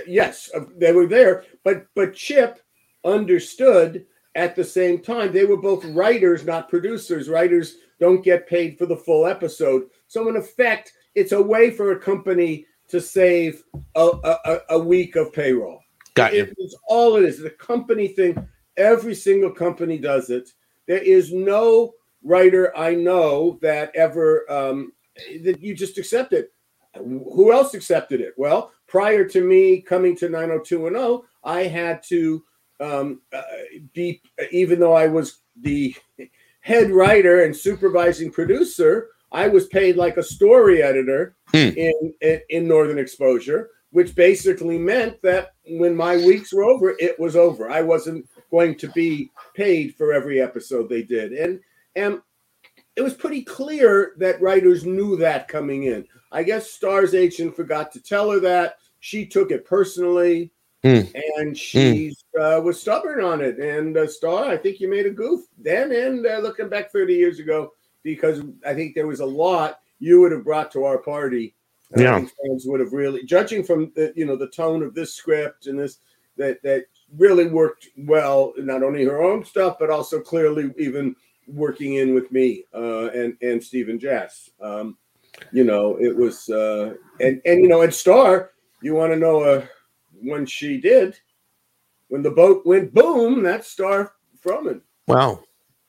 yes, 0.06 0.50
uh, 0.54 0.64
they 0.76 0.92
were 0.92 1.06
there, 1.06 1.44
but 1.64 1.86
but 1.94 2.14
Chip 2.14 2.60
understood 3.04 4.04
at 4.34 4.56
the 4.56 4.64
same 4.64 5.00
time 5.00 5.32
they 5.32 5.44
were 5.44 5.56
both 5.56 5.84
writers, 5.84 6.44
not 6.44 6.68
producers. 6.68 7.28
Writers 7.28 7.76
don't 8.00 8.24
get 8.24 8.48
paid 8.48 8.78
for 8.78 8.86
the 8.86 8.96
full 8.96 9.26
episode, 9.26 9.84
so 10.08 10.28
in 10.28 10.36
effect, 10.36 10.92
it's 11.14 11.32
a 11.32 11.40
way 11.42 11.70
for 11.70 11.92
a 11.92 11.98
company 11.98 12.66
to 12.88 13.00
save 13.00 13.62
a, 13.94 14.10
a, 14.24 14.58
a- 14.70 14.78
week 14.78 15.14
of 15.14 15.32
payroll. 15.32 15.80
Got 16.14 16.34
you. 16.34 16.44
It 16.44 16.54
is 16.58 16.76
all 16.88 17.16
it 17.16 17.24
is. 17.24 17.38
The 17.38 17.50
company 17.50 18.08
thing. 18.08 18.48
Every 18.76 19.14
single 19.14 19.50
company 19.50 19.98
does 19.98 20.30
it. 20.30 20.50
There 20.86 20.98
is 21.02 21.32
no 21.32 21.94
writer 22.22 22.76
I 22.76 22.94
know 22.94 23.58
that 23.62 23.94
ever 23.94 24.50
um, 24.50 24.92
that 25.42 25.60
you 25.60 25.74
just 25.74 25.98
accept 25.98 26.32
it. 26.32 26.52
Who 26.96 27.52
else 27.52 27.74
accepted 27.74 28.20
it? 28.20 28.34
Well, 28.36 28.72
prior 28.86 29.24
to 29.28 29.46
me 29.46 29.80
coming 29.80 30.16
to 30.16 30.28
90210, 30.28 31.28
I 31.44 31.64
had 31.64 32.02
to 32.04 32.44
um, 32.80 33.20
uh, 33.32 33.42
be, 33.92 34.20
even 34.50 34.80
though 34.80 34.94
I 34.94 35.06
was 35.06 35.40
the 35.60 35.94
head 36.60 36.90
writer 36.90 37.44
and 37.44 37.54
supervising 37.56 38.30
producer, 38.30 39.08
I 39.32 39.48
was 39.48 39.66
paid 39.66 39.96
like 39.96 40.16
a 40.16 40.22
story 40.22 40.82
editor 40.82 41.34
Hmm. 41.50 41.70
in, 41.76 42.14
in 42.20 42.40
in 42.50 42.68
Northern 42.68 42.98
Exposure, 42.98 43.70
which 43.90 44.14
basically 44.14 44.78
meant 44.78 45.20
that 45.22 45.52
when 45.66 45.96
my 45.96 46.16
weeks 46.18 46.52
were 46.52 46.64
over, 46.64 46.94
it 46.98 47.18
was 47.18 47.36
over. 47.36 47.70
I 47.70 47.80
wasn't 47.80 48.28
going 48.50 48.74
to 48.76 48.88
be 48.92 49.30
paid 49.54 49.94
for 49.96 50.12
every 50.12 50.42
episode 50.42 50.88
they 50.88 51.02
did, 51.02 51.32
and 51.32 51.58
and 51.96 52.20
it 52.96 53.02
was 53.02 53.14
pretty 53.14 53.42
clear 53.42 54.12
that 54.18 54.42
writers 54.42 54.84
knew 54.84 55.16
that 55.16 55.48
coming 55.48 55.84
in. 55.84 56.06
I 56.32 56.42
guess 56.42 56.70
Star's 56.70 57.14
agent 57.14 57.56
forgot 57.56 57.92
to 57.92 58.02
tell 58.02 58.30
her 58.30 58.40
that. 58.40 58.76
She 59.00 59.26
took 59.26 59.50
it 59.50 59.64
personally, 59.64 60.50
Hmm. 60.84 61.00
and 61.38 61.58
she 61.58 62.14
uh, 62.40 62.60
was 62.62 62.80
stubborn 62.80 63.22
on 63.24 63.40
it. 63.40 63.58
And 63.58 63.96
uh, 63.96 64.06
Star, 64.06 64.44
I 64.44 64.56
think 64.56 64.78
you 64.78 64.88
made 64.88 65.06
a 65.06 65.10
goof 65.10 65.40
then, 65.58 65.90
and 65.90 66.24
uh, 66.24 66.38
looking 66.38 66.68
back 66.68 66.92
30 66.92 67.14
years 67.14 67.40
ago, 67.40 67.72
because 68.04 68.42
I 68.64 68.74
think 68.74 68.94
there 68.94 69.08
was 69.08 69.18
a 69.20 69.26
lot 69.26 69.80
you 69.98 70.20
would 70.20 70.30
have 70.30 70.44
brought 70.44 70.70
to 70.72 70.84
our 70.84 70.98
party. 70.98 71.54
Yeah. 71.96 72.18
fans 72.18 72.64
would 72.66 72.80
have 72.80 72.92
really, 72.92 73.24
judging 73.24 73.64
from 73.64 73.90
the 73.96 74.12
you 74.14 74.26
know 74.26 74.36
the 74.36 74.48
tone 74.50 74.82
of 74.82 74.94
this 74.94 75.14
script 75.14 75.66
and 75.66 75.78
this 75.78 75.98
that 76.36 76.62
that 76.62 76.84
really 77.16 77.48
worked 77.48 77.88
well. 77.96 78.52
Not 78.58 78.82
only 78.82 79.04
her 79.04 79.22
own 79.22 79.44
stuff, 79.44 79.78
but 79.80 79.90
also 79.90 80.20
clearly 80.20 80.70
even 80.78 81.16
working 81.48 81.94
in 81.94 82.14
with 82.14 82.30
me 82.30 82.64
uh, 82.74 83.06
and 83.08 83.36
and 83.42 83.62
Stephen 83.62 83.98
Jass. 83.98 84.50
Um, 84.60 84.96
you 85.52 85.64
know, 85.64 85.96
it 86.00 86.14
was 86.16 86.48
uh, 86.48 86.94
and 87.20 87.40
and 87.44 87.60
you 87.62 87.68
know, 87.68 87.82
and 87.82 87.92
Star. 87.94 88.50
You 88.82 88.94
want 88.94 89.12
to 89.12 89.18
know 89.18 89.42
uh, 89.42 89.66
when 90.22 90.46
she 90.46 90.80
did 90.80 91.18
when 92.08 92.22
the 92.22 92.30
boat 92.30 92.64
went 92.64 92.94
boom? 92.94 93.42
That's 93.42 93.68
Star 93.70 94.12
Froman. 94.44 94.80
Wow. 95.06 95.42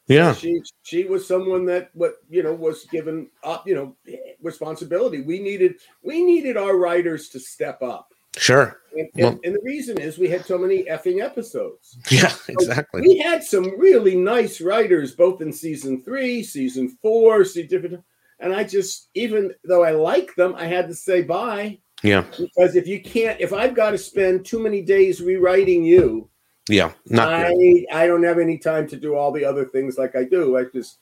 Yeah. 0.08 0.34
She 0.34 0.62
she 0.82 1.04
was 1.06 1.28
someone 1.28 1.66
that 1.66 1.92
what 1.94 2.16
you 2.30 2.42
know 2.44 2.54
was 2.54 2.86
given 2.86 3.30
up 3.44 3.68
you 3.68 3.76
know 3.76 3.96
responsibility. 4.42 5.22
We 5.22 5.40
needed 5.40 5.76
we 6.04 6.24
needed 6.24 6.58
our 6.58 6.78
writers 6.78 7.30
to 7.30 7.40
step 7.40 7.82
up. 7.82 8.12
Sure. 8.38 8.80
And, 8.98 9.08
Well- 9.16 9.28
and, 9.30 9.40
and 9.44 9.56
the 9.56 9.62
reason 9.64 10.00
is 10.00 10.18
we 10.18 10.30
had 10.30 10.46
so 10.46 10.58
many 10.58 10.84
effing 10.86 11.24
episodes. 11.24 11.98
Yeah. 12.12 12.34
Exactly. 12.48 13.02
We 13.02 13.18
had 13.18 13.44
some 13.44 13.78
really 13.80 14.16
nice 14.16 14.62
writers, 14.62 15.14
both 15.16 15.42
in 15.42 15.54
season 15.54 16.02
three, 16.04 16.42
season 16.44 16.98
four, 17.02 17.44
see 17.46 17.64
different. 17.64 18.04
And 18.40 18.54
I 18.54 18.64
just, 18.64 19.10
even 19.16 19.54
though 19.64 19.84
I 19.84 19.92
like 19.92 20.34
them, 20.36 20.56
I 20.56 20.66
had 20.66 20.88
to 20.88 20.96
say 20.96 21.22
bye 21.24 21.78
Yeah. 22.04 22.24
because 22.38 22.76
if 22.76 22.88
you 22.88 23.02
can't, 23.02 23.40
if 23.42 23.52
I've 23.54 23.74
got 23.76 23.92
to 23.92 23.98
spend 23.98 24.46
too 24.46 24.60
many 24.60 24.82
days 24.82 25.22
rewriting 25.22 25.84
you, 25.84 26.30
Yeah. 26.70 26.94
Not 27.08 27.34
I 27.34 27.54
good. 27.54 27.86
I 27.92 28.08
don't 28.08 28.24
have 28.24 28.40
any 28.40 28.58
time 28.58 28.88
to 28.90 28.96
do 28.96 29.16
all 29.16 29.32
the 29.32 29.44
other 29.46 29.66
things 29.66 29.98
like 29.98 30.16
I 30.16 30.24
do. 30.24 30.58
I 30.58 30.64
just 30.74 31.00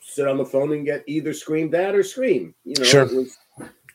sit 0.00 0.26
on 0.28 0.36
the 0.36 0.44
phone 0.44 0.72
and 0.72 0.84
get 0.84 1.02
either 1.06 1.32
screamed 1.32 1.74
at 1.74 1.94
or 1.94 2.02
scream. 2.02 2.54
You 2.64 2.74
know, 2.78 2.84
Sure. 2.84 3.04
was, 3.06 3.36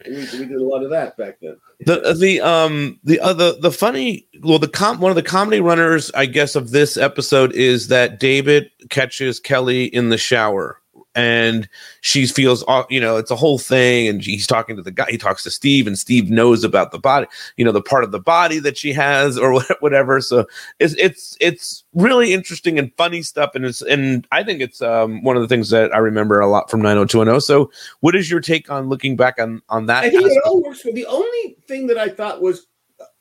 We, 0.06 0.12
we 0.16 0.46
did 0.46 0.52
a 0.52 0.64
lot 0.64 0.84
of 0.84 0.90
that 0.92 1.18
back 1.18 1.38
then. 1.42 1.58
the 1.80 2.16
the 2.20 2.40
um 2.42 3.00
the 3.04 3.20
other 3.20 3.54
the 3.60 3.72
funny 3.72 4.28
well 4.44 4.60
the 4.60 4.68
com 4.68 5.00
one 5.00 5.10
of 5.12 5.16
the 5.16 5.24
comedy 5.24 5.60
runners 5.60 6.12
I 6.14 6.28
guess 6.28 6.56
of 6.56 6.70
this 6.72 6.98
episode 6.98 7.52
is 7.54 7.88
that 7.88 8.20
David 8.20 8.70
catches 8.92 9.40
Kelly 9.40 9.86
in 9.86 10.10
the 10.10 10.18
shower 10.18 10.80
and 11.18 11.68
she 12.02 12.28
feels 12.28 12.64
aw- 12.68 12.86
you 12.90 13.02
know 13.02 13.18
it's 13.18 13.32
a 13.32 13.36
whole 13.36 13.58
thing 13.58 14.08
and 14.08 14.24
he's 14.24 14.46
talking 14.46 14.76
to 14.76 14.82
the 14.84 14.92
guy 14.92 15.08
he 15.10 15.18
talks 15.18 15.44
to 15.44 15.52
Steve 15.52 15.88
and 15.88 15.98
Steve 15.98 16.30
knows 16.30 16.64
about 16.64 16.92
the 16.92 17.00
body 17.00 17.28
you 17.58 17.66
know 17.66 17.72
the 17.72 17.82
part 17.82 18.04
of 18.04 18.12
the 18.12 18.20
body 18.20 18.60
that 18.60 18.78
she 18.78 18.94
has 18.94 19.38
or 19.38 19.62
whatever. 19.80 20.22
So 20.22 20.46
it's 20.80 20.94
it's 20.96 21.36
it's 21.42 21.84
really 21.94 22.34
interesting 22.34 22.78
and 22.78 22.94
funny 22.96 23.24
stuff 23.24 23.56
and 23.56 23.66
it's 23.66 23.82
and 23.82 24.28
I 24.32 24.44
think 24.44 24.62
it's 24.62 24.82
um 24.82 25.24
one 25.24 25.36
of 25.36 25.42
the 25.42 25.48
things 25.48 25.70
that 25.72 25.94
I 25.94 25.98
remember 25.98 26.40
a 26.40 26.48
lot 26.48 26.70
from 26.70 26.82
90210 26.82 27.42
so 27.42 27.72
what 28.02 28.16
is 28.16 28.30
your 28.30 28.40
take 28.40 28.70
on 28.70 28.88
looking 28.88 29.16
back 29.16 29.40
on 29.40 29.62
on 29.70 29.88
that 29.88 30.04
I 30.04 30.10
think 30.12 30.32
it 30.32 30.44
all 30.46 30.62
works 30.62 30.82
for 30.82 30.92
the 30.92 31.08
only 31.08 31.58
thing 31.68 31.88
that 31.88 31.98
I 31.98 32.10
thought 32.10 32.42
was 32.42 32.68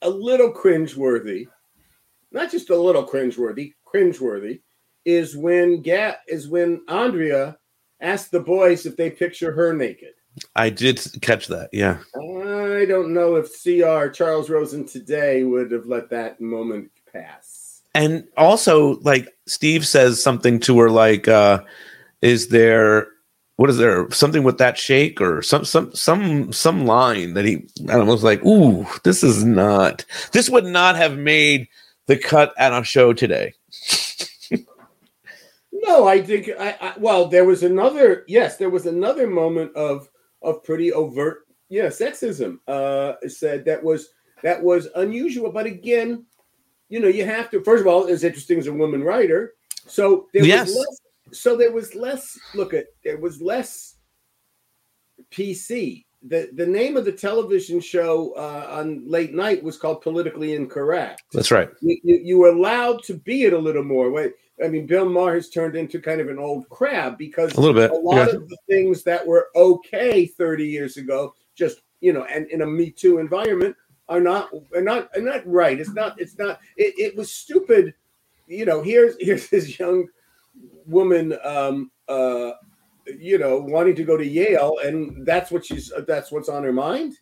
a 0.02 0.10
little 0.10 0.52
cringeworthy, 0.52 1.46
not 2.32 2.50
just 2.50 2.70
a 2.70 2.76
little 2.76 3.06
cringeworthy, 3.06 3.72
cringeworthy, 3.86 4.60
is 5.04 5.36
when 5.36 5.82
Gat 5.82 6.20
is 6.28 6.48
when 6.48 6.82
Andrea 6.88 7.56
asked 8.00 8.30
the 8.30 8.40
boys 8.40 8.86
if 8.86 8.96
they 8.96 9.10
picture 9.10 9.52
her 9.52 9.72
naked. 9.72 10.14
I 10.54 10.70
did 10.70 11.00
catch 11.22 11.46
that. 11.48 11.70
Yeah. 11.72 11.98
I 12.14 12.84
don't 12.86 13.14
know 13.14 13.36
if 13.36 13.50
CR 13.62 14.08
Charles 14.08 14.50
Rosin 14.50 14.86
today 14.86 15.44
would 15.44 15.70
have 15.72 15.86
let 15.86 16.10
that 16.10 16.40
moment 16.40 16.90
pass. 17.10 17.82
And 17.94 18.28
also, 18.36 18.98
like 19.00 19.34
Steve 19.46 19.86
says 19.86 20.22
something 20.22 20.60
to 20.60 20.78
her, 20.80 20.90
like, 20.90 21.28
uh, 21.28 21.62
"Is 22.20 22.48
there 22.48 23.08
what 23.56 23.70
is 23.70 23.78
there 23.78 24.10
something 24.10 24.42
with 24.42 24.58
that 24.58 24.78
shake 24.78 25.20
or 25.20 25.42
some 25.42 25.64
some 25.64 25.94
some 25.94 26.52
some 26.52 26.86
line 26.86 27.34
that 27.34 27.44
he 27.44 27.66
I 27.88 27.92
don't 27.92 28.06
know 28.06 28.12
was 28.12 28.22
like, 28.22 28.44
ooh, 28.44 28.86
this 29.02 29.22
is 29.22 29.44
not 29.44 30.04
this 30.32 30.50
would 30.50 30.66
not 30.66 30.96
have 30.96 31.16
made 31.16 31.68
the 32.06 32.16
cut 32.16 32.52
at 32.58 32.78
a 32.78 32.84
show 32.84 33.12
today. 33.12 33.54
No, 35.86 36.06
I 36.06 36.20
think 36.22 36.50
I, 36.58 36.76
I 36.80 36.94
well, 36.98 37.26
there 37.28 37.44
was 37.44 37.62
another 37.62 38.24
yes, 38.28 38.56
there 38.56 38.70
was 38.70 38.86
another 38.86 39.26
moment 39.26 39.74
of 39.76 40.08
of 40.42 40.62
pretty 40.64 40.92
overt 40.92 41.46
yeah 41.68 41.86
sexism. 41.86 42.58
Uh, 42.66 43.14
said 43.28 43.64
that 43.64 43.82
was 43.82 44.08
that 44.42 44.62
was 44.62 44.88
unusual, 44.96 45.50
but 45.50 45.66
again, 45.66 46.24
you 46.88 47.00
know, 47.00 47.08
you 47.08 47.24
have 47.24 47.50
to 47.50 47.62
first 47.62 47.80
of 47.82 47.86
all, 47.86 48.06
it's 48.06 48.24
interesting 48.24 48.58
as 48.58 48.66
a 48.66 48.72
woman 48.72 49.02
writer. 49.02 49.54
So 49.86 50.26
there 50.34 50.44
Yes. 50.44 50.68
was 50.68 50.76
less. 50.76 51.00
So 51.40 51.56
there 51.56 51.72
was 51.72 51.94
less. 51.94 52.38
Look 52.54 52.74
at 52.74 52.86
there 53.04 53.18
was 53.18 53.40
less 53.40 53.96
PC. 55.30 56.04
The 56.28 56.50
the 56.54 56.66
name 56.66 56.96
of 56.96 57.04
the 57.04 57.12
television 57.12 57.80
show 57.80 58.32
uh, 58.36 58.66
on 58.70 59.06
late 59.08 59.34
night 59.34 59.62
was 59.62 59.76
called 59.76 60.00
Politically 60.02 60.54
Incorrect 60.54 61.22
That's 61.32 61.50
right. 61.52 61.68
you, 61.82 61.98
you, 62.02 62.20
you 62.24 62.38
were 62.38 62.48
allowed 62.48 63.02
to 63.04 63.14
be 63.14 63.44
it 63.44 63.52
a 63.52 63.58
little 63.58 63.84
more. 63.84 64.10
I 64.64 64.68
mean, 64.68 64.86
Bill 64.86 65.08
Maher 65.08 65.34
has 65.34 65.50
turned 65.50 65.76
into 65.76 66.00
kind 66.00 66.20
of 66.20 66.28
an 66.28 66.38
old 66.38 66.68
crab 66.70 67.18
because 67.18 67.52
A 67.54 67.60
little 67.60 67.74
bit. 67.74 67.90
a 67.90 67.94
lot 67.94 68.28
yeah. 68.28 68.36
of 68.36 68.48
the 68.48 68.56
things 68.68 69.02
that 69.02 69.26
were 69.26 69.48
okay 69.54 70.26
30 70.26 70.66
years 70.66 70.96
ago, 70.96 71.34
just 71.54 71.82
you 72.00 72.12
know, 72.12 72.24
and 72.24 72.46
in 72.50 72.62
a 72.62 72.66
Me 72.66 72.90
Too 72.90 73.18
environment, 73.18 73.76
are 74.08 74.20
not 74.20 74.50
are 74.74 74.80
not 74.82 75.10
are 75.16 75.20
not 75.22 75.46
right. 75.46 75.78
It's 75.78 75.92
not. 75.92 76.20
It's 76.20 76.38
not. 76.38 76.60
It, 76.76 76.94
it 76.98 77.16
was 77.16 77.30
stupid. 77.32 77.94
You 78.46 78.64
know, 78.64 78.82
here's 78.82 79.16
here's 79.20 79.48
this 79.48 79.78
young 79.78 80.08
woman. 80.86 81.36
Um, 81.44 81.90
uh, 82.08 82.52
you 83.18 83.38
know, 83.38 83.58
wanting 83.58 83.94
to 83.96 84.04
go 84.04 84.16
to 84.16 84.26
Yale, 84.26 84.78
and 84.84 85.26
that's 85.26 85.50
what 85.50 85.64
she's. 85.66 85.92
That's 86.06 86.32
what's 86.32 86.48
on 86.48 86.62
her 86.64 86.72
mind 86.72 87.14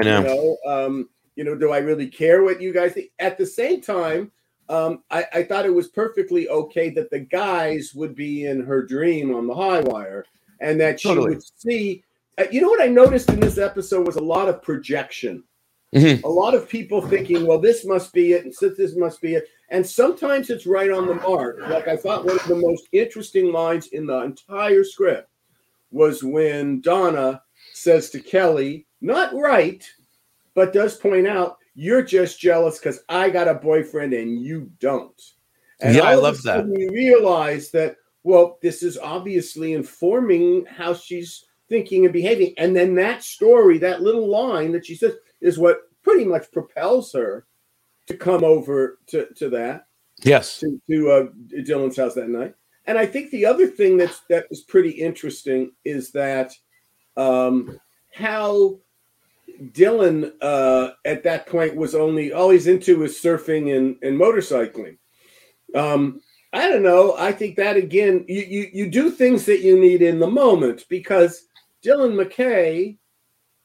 I 0.00 0.04
know. 0.04 0.18
you 0.18 0.24
know 0.24 0.56
um 0.72 1.08
you 1.36 1.44
know 1.44 1.54
do 1.54 1.70
i 1.70 1.78
really 1.78 2.06
care 2.08 2.42
what 2.42 2.60
you 2.60 2.72
guys 2.72 2.92
think 2.92 3.10
at 3.18 3.38
the 3.38 3.46
same 3.46 3.80
time 3.80 4.30
um 4.68 5.02
i 5.10 5.24
i 5.34 5.42
thought 5.42 5.66
it 5.66 5.74
was 5.74 5.88
perfectly 5.88 6.48
okay 6.48 6.90
that 6.90 7.10
the 7.10 7.18
guys 7.20 7.92
would 7.94 8.14
be 8.14 8.46
in 8.46 8.62
her 8.64 8.82
dream 8.84 9.34
on 9.34 9.46
the 9.46 9.54
high 9.54 9.80
wire 9.80 10.24
and 10.60 10.80
that 10.80 11.00
she 11.00 11.08
Totally. 11.08 11.30
would 11.30 11.42
see 11.56 12.02
uh, 12.38 12.44
you 12.50 12.60
know 12.60 12.68
what 12.68 12.80
i 12.82 12.86
noticed 12.86 13.28
in 13.30 13.40
this 13.40 13.58
episode 13.58 14.06
was 14.06 14.16
a 14.16 14.22
lot 14.22 14.48
of 14.48 14.62
projection 14.62 15.42
Mhm. 15.94 16.22
a 16.24 16.28
lot 16.28 16.54
of 16.54 16.70
people 16.70 17.02
thinking 17.06 17.46
well 17.46 17.58
this 17.58 17.84
must 17.84 18.14
be 18.14 18.32
it 18.32 18.44
and 18.44 18.54
since 18.54 18.78
this 18.78 18.96
must 18.96 19.20
be 19.20 19.34
it 19.34 19.44
and 19.68 19.86
sometimes 19.86 20.48
it's 20.48 20.64
right 20.66 20.90
on 20.90 21.06
the 21.06 21.14
mark 21.16 21.58
like 21.68 21.86
i 21.86 21.96
thought 21.96 22.24
one 22.24 22.40
of 22.40 22.46
the 22.46 22.54
most 22.56 22.88
interesting 22.92 23.52
lines 23.52 23.88
in 23.88 24.06
the 24.06 24.18
entire 24.22 24.84
script 24.84 25.28
was 25.90 26.22
when 26.24 26.80
donna 26.80 27.42
says 27.74 28.08
to 28.08 28.20
kelly 28.20 28.86
not 29.02 29.34
right 29.34 29.86
but 30.54 30.72
does 30.72 30.96
point 30.96 31.26
out 31.26 31.58
you're 31.74 32.02
just 32.02 32.40
jealous 32.40 32.78
because 32.78 33.00
I 33.08 33.30
got 33.30 33.48
a 33.48 33.54
boyfriend 33.54 34.12
and 34.12 34.40
you 34.40 34.70
don't. 34.78 35.20
And 35.80 35.96
Yeah, 35.96 36.02
I 36.02 36.14
all 36.14 36.18
of 36.18 36.18
a 36.18 36.22
love 36.22 36.42
that. 36.42 36.66
You 36.66 36.90
realize 36.92 37.70
that 37.70 37.96
well, 38.24 38.58
this 38.62 38.82
is 38.84 38.98
obviously 38.98 39.72
informing 39.72 40.64
how 40.66 40.94
she's 40.94 41.44
thinking 41.68 42.04
and 42.04 42.12
behaving, 42.12 42.54
and 42.56 42.76
then 42.76 42.94
that 42.94 43.22
story, 43.24 43.78
that 43.78 44.02
little 44.02 44.28
line 44.28 44.70
that 44.72 44.86
she 44.86 44.94
says, 44.94 45.14
is 45.40 45.58
what 45.58 45.80
pretty 46.02 46.24
much 46.24 46.50
propels 46.52 47.12
her 47.12 47.46
to 48.06 48.16
come 48.16 48.44
over 48.44 48.98
to 49.08 49.26
to 49.34 49.48
that 49.50 49.86
Yes. 50.22 50.60
to, 50.60 50.80
to 50.88 51.10
uh, 51.10 51.26
Dylan's 51.62 51.96
house 51.96 52.14
that 52.14 52.28
night. 52.28 52.54
And 52.86 52.98
I 52.98 53.06
think 53.06 53.30
the 53.30 53.46
other 53.46 53.66
thing 53.66 53.96
that's 53.96 54.20
that 54.28 54.46
is 54.50 54.62
pretty 54.62 54.90
interesting 54.90 55.72
is 55.84 56.10
that 56.12 56.52
um, 57.16 57.78
how 58.12 58.78
Dylan 59.72 60.32
uh, 60.40 60.90
at 61.04 61.22
that 61.24 61.46
point 61.46 61.76
was 61.76 61.94
only 61.94 62.32
all 62.32 62.50
he's 62.50 62.66
into 62.66 62.98
was 62.98 63.18
surfing 63.18 63.76
and, 63.76 63.96
and 64.02 64.18
motorcycling. 64.18 64.98
Um, 65.74 66.20
I 66.52 66.68
don't 66.68 66.82
know. 66.82 67.14
I 67.16 67.32
think 67.32 67.56
that 67.56 67.76
again, 67.76 68.24
you, 68.28 68.42
you 68.42 68.68
you 68.72 68.90
do 68.90 69.10
things 69.10 69.46
that 69.46 69.60
you 69.60 69.80
need 69.80 70.02
in 70.02 70.18
the 70.18 70.30
moment 70.30 70.84
because 70.88 71.46
Dylan 71.84 72.14
McKay 72.14 72.98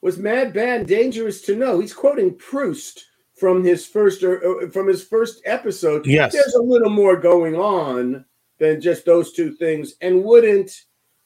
was 0.01 0.17
mad, 0.17 0.53
bad, 0.53 0.87
dangerous 0.87 1.41
to 1.41 1.55
know. 1.55 1.79
He's 1.79 1.93
quoting 1.93 2.35
Proust 2.35 3.03
from 3.37 3.63
his 3.63 3.85
first 3.85 4.23
or, 4.23 4.39
or 4.39 4.69
from 4.71 4.87
his 4.87 5.03
first 5.03 5.41
episode 5.45 6.05
Yes. 6.05 6.33
there's 6.33 6.55
a 6.55 6.61
little 6.61 6.89
more 6.89 7.15
going 7.15 7.55
on 7.55 8.25
than 8.57 8.81
just 8.81 9.05
those 9.05 9.31
two 9.31 9.51
things 9.53 9.93
and 10.01 10.23
wouldn't 10.23 10.71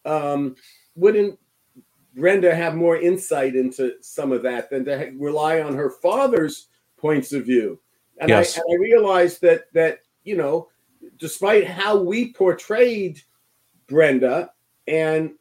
um 0.03 0.55
wouldn't 0.95 1.39
brenda 2.15 2.53
have 2.53 2.75
more 2.75 2.97
insight 2.97 3.55
into 3.55 3.93
some 4.01 4.31
of 4.31 4.43
that 4.43 4.69
than 4.69 4.85
to 4.85 5.13
rely 5.17 5.61
on 5.61 5.75
her 5.75 5.89
father's 5.89 6.67
points 6.97 7.33
of 7.33 7.45
view 7.45 7.79
and, 8.19 8.29
Yes. 8.29 8.57
I, 8.57 8.61
and 8.61 8.77
I 8.77 8.81
realized 8.81 9.41
that 9.41 9.71
that 9.73 9.99
you 10.23 10.37
know 10.37 10.69
despite 11.17 11.67
how 11.67 11.97
we 11.97 12.33
portrayed 12.33 13.21
brenda 13.87 14.51
and 14.87 15.31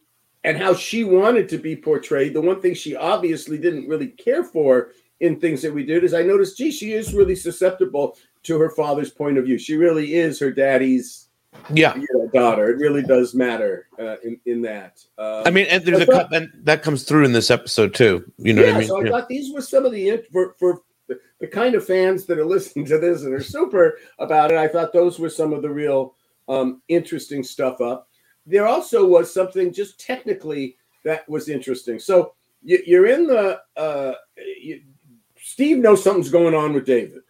and 0.44 0.56
how 0.56 0.72
she 0.74 1.04
wanted 1.04 1.48
to 1.50 1.58
be 1.58 1.76
portrayed 1.76 2.34
the 2.34 2.40
one 2.40 2.60
thing 2.60 2.74
she 2.74 2.96
obviously 2.96 3.58
didn't 3.58 3.88
really 3.88 4.08
care 4.08 4.44
for 4.44 4.92
in 5.20 5.38
things 5.38 5.62
that 5.62 5.72
we 5.72 5.84
did 5.84 6.02
is 6.02 6.14
I 6.14 6.22
noticed, 6.22 6.56
gee, 6.56 6.70
she 6.70 6.92
is 6.92 7.14
really 7.14 7.36
susceptible 7.36 8.16
to 8.42 8.58
her 8.58 8.70
father's 8.70 9.10
point 9.10 9.38
of 9.38 9.44
view. 9.44 9.58
She 9.58 9.76
really 9.76 10.14
is 10.14 10.40
her 10.40 10.50
daddy's 10.50 11.28
Yeah. 11.72 11.96
you 11.96 12.06
know, 12.12 12.28
daughter. 12.32 12.70
It 12.70 12.78
really 12.78 13.02
does 13.02 13.34
matter 13.34 13.88
uh, 13.98 14.16
in 14.24 14.40
in 14.46 14.62
that. 14.62 15.04
Um, 15.18 15.42
I 15.46 15.50
mean, 15.50 15.66
and 15.68 15.84
there's 15.84 16.00
I 16.00 16.02
a 16.02 16.06
thought- 16.06 16.30
cut 16.30 16.34
and 16.42 16.50
that 16.64 16.82
comes 16.82 17.04
through 17.04 17.24
in 17.24 17.32
this 17.32 17.50
episode 17.50 17.94
too. 17.94 18.30
You 18.38 18.52
know 18.52 18.62
yeah, 18.62 18.68
what 18.68 18.76
I 18.76 18.78
mean? 18.80 18.88
so 18.88 19.00
I 19.00 19.04
Yeah. 19.04 19.10
thought 19.10 19.28
these 19.28 19.52
were 19.52 19.60
some 19.60 19.84
of 19.84 19.92
the 19.92 20.22
for 20.32 20.54
for 20.58 20.82
the, 21.40 21.46
kind 21.48 21.74
of 21.74 21.84
fans 21.84 22.26
that 22.26 22.38
are 22.38 22.44
listening 22.44 22.84
to 22.86 22.98
this 22.98 23.22
and 23.22 23.34
are 23.34 23.42
super 23.42 23.98
about 24.20 24.52
it. 24.52 24.58
I 24.58 24.68
thought 24.68 24.92
those 24.92 25.18
were 25.18 25.30
some 25.30 25.52
of 25.52 25.62
the 25.62 25.70
real 25.70 26.14
um, 26.48 26.82
interesting 26.88 27.42
stuff 27.42 27.80
up. 27.80 28.08
There 28.46 28.66
also 28.66 29.06
was 29.06 29.32
something 29.32 29.72
just 29.72 29.98
technically 29.98 30.76
that 31.04 31.28
was 31.28 31.48
interesting. 31.48 31.98
So 31.98 32.34
you, 32.62 32.80
you're 32.86 33.06
in 33.06 33.26
the 33.26 33.60
uh, 33.76 34.12
you, 34.60 34.82
Steve 35.42 35.78
knows 35.78 36.02
something's 36.04 36.30
going 36.30 36.54
on 36.54 36.74
with 36.74 36.84
David, 36.86 37.22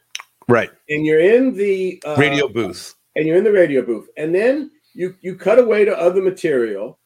Right. 0.48 0.70
and 0.90 1.06
you're 1.06 1.20
in 1.20 1.54
the 1.56 2.02
uh, 2.04 2.16
Radio 2.18 2.48
booth. 2.48 2.94
And 3.16 3.26
you're 3.26 3.36
in 3.36 3.44
the 3.44 3.52
radio 3.52 3.82
booth 3.82 4.08
and 4.16 4.34
then 4.34 4.70
you 4.94 5.16
you 5.20 5.36
cut 5.36 5.58
away 5.58 5.84
to 5.84 5.96
other 5.96 6.22
material 6.22 6.98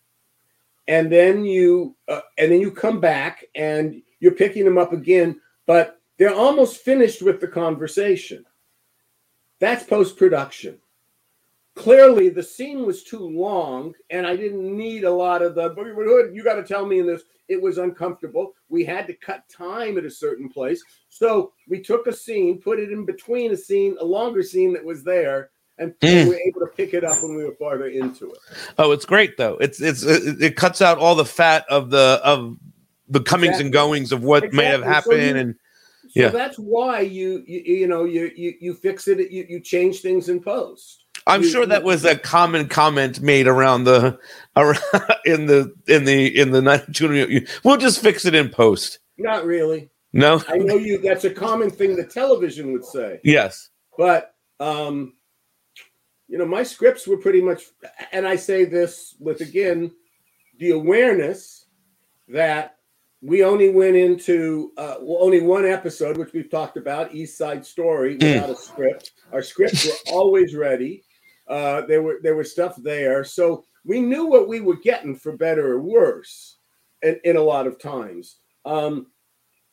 and 0.88 1.10
then 1.10 1.44
you 1.44 1.96
uh, 2.08 2.20
and 2.38 2.52
then 2.52 2.60
you 2.60 2.70
come 2.70 3.00
back 3.00 3.44
and 3.54 4.02
you're 4.20 4.32
picking 4.32 4.64
them 4.64 4.78
up 4.78 4.92
again 4.92 5.40
but 5.66 6.00
they're 6.16 6.34
almost 6.34 6.82
finished 6.82 7.22
with 7.22 7.40
the 7.40 7.48
conversation. 7.48 8.44
That's 9.58 9.82
post 9.84 10.16
production 10.16 10.78
clearly 11.74 12.28
the 12.28 12.42
scene 12.42 12.86
was 12.86 13.02
too 13.02 13.18
long 13.18 13.92
and 14.10 14.26
i 14.26 14.36
didn't 14.36 14.76
need 14.76 15.04
a 15.04 15.10
lot 15.10 15.42
of 15.42 15.54
the 15.54 15.74
you 16.32 16.44
got 16.44 16.54
to 16.54 16.62
tell 16.62 16.86
me 16.86 16.98
in 16.98 17.06
this. 17.06 17.22
It 17.46 17.60
was 17.60 17.76
uncomfortable. 17.76 18.54
We 18.70 18.84
had 18.84 19.06
to 19.06 19.14
cut 19.14 19.46
time 19.50 19.98
at 19.98 20.06
a 20.06 20.10
certain 20.10 20.48
place. 20.48 20.82
So 21.10 21.52
we 21.68 21.82
took 21.82 22.06
a 22.06 22.12
scene 22.12 22.60
put 22.60 22.78
it 22.78 22.90
in 22.90 23.04
between 23.04 23.52
a 23.52 23.56
scene 23.56 23.96
a 24.00 24.04
longer 24.04 24.42
scene 24.42 24.72
that 24.72 24.84
was 24.84 25.04
there 25.04 25.50
and 25.78 25.92
Mm. 26.00 26.24
we 26.24 26.28
were 26.30 26.40
able 26.48 26.60
to 26.60 26.66
pick 26.76 26.94
it 26.94 27.04
up 27.04 27.16
when 27.22 27.36
we 27.36 27.44
were 27.44 27.54
farther 27.58 27.86
into 27.88 28.30
it 28.30 28.38
Oh, 28.78 28.92
it's 28.92 29.04
great 29.04 29.36
though. 29.36 29.56
It's 29.60 29.80
it's 29.80 30.02
it, 30.02 30.40
it 30.42 30.56
cuts 30.56 30.80
out 30.82 30.98
all 30.98 31.14
the 31.14 31.24
fat 31.24 31.64
of 31.68 31.90
the 31.90 32.20
of 32.24 32.56
the 33.08 33.20
comings 33.20 33.60
and 33.60 33.72
goings 33.72 34.12
of 34.12 34.22
what 34.22 34.52
may 34.52 34.64
have 34.64 34.80
Exactly. 34.80 35.16
So 35.16 35.18
happened 35.20 35.36
you- 35.36 35.42
and 35.42 35.54
So 36.04 36.20
Yeah. 36.20 36.28
that's 36.28 36.56
why 36.58 37.00
you, 37.00 37.42
you 37.46 37.60
you 37.80 37.86
know 37.88 38.04
you 38.04 38.30
you 38.36 38.54
you 38.60 38.74
fix 38.74 39.08
it. 39.08 39.18
You 39.32 39.46
you 39.48 39.60
change 39.60 40.00
things 40.00 40.28
in 40.28 40.40
post. 40.40 41.00
I'm 41.26 41.42
You- 41.42 41.48
sure 41.48 41.66
that 41.66 41.82
was 41.82 42.04
a 42.04 42.16
common 42.16 42.68
comment 42.68 43.20
made 43.20 43.46
around 43.48 43.84
the 43.84 44.18
around, 44.56 44.78
in 45.24 45.46
the 45.46 45.72
in 45.88 46.04
the 46.04 46.38
in 46.38 46.50
the 46.52 46.62
night. 46.62 46.84
We'll 47.64 47.76
just 47.78 48.00
fix 48.00 48.24
it 48.26 48.34
in 48.34 48.48
post. 48.50 48.98
Not 49.18 49.44
really. 49.44 49.90
No. 50.12 50.40
I 50.48 50.58
know 50.58 50.76
you. 50.76 50.98
That's 50.98 51.24
a 51.24 51.30
common 51.30 51.70
thing 51.70 51.96
that 51.96 52.10
television 52.10 52.72
would 52.72 52.84
say. 52.84 53.20
Yes. 53.24 53.70
But 53.98 54.34
um, 54.60 55.14
you 56.28 56.38
know, 56.38 56.46
my 56.46 56.62
scripts 56.62 57.06
were 57.06 57.16
pretty 57.16 57.40
much, 57.40 57.64
and 58.12 58.26
I 58.26 58.36
say 58.36 58.64
this 58.64 59.14
with 59.20 59.40
again 59.40 59.92
the 60.58 60.70
awareness 60.70 61.66
that 62.28 62.76
we 63.20 63.42
only 63.42 63.70
went 63.70 63.96
into 63.96 64.72
uh, 64.76 64.96
well, 65.00 65.22
only 65.22 65.40
one 65.40 65.66
episode, 65.66 66.16
which 66.16 66.32
we've 66.32 66.50
talked 66.50 66.76
about, 66.76 67.14
East 67.14 67.38
Side 67.38 67.64
Story, 67.64 68.16
without 68.16 68.50
a 68.50 68.56
script. 68.56 69.12
Our 69.32 69.42
scripts 69.42 69.86
were 69.86 69.92
always 70.12 70.54
ready. 70.54 71.04
Uh, 71.48 71.82
there 71.82 72.02
were 72.02 72.20
there 72.22 72.36
was 72.36 72.50
stuff 72.50 72.76
there, 72.76 73.24
so 73.24 73.64
we 73.84 74.00
knew 74.00 74.26
what 74.26 74.48
we 74.48 74.60
were 74.60 74.76
getting 74.76 75.16
for 75.16 75.36
better 75.36 75.72
or 75.72 75.80
worse, 75.80 76.58
and 77.02 77.18
in 77.24 77.36
a 77.36 77.42
lot 77.42 77.66
of 77.66 77.78
times. 77.78 78.36
Um, 78.64 79.08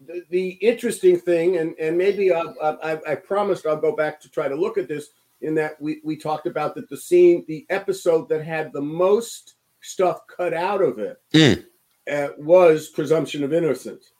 the, 0.05 0.23
the 0.29 0.49
interesting 0.61 1.19
thing, 1.19 1.57
and 1.57 1.75
and 1.79 1.97
maybe 1.97 2.33
I, 2.33 2.41
I, 2.41 2.99
I 3.11 3.15
promised 3.15 3.65
I'll 3.65 3.77
go 3.77 3.95
back 3.95 4.19
to 4.21 4.29
try 4.29 4.47
to 4.47 4.55
look 4.55 4.77
at 4.77 4.87
this. 4.87 5.09
In 5.41 5.55
that 5.55 5.81
we 5.81 6.01
we 6.03 6.15
talked 6.17 6.45
about 6.47 6.75
that 6.75 6.89
the 6.89 6.97
scene, 6.97 7.43
the 7.47 7.65
episode 7.69 8.29
that 8.29 8.43
had 8.43 8.71
the 8.73 8.81
most 8.81 9.55
stuff 9.81 10.19
cut 10.27 10.53
out 10.53 10.81
of 10.81 10.99
it 10.99 11.17
Mm. 11.33 11.65
uh, 12.11 12.29
was 12.37 12.89
presumption 12.89 13.43
of 13.43 13.51
innocence. 13.53 14.11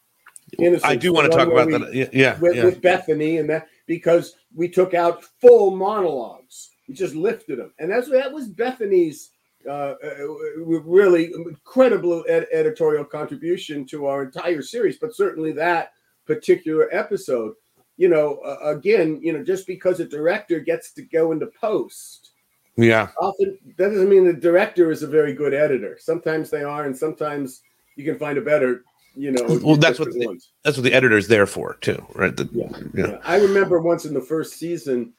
Innocence, 0.58 0.84
I 0.92 0.96
do 0.96 1.14
want 1.14 1.32
to 1.32 1.38
talk 1.38 1.48
about 1.48 1.68
we- 1.68 1.74
that. 1.78 1.94
Yeah. 1.94 2.10
Yeah. 2.12 2.40
with, 2.40 2.56
yeah. 2.56 2.66
with 2.66 2.82
Bethany 2.82 3.38
and 3.38 3.50
that 3.50 3.68
because 3.86 4.36
we 4.56 4.68
took 4.68 4.94
out 4.94 5.24
full 5.40 5.76
monologues. 5.76 6.72
We 6.88 6.96
just 6.96 7.16
lifted 7.16 7.60
them, 7.60 7.74
and 7.80 7.90
that's 7.92 8.10
that 8.10 8.32
was 8.34 8.48
Bethany's 8.50 9.30
uh, 9.66 9.94
uh, 10.04 10.28
really 10.58 11.32
incredible 11.34 12.26
ed- 12.28 12.48
editorial 12.52 13.06
contribution 13.06 13.86
to 13.86 14.08
our 14.08 14.24
entire 14.24 14.64
series. 14.64 14.98
But 14.98 15.16
certainly 15.16 15.52
that 15.54 15.94
particular 16.26 16.90
episode, 16.92 17.54
you 17.98 18.10
know, 18.10 18.38
uh, 18.38 18.58
again, 18.64 19.20
you 19.22 19.34
know, 19.34 19.44
just 19.44 19.68
because 19.68 20.00
a 20.00 20.06
director 20.06 20.60
gets 20.60 20.92
to 20.94 21.02
go 21.02 21.32
into 21.32 21.48
post 21.48 22.32
yeah. 22.78 23.10
often 23.20 23.58
that 23.78 23.90
doesn't 23.90 24.10
mean 24.10 24.26
the 24.26 24.34
director 24.34 24.92
is 24.92 25.04
a 25.04 25.08
very 25.08 25.34
good 25.34 25.54
editor. 25.54 25.98
Sometimes 26.00 26.50
they 26.50 26.64
are, 26.64 26.86
and 26.86 26.98
sometimes 26.98 27.62
you 27.96 28.06
can 28.06 28.18
find 28.18 28.38
a 28.38 28.42
better, 28.42 28.84
you 29.16 29.32
know. 29.32 29.60
Well, 29.62 29.76
that's 29.76 30.00
what 30.00 30.12
the- 30.12 30.42
That's 30.64 30.78
what 30.78 30.84
the 30.84 30.94
editor's 30.94 31.28
there 31.28 31.46
for, 31.46 31.76
too, 31.82 32.04
right? 32.16 32.36
The- 32.36 32.50
Yeah, 32.52 32.70
yeah. 32.94 33.08
Yeah. 33.08 33.18
I 33.24 33.38
remember 33.38 33.82
once 33.82 34.06
in 34.06 34.14
the 34.14 34.22
first 34.22 34.54
season, 34.54 35.14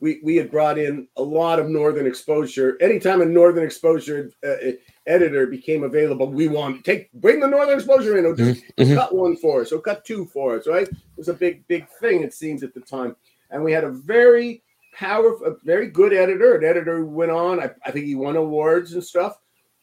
we 0.00 0.20
we 0.22 0.36
had 0.36 0.50
brought 0.50 0.78
in 0.78 1.08
a 1.16 1.22
lot 1.22 1.58
of 1.58 1.68
Northern 1.68 2.06
Exposure. 2.06 2.76
Anytime 2.80 3.20
a 3.22 3.26
Northern 3.26 3.64
Exposure 3.64 4.30
uh, 4.46 4.72
editor 5.06 5.46
became 5.46 5.84
available, 5.84 6.28
we 6.28 6.48
wanted 6.48 6.84
take 6.84 7.12
bring 7.14 7.40
the 7.40 7.48
Northern 7.48 7.76
Exposure 7.76 8.16
in. 8.18 8.26
Or 8.26 8.34
just 8.34 8.62
Mhm. 8.78 8.94
cut 8.94 9.14
one 9.14 9.36
for 9.36 9.62
us, 9.62 9.72
or 9.72 9.80
cut 9.80 10.04
two 10.04 10.26
for 10.26 10.56
us. 10.56 10.66
Right? 10.66 10.88
It 10.88 10.96
was 11.16 11.28
a 11.28 11.34
big 11.34 11.66
big 11.68 11.86
thing. 12.00 12.22
It 12.22 12.34
seems 12.34 12.62
at 12.62 12.74
the 12.74 12.80
time, 12.80 13.16
and 13.50 13.62
we 13.62 13.72
had 13.72 13.84
a 13.84 13.90
very 13.90 14.62
powerful, 14.94 15.46
a 15.46 15.56
very 15.64 15.88
good 15.88 16.12
editor. 16.12 16.54
An 16.56 16.64
editor 16.64 16.98
who 16.98 17.06
went 17.06 17.30
on. 17.30 17.60
I, 17.60 17.70
I 17.84 17.90
think 17.90 18.06
he 18.06 18.14
won 18.14 18.36
awards 18.36 18.94
and 18.94 19.04
stuff. 19.04 19.38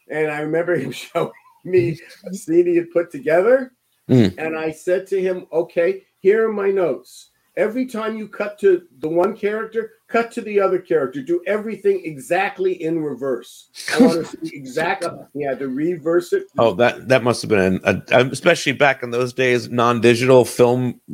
And 0.08 0.30
I 0.30 0.40
remember 0.40 0.76
him 0.76 0.92
showing 1.04 1.30
me 1.64 1.98
a 2.26 2.34
scene 2.34 2.66
he 2.66 2.76
had 2.76 2.90
put 2.90 3.10
together. 3.10 3.72
Mm. 4.08 4.34
And 4.36 4.56
I 4.56 4.70
said 4.70 5.06
to 5.08 5.20
him, 5.20 5.46
okay, 5.52 6.04
here 6.18 6.46
are 6.48 6.52
my 6.52 6.70
notes. 6.70 7.30
Every 7.56 7.86
time 7.86 8.16
you 8.16 8.26
cut 8.26 8.58
to 8.60 8.82
the 8.98 9.08
one 9.08 9.36
character, 9.36 9.92
cut 10.08 10.32
to 10.32 10.40
the 10.40 10.58
other 10.58 10.80
character. 10.80 11.22
Do 11.22 11.40
everything 11.46 12.02
exactly 12.04 12.82
in 12.82 13.00
reverse. 13.00 13.70
I 13.94 14.00
want 14.00 14.26
to 14.26 14.46
see 14.46 14.56
exact. 14.56 15.04
He 15.34 15.44
had 15.44 15.60
to 15.60 15.68
reverse 15.68 16.32
it. 16.32 16.46
Oh, 16.58 16.74
that 16.74 17.06
that 17.08 17.22
must 17.22 17.42
have 17.42 17.50
been, 17.50 17.80
a, 17.84 18.02
a, 18.10 18.26
especially 18.26 18.72
back 18.72 19.04
in 19.04 19.10
those 19.12 19.32
days, 19.32 19.70
non-digital 19.70 20.44
film 20.44 21.00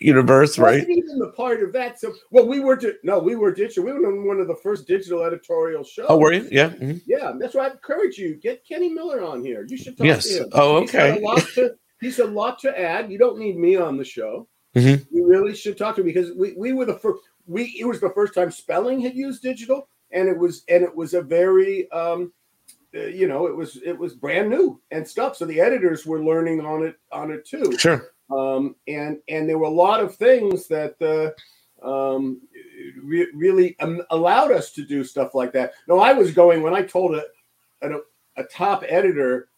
universe, 0.00 0.58
right? 0.58 0.78
Wasn't 0.80 0.90
even 0.96 1.18
the 1.18 1.32
part 1.36 1.62
of 1.62 1.72
that. 1.74 2.00
So, 2.00 2.14
well, 2.30 2.46
we 2.46 2.60
were 2.60 2.76
di- 2.76 2.94
no, 3.04 3.18
we 3.18 3.34
were 3.34 3.52
digital. 3.52 3.84
We 3.84 3.92
were 3.92 4.06
on 4.06 4.26
one 4.26 4.40
of 4.40 4.48
the 4.48 4.56
first 4.62 4.86
digital 4.86 5.22
editorial 5.24 5.84
shows. 5.84 6.06
Oh, 6.08 6.16
were 6.18 6.32
you? 6.32 6.48
Yeah. 6.50 6.70
mhm. 6.70 7.02
Yeah, 7.06 7.32
that's 7.38 7.54
why 7.54 7.66
I 7.68 7.70
encourage 7.70 8.16
you. 8.16 8.36
Get 8.36 8.66
Kenny 8.66 8.88
Miller 8.88 9.22
on 9.22 9.44
here. 9.44 9.66
You 9.68 9.76
should 9.76 9.96
talk 9.98 10.06
Yes. 10.06 10.26
to 10.28 10.44
him. 10.44 10.48
Oh, 10.52 10.80
He's 10.80 10.90
got 10.92 11.10
okay. 11.10 11.18
a 11.22 11.22
lot 11.22 11.38
to, 11.54 11.74
he's 12.00 12.18
a 12.18 12.24
lot 12.26 12.58
to 12.60 12.80
add. 12.80 13.12
You 13.12 13.18
don't 13.18 13.38
need 13.38 13.58
me 13.58 13.76
on 13.76 13.98
the 13.98 14.04
show. 14.04 14.48
Mhm. 14.76 15.06
You 15.10 15.26
really 15.26 15.54
should 15.54 15.76
talk 15.78 15.96
to 15.96 16.00
him 16.02 16.06
because 16.06 16.32
we, 16.32 16.54
we 16.54 16.72
were 16.72 16.84
the 16.86 16.98
first. 16.98 17.22
We 17.46 17.76
it 17.78 17.84
was 17.86 18.00
the 18.00 18.10
first 18.10 18.34
time 18.34 18.50
Spelling 18.50 19.00
had 19.00 19.14
used 19.14 19.42
digital, 19.42 19.88
and 20.12 20.28
it 20.28 20.38
was 20.38 20.64
and 20.68 20.82
it 20.84 20.94
was 20.94 21.14
a 21.14 21.22
very 21.22 21.90
um, 21.92 22.32
uh, 22.94 23.00
you 23.06 23.28
know 23.28 23.46
it 23.46 23.56
was 23.56 23.76
it 23.84 23.98
was 23.98 24.14
brand 24.14 24.50
new 24.50 24.80
and 24.90 25.06
stuff. 25.06 25.36
So 25.36 25.44
the 25.46 25.60
editors 25.60 26.06
were 26.06 26.24
learning 26.24 26.60
on 26.64 26.84
it 26.84 26.96
on 27.12 27.30
it 27.32 27.46
too 27.46 27.76
Sure. 27.78 28.12
um, 28.30 28.76
and 28.88 29.18
and 29.28 29.48
there 29.48 29.58
were 29.58 29.66
a 29.66 29.70
lot 29.70 30.00
of 30.00 30.16
things 30.16 30.68
that 30.68 30.96
uh, 31.02 31.86
um, 31.86 32.40
re- 33.02 33.30
really 33.34 33.76
um, 33.80 34.02
allowed 34.10 34.52
us 34.52 34.72
to 34.72 34.84
do 34.84 35.04
stuff 35.04 35.34
like 35.34 35.52
that. 35.52 35.74
No, 35.88 35.98
I 36.00 36.12
was 36.14 36.32
going 36.32 36.62
when 36.62 36.74
I 36.74 36.82
told 36.82 37.14
a, 37.14 37.24
a 37.82 37.98
a 38.38 38.44
top 38.44 38.84
editor, 38.88 39.48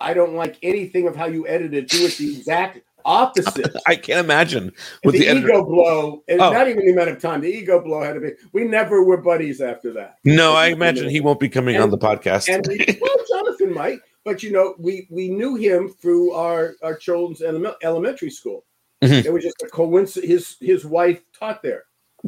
I 0.00 0.14
don't 0.14 0.34
like 0.34 0.56
anything 0.62 1.06
of 1.08 1.14
how 1.16 1.26
you 1.26 1.46
edited. 1.46 1.88
Do 1.88 2.04
it 2.06 2.16
the 2.16 2.36
exact 2.38 2.80
opposite. 3.04 3.74
I 3.86 3.96
can't 3.96 4.24
imagine 4.24 4.72
with 5.04 5.14
the, 5.14 5.20
the, 5.20 5.28
editor. 5.28 5.48
ego 5.48 5.64
blow, 5.64 6.22
and 6.28 6.40
Oh. 6.40 6.52
not 6.52 6.68
even 6.68 6.86
the 6.86 6.92
amount 6.92 7.10
of 7.10 7.20
time. 7.20 7.40
The 7.40 7.48
ego 7.48 7.80
blow 7.82 8.02
had 8.02 8.14
to 8.14 8.20
be. 8.20 8.32
We 8.52 8.64
never 8.64 9.02
were 9.04 9.16
buddies 9.18 9.60
after 9.60 9.92
that. 9.94 10.16
No, 10.24 10.54
I 10.54 10.68
imagine 10.68 11.08
he 11.08 11.20
won't 11.20 11.40
be 11.40 11.48
coming 11.48 11.76
on 11.76 11.90
the 11.90 11.98
podcast. 11.98 12.52
And 12.52 12.66
we, 12.66 12.98
well, 13.00 13.16
Jonathan 13.28 13.72
might, 13.74 13.98
but 14.24 14.42
you 14.42 14.52
know, 14.52 14.74
we 14.78 15.06
we 15.10 15.28
knew 15.30 15.54
him 15.56 15.88
through 15.88 16.32
our 16.32 16.74
our 16.82 16.94
children's 16.96 17.42
ele- 17.42 17.76
elementary 17.82 18.30
school. 18.30 18.64
Mhm. 19.02 19.24
It 19.24 19.32
was 19.32 19.42
just 19.42 19.62
a 19.62 19.68
coincidence. 19.68 20.28
His 20.28 20.56
his 20.60 20.84
wife 20.86 21.20
taught 21.38 21.62
there. 21.62 21.84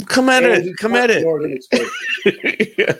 Come 0.07 0.29
at 0.29 0.45
And 0.45 0.67
it. 0.67 0.77
Come 0.77 0.95
at 0.95 1.11
it. 1.11 1.25
Yeah. 2.79 2.93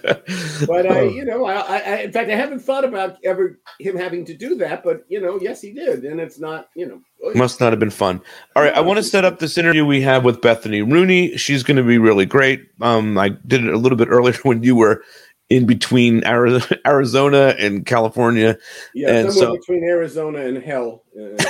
But 0.67 0.87
I, 0.87 1.01
Oh. 1.01 1.09
you 1.09 1.25
know, 1.25 1.45
I, 1.45 1.55
I, 1.79 1.97
in 2.03 2.13
fact, 2.13 2.31
I 2.31 2.35
haven't 2.37 2.61
thought 2.61 2.85
about 2.85 3.19
ever 3.25 3.59
him 3.79 3.97
having 3.97 4.25
to 4.25 4.35
do 4.35 4.55
that. 4.57 4.83
But 4.83 5.05
you 5.09 5.21
know, 5.21 5.39
yes, 5.41 5.61
he 5.61 5.73
did, 5.73 6.05
and 6.05 6.21
it's 6.21 6.39
not, 6.39 6.69
you 6.75 6.87
know, 6.87 7.01
Must 7.35 7.61
not 7.61 7.73
have 7.73 7.79
been 7.81 7.91
fun. 7.91 8.21
All 8.55 8.63
right, 8.63 8.73
I 8.75 8.81
want 8.81 8.97
to 8.99 9.03
set 9.03 9.25
up 9.25 9.39
this 9.39 9.59
interview 9.59 9.85
we 9.85 10.01
have 10.03 10.25
with 10.25 10.41
Bethany 10.41 10.81
Rooney. 10.83 11.37
She's 11.37 11.63
going 11.63 11.77
to 11.77 11.83
be 11.83 11.99
really 11.99 12.25
great. 12.25 12.63
Um, 12.81 13.19
I 13.19 13.31
did 13.31 13.65
it 13.65 13.73
a 13.75 13.79
little 13.79 13.99
bit 13.99 14.09
earlier 14.09 14.35
when 14.45 14.63
you 14.63 14.75
were 14.77 15.03
in 15.51 15.67
between 15.67 16.25
Arizona 16.25 17.55
and 17.59 17.85
California. 17.87 18.57
yeah, 18.95 19.11
and 19.11 19.33
somewhere 19.33 19.55
so- 19.55 19.59
between 19.59 19.85
Arizona 19.85 20.39
and 20.41 20.63
hell. 20.63 21.03
Uh. 21.21 21.43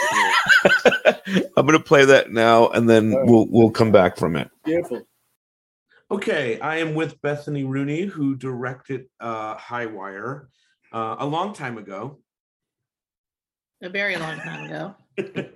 I'm 1.57 1.67
going 1.67 1.79
to 1.79 1.85
play 1.85 2.05
that 2.05 2.31
now, 2.33 2.69
and 2.69 2.89
then 2.89 3.13
right. 3.15 3.27
we'll 3.27 3.47
we'll 3.51 3.71
come 3.71 3.93
back 3.93 4.17
from 4.17 4.37
it. 4.37 4.51
Beautiful. 4.65 5.03
Okay, 6.09 6.61
I 6.61 6.77
am 6.77 6.95
with 6.95 7.21
Bethany 7.21 7.65
Rooney, 7.65 8.03
who 8.03 8.37
directed 8.37 9.07
uh, 9.19 9.57
High 9.57 9.87
Wire 9.87 10.49
uh, 10.93 11.17
a 11.19 11.27
long 11.27 11.53
time 11.53 11.79
ago. 11.79 12.21
a 13.83 13.89
very 13.89 14.17
long 14.17 14.39
time 14.39 14.71
ago. 14.71 15.51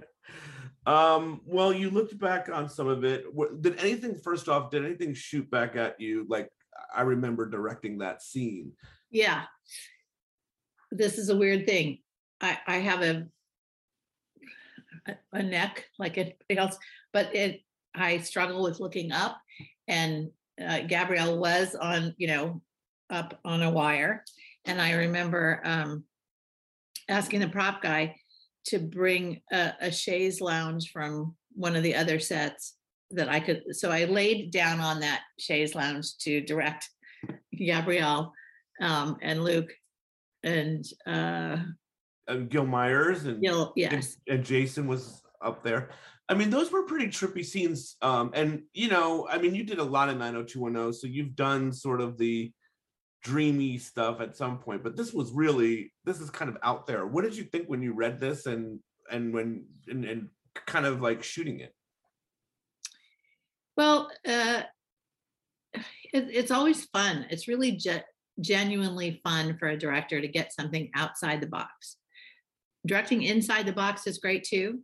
um, 0.86 1.40
well, 1.46 1.72
you 1.72 1.90
looked 1.90 2.18
back 2.18 2.48
on 2.52 2.68
some 2.68 2.88
of 2.88 3.04
it. 3.04 3.26
Did 3.60 3.78
anything, 3.78 4.16
first 4.16 4.48
off, 4.48 4.72
did 4.72 4.84
anything 4.84 5.14
shoot 5.14 5.48
back 5.52 5.76
at 5.76 6.00
you? 6.00 6.26
Like, 6.28 6.50
I 6.92 7.02
remember 7.02 7.48
directing 7.48 7.98
that 7.98 8.20
scene. 8.20 8.72
Yeah. 9.08 9.44
This 10.90 11.16
is 11.16 11.28
a 11.28 11.36
weird 11.36 11.64
thing. 11.64 11.98
I, 12.40 12.58
I 12.66 12.76
have 12.78 13.02
a, 13.02 13.26
a 15.32 15.44
neck 15.44 15.86
like 15.96 16.18
anything 16.18 16.58
else, 16.58 16.76
but 17.12 17.36
it 17.36 17.60
I 17.94 18.18
struggle 18.18 18.62
with 18.62 18.80
looking 18.80 19.12
up, 19.12 19.40
and 19.88 20.30
uh, 20.64 20.80
Gabrielle 20.80 21.38
was 21.38 21.74
on 21.74 22.14
you 22.18 22.26
know 22.28 22.60
up 23.10 23.38
on 23.44 23.62
a 23.62 23.70
wire, 23.70 24.24
and 24.64 24.80
I 24.80 24.92
remember 24.92 25.60
um, 25.64 26.04
asking 27.08 27.40
the 27.40 27.48
prop 27.48 27.82
guy 27.82 28.16
to 28.66 28.78
bring 28.78 29.40
a, 29.52 29.72
a 29.80 29.92
chaise 29.92 30.40
lounge 30.40 30.90
from 30.92 31.34
one 31.54 31.76
of 31.76 31.82
the 31.82 31.94
other 31.94 32.18
sets 32.18 32.74
that 33.10 33.28
I 33.28 33.40
could. 33.40 33.62
So 33.72 33.90
I 33.90 34.04
laid 34.04 34.52
down 34.52 34.80
on 34.80 35.00
that 35.00 35.22
chaise 35.38 35.74
lounge 35.74 36.16
to 36.18 36.40
direct 36.40 36.88
Gabrielle 37.56 38.32
um, 38.80 39.16
and 39.22 39.42
Luke 39.42 39.72
and 40.42 40.84
uh, 41.06 41.56
And 42.28 42.48
Gil 42.48 42.66
Meyers 42.66 43.24
and, 43.24 43.42
Gil. 43.42 43.64
and 43.64 43.72
Yes, 43.76 44.16
and 44.28 44.44
Jason 44.44 44.86
was 44.86 45.22
up 45.42 45.64
there. 45.64 45.90
I 46.30 46.34
mean, 46.34 46.48
those 46.48 46.70
were 46.70 46.84
pretty 46.84 47.08
trippy 47.08 47.44
scenes. 47.44 47.96
Um, 48.02 48.30
and 48.34 48.62
you 48.72 48.88
know, 48.88 49.26
I 49.28 49.38
mean, 49.38 49.52
you 49.52 49.64
did 49.64 49.80
a 49.80 49.84
lot 49.84 50.08
of 50.08 50.16
90210, 50.16 50.92
so 50.92 51.08
you've 51.08 51.34
done 51.34 51.72
sort 51.72 52.00
of 52.00 52.16
the 52.18 52.52
dreamy 53.24 53.78
stuff 53.78 54.20
at 54.20 54.36
some 54.36 54.58
point, 54.58 54.84
but 54.84 54.96
this 54.96 55.12
was 55.12 55.32
really 55.32 55.92
this 56.04 56.20
is 56.20 56.30
kind 56.30 56.48
of 56.48 56.56
out 56.62 56.86
there. 56.86 57.04
What 57.04 57.24
did 57.24 57.36
you 57.36 57.42
think 57.42 57.66
when 57.66 57.82
you 57.82 57.94
read 57.94 58.20
this 58.20 58.46
and 58.46 58.78
and 59.10 59.34
when 59.34 59.66
and, 59.88 60.04
and 60.04 60.28
kind 60.54 60.86
of 60.86 61.02
like 61.02 61.24
shooting 61.24 61.58
it? 61.58 61.74
Well, 63.76 64.08
uh, 64.24 64.62
it, 65.74 65.84
it's 66.12 66.52
always 66.52 66.84
fun. 66.86 67.26
It's 67.28 67.48
really 67.48 67.72
ge- 67.72 68.04
genuinely 68.40 69.20
fun 69.24 69.56
for 69.58 69.66
a 69.66 69.78
director 69.78 70.20
to 70.20 70.28
get 70.28 70.52
something 70.52 70.90
outside 70.94 71.40
the 71.40 71.48
box. 71.48 71.96
Directing 72.86 73.22
inside 73.22 73.66
the 73.66 73.72
box 73.72 74.06
is 74.06 74.18
great 74.18 74.44
too, 74.44 74.80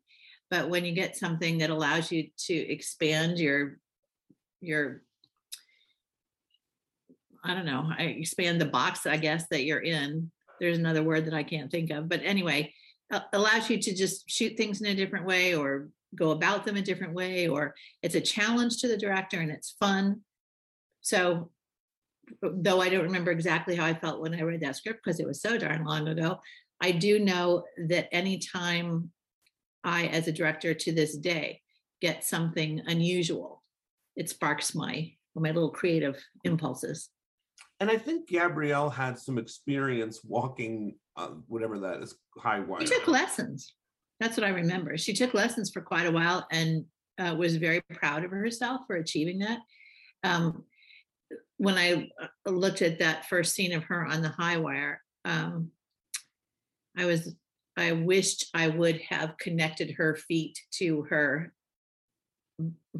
but 0.50 0.68
when 0.68 0.84
you 0.84 0.92
get 0.92 1.16
something 1.16 1.58
that 1.58 1.70
allows 1.70 2.12
you 2.12 2.28
to 2.46 2.54
expand 2.54 3.38
your 3.38 3.78
your 4.60 5.02
I 7.44 7.54
don't 7.54 7.66
know, 7.66 7.88
I 7.96 8.02
expand 8.02 8.60
the 8.60 8.66
box, 8.66 9.06
I 9.06 9.16
guess, 9.18 9.46
that 9.50 9.64
you're 9.64 9.82
in. 9.82 10.32
There's 10.58 10.78
another 10.78 11.04
word 11.04 11.26
that 11.26 11.34
I 11.34 11.44
can't 11.44 11.70
think 11.70 11.90
of, 11.90 12.08
but 12.08 12.20
anyway, 12.24 12.74
uh, 13.12 13.20
allows 13.32 13.70
you 13.70 13.78
to 13.78 13.94
just 13.94 14.28
shoot 14.28 14.56
things 14.56 14.80
in 14.80 14.88
a 14.88 14.94
different 14.96 15.26
way 15.26 15.54
or 15.54 15.88
go 16.16 16.32
about 16.32 16.64
them 16.64 16.76
a 16.76 16.82
different 16.82 17.14
way, 17.14 17.46
or 17.46 17.74
it's 18.02 18.16
a 18.16 18.20
challenge 18.20 18.78
to 18.78 18.88
the 18.88 18.96
director 18.96 19.38
and 19.38 19.50
it's 19.50 19.76
fun. 19.78 20.22
So, 21.02 21.50
though 22.42 22.80
I 22.80 22.88
don't 22.88 23.04
remember 23.04 23.30
exactly 23.30 23.76
how 23.76 23.86
I 23.86 23.94
felt 23.94 24.20
when 24.20 24.34
I 24.34 24.40
read 24.40 24.62
that 24.62 24.74
script 24.74 25.04
because 25.04 25.20
it 25.20 25.26
was 25.26 25.40
so 25.40 25.56
darn 25.56 25.84
long 25.84 26.08
ago, 26.08 26.40
I 26.80 26.90
do 26.90 27.20
know 27.20 27.64
that 27.86 28.08
anytime 28.12 29.12
I, 29.86 30.08
as 30.08 30.28
a 30.28 30.32
director 30.32 30.74
to 30.74 30.92
this 30.92 31.16
day, 31.16 31.62
get 32.02 32.24
something 32.24 32.82
unusual, 32.86 33.62
it 34.16 34.28
sparks 34.28 34.74
my 34.74 35.12
my 35.34 35.50
little 35.50 35.70
creative 35.70 36.16
impulses. 36.44 37.10
And 37.78 37.90
I 37.90 37.98
think 37.98 38.28
Gabrielle 38.28 38.88
had 38.88 39.18
some 39.18 39.36
experience 39.36 40.20
walking, 40.24 40.96
uh, 41.16 41.28
whatever 41.46 41.78
that 41.80 42.02
is, 42.02 42.14
high 42.38 42.60
wire. 42.60 42.80
She 42.80 42.86
took 42.86 43.06
lessons. 43.06 43.74
That's 44.18 44.38
what 44.38 44.46
I 44.46 44.50
remember. 44.50 44.96
She 44.96 45.12
took 45.12 45.34
lessons 45.34 45.70
for 45.70 45.82
quite 45.82 46.06
a 46.06 46.10
while 46.10 46.46
and 46.50 46.86
uh, 47.18 47.34
was 47.38 47.56
very 47.56 47.82
proud 47.82 48.24
of 48.24 48.30
herself 48.30 48.82
for 48.86 48.96
achieving 48.96 49.40
that. 49.40 49.58
Um, 50.24 50.64
when 51.58 51.74
I 51.74 52.10
uh, 52.22 52.50
looked 52.50 52.80
at 52.80 52.98
that 53.00 53.28
first 53.28 53.54
scene 53.54 53.74
of 53.74 53.84
her 53.84 54.06
on 54.06 54.22
the 54.22 54.30
high 54.30 54.56
wire, 54.56 55.02
um, 55.26 55.70
I 56.96 57.04
was 57.04 57.34
I 57.76 57.92
wished 57.92 58.46
I 58.54 58.68
would 58.68 59.00
have 59.02 59.36
connected 59.38 59.92
her 59.92 60.16
feet 60.16 60.58
to 60.72 61.02
her 61.02 61.52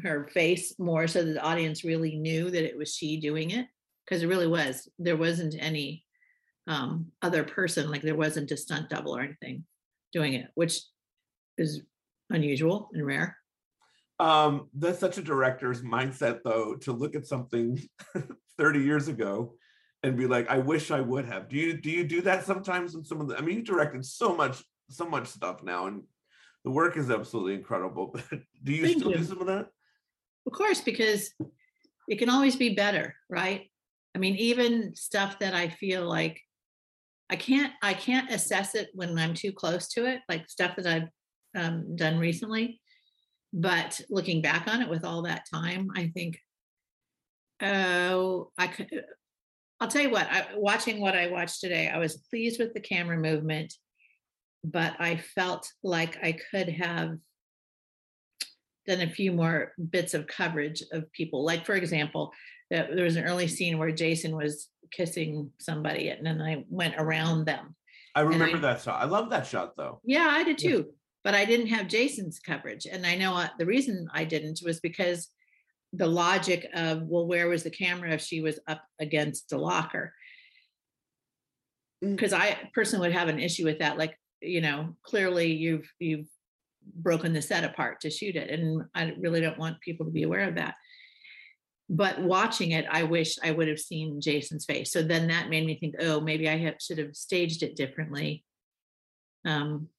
her 0.03 0.27
face 0.31 0.77
more 0.77 1.07
so 1.07 1.23
that 1.23 1.33
the 1.33 1.41
audience 1.41 1.83
really 1.83 2.15
knew 2.15 2.51
that 2.51 2.63
it 2.63 2.77
was 2.77 2.93
she 2.93 3.19
doing 3.19 3.49
it 3.51 3.65
because 4.05 4.21
it 4.21 4.27
really 4.27 4.47
was. 4.47 4.87
There 4.99 5.17
wasn't 5.17 5.55
any 5.57 6.05
um, 6.67 7.07
other 7.21 7.43
person 7.43 7.89
like 7.89 8.03
there 8.03 8.15
wasn't 8.15 8.51
a 8.51 8.57
stunt 8.57 8.89
double 8.89 9.15
or 9.15 9.21
anything 9.21 9.63
doing 10.11 10.33
it 10.33 10.47
which 10.55 10.81
is 11.57 11.81
unusual 12.29 12.89
and 12.93 13.05
rare. 13.05 13.37
Um, 14.19 14.69
that's 14.73 14.99
such 14.99 15.17
a 15.17 15.23
director's 15.23 15.83
mindset, 15.83 16.39
though, 16.43 16.75
to 16.81 16.91
look 16.91 17.15
at 17.15 17.27
something 17.27 17.79
30 18.57 18.79
years 18.79 19.07
ago 19.07 19.53
and 20.03 20.17
be 20.17 20.27
like, 20.27 20.49
"I 20.49 20.59
wish 20.59 20.91
I 20.91 21.01
would 21.01 21.25
have." 21.25 21.49
Do 21.49 21.57
you 21.57 21.79
do 21.79 21.89
you 21.89 22.03
do 22.03 22.21
that 22.21 22.45
sometimes 22.45 22.95
in 22.95 23.03
some 23.03 23.21
of 23.21 23.27
the? 23.27 23.37
I 23.37 23.41
mean, 23.41 23.57
you 23.57 23.63
directed 23.63 24.05
so 24.05 24.35
much 24.35 24.63
so 24.89 25.07
much 25.07 25.27
stuff 25.27 25.63
now, 25.63 25.87
and 25.87 26.03
the 26.63 26.71
work 26.71 26.97
is 26.97 27.09
absolutely 27.11 27.55
incredible. 27.55 28.07
But 28.29 28.41
do 28.63 28.73
you 28.73 28.83
Thank 28.83 28.99
still 28.99 29.11
you. 29.11 29.17
do 29.17 29.23
some 29.23 29.41
of 29.41 29.47
that? 29.47 29.67
of 30.47 30.53
course 30.53 30.81
because 30.81 31.31
it 32.07 32.17
can 32.17 32.29
always 32.29 32.55
be 32.55 32.73
better 32.73 33.15
right 33.29 33.69
i 34.15 34.17
mean 34.17 34.35
even 34.35 34.95
stuff 34.95 35.37
that 35.39 35.53
i 35.53 35.67
feel 35.67 36.07
like 36.07 36.41
i 37.29 37.35
can't 37.35 37.73
i 37.83 37.93
can't 37.93 38.31
assess 38.31 38.73
it 38.73 38.89
when 38.93 39.17
i'm 39.19 39.33
too 39.33 39.51
close 39.51 39.89
to 39.89 40.05
it 40.05 40.21
like 40.29 40.49
stuff 40.49 40.75
that 40.77 40.87
i've 40.87 41.09
um, 41.55 41.95
done 41.95 42.17
recently 42.17 42.79
but 43.53 43.99
looking 44.09 44.41
back 44.41 44.67
on 44.67 44.81
it 44.81 44.89
with 44.89 45.03
all 45.03 45.23
that 45.23 45.43
time 45.53 45.89
i 45.95 46.07
think 46.13 46.39
oh 47.61 48.51
i 48.57 48.67
could 48.67 49.03
i'll 49.79 49.87
tell 49.87 50.01
you 50.01 50.09
what 50.09 50.27
I, 50.29 50.47
watching 50.55 50.99
what 50.99 51.15
i 51.15 51.27
watched 51.27 51.61
today 51.61 51.89
i 51.89 51.97
was 51.97 52.17
pleased 52.29 52.59
with 52.59 52.73
the 52.73 52.79
camera 52.79 53.17
movement 53.17 53.73
but 54.63 54.93
i 54.99 55.17
felt 55.17 55.71
like 55.83 56.17
i 56.23 56.37
could 56.51 56.69
have 56.69 57.17
done 58.87 59.01
a 59.01 59.09
few 59.09 59.31
more 59.31 59.73
bits 59.91 60.13
of 60.13 60.27
coverage 60.27 60.81
of 60.91 61.11
people. 61.11 61.43
Like, 61.43 61.65
for 61.65 61.75
example, 61.75 62.31
that 62.71 62.95
there 62.95 63.03
was 63.03 63.17
an 63.17 63.25
early 63.25 63.47
scene 63.47 63.77
where 63.77 63.91
Jason 63.91 64.35
was 64.35 64.69
kissing 64.91 65.51
somebody, 65.59 66.09
and 66.09 66.25
then 66.25 66.41
I 66.41 66.63
went 66.69 66.95
around 66.97 67.45
them. 67.45 67.75
I 68.15 68.21
remember 68.21 68.57
I- 68.57 68.61
that 68.61 68.81
shot. 68.81 69.01
I 69.01 69.05
love 69.05 69.29
that 69.29 69.45
shot, 69.45 69.75
though. 69.77 69.99
Yeah, 70.03 70.27
I 70.31 70.43
did 70.43 70.57
too, 70.57 70.87
but 71.23 71.35
I 71.35 71.45
didn't 71.45 71.67
have 71.67 71.87
Jason's 71.87 72.39
coverage, 72.39 72.87
and 72.89 73.05
I 73.05 73.15
know 73.15 73.35
uh, 73.35 73.49
the 73.59 73.65
reason 73.65 74.07
I 74.13 74.23
didn't 74.23 74.61
was 74.63 74.79
because 74.79 75.29
the 75.93 76.07
logic 76.07 76.67
of 76.73 77.03
well, 77.03 77.27
where 77.27 77.47
was 77.47 77.63
the 77.63 77.69
camera 77.69 78.11
if 78.11 78.21
she 78.21 78.41
was 78.41 78.59
up 78.67 78.83
against 78.99 79.49
the 79.49 79.57
locker? 79.57 80.13
Mm. 82.03 82.15
Because 82.15 82.33
I 82.33 82.57
personally 82.73 83.07
would 83.07 83.17
have 83.17 83.29
an 83.29 83.39
issue 83.39 83.65
with 83.65 83.79
that. 83.79 83.97
Like, 83.97 84.17
you 84.41 84.61
know, 84.61 84.95
clearly 85.03 85.53
you've 85.53 85.91
you've 85.99 86.27
broken 86.95 87.33
the 87.33 87.41
set 87.41 87.63
apart 87.63 87.99
to 87.99 88.09
shoot 88.09 88.37
it 88.37 88.49
and 88.49 88.81
i 88.95 89.13
really 89.19 89.41
don't 89.41 89.57
want 89.57 89.81
people 89.81 90.05
to 90.05 90.11
be 90.11 90.23
aware 90.23 90.47
of 90.47 90.55
that 90.55 90.73
but 91.89 92.21
watching 92.21 92.71
it 92.71 92.85
i 92.89 93.03
wish 93.03 93.35
i 93.43 93.51
would 93.51 93.67
have 93.67 93.77
seen 93.77 94.21
jason's 94.21 94.63
face 94.63 94.89
so 94.89 95.01
then 95.01 95.27
that 95.27 95.49
made 95.49 95.65
me 95.65 95.77
think 95.77 95.95
oh 95.99 96.21
maybe 96.21 96.47
i 96.47 96.55
have, 96.55 96.75
should 96.79 96.97
have 96.97 97.13
staged 97.13 97.61
it 97.61 97.75
differently 97.75 98.45
um 99.43 99.89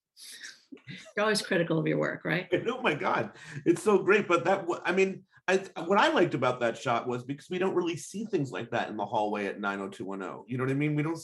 you're 1.17 1.25
always 1.25 1.43
critical 1.43 1.79
of 1.79 1.87
your 1.87 1.99
work 1.99 2.25
right 2.25 2.49
oh 2.69 2.83
my 2.83 2.95
god, 2.95 3.31
it's 3.65 3.83
so 3.83 3.99
great. 3.99 4.29
But 4.29 4.45
that, 4.45 4.67
I 4.85 4.93
mean, 4.93 5.23
I 5.49 5.57
what 5.85 5.99
I 5.99 6.13
liked 6.13 6.35
about 6.35 6.61
that 6.61 6.77
shot 6.77 7.09
was 7.09 7.25
because 7.25 7.49
we 7.49 7.59
don't 7.59 7.75
really 7.75 7.97
see 7.97 8.27
things 8.27 8.53
like 8.53 8.71
that 8.71 8.91
in 8.91 8.97
the 8.99 9.07
hallway 9.07 9.47
at 9.47 9.59
90210. 9.59 10.45
You 10.47 10.59
know 10.59 10.65
what 10.65 10.71
I 10.71 10.75
mean? 10.75 10.95
We 10.95 11.03
don't, 11.03 11.19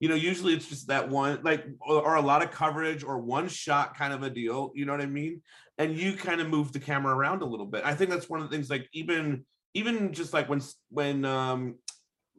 you 0.00 0.08
know, 0.08 0.14
usually 0.14 0.54
it's 0.54 0.68
just 0.68 0.88
that 0.88 1.08
one, 1.10 1.40
like, 1.42 1.66
or, 1.80 2.00
or 2.02 2.14
a 2.16 2.22
lot 2.22 2.42
of 2.42 2.50
coverage 2.50 3.04
or 3.04 3.18
one 3.18 3.46
shot 3.46 3.94
kind 3.94 4.14
of 4.14 4.22
a 4.22 4.30
deal. 4.30 4.72
You 4.74 4.86
know 4.86 4.92
what 4.92 5.02
I 5.02 5.06
mean? 5.06 5.42
And 5.76 5.94
you 5.96 6.14
kind 6.14 6.40
of 6.40 6.48
move 6.48 6.72
the 6.72 6.80
camera 6.80 7.14
around 7.14 7.42
a 7.42 7.44
little 7.44 7.66
bit. 7.66 7.84
I 7.84 7.94
think 7.94 8.10
that's 8.10 8.28
one 8.30 8.40
of 8.40 8.48
the 8.48 8.56
things. 8.56 8.70
Like 8.70 8.88
even, 8.94 9.44
even 9.74 10.14
just 10.14 10.32
like 10.32 10.48
when 10.48 10.62
when 10.90 11.24
um 11.26 11.76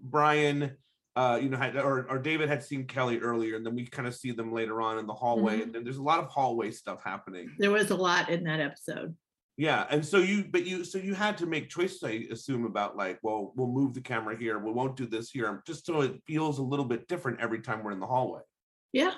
Brian. 0.02 0.76
Uh, 1.16 1.36
you 1.42 1.50
know, 1.50 1.58
had, 1.58 1.76
or, 1.76 2.06
or 2.10 2.18
David 2.18 2.48
had 2.48 2.64
seen 2.64 2.86
Kelly 2.86 3.18
earlier, 3.20 3.58
and 3.58 3.66
then 3.66 3.76
we 3.76 3.86
kind 3.86 4.08
of 4.08 4.16
see 4.16 4.32
them 4.32 4.54
later 4.54 4.80
on 4.82 5.00
in 5.00 5.06
the 5.06 5.14
hallway, 5.14 5.58
Mhm. 5.58 5.64
and 5.64 5.74
then 5.76 5.84
there's 5.84 5.98
a 5.98 6.02
lot 6.04 6.20
of 6.20 6.28
hallway 6.30 6.72
stuff 6.72 7.04
happening. 7.04 7.54
there 7.58 7.72
was 7.72 7.90
a 7.90 7.96
lot 7.96 8.30
in 8.30 8.46
that 8.46 8.62
episode 8.62 9.14
Yeah, 9.60 9.86
and 9.90 10.06
so 10.06 10.20
you, 10.20 10.46
but 10.50 10.66
you, 10.66 10.86
so 10.86 10.98
you 10.98 11.14
had 11.14 11.38
to 11.40 11.46
make 11.46 11.68
choices. 11.68 12.02
I 12.02 12.24
assume 12.32 12.64
about 12.64 12.96
like, 12.96 13.20
well, 13.24 13.52
we'll 13.58 13.68
move 13.68 13.94
the 13.94 14.00
camera 14.00 14.38
here. 14.38 14.58
We 14.58 14.72
won't 14.72 14.96
do 14.96 15.06
this 15.06 15.32
here, 15.32 15.62
just 15.68 15.86
so 15.86 16.00
it 16.00 16.24
feels 16.26 16.60
a 16.60 16.64
little 16.64 16.86
bit 16.86 17.10
different 17.10 17.42
every 17.42 17.60
time 17.60 17.84
we're 17.84 17.92
in 17.92 18.00
the 18.00 18.08
hallway. 18.08 18.40
Yeah. 18.94 19.16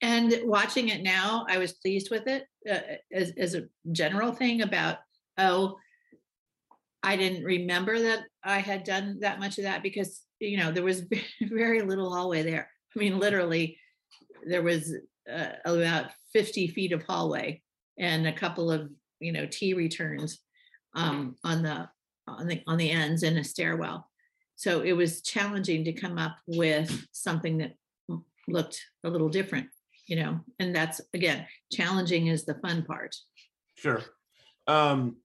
And 0.00 0.34
watching 0.44 0.88
it 0.88 1.02
now, 1.02 1.44
I 1.50 1.58
was 1.58 1.74
pleased 1.74 2.10
with 2.10 2.28
it 2.28 2.46
uh, 2.66 2.78
as, 3.12 3.34
as 3.36 3.54
a 3.54 3.64
general 3.92 4.32
thing 4.32 4.62
about, 4.62 4.96
oh, 5.36 5.76
I 7.02 7.16
didn't 7.16 7.44
remember 7.44 8.00
that 8.00 8.20
I 8.42 8.60
had 8.60 8.84
done 8.84 9.18
that 9.20 9.38
much 9.38 9.58
of 9.58 9.64
that 9.64 9.82
because, 9.82 10.22
you 10.40 10.56
know, 10.56 10.72
there 10.72 10.82
was 10.82 11.02
very 11.42 11.82
little 11.82 12.10
hallway 12.10 12.42
there. 12.42 12.70
I 12.96 12.98
mean, 12.98 13.18
literally, 13.18 13.76
there 14.46 14.62
was 14.62 14.94
uh, 15.30 15.50
about 15.66 16.06
50 16.32 16.68
feet 16.68 16.92
of 16.92 17.02
hallway 17.02 17.60
and 17.98 18.26
a 18.26 18.32
couple 18.32 18.72
of, 18.72 18.88
you 19.22 19.32
know, 19.32 19.46
T 19.50 19.74
returns 19.74 20.40
um, 20.94 21.36
on 21.44 21.62
the 21.62 21.88
on 22.26 22.46
the 22.46 22.62
on 22.66 22.76
the 22.76 22.90
ends 22.90 23.22
in 23.22 23.38
a 23.38 23.44
stairwell. 23.44 24.08
So 24.56 24.82
it 24.82 24.92
was 24.92 25.22
challenging 25.22 25.84
to 25.84 25.92
come 25.92 26.18
up 26.18 26.36
with 26.46 27.06
something 27.12 27.58
that 27.58 27.74
looked 28.48 28.80
a 29.04 29.10
little 29.10 29.28
different, 29.28 29.68
you 30.06 30.16
know, 30.16 30.40
and 30.58 30.74
that's 30.74 31.00
again, 31.14 31.46
challenging 31.72 32.28
is 32.28 32.44
the 32.44 32.54
fun 32.56 32.84
part. 32.84 33.16
Sure. 33.76 34.02
Um, 34.66 35.16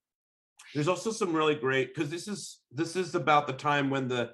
there's 0.73 0.87
also 0.87 1.11
some 1.11 1.35
really 1.35 1.55
great 1.55 1.93
because 1.93 2.09
this 2.09 2.27
is 2.27 2.59
this 2.71 2.95
is 2.95 3.15
about 3.15 3.47
the 3.47 3.53
time 3.53 3.89
when 3.89 4.07
the 4.07 4.31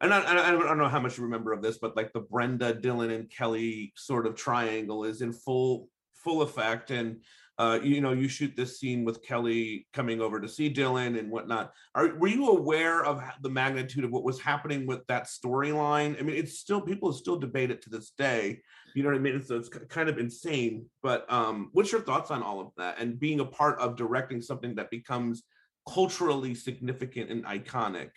and 0.00 0.12
I, 0.12 0.20
I, 0.20 0.48
I 0.48 0.50
don't 0.50 0.78
know 0.78 0.88
how 0.88 1.00
much 1.00 1.16
you 1.16 1.24
remember 1.24 1.52
of 1.52 1.62
this, 1.62 1.78
but 1.78 1.96
like 1.96 2.12
the 2.12 2.20
Brenda, 2.20 2.74
Dylan, 2.74 3.14
and 3.14 3.30
Kelly 3.30 3.92
sort 3.96 4.26
of 4.26 4.34
triangle 4.34 5.04
is 5.04 5.22
in 5.22 5.32
full 5.32 5.88
full 6.14 6.42
effect, 6.42 6.90
and 6.90 7.22
uh, 7.58 7.78
you 7.82 8.00
know 8.00 8.12
you 8.12 8.26
shoot 8.26 8.56
this 8.56 8.80
scene 8.80 9.04
with 9.04 9.22
Kelly 9.22 9.86
coming 9.92 10.20
over 10.20 10.40
to 10.40 10.48
see 10.48 10.72
Dylan 10.72 11.18
and 11.18 11.30
whatnot. 11.30 11.72
Are 11.94 12.14
were 12.16 12.28
you 12.28 12.48
aware 12.48 13.04
of 13.04 13.22
the 13.42 13.50
magnitude 13.50 14.04
of 14.04 14.10
what 14.10 14.24
was 14.24 14.40
happening 14.40 14.86
with 14.86 15.06
that 15.06 15.24
storyline? 15.24 16.18
I 16.18 16.22
mean, 16.22 16.36
it's 16.36 16.58
still 16.58 16.80
people 16.80 17.12
still 17.12 17.38
debate 17.38 17.70
it 17.70 17.80
to 17.82 17.90
this 17.90 18.10
day. 18.10 18.60
You 18.94 19.02
know 19.02 19.10
what 19.10 19.16
I 19.16 19.20
mean? 19.20 19.42
So 19.44 19.56
it's 19.56 19.68
kind 19.68 20.08
of 20.08 20.18
insane. 20.18 20.86
But 21.02 21.30
um, 21.32 21.70
what's 21.72 21.92
your 21.92 22.00
thoughts 22.00 22.30
on 22.30 22.42
all 22.42 22.60
of 22.60 22.72
that 22.76 22.98
and 22.98 23.18
being 23.20 23.40
a 23.40 23.44
part 23.44 23.78
of 23.78 23.96
directing 23.96 24.42
something 24.42 24.74
that 24.74 24.90
becomes 24.90 25.44
culturally 25.88 26.54
significant 26.54 27.30
and 27.30 27.44
iconic? 27.44 28.10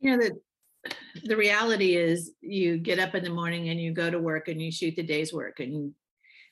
You 0.00 0.16
know, 0.16 0.24
the 0.24 0.38
the 1.24 1.36
reality 1.36 1.96
is 1.96 2.32
you 2.42 2.76
get 2.76 2.98
up 2.98 3.14
in 3.14 3.24
the 3.24 3.30
morning 3.30 3.70
and 3.70 3.80
you 3.80 3.92
go 3.92 4.10
to 4.10 4.18
work 4.18 4.48
and 4.48 4.60
you 4.60 4.70
shoot 4.70 4.94
the 4.94 5.02
day's 5.02 5.32
work 5.32 5.58
and 5.60 5.94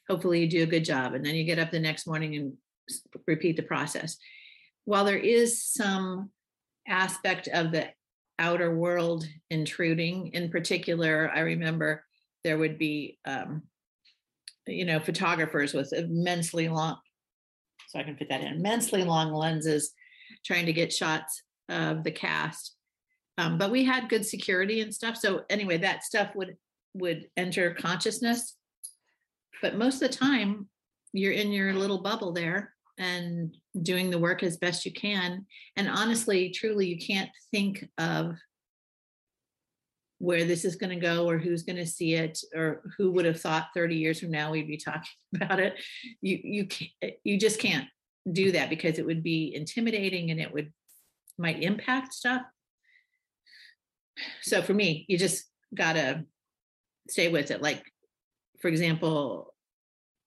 hopefully 0.08 0.40
you 0.40 0.48
do 0.48 0.62
a 0.62 0.66
good 0.66 0.84
job 0.84 1.14
and 1.14 1.24
then 1.24 1.34
you 1.34 1.44
get 1.44 1.58
up 1.58 1.70
the 1.70 1.80
next 1.80 2.06
morning 2.06 2.36
and 2.36 2.52
repeat 3.26 3.56
the 3.56 3.62
process. 3.62 4.16
While 4.84 5.04
there 5.04 5.18
is 5.18 5.64
some 5.64 6.30
aspect 6.86 7.48
of 7.48 7.72
the 7.72 7.88
outer 8.38 8.74
world 8.74 9.26
intruding 9.50 10.26
in 10.32 10.50
particular 10.50 11.30
i 11.32 11.38
remember 11.38 12.04
there 12.42 12.58
would 12.58 12.76
be 12.78 13.16
um, 13.26 13.62
you 14.66 14.84
know 14.84 14.98
photographers 14.98 15.72
with 15.72 15.92
immensely 15.92 16.68
long 16.68 16.96
so 17.86 17.98
i 17.98 18.02
can 18.02 18.16
fit 18.16 18.28
that 18.28 18.40
in 18.40 18.54
immensely 18.54 19.04
long 19.04 19.32
lenses 19.32 19.92
trying 20.44 20.66
to 20.66 20.72
get 20.72 20.92
shots 20.92 21.42
of 21.68 22.04
the 22.04 22.10
cast. 22.10 22.74
Um, 23.38 23.58
but 23.58 23.70
we 23.70 23.84
had 23.84 24.08
good 24.08 24.24
security 24.24 24.80
and 24.80 24.94
stuff 24.94 25.16
so 25.16 25.42
anyway 25.50 25.78
that 25.78 26.04
stuff 26.04 26.34
would 26.36 26.56
would 26.94 27.26
enter 27.36 27.74
consciousness 27.74 28.56
but 29.64 29.78
most 29.78 30.02
of 30.02 30.10
the 30.10 30.14
time 30.14 30.68
you're 31.14 31.32
in 31.32 31.50
your 31.50 31.72
little 31.72 32.02
bubble 32.02 32.32
there 32.32 32.74
and 32.98 33.56
doing 33.80 34.10
the 34.10 34.18
work 34.18 34.42
as 34.42 34.58
best 34.58 34.84
you 34.84 34.92
can. 34.92 35.46
And 35.76 35.88
honestly 35.88 36.50
truly 36.50 36.86
you 36.86 36.98
can't 36.98 37.30
think 37.50 37.88
of 37.96 38.36
where 40.18 40.44
this 40.44 40.66
is 40.66 40.76
going 40.76 40.90
to 40.90 41.02
go 41.02 41.26
or 41.26 41.38
who's 41.38 41.62
going 41.62 41.78
to 41.78 41.86
see 41.86 42.12
it 42.12 42.38
or 42.54 42.82
who 42.98 43.10
would 43.12 43.24
have 43.24 43.40
thought 43.40 43.68
30 43.74 43.96
years 43.96 44.20
from 44.20 44.30
now 44.32 44.50
we'd 44.50 44.68
be 44.68 44.76
talking 44.76 45.08
about 45.34 45.58
it. 45.60 45.82
You 46.20 46.40
you 46.44 46.66
can't, 46.66 47.14
you 47.24 47.38
just 47.38 47.58
can't 47.58 47.88
do 48.30 48.52
that 48.52 48.68
because 48.68 48.98
it 48.98 49.06
would 49.06 49.22
be 49.22 49.54
intimidating 49.54 50.30
and 50.30 50.40
it 50.40 50.52
would 50.52 50.74
might 51.38 51.62
impact 51.62 52.12
stuff. 52.12 52.42
So 54.42 54.60
for 54.60 54.74
me 54.74 55.06
you 55.08 55.16
just 55.16 55.46
got 55.74 55.94
to 55.94 56.26
stay 57.08 57.28
with 57.28 57.50
it. 57.50 57.62
Like 57.62 57.82
for 58.60 58.68
example 58.68 59.53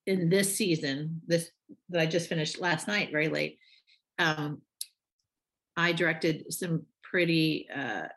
in 0.07 0.29
this 0.29 0.55
season 0.55 1.21
this 1.27 1.51
that 1.89 2.01
i 2.01 2.05
just 2.05 2.29
finished 2.29 2.59
last 2.59 2.87
night 2.87 3.11
very 3.11 3.27
late 3.27 3.59
um 4.19 4.61
i 5.75 5.91
directed 5.91 6.51
some 6.51 6.83
pretty 7.03 7.67
uh 7.75 8.07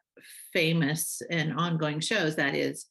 famous 0.53 1.23
and 1.31 1.53
ongoing 1.53 2.01
shows. 2.01 2.37
That 2.37 2.55
is 2.55 2.87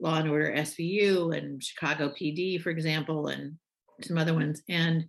law 0.00 0.18
and 0.18 0.28
order 0.28 0.52
svu 0.52 1.36
and 1.36 1.62
chicago 1.62 2.12
pd 2.18 2.60
for 2.60 2.70
example 2.70 3.28
and 3.28 3.56
some 4.02 4.18
other 4.18 4.34
ones. 4.34 4.62
And 4.68 5.06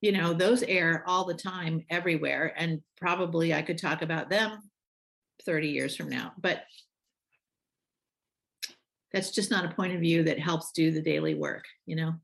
you 0.00 0.12
know 0.12 0.32
those 0.32 0.62
air 0.62 1.04
all 1.06 1.26
the 1.26 1.34
time 1.34 1.84
everywhere 1.90 2.54
and 2.56 2.80
probably 2.96 3.52
i 3.52 3.60
could 3.60 3.76
talk 3.76 4.00
about 4.00 4.30
them 4.30 4.58
30 5.44 5.68
years 5.68 5.96
from 5.96 6.08
now. 6.08 6.32
But 6.40 6.62
that's 9.12 9.30
just 9.30 9.50
not 9.50 9.64
a 9.64 9.74
point 9.74 9.94
of 9.94 10.00
view 10.00 10.22
that 10.22 10.38
helps 10.38 10.72
do 10.72 10.90
the 10.90 11.02
daily 11.02 11.34
work 11.34 11.64
you 11.86 11.96
know 11.96 12.14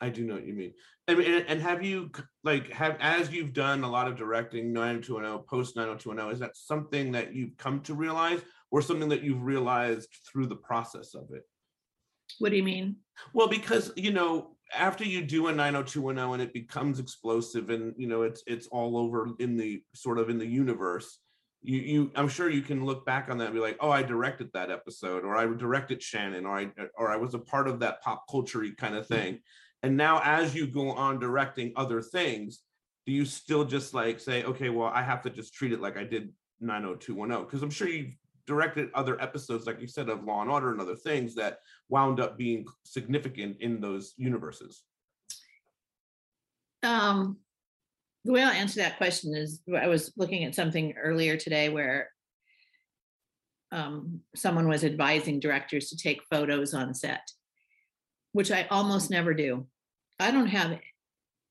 I 0.00 0.10
do 0.10 0.24
know 0.24 0.34
what 0.34 0.46
you 0.46 0.54
mean. 0.54 0.74
Mean, 1.08 1.22
and, 1.22 1.44
and 1.48 1.60
have 1.60 1.84
you 1.84 2.12
like 2.44 2.70
have 2.70 2.98
as 3.00 3.32
you've 3.32 3.52
done 3.52 3.82
a 3.82 3.90
lot 3.90 4.06
of 4.06 4.16
directing 4.16 4.72
90210 4.72 5.44
post 5.48 5.74
90210 5.74 6.32
is 6.32 6.38
that 6.38 6.56
something 6.56 7.10
that 7.10 7.34
you've 7.34 7.56
come 7.56 7.80
to 7.80 7.94
realize 7.94 8.40
or 8.70 8.80
something 8.80 9.08
that 9.08 9.24
you've 9.24 9.42
realized 9.42 10.08
through 10.30 10.46
the 10.46 10.54
process 10.54 11.16
of 11.16 11.28
it? 11.34 11.42
what 12.38 12.50
do 12.50 12.56
you 12.56 12.62
mean 12.62 12.96
Well, 13.32 13.48
because 13.48 13.92
you 13.96 14.12
know, 14.12 14.56
after 14.76 15.04
you 15.04 15.22
do 15.24 15.46
a 15.48 15.52
90210 15.52 16.34
and 16.34 16.42
it 16.42 16.52
becomes 16.52 16.98
explosive 16.98 17.70
and 17.70 17.94
you 17.96 18.06
know 18.06 18.22
it's 18.22 18.42
it's 18.46 18.66
all 18.68 18.96
over 18.96 19.30
in 19.38 19.56
the 19.56 19.82
sort 19.94 20.18
of 20.18 20.28
in 20.28 20.38
the 20.38 20.46
universe, 20.46 21.18
you 21.62 21.78
you 21.78 22.10
I'm 22.14 22.28
sure 22.28 22.48
you 22.48 22.62
can 22.62 22.84
look 22.84 23.04
back 23.04 23.28
on 23.30 23.38
that 23.38 23.46
and 23.46 23.54
be 23.54 23.60
like, 23.60 23.78
oh, 23.80 23.90
I 23.90 24.02
directed 24.02 24.50
that 24.52 24.70
episode, 24.70 25.24
or 25.24 25.36
I 25.36 25.46
directed 25.46 26.02
Shannon, 26.02 26.46
or 26.46 26.58
I 26.58 26.70
or 26.94 27.10
I 27.10 27.16
was 27.16 27.34
a 27.34 27.38
part 27.38 27.68
of 27.68 27.80
that 27.80 28.02
pop 28.02 28.24
culture 28.30 28.64
kind 28.76 28.94
of 28.94 29.06
thing. 29.06 29.40
And 29.82 29.96
now 29.96 30.20
as 30.24 30.54
you 30.54 30.66
go 30.66 30.90
on 30.90 31.18
directing 31.18 31.72
other 31.76 32.02
things, 32.02 32.60
do 33.06 33.12
you 33.12 33.24
still 33.24 33.64
just 33.64 33.94
like 33.94 34.20
say, 34.20 34.44
okay, 34.44 34.68
well, 34.70 34.88
I 34.88 35.02
have 35.02 35.22
to 35.22 35.30
just 35.30 35.54
treat 35.54 35.72
it 35.72 35.80
like 35.80 35.96
I 35.96 36.04
did 36.04 36.32
90210? 36.60 37.44
Because 37.44 37.62
I'm 37.62 37.70
sure 37.70 37.88
you've 37.88 38.14
directed 38.46 38.90
other 38.94 39.20
episodes, 39.20 39.66
like 39.66 39.80
you 39.80 39.86
said, 39.86 40.08
of 40.08 40.24
Law 40.24 40.42
and 40.42 40.50
Order 40.50 40.72
and 40.72 40.80
other 40.80 40.96
things 40.96 41.34
that 41.36 41.58
wound 41.88 42.18
up 42.18 42.36
being 42.38 42.66
significant 42.84 43.58
in 43.60 43.80
those 43.80 44.14
universes. 44.16 44.82
um 46.82 47.36
the 48.28 48.34
way 48.34 48.42
i'll 48.42 48.50
answer 48.50 48.78
that 48.80 48.98
question 48.98 49.34
is 49.34 49.62
i 49.76 49.88
was 49.88 50.12
looking 50.16 50.44
at 50.44 50.54
something 50.54 50.94
earlier 51.02 51.36
today 51.36 51.70
where 51.70 52.10
um, 53.70 54.20
someone 54.34 54.66
was 54.66 54.82
advising 54.82 55.40
directors 55.40 55.90
to 55.90 55.96
take 55.96 56.22
photos 56.30 56.74
on 56.74 56.94
set 56.94 57.26
which 58.32 58.52
i 58.52 58.66
almost 58.70 59.10
never 59.10 59.34
do. 59.34 59.66
I 60.20 60.30
don't 60.30 60.48
have 60.48 60.78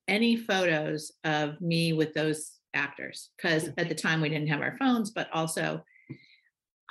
any 0.07 0.35
photos 0.37 1.11
of 1.23 1.59
me 1.59 1.93
with 1.93 2.13
those 2.13 2.53
actors 2.73 3.31
because 3.35 3.69
at 3.77 3.89
the 3.89 3.95
time 3.95 4.21
we 4.21 4.29
didn't 4.29 4.49
have 4.49 4.61
our 4.61 4.77
phones 4.77 5.09
but 5.09 5.29
also 5.33 5.83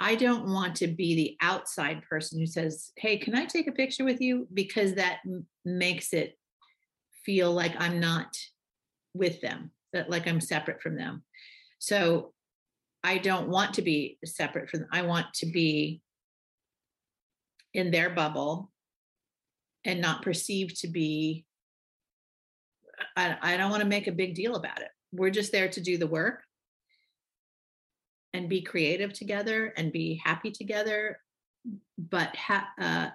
i 0.00 0.16
don't 0.16 0.52
want 0.52 0.74
to 0.76 0.88
be 0.88 1.14
the 1.14 1.36
outside 1.40 2.02
person 2.08 2.40
who 2.40 2.46
says 2.46 2.90
hey 2.96 3.16
can 3.18 3.36
i 3.36 3.44
take 3.44 3.68
a 3.68 3.72
picture 3.72 4.04
with 4.04 4.20
you? 4.20 4.48
because 4.52 4.94
that 4.94 5.18
m- 5.24 5.46
makes 5.64 6.12
it 6.12 6.36
feel 7.24 7.52
like 7.52 7.74
i'm 7.78 8.00
not 8.00 8.34
with 9.14 9.40
them 9.40 9.70
that 9.96 10.10
like 10.10 10.28
i'm 10.28 10.40
separate 10.40 10.80
from 10.80 10.94
them 10.96 11.22
so 11.78 12.32
i 13.02 13.18
don't 13.18 13.48
want 13.48 13.74
to 13.74 13.82
be 13.82 14.18
separate 14.24 14.68
from 14.68 14.80
them 14.80 14.88
i 14.92 15.02
want 15.02 15.26
to 15.34 15.46
be 15.46 16.00
in 17.74 17.90
their 17.90 18.10
bubble 18.10 18.70
and 19.84 20.00
not 20.00 20.22
perceived 20.22 20.80
to 20.80 20.88
be 20.88 21.44
i, 23.16 23.36
I 23.42 23.56
don't 23.56 23.70
want 23.70 23.82
to 23.82 23.88
make 23.88 24.06
a 24.06 24.12
big 24.12 24.34
deal 24.34 24.54
about 24.54 24.80
it 24.80 24.88
we're 25.12 25.30
just 25.30 25.52
there 25.52 25.68
to 25.68 25.80
do 25.80 25.96
the 25.98 26.06
work 26.06 26.42
and 28.34 28.48
be 28.50 28.60
creative 28.60 29.12
together 29.14 29.72
and 29.78 29.92
be 29.92 30.20
happy 30.22 30.50
together 30.50 31.18
but 31.98 32.36
ha- 32.36 32.68
uh, 32.78 33.08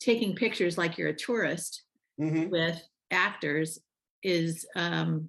taking 0.00 0.36
pictures 0.36 0.78
like 0.78 0.96
you're 0.96 1.08
a 1.08 1.16
tourist 1.16 1.82
Mhm. 2.20 2.50
with 2.50 2.80
actors 3.10 3.78
is 4.22 4.66
um 4.74 5.28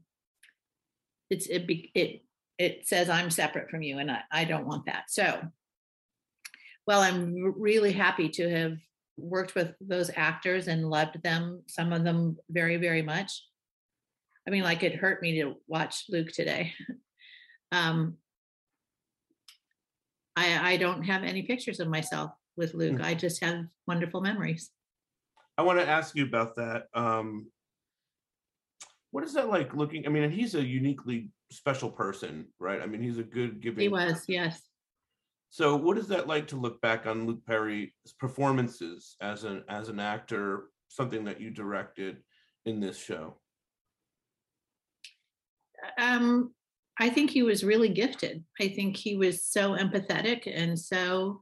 it's 1.30 1.48
it 1.48 1.70
it 1.96 2.24
it 2.58 2.88
says 2.88 3.10
i'm 3.10 3.30
separate 3.30 3.70
from 3.70 3.82
you 3.82 4.00
and 4.00 4.12
I, 4.12 4.22
I 4.32 4.46
don't 4.46 4.68
want 4.68 4.86
that. 4.86 5.06
So 5.10 5.42
well 6.86 7.02
i'm 7.02 7.54
really 7.60 7.92
happy 7.92 8.30
to 8.30 8.50
have 8.50 8.78
worked 9.18 9.56
with 9.56 9.74
those 9.82 10.12
actors 10.16 10.68
and 10.68 10.90
loved 10.90 11.22
them 11.24 11.64
some 11.68 11.94
of 11.94 12.04
them 12.04 12.38
very 12.50 12.78
very 12.78 13.02
much. 13.02 13.44
I 14.48 14.52
mean 14.52 14.64
like 14.64 14.84
it 14.84 14.96
hurt 14.96 15.22
me 15.22 15.42
to 15.42 15.56
watch 15.68 16.06
luke 16.10 16.32
today. 16.32 16.74
Um 17.72 18.18
i 20.36 20.74
i 20.74 20.78
don't 20.78 21.04
have 21.04 21.22
any 21.24 21.44
pictures 21.44 21.80
of 21.80 21.88
myself 21.88 22.32
with 22.58 22.74
luke. 22.74 23.00
I 23.00 23.14
just 23.14 23.44
have 23.44 23.66
wonderful 23.86 24.22
memories. 24.22 24.72
I 25.60 25.62
want 25.62 25.78
to 25.80 25.88
ask 25.88 26.16
you 26.16 26.24
about 26.26 26.56
that. 26.56 26.88
Um, 26.94 27.52
what 29.12 29.24
is 29.24 29.34
that 29.34 29.50
like 29.50 29.74
looking? 29.74 30.06
I 30.06 30.10
mean, 30.10 30.24
and 30.24 30.34
he's 30.34 30.56
a 30.56 30.64
uniquely 30.64 31.30
special 31.52 31.90
person, 31.90 32.46
right? 32.60 32.82
I 32.82 32.86
mean, 32.86 33.02
he's 33.02 33.18
a 33.18 33.24
good 33.24 33.60
giving. 33.62 33.82
he 33.82 33.90
was 33.90 34.24
yes 34.28 34.62
So, 35.50 35.76
what 35.76 35.98
is 35.98 36.08
that 36.10 36.28
like 36.28 36.48
to 36.50 36.56
look 36.56 36.80
back 36.82 37.08
on 37.08 37.26
Luke 37.26 37.44
Perry's 37.46 37.90
performances 38.20 39.16
as 39.22 39.44
an 39.46 39.64
as 39.70 39.90
an 39.90 40.00
actor? 40.00 40.66
Something 40.90 41.24
that 41.26 41.40
you 41.42 41.50
directed 41.52 42.18
in 42.66 42.80
this 42.80 42.98
show. 42.98 43.38
um 45.98 46.52
i 47.00 47.10
think 47.10 47.30
he 47.32 47.42
was 47.44 47.64
really 47.64 47.90
gifted 47.90 48.44
i 48.60 48.68
think 48.68 48.98
he 48.98 49.16
was 49.16 49.44
so 49.46 49.76
empathetic 49.78 50.42
and 50.54 50.78
so 50.78 51.42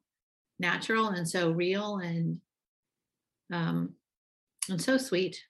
natural 0.59 1.07
and 1.09 1.27
so 1.27 1.51
real 1.51 1.97
and 1.97 2.39
um 3.51 3.93
and 4.69 4.81
so 4.81 4.97
sweet 4.97 5.41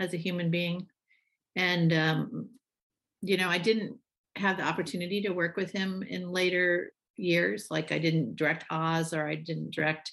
as 0.00 0.14
a 0.14 0.16
human 0.16 0.50
being 0.50 0.86
and 1.56 1.92
um 1.92 2.48
you 3.20 3.36
know 3.36 3.48
i 3.48 3.58
didn't 3.58 3.96
have 4.36 4.56
the 4.56 4.62
opportunity 4.62 5.20
to 5.22 5.30
work 5.32 5.56
with 5.56 5.70
him 5.72 6.02
in 6.02 6.30
later 6.30 6.92
years 7.16 7.66
like 7.70 7.92
i 7.92 7.98
didn't 7.98 8.36
direct 8.36 8.64
oz 8.70 9.12
or 9.12 9.26
i 9.28 9.34
didn't 9.34 9.70
direct 9.74 10.12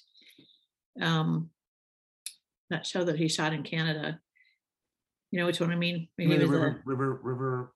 um 1.00 1.48
that 2.68 2.86
show 2.86 3.02
that 3.04 3.16
he 3.18 3.28
shot 3.28 3.52
in 3.52 3.62
canada 3.62 4.20
you 5.30 5.38
know 5.40 5.46
which 5.46 5.60
one 5.60 5.70
i 5.72 5.76
mean 5.76 6.08
You 6.18 6.24
He 6.24 6.26
mean 6.28 6.40
the 6.40 6.46
was 6.46 6.56
a- 6.56 6.60
River, 6.60 6.82
River 6.84 7.20
River 7.22 7.72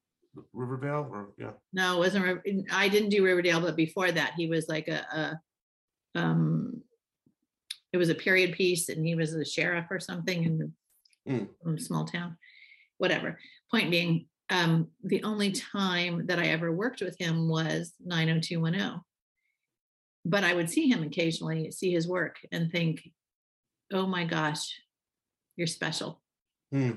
Rivervale, 0.53 1.09
or 1.13 1.29
yeah, 1.39 1.53
no, 1.73 1.95
it 1.95 1.99
wasn't. 2.01 2.43
I 2.73 2.89
didn't 2.89 3.11
do 3.11 3.25
Riverdale, 3.25 3.61
but 3.61 3.77
before 3.77 4.11
that, 4.11 4.33
he 4.37 4.49
was 4.49 4.69
like 4.69 4.89
a, 4.89 5.39
a 6.17 6.21
um, 6.21 6.83
it 7.93 7.99
was 7.99 8.09
a 8.09 8.17
period 8.17 8.51
piece, 8.55 8.89
and 8.89 9.07
he 9.07 9.15
was 9.15 9.33
a 9.35 9.45
sheriff 9.45 9.87
or 9.93 10.01
something 10.01 10.43
in 10.43 10.73
Mm. 11.29 11.49
some 11.63 11.79
small 11.79 12.05
town. 12.05 12.37
Whatever. 12.99 13.39
Point 13.71 13.91
being, 13.91 14.27
um, 14.51 14.89
the 15.03 15.23
only 15.23 15.53
time 15.53 16.27
that 16.27 16.39
I 16.39 16.47
ever 16.47 16.71
worked 16.73 17.01
with 17.01 17.17
him 17.19 17.49
was 17.49 17.93
90210. 18.05 19.01
But 20.25 20.45
I 20.45 20.55
would 20.55 20.71
see 20.71 20.89
him 20.89 21.03
occasionally, 21.03 21.71
see 21.71 21.93
his 21.93 22.09
work, 22.09 22.37
and 22.53 22.71
think, 22.71 23.03
oh 23.93 24.07
my 24.07 24.25
gosh, 24.25 24.81
you're 25.57 25.67
special. 25.67 26.23
Hmm. 26.73 26.93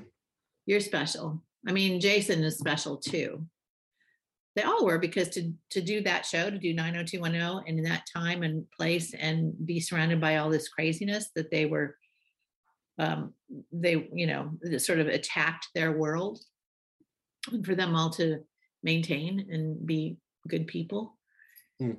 You're 0.66 0.80
special. 0.80 1.42
I 1.66 1.72
mean, 1.72 2.00
Jason 2.00 2.42
is 2.42 2.58
special 2.58 2.96
too. 2.96 3.46
They 4.56 4.62
all 4.62 4.84
were 4.84 4.98
because 4.98 5.28
to 5.30 5.52
to 5.70 5.80
do 5.80 6.02
that 6.02 6.26
show, 6.26 6.50
to 6.50 6.58
do 6.58 6.74
90210 6.74 7.64
and 7.68 7.78
in 7.78 7.84
that 7.84 8.04
time 8.12 8.42
and 8.42 8.68
place 8.70 9.14
and 9.14 9.54
be 9.64 9.78
surrounded 9.78 10.20
by 10.20 10.36
all 10.36 10.50
this 10.50 10.68
craziness 10.68 11.30
that 11.36 11.50
they 11.50 11.66
were 11.66 11.96
um 12.98 13.34
they, 13.72 14.08
you 14.12 14.26
know, 14.26 14.50
sort 14.78 14.98
of 14.98 15.06
attacked 15.08 15.68
their 15.74 15.92
world. 15.92 16.40
And 17.52 17.64
for 17.64 17.74
them 17.74 17.94
all 17.94 18.10
to 18.10 18.40
maintain 18.82 19.46
and 19.50 19.86
be 19.86 20.18
good 20.46 20.66
people. 20.66 21.16
Hmm. 21.78 21.92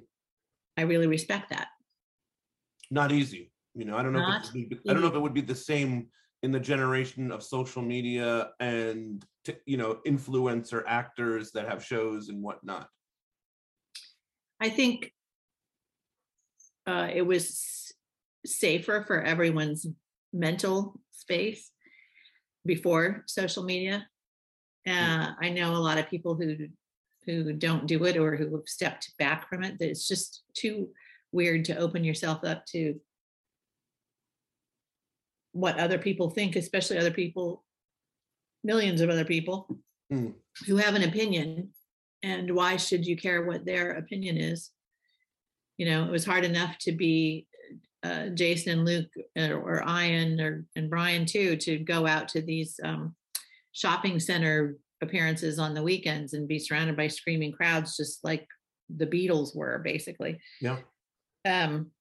I 0.78 0.84
really 0.84 1.08
respect 1.08 1.50
that. 1.50 1.68
Not 2.92 3.12
easy. 3.12 3.52
You 3.76 3.86
know, 3.86 3.98
I 3.98 4.04
don't 4.04 4.14
know. 4.14 4.20
If 4.20 4.28
Not 4.28 4.46
it 4.46 4.54
would 4.54 4.70
be, 4.70 4.80
I 4.90 4.94
don't 4.94 5.02
know 5.02 5.08
if 5.08 5.16
it 5.16 5.20
would 5.20 5.34
be 5.34 5.42
the 5.42 5.56
same 5.56 6.08
in 6.42 6.52
the 6.52 6.60
generation 6.60 7.32
of 7.32 7.44
social 7.44 7.82
media 7.82 8.50
and 8.60 9.24
t- 9.46 9.56
you 9.66 9.78
know 9.78 10.00
influencer 10.08 10.84
actors 10.88 11.52
that 11.52 11.68
have 11.68 11.84
shows 11.84 12.30
and 12.30 12.42
whatnot. 12.42 12.88
I 14.60 14.70
think 14.70 15.14
uh, 16.88 17.10
it 17.14 17.22
was 17.22 17.94
safer 18.46 19.04
for 19.06 19.22
everyone's 19.22 19.86
mental 20.34 21.00
space 21.12 21.72
before 22.66 23.24
social 23.28 23.64
media. 23.64 24.08
Uh, 24.88 25.32
I 25.42 25.50
know 25.50 25.74
a 25.74 25.78
lot 25.78 25.98
of 25.98 26.10
people 26.10 26.36
who 26.36 26.68
who 27.26 27.54
don't 27.54 27.86
do 27.86 28.06
it 28.06 28.18
or 28.18 28.36
who 28.36 28.56
have 28.56 28.68
stepped 28.68 29.16
back 29.20 29.50
from 29.50 29.64
it. 29.64 29.78
That 29.78 29.90
it's 29.90 30.08
just 30.08 30.44
too 30.54 30.90
weird 31.32 31.66
to 31.66 31.78
open 31.78 32.04
yourself 32.04 32.44
up 32.44 32.66
to 32.68 33.00
what 35.52 35.78
other 35.80 36.00
people 36.00 36.30
think, 36.30 36.56
especially 36.56 36.98
other 36.98 37.12
people, 37.12 37.64
millions 38.64 39.02
of 39.02 39.10
other 39.10 39.26
people 39.26 39.68
Hmm. 40.10 40.32
who 40.66 40.78
have 40.78 40.96
an 40.96 41.04
opinion. 41.04 41.74
And 42.24 42.56
why 42.56 42.78
should 42.78 43.06
you 43.06 43.16
care 43.16 43.46
what 43.46 43.64
their 43.66 43.92
opinion 43.92 44.38
is? 44.38 44.72
You 45.78 45.86
know, 45.86 46.06
it 46.06 46.12
was 46.12 46.26
hard 46.26 46.44
enough 46.44 46.78
to 46.80 46.92
be 46.92 47.46
uh, 48.04 48.28
Jason 48.30 48.80
and 48.80 48.86
Luke 48.86 49.12
uh, 49.38 49.52
or 49.52 49.84
Ian 49.88 50.40
or 50.40 50.66
and 50.76 50.90
Brian 50.90 51.26
too 51.26 51.56
to 51.58 51.78
go 51.80 52.08
out 52.08 52.28
to 52.30 52.42
these 52.42 52.80
um, 52.84 53.16
shopping 53.72 54.20
center 54.20 54.78
appearances 55.02 55.60
on 55.60 55.74
the 55.74 55.84
weekends 55.84 56.34
and 56.34 56.48
be 56.48 56.60
surrounded 56.60 56.96
by 56.98 57.08
screaming 57.08 57.52
crowds, 57.52 57.98
just 57.98 58.24
like 58.24 58.48
the 58.90 59.08
Beatles 59.08 59.56
were, 59.56 59.80
basically. 59.84 60.40
Yeah. 60.62 60.78
Um, 61.46 61.92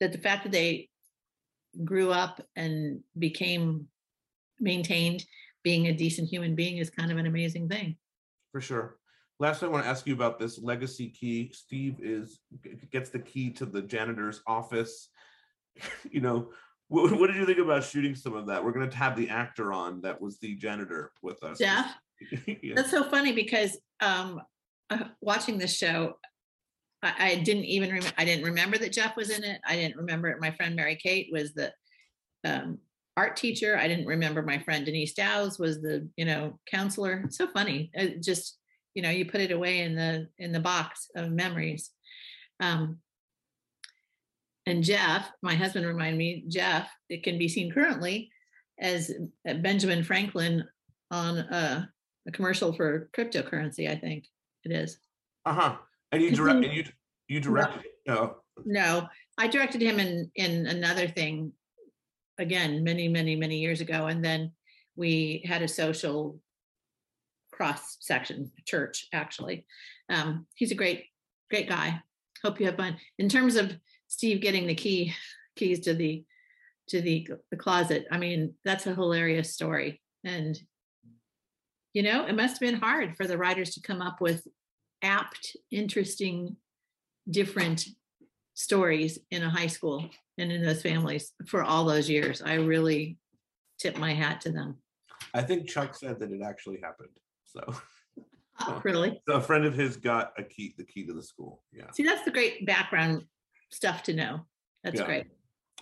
that 0.00 0.12
the 0.12 0.18
fact 0.18 0.44
that 0.44 0.52
they 0.52 0.88
grew 1.84 2.10
up 2.10 2.40
and 2.56 3.00
became 3.18 3.88
maintained 4.60 5.24
being 5.62 5.86
a 5.86 5.92
decent 5.92 6.28
human 6.28 6.54
being 6.54 6.78
is 6.78 6.90
kind 6.90 7.10
of 7.10 7.18
an 7.18 7.26
amazing 7.26 7.68
thing. 7.68 7.96
For 8.52 8.60
sure. 8.60 8.96
Last, 9.40 9.62
I 9.62 9.68
want 9.68 9.84
to 9.84 9.90
ask 9.90 10.06
you 10.06 10.14
about 10.14 10.38
this 10.38 10.60
legacy 10.60 11.08
key. 11.08 11.50
Steve 11.52 11.96
is 12.00 12.38
gets 12.92 13.10
the 13.10 13.18
key 13.18 13.50
to 13.50 13.66
the 13.66 13.82
janitor's 13.82 14.40
office. 14.46 15.08
you 16.10 16.20
know, 16.20 16.50
what, 16.88 17.12
what 17.18 17.26
did 17.26 17.36
you 17.36 17.46
think 17.46 17.58
about 17.58 17.82
shooting 17.82 18.14
some 18.14 18.34
of 18.34 18.46
that? 18.46 18.64
We're 18.64 18.72
going 18.72 18.88
to 18.88 18.96
have 18.96 19.16
the 19.16 19.28
actor 19.28 19.72
on 19.72 20.00
that 20.02 20.20
was 20.20 20.38
the 20.38 20.54
janitor 20.54 21.12
with 21.22 21.42
us. 21.42 21.58
Jeff, 21.58 21.94
yeah. 22.46 22.74
that's 22.76 22.90
so 22.90 23.04
funny 23.04 23.32
because 23.32 23.76
um, 24.00 24.40
uh, 24.90 25.04
watching 25.20 25.58
this 25.58 25.76
show, 25.76 26.14
I, 27.02 27.14
I 27.18 27.34
didn't 27.36 27.64
even 27.64 27.90
rem- 27.90 28.12
I 28.16 28.24
didn't 28.24 28.44
remember 28.44 28.78
that 28.78 28.92
Jeff 28.92 29.16
was 29.16 29.30
in 29.30 29.42
it. 29.42 29.60
I 29.66 29.74
didn't 29.74 29.96
remember 29.96 30.28
it. 30.28 30.40
My 30.40 30.52
friend 30.52 30.76
Mary 30.76 30.96
Kate 30.96 31.28
was 31.32 31.52
the 31.54 31.72
um, 32.44 32.78
art 33.16 33.36
teacher. 33.36 33.76
I 33.76 33.88
didn't 33.88 34.06
remember 34.06 34.42
my 34.42 34.58
friend 34.58 34.84
Denise 34.84 35.14
Dowse 35.14 35.58
was 35.58 35.80
the 35.80 36.08
you 36.16 36.24
know 36.24 36.58
counselor. 36.70 37.22
It's 37.24 37.38
so 37.38 37.46
funny. 37.48 37.90
It 37.94 38.22
just 38.22 38.58
you 38.94 39.02
know 39.02 39.10
you 39.10 39.26
put 39.26 39.40
it 39.40 39.52
away 39.52 39.80
in 39.80 39.94
the 39.94 40.28
in 40.38 40.52
the 40.52 40.60
box 40.60 41.10
of 41.16 41.30
memories. 41.30 41.90
Um, 42.60 42.98
and 44.66 44.82
Jeff, 44.82 45.30
my 45.42 45.54
husband 45.54 45.86
reminded 45.86 46.16
me, 46.16 46.44
Jeff, 46.48 46.88
it 47.10 47.22
can 47.22 47.38
be 47.38 47.48
seen 47.48 47.70
currently 47.70 48.30
as 48.80 49.10
uh, 49.46 49.54
Benjamin 49.54 50.02
Franklin 50.02 50.64
on 51.10 51.38
a, 51.38 51.90
a 52.26 52.32
commercial 52.32 52.72
for 52.72 53.10
cryptocurrency. 53.16 53.90
I 53.90 53.96
think 53.96 54.24
it 54.64 54.72
is. 54.72 54.98
Uh 55.44 55.52
huh. 55.52 55.76
And 56.12 56.22
you 56.22 56.30
direct 56.30 56.64
and 56.64 56.72
you 56.72 56.84
you 57.28 57.40
directed. 57.40 57.82
No. 58.06 58.36
No, 58.64 59.08
I 59.36 59.48
directed 59.48 59.82
him 59.82 59.98
in 59.98 60.30
in 60.36 60.66
another 60.66 61.08
thing 61.08 61.52
again 62.38 62.84
many 62.84 63.08
many 63.08 63.34
many 63.36 63.58
years 63.58 63.80
ago, 63.80 64.06
and 64.06 64.24
then 64.24 64.52
we 64.96 65.42
had 65.44 65.62
a 65.62 65.68
social 65.68 66.38
cross 67.54 67.96
section 68.00 68.50
church 68.66 69.08
actually. 69.12 69.64
Um, 70.08 70.46
he's 70.54 70.72
a 70.72 70.76
great 70.76 71.06
great 71.50 71.68
guy. 71.68 72.00
Hope 72.42 72.60
you 72.60 72.66
have 72.66 72.76
fun. 72.76 72.96
In 73.18 73.28
terms 73.28 73.56
of 73.56 73.72
Steve 74.08 74.40
getting 74.40 74.66
the 74.66 74.74
key 74.74 75.14
keys 75.56 75.80
to 75.80 75.94
the 75.94 76.24
to 76.88 77.00
the 77.00 77.26
the 77.50 77.56
closet, 77.56 78.06
I 78.10 78.18
mean 78.18 78.54
that's 78.64 78.86
a 78.86 78.94
hilarious 78.94 79.52
story, 79.52 80.02
and 80.24 80.58
you 81.92 82.02
know 82.02 82.26
it 82.26 82.34
must 82.34 82.54
have 82.54 82.60
been 82.60 82.80
hard 82.80 83.16
for 83.16 83.26
the 83.26 83.38
writers 83.38 83.74
to 83.74 83.82
come 83.82 84.02
up 84.02 84.20
with 84.20 84.46
apt, 85.02 85.56
interesting, 85.70 86.56
different 87.30 87.86
stories 88.54 89.18
in 89.30 89.42
a 89.42 89.50
high 89.50 89.66
school 89.66 90.08
and 90.38 90.50
in 90.50 90.64
those 90.64 90.82
families 90.82 91.32
for 91.46 91.62
all 91.62 91.84
those 91.84 92.08
years. 92.08 92.42
I 92.42 92.54
really 92.54 93.18
tip 93.78 93.96
my 93.96 94.12
hat 94.14 94.40
to 94.42 94.50
them. 94.50 94.76
I 95.32 95.42
think 95.42 95.68
Chuck 95.68 95.94
said 95.94 96.18
that 96.20 96.30
it 96.30 96.42
actually 96.42 96.80
happened. 96.80 97.10
So, 97.56 97.74
Oh. 98.60 98.80
Really. 98.84 99.20
so 99.26 99.34
a 99.34 99.40
friend 99.40 99.64
of 99.64 99.74
his 99.74 99.96
got 99.96 100.32
a 100.38 100.44
key, 100.44 100.74
the 100.78 100.84
key 100.84 101.04
to 101.06 101.12
the 101.12 101.22
school. 101.22 101.62
Yeah. 101.72 101.90
See, 101.92 102.04
that's 102.04 102.24
the 102.24 102.30
great 102.30 102.64
background 102.66 103.24
stuff 103.70 104.04
to 104.04 104.12
know. 104.14 104.46
That's 104.84 105.00
Yeah. 105.00 105.06
great. 105.06 105.26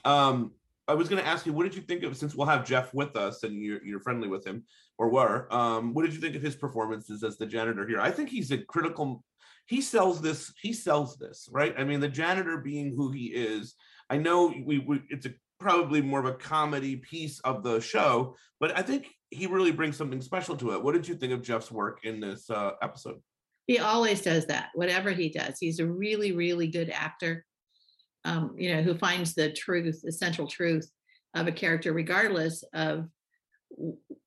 Um, 0.07 0.53
I 0.89 0.95
was 0.95 1.09
going 1.09 1.23
to 1.23 1.29
ask 1.29 1.45
you, 1.45 1.53
what 1.53 1.65
did 1.65 1.75
you 1.75 1.83
think 1.83 2.03
of 2.03 2.17
since 2.17 2.35
we'll 2.35 2.47
have 2.47 2.65
Jeff 2.65 2.93
with 2.95 3.15
us 3.15 3.43
and 3.45 3.63
you're, 3.63 3.85
you're 3.85 4.01
friendly 4.01 4.27
with 4.29 4.47
him 4.47 4.65
or 4.99 5.11
were? 5.11 5.53
Um, 5.55 5.93
what 5.93 6.05
did 6.05 6.15
you 6.15 6.21
think 6.21 6.35
of 6.35 6.43
his 6.43 6.57
performances 6.57 7.23
as 7.23 7.37
the 7.37 7.47
janitor 7.47 7.87
here? 7.87 8.01
I 8.01 8.11
think 8.11 8.31
he's 8.31 8.51
a 8.51 8.59
critical. 8.59 9.23
He 9.67 9.81
sells 9.83 10.21
this. 10.23 10.53
He 10.61 10.73
sells 10.73 11.17
this, 11.19 11.49
right? 11.53 11.75
I 11.79 11.85
mean, 11.85 12.01
the 12.01 12.09
janitor 12.09 12.57
being 12.59 12.95
who 12.97 13.13
he 13.13 13.27
is. 13.27 13.75
I 14.11 14.17
know 14.17 14.53
we, 14.65 14.79
we 14.79 15.03
it's 15.09 15.27
a 15.27 15.31
probably 15.61 16.01
more 16.03 16.19
of 16.21 16.27
a 16.27 16.35
comedy 16.35 16.97
piece 16.97 17.39
of 17.41 17.63
the 17.63 17.81
show, 17.81 18.35
but 18.61 18.77
I 18.77 18.83
think 18.83 19.09
he 19.33 19.47
really 19.47 19.73
brings 19.73 19.97
something 19.97 20.21
special 20.21 20.57
to 20.59 20.73
it. 20.73 20.83
What 20.83 20.93
did 20.93 21.09
you 21.09 21.15
think 21.15 21.33
of 21.33 21.43
Jeff's 21.43 21.73
work 21.73 22.01
in 22.05 22.21
this 22.21 22.51
uh, 22.51 22.73
episode? 22.83 23.21
He 23.67 23.79
always 23.79 24.21
does 24.21 24.47
that, 24.47 24.69
whatever 24.75 25.11
he 25.11 25.29
does. 25.31 25.59
He's 25.59 25.79
a 25.79 25.87
really, 25.87 26.33
really 26.33 26.67
good 26.67 26.91
actor, 26.91 27.45
um, 28.25 28.55
you 28.59 28.75
know, 28.75 28.83
who 28.83 28.95
finds 28.99 29.35
the 29.35 29.53
truth, 29.53 30.03
the 30.03 30.13
central 30.13 30.47
truth 30.47 30.91
of 31.35 31.47
a 31.47 31.53
character, 31.53 31.93
regardless 31.93 32.63
of 32.75 33.09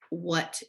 what, 0.10 0.62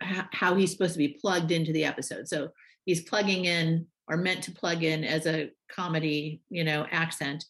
how 0.00 0.54
he's 0.54 0.72
supposed 0.72 0.92
to 0.92 0.98
be 0.98 1.18
plugged 1.20 1.50
into 1.50 1.72
the 1.72 1.84
episode. 1.84 2.28
So 2.28 2.50
he's 2.84 3.08
plugging 3.08 3.46
in 3.46 3.86
or 4.06 4.16
meant 4.16 4.42
to 4.44 4.52
plug 4.52 4.84
in 4.84 5.02
as 5.02 5.26
a 5.26 5.50
comedy, 5.70 6.42
you 6.50 6.62
know, 6.62 6.86
accent. 6.90 7.44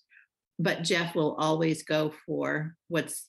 But 0.58 0.82
Jeff 0.84 1.14
will 1.14 1.34
always 1.34 1.82
go 1.82 2.12
for 2.26 2.76
what's 2.88 3.28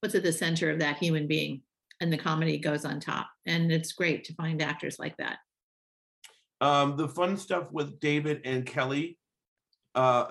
what's 0.00 0.14
at 0.14 0.22
the 0.22 0.32
center 0.32 0.70
of 0.70 0.80
that 0.80 0.98
human 0.98 1.26
being, 1.26 1.62
and 2.00 2.12
the 2.12 2.18
comedy 2.18 2.58
goes 2.58 2.84
on 2.84 3.00
top. 3.00 3.28
And 3.46 3.72
it's 3.72 3.92
great 3.92 4.24
to 4.24 4.34
find 4.34 4.60
actors 4.62 4.98
like 4.98 5.16
that. 5.16 5.38
Um, 6.60 6.96
the 6.96 7.08
fun 7.08 7.36
stuff 7.36 7.70
with 7.70 8.00
David 8.00 8.40
and 8.44 8.64
Kelly, 8.64 9.18
uh, 9.94 10.26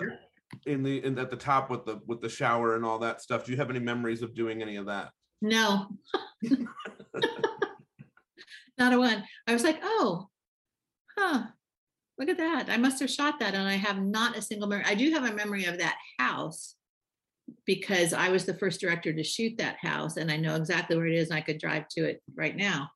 in 0.65 0.83
the 0.83 1.03
in 1.03 1.17
at 1.19 1.29
the 1.29 1.35
top 1.35 1.69
with 1.69 1.85
the 1.85 1.99
with 2.05 2.21
the 2.21 2.29
shower 2.29 2.75
and 2.75 2.85
all 2.85 2.99
that 2.99 3.21
stuff. 3.21 3.45
Do 3.45 3.51
you 3.51 3.57
have 3.57 3.69
any 3.69 3.79
memories 3.79 4.21
of 4.21 4.33
doing 4.33 4.61
any 4.61 4.77
of 4.77 4.85
that? 4.85 5.11
No. 5.41 5.87
Not 8.77 8.93
a 8.93 8.99
one. 8.99 9.23
I 9.47 9.53
was 9.53 9.63
like, 9.63 9.79
oh, 9.83 10.27
huh. 11.17 11.43
Look 12.17 12.29
at 12.29 12.37
that. 12.37 12.69
I 12.69 12.77
must 12.77 12.99
have 13.01 13.09
shot 13.09 13.39
that. 13.39 13.53
And 13.53 13.67
I 13.67 13.75
have 13.75 14.01
not 14.01 14.37
a 14.37 14.41
single 14.41 14.67
memory. 14.67 14.85
I 14.87 14.95
do 14.95 15.11
have 15.11 15.25
a 15.25 15.33
memory 15.33 15.65
of 15.65 15.77
that 15.79 15.97
house 16.17 16.74
because 17.65 18.13
I 18.13 18.29
was 18.29 18.45
the 18.45 18.53
first 18.57 18.81
director 18.81 19.13
to 19.13 19.23
shoot 19.23 19.57
that 19.57 19.77
house 19.77 20.17
and 20.17 20.31
I 20.31 20.37
know 20.37 20.55
exactly 20.55 20.95
where 20.97 21.07
it 21.07 21.15
is 21.15 21.29
and 21.29 21.37
I 21.37 21.41
could 21.41 21.59
drive 21.59 21.87
to 21.89 22.05
it 22.05 22.21
right 22.35 22.55
now. 22.55 22.89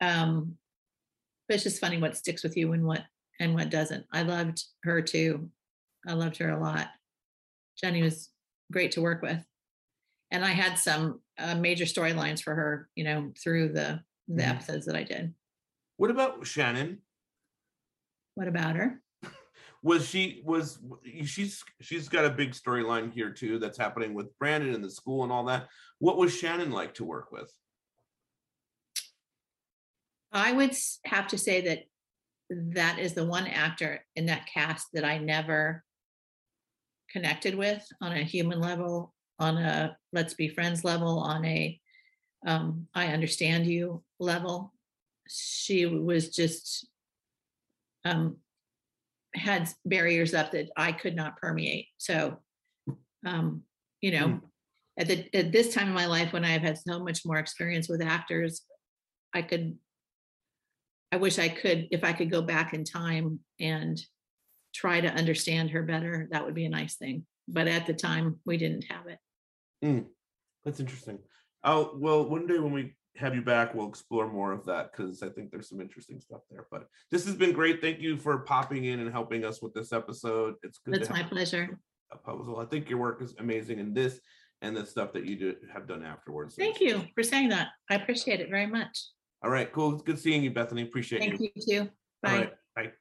Um, 0.00 0.56
but 1.48 1.54
it's 1.54 1.64
just 1.64 1.80
funny 1.80 1.98
what 1.98 2.16
sticks 2.16 2.42
with 2.42 2.56
you 2.56 2.72
and 2.72 2.84
what 2.84 3.04
and 3.38 3.54
what 3.54 3.70
doesn't. 3.70 4.04
I 4.12 4.22
loved 4.22 4.62
her 4.84 5.00
too. 5.02 5.50
I 6.06 6.12
loved 6.12 6.36
her 6.38 6.50
a 6.50 6.60
lot. 6.60 6.88
Jenny 7.78 8.02
was 8.02 8.30
great 8.70 8.92
to 8.92 9.00
work 9.02 9.22
with 9.22 9.42
and 10.30 10.44
I 10.44 10.50
had 10.50 10.78
some 10.78 11.20
uh, 11.38 11.54
major 11.54 11.84
storylines 11.86 12.42
for 12.42 12.54
her, 12.54 12.88
you 12.94 13.04
know, 13.04 13.32
through 13.42 13.70
the 13.72 14.00
the 14.28 14.42
Mhm. 14.44 14.48
episodes 14.48 14.86
that 14.86 14.94
I 14.94 15.02
did. 15.02 15.34
What 15.96 16.10
about 16.10 16.46
Shannon? 16.46 17.02
What 18.36 18.46
about 18.46 18.76
her? 18.76 19.02
Was 19.82 20.06
she 20.06 20.42
was 20.44 20.78
she's 21.24 21.64
she's 21.80 22.08
got 22.08 22.24
a 22.26 22.30
big 22.30 22.52
storyline 22.52 23.12
here 23.12 23.30
too 23.30 23.58
that's 23.58 23.78
happening 23.78 24.12
with 24.12 24.36
Brandon 24.38 24.74
and 24.74 24.84
the 24.84 24.90
school 24.90 25.22
and 25.22 25.32
all 25.32 25.44
that. 25.44 25.68
What 25.98 26.18
was 26.18 26.36
Shannon 26.36 26.70
like 26.70 26.94
to 26.94 27.04
work 27.04 27.32
with? 27.32 27.50
I 30.32 30.52
would 30.52 30.76
have 31.06 31.28
to 31.28 31.38
say 31.38 31.62
that 31.62 31.84
that 32.50 32.98
is 32.98 33.14
the 33.14 33.24
one 33.24 33.46
actor 33.46 34.04
in 34.16 34.26
that 34.26 34.46
cast 34.52 34.88
that 34.92 35.04
I 35.04 35.18
never 35.18 35.82
connected 37.10 37.54
with 37.54 37.84
on 38.00 38.12
a 38.12 38.22
human 38.22 38.60
level, 38.60 39.14
on 39.38 39.56
a 39.56 39.96
let's 40.12 40.34
be 40.34 40.48
friends 40.48 40.84
level, 40.84 41.20
on 41.20 41.44
a 41.44 41.80
um, 42.46 42.86
I 42.94 43.08
understand 43.08 43.66
you 43.66 44.02
level. 44.18 44.72
She 45.28 45.86
was 45.86 46.30
just 46.30 46.86
um, 48.04 48.38
had 49.34 49.68
barriers 49.84 50.34
up 50.34 50.52
that 50.52 50.70
I 50.76 50.92
could 50.92 51.14
not 51.14 51.36
permeate. 51.36 51.86
So, 51.98 52.38
um, 53.24 53.62
you 54.00 54.12
know, 54.12 54.40
at 54.98 55.08
the 55.08 55.28
at 55.34 55.52
this 55.52 55.74
time 55.74 55.88
in 55.88 55.94
my 55.94 56.06
life 56.06 56.32
when 56.32 56.44
I 56.44 56.48
have 56.48 56.62
had 56.62 56.78
so 56.78 57.02
much 57.02 57.24
more 57.24 57.38
experience 57.38 57.88
with 57.88 58.02
actors, 58.02 58.62
I 59.32 59.42
could 59.42 59.76
I 61.12 61.16
wish 61.16 61.38
I 61.38 61.48
could, 61.48 61.88
if 61.90 62.04
I 62.04 62.12
could 62.12 62.30
go 62.30 62.40
back 62.40 62.72
in 62.72 62.84
time 62.84 63.40
and 63.58 64.00
try 64.74 65.00
to 65.00 65.08
understand 65.08 65.70
her 65.70 65.82
better, 65.82 66.28
that 66.30 66.44
would 66.44 66.54
be 66.54 66.66
a 66.66 66.70
nice 66.70 66.94
thing. 66.94 67.26
But 67.48 67.66
at 67.66 67.86
the 67.86 67.94
time, 67.94 68.38
we 68.44 68.56
didn't 68.56 68.84
have 68.88 69.08
it. 69.08 69.18
That's 70.64 70.78
interesting. 70.78 71.18
Oh 71.64 71.92
well, 71.96 72.28
one 72.28 72.46
day 72.46 72.58
when 72.58 72.72
we 72.72 72.94
have 73.16 73.34
you 73.34 73.42
back, 73.42 73.74
we'll 73.74 73.88
explore 73.88 74.30
more 74.30 74.52
of 74.52 74.64
that 74.66 74.92
because 74.92 75.22
I 75.22 75.28
think 75.28 75.50
there's 75.50 75.68
some 75.68 75.80
interesting 75.80 76.20
stuff 76.20 76.42
there. 76.50 76.66
But 76.70 76.88
this 77.10 77.26
has 77.26 77.34
been 77.34 77.52
great. 77.52 77.80
Thank 77.80 78.00
you 78.00 78.16
for 78.16 78.38
popping 78.38 78.84
in 78.84 79.00
and 79.00 79.10
helping 79.10 79.44
us 79.44 79.60
with 79.60 79.74
this 79.74 79.92
episode. 79.92 80.54
It's 80.62 80.78
good 80.78 80.94
That's 80.94 81.10
my 81.10 81.22
pleasure. 81.22 81.78
a 82.12 82.16
puzzle. 82.16 82.58
I 82.58 82.64
think 82.64 82.88
your 82.88 82.98
work 82.98 83.22
is 83.22 83.34
amazing 83.38 83.78
in 83.78 83.92
this 83.92 84.20
and 84.62 84.76
the 84.76 84.84
stuff 84.84 85.12
that 85.12 85.26
you 85.26 85.36
do 85.36 85.56
have 85.72 85.86
done 85.86 86.04
afterwards. 86.04 86.54
Thank 86.54 86.80
you 86.80 87.04
for 87.14 87.22
saying 87.22 87.48
that. 87.50 87.68
I 87.90 87.94
appreciate 87.94 88.40
it 88.40 88.50
very 88.50 88.66
much. 88.66 89.06
All 89.42 89.50
right, 89.50 89.72
cool. 89.72 89.94
It's 89.94 90.02
good 90.02 90.18
seeing 90.18 90.42
you, 90.42 90.50
Bethany. 90.50 90.82
Appreciate 90.82 91.20
Thank 91.20 91.40
you. 91.40 91.50
Thank 91.54 91.66
you 91.66 91.84
too. 91.84 91.90
Bye. 92.22 92.32
right, 92.32 92.52
bye. 92.76 92.92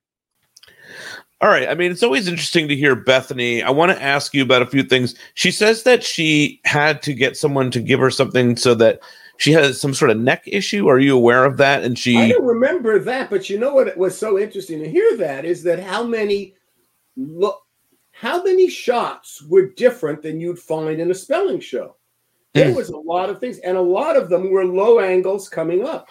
All 1.41 1.49
right. 1.49 1.69
I 1.69 1.73
mean, 1.73 1.91
it's 1.91 2.03
always 2.03 2.27
interesting 2.27 2.67
to 2.67 2.75
hear 2.75 2.95
Bethany. 2.95 3.63
I 3.63 3.69
want 3.69 3.91
to 3.91 4.01
ask 4.01 4.33
you 4.33 4.43
about 4.43 4.61
a 4.61 4.65
few 4.65 4.83
things. 4.83 5.15
She 5.35 5.51
says 5.51 5.83
that 5.83 6.03
she 6.03 6.59
had 6.65 7.01
to 7.03 7.13
get 7.13 7.37
someone 7.37 7.71
to 7.71 7.81
give 7.81 7.99
her 7.99 8.11
something 8.11 8.57
so 8.57 8.75
that 8.75 8.99
she 9.39 9.53
has 9.53 9.79
some 9.79 9.93
sort 9.93 10.11
of 10.11 10.17
neck 10.17 10.43
issue. 10.45 10.87
Are 10.89 10.99
you 10.99 11.15
aware 11.15 11.45
of 11.45 11.57
that? 11.57 11.83
And 11.83 11.97
she 11.97 12.17
I 12.17 12.29
don't 12.29 12.45
remember 12.45 12.99
that, 12.99 13.29
but 13.29 13.49
you 13.49 13.57
know 13.57 13.73
what 13.73 13.95
was 13.97 14.17
so 14.17 14.37
interesting 14.37 14.79
to 14.83 14.89
hear 14.89 15.15
that 15.17 15.45
is 15.45 15.63
that 15.63 15.79
how 15.79 16.03
many 16.03 16.55
look 17.17 17.61
how 18.11 18.43
many 18.43 18.69
shots 18.69 19.41
were 19.43 19.67
different 19.77 20.21
than 20.21 20.41
you'd 20.41 20.59
find 20.59 20.99
in 20.99 21.09
a 21.09 21.15
spelling 21.15 21.59
show. 21.61 21.95
There 22.53 22.71
Mm. 22.71 22.75
was 22.75 22.89
a 22.89 22.97
lot 22.97 23.29
of 23.29 23.39
things, 23.39 23.59
and 23.59 23.77
a 23.77 23.81
lot 23.81 24.17
of 24.17 24.27
them 24.29 24.51
were 24.51 24.65
low 24.65 24.99
angles 24.99 25.47
coming 25.47 25.85
up. 25.85 26.09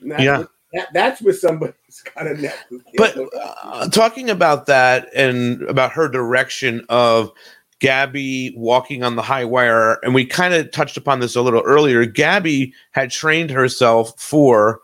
And 0.00 0.12
that's 0.12 0.22
Yeah. 0.22 0.38
what- 0.38 0.48
that, 0.74 0.88
that's 0.92 1.22
where 1.22 1.34
somebody's 1.34 2.02
got 2.14 2.26
a 2.28 2.34
neck. 2.34 2.56
but 2.96 3.16
uh, 3.62 3.88
talking 3.88 4.30
about 4.30 4.66
that 4.66 5.08
and 5.14 5.62
about 5.62 5.92
her 5.92 6.08
direction 6.08 6.84
of 6.88 7.32
Gabby 7.84 8.54
walking 8.56 9.02
on 9.02 9.14
the 9.14 9.20
high 9.20 9.44
wire, 9.44 9.98
and 10.02 10.14
we 10.14 10.24
kind 10.24 10.54
of 10.54 10.70
touched 10.70 10.96
upon 10.96 11.20
this 11.20 11.36
a 11.36 11.42
little 11.42 11.60
earlier. 11.60 12.06
Gabby 12.06 12.72
had 12.92 13.10
trained 13.10 13.50
herself 13.50 14.18
for 14.18 14.80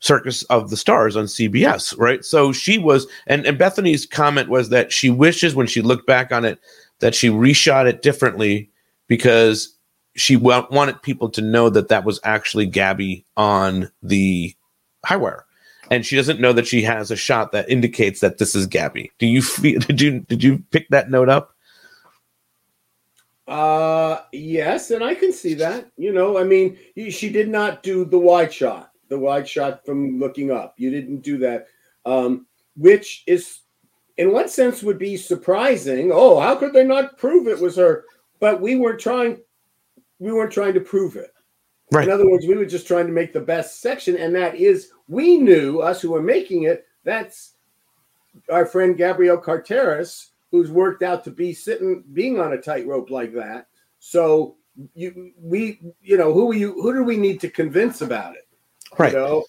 Circus 0.00 0.42
of 0.44 0.68
the 0.68 0.76
Stars 0.76 1.16
on 1.16 1.24
CBS, 1.24 1.98
right? 1.98 2.22
So 2.22 2.52
she 2.52 2.76
was, 2.76 3.06
and, 3.28 3.46
and 3.46 3.56
Bethany's 3.56 4.04
comment 4.04 4.50
was 4.50 4.68
that 4.68 4.92
she 4.92 5.08
wishes 5.08 5.54
when 5.54 5.66
she 5.66 5.80
looked 5.80 6.06
back 6.06 6.30
on 6.30 6.44
it 6.44 6.60
that 6.98 7.14
she 7.14 7.30
reshot 7.30 7.86
it 7.86 8.02
differently 8.02 8.68
because 9.06 9.74
she 10.14 10.36
wa- 10.36 10.66
wanted 10.70 11.00
people 11.00 11.30
to 11.30 11.40
know 11.40 11.70
that 11.70 11.88
that 11.88 12.04
was 12.04 12.20
actually 12.24 12.66
Gabby 12.66 13.24
on 13.38 13.90
the 14.02 14.54
high 15.02 15.16
wire 15.16 15.46
and 15.90 16.04
she 16.04 16.14
doesn't 16.14 16.40
know 16.40 16.52
that 16.52 16.66
she 16.66 16.82
has 16.82 17.10
a 17.10 17.16
shot 17.16 17.52
that 17.52 17.70
indicates 17.70 18.20
that 18.20 18.36
this 18.36 18.54
is 18.54 18.66
Gabby. 18.66 19.10
Do 19.18 19.26
you 19.26 19.40
feel? 19.40 19.80
Did 19.86 20.02
you 20.02 20.20
did 20.20 20.42
you 20.42 20.62
pick 20.70 20.90
that 20.90 21.10
note 21.10 21.30
up? 21.30 21.54
Uh, 23.48 24.24
yes, 24.32 24.90
and 24.90 25.02
I 25.02 25.14
can 25.14 25.32
see 25.32 25.54
that. 25.54 25.90
You 25.96 26.12
know, 26.12 26.36
I 26.38 26.44
mean, 26.44 26.78
she 27.10 27.30
did 27.30 27.48
not 27.48 27.82
do 27.82 28.04
the 28.04 28.18
wide 28.18 28.52
shot, 28.52 28.92
the 29.08 29.18
wide 29.18 29.48
shot 29.48 29.86
from 29.86 30.18
looking 30.20 30.50
up. 30.50 30.74
You 30.76 30.90
didn't 30.90 31.22
do 31.22 31.38
that, 31.38 31.68
um, 32.04 32.46
which 32.76 33.24
is, 33.26 33.60
in 34.18 34.32
one 34.32 34.50
sense, 34.50 34.82
would 34.82 34.98
be 34.98 35.16
surprising. 35.16 36.10
Oh, 36.12 36.38
how 36.38 36.56
could 36.56 36.74
they 36.74 36.84
not 36.84 37.16
prove 37.16 37.48
it 37.48 37.58
was 37.58 37.76
her? 37.76 38.04
But 38.38 38.60
we 38.60 38.76
weren't 38.76 39.00
trying. 39.00 39.38
We 40.18 40.32
weren't 40.32 40.52
trying 40.52 40.74
to 40.74 40.80
prove 40.80 41.16
it. 41.16 41.32
Right. 41.90 42.06
In 42.06 42.12
other 42.12 42.28
words, 42.28 42.46
we 42.46 42.54
were 42.54 42.66
just 42.66 42.86
trying 42.86 43.06
to 43.06 43.12
make 43.12 43.32
the 43.32 43.40
best 43.40 43.80
section, 43.80 44.16
and 44.18 44.34
that 44.34 44.56
is, 44.56 44.90
we 45.06 45.38
knew 45.38 45.80
us 45.80 46.02
who 46.02 46.10
were 46.10 46.22
making 46.22 46.64
it. 46.64 46.86
That's 47.02 47.54
our 48.50 48.66
friend 48.66 48.94
Gabrielle 48.94 49.38
Carteris, 49.38 50.32
who's 50.50 50.70
worked 50.70 51.02
out 51.02 51.24
to 51.24 51.30
be 51.30 51.52
sitting, 51.52 52.04
being 52.12 52.40
on 52.40 52.52
a 52.52 52.60
tightrope 52.60 53.10
like 53.10 53.34
that. 53.34 53.66
So 53.98 54.56
you, 54.94 55.32
we, 55.40 55.80
you 56.00 56.16
know, 56.16 56.32
who 56.32 56.50
are 56.50 56.54
you? 56.54 56.72
Who 56.74 56.94
do 56.94 57.02
we 57.02 57.16
need 57.16 57.40
to 57.40 57.50
convince 57.50 58.00
about 58.00 58.34
it? 58.34 58.48
Right. 58.98 59.12
You 59.12 59.18
know? 59.18 59.44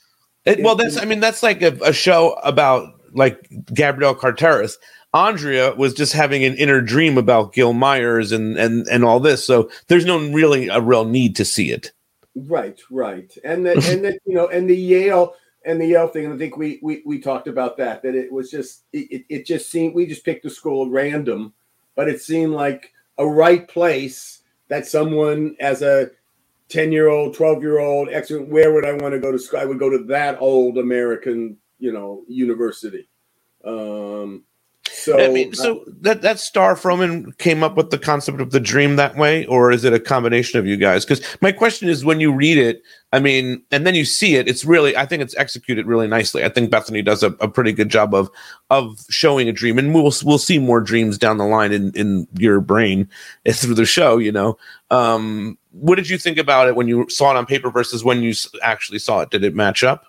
It- 0.46 0.64
well, 0.64 0.76
that's 0.76 0.98
I 0.98 1.06
mean 1.06 1.20
that's 1.20 1.44
like 1.44 1.62
a, 1.62 1.78
a 1.84 1.94
show 1.94 2.34
about 2.44 2.94
like 3.14 3.50
Gabrielle 3.74 4.16
Carteris. 4.16 4.78
Andrea 5.14 5.74
was 5.74 5.94
just 5.94 6.14
having 6.14 6.44
an 6.44 6.56
inner 6.56 6.82
dream 6.82 7.18
about 7.18 7.54
Gil 7.54 7.74
Meyers 7.74 8.32
and 8.32 8.58
and 8.58 8.88
and 8.88 9.04
all 9.04 9.20
this. 9.20 9.46
So 9.46 9.70
there's 9.88 10.06
no 10.06 10.18
really 10.18 10.68
a 10.68 10.80
real 10.80 11.06
need 11.06 11.36
to 11.38 11.46
see 11.46 11.72
it. 11.72 11.92
Right, 12.36 12.80
right, 12.92 13.36
and 13.44 13.66
the, 13.66 13.72
and 13.72 14.06
the, 14.06 14.20
you 14.26 14.36
know, 14.36 14.48
and 14.48 14.70
the 14.70 14.78
Yale 14.78 15.34
and 15.66 15.80
the 15.80 15.86
Yale 15.86 16.08
thing. 16.08 16.26
And 16.26 16.34
I 16.34 16.38
think 16.38 16.58
we 16.58 16.80
we 16.82 17.02
we 17.06 17.20
talked 17.20 17.48
about 17.48 17.78
that. 17.78 18.02
That 18.04 18.16
it 18.16 18.32
was 18.32 18.50
just 18.52 18.84
it, 18.94 19.26
it- 19.30 19.46
just 19.46 19.70
seemed 19.70 19.94
we 19.96 20.06
just 20.06 20.26
picked 20.26 20.46
a 20.46 20.50
school 20.50 20.86
at 20.86 20.92
random, 20.92 21.54
but 21.96 22.10
it 22.10 22.22
seemed 22.22 22.54
like 22.54 22.94
a 23.18 23.28
right 23.28 23.68
place 23.68 24.42
that 24.70 24.88
someone 24.88 25.56
as 25.60 25.82
a 25.82 26.12
10 26.70 26.92
year 26.92 27.08
old 27.10 27.34
12 27.36 27.62
year 27.64 27.80
old 27.80 28.10
excellent 28.12 28.48
where 28.48 28.72
would 28.72 28.86
i 28.86 28.94
want 28.94 29.12
to 29.12 29.20
go 29.20 29.32
to 29.32 29.40
school 29.40 29.60
i 29.60 29.66
would 29.66 29.80
go 29.80 29.90
to 29.90 30.04
that 30.06 30.40
old 30.40 30.78
american 30.78 31.58
you 31.80 31.92
know 31.92 32.24
university 32.28 33.10
um 33.66 34.44
so 34.92 35.20
I 35.20 35.28
mean, 35.28 35.54
so 35.54 35.84
that 36.02 36.22
that 36.22 36.40
Star 36.40 36.76
Froman 36.76 37.38
came 37.38 37.64
up 37.64 37.76
with 37.76 37.90
the 37.90 37.98
concept 37.98 38.42
of 38.42 38.52
the 38.52 38.60
dream 38.60 38.96
that 38.96 39.16
way, 39.16 39.46
or 39.46 39.72
is 39.72 39.84
it 39.84 39.94
a 39.94 40.00
combination 40.00 40.60
of 40.60 40.66
you 40.66 40.78
guys? 40.78 41.06
Because 41.06 41.24
my 41.42 41.52
question 41.52 41.90
is, 41.90 42.06
when 42.06 42.20
you 42.20 42.32
read 42.32 42.58
it, 42.58 42.84
I 43.12 43.20
mean, 43.20 43.64
and 43.72 43.88
then 43.88 43.96
you 43.96 44.06
see 44.06 44.36
it, 44.36 44.48
it's 44.48 44.66
really, 44.66 44.96
I 44.96 45.06
think 45.06 45.22
it's 45.22 45.36
executed 45.36 45.88
really 45.88 46.08
nicely. 46.08 46.44
I 46.44 46.50
think 46.50 46.70
Bethany 46.70 47.02
does 47.02 47.24
a, 47.24 47.28
a 47.40 47.48
pretty 47.48 47.72
good 47.72 47.90
job 47.90 48.14
of 48.14 48.30
of 48.70 49.04
showing 49.10 49.50
a 49.50 49.54
dream, 49.54 49.78
and 49.80 49.94
we'll 49.94 50.14
we'll 50.24 50.38
see 50.38 50.60
more 50.60 50.82
dreams 50.82 51.18
down 51.18 51.38
the 51.38 51.46
line 51.46 51.72
in 51.72 51.92
in 51.96 52.28
your 52.34 52.62
brain 52.62 53.10
through 53.52 53.76
the 53.76 53.86
show. 53.86 54.18
You 54.18 54.32
know, 54.32 54.58
um, 54.92 55.58
what 55.72 55.96
did 55.96 56.10
you 56.10 56.18
think 56.18 56.38
about 56.38 56.68
it 56.68 56.76
when 56.76 56.88
you 56.88 57.08
saw 57.10 57.32
it 57.32 57.38
on 57.38 57.46
paper 57.46 57.72
versus 57.72 58.04
when 58.04 58.22
you 58.22 58.34
actually 58.62 59.00
saw 59.00 59.22
it? 59.22 59.30
Did 59.30 59.44
it 59.44 59.56
match 59.56 59.84
up? 59.84 60.06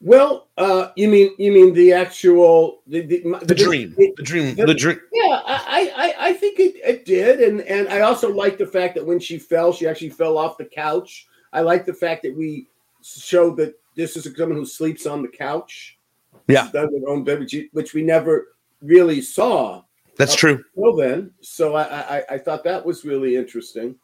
Well 0.00 0.48
uh 0.58 0.90
you 0.94 1.08
mean 1.08 1.34
you 1.38 1.50
mean 1.52 1.74
the 1.74 1.92
actual 1.92 2.82
the 2.86 3.00
the, 3.00 3.18
The 3.44 3.54
dream, 3.54 3.94
the 3.96 4.22
dream, 4.22 4.54
the 4.54 4.74
dream. 4.74 5.00
Yeah, 5.12 5.40
I, 5.44 5.92
I, 5.96 6.14
I 6.28 6.32
think 6.34 6.60
it, 6.60 6.76
it 6.84 7.04
did, 7.04 7.40
and 7.40 7.62
and 7.62 7.88
I 7.88 8.00
also 8.02 8.32
like 8.32 8.58
the 8.58 8.66
fact 8.66 8.94
that 8.94 9.04
when 9.04 9.18
she 9.18 9.38
fell, 9.38 9.72
she 9.72 9.88
actually 9.88 10.10
fell 10.10 10.38
off 10.38 10.56
the 10.56 10.64
couch. 10.64 11.26
I 11.52 11.62
like 11.62 11.84
the 11.84 11.94
fact 11.94 12.22
that 12.22 12.36
we 12.36 12.68
showed 13.02 13.56
that 13.56 13.74
this 13.96 14.16
is 14.16 14.26
a 14.26 14.34
someone 14.34 14.56
who 14.58 14.64
sleeps 14.66 15.06
on 15.06 15.22
the 15.22 15.28
couch. 15.28 15.98
Yeah. 16.46 16.70
does 16.72 16.90
her 16.90 17.08
own 17.08 17.24
bed, 17.24 17.40
which, 17.40 17.54
which 17.72 17.92
we 17.92 18.02
never 18.02 18.48
really 18.80 19.20
saw 19.20 19.82
That's 20.16 20.34
true. 20.34 20.64
well 20.74 20.94
then. 20.94 21.32
So 21.40 21.74
I, 21.74 22.18
I 22.18 22.24
I 22.30 22.38
thought 22.38 22.62
that 22.64 22.84
was 22.84 23.04
really 23.04 23.36
interesting. 23.36 23.96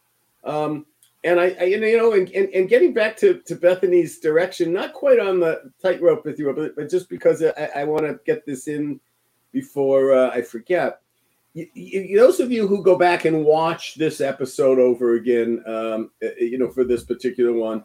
Um, 0.43 0.87
and 1.25 1.41
I, 1.41 1.57
I 1.59 1.65
you 1.65 1.97
know, 1.97 2.13
and, 2.13 2.31
and, 2.31 2.49
and 2.51 2.69
getting 2.69 2.93
back 2.93 3.17
to, 3.19 3.41
to 3.47 3.57
Bethany's 3.57 4.21
direction, 4.21 4.73
not 4.73 4.93
quite 4.93 5.19
on 5.19 5.41
the 5.41 5.73
tightrope 5.83 6.25
with 6.25 6.39
you, 6.39 6.53
but, 6.53 6.77
but 6.77 6.91
just 6.91 7.09
because 7.09 7.43
I, 7.43 7.71
I 7.77 7.85
want 7.85 8.05
to 8.05 8.21
get 8.27 8.45
this 8.47 8.69
in 8.69 9.01
before 9.51 10.15
uh, 10.15 10.31
I 10.31 10.43
forget. 10.43 11.01
You, 11.55 11.67
you, 11.75 12.19
those 12.19 12.41
of 12.41 12.53
you 12.53 12.67
who 12.67 12.83
go 12.83 12.99
back 12.99 13.25
and 13.25 13.45
watch 13.45 13.95
this 13.95 14.21
episode 14.21 14.79
over 14.79 15.15
again, 15.15 15.63
um, 15.67 16.11
uh, 16.23 16.29
you 16.39 16.59
know, 16.59 16.69
for 16.71 16.85
this 16.85 17.05
particular 17.05 17.53
one, 17.53 17.85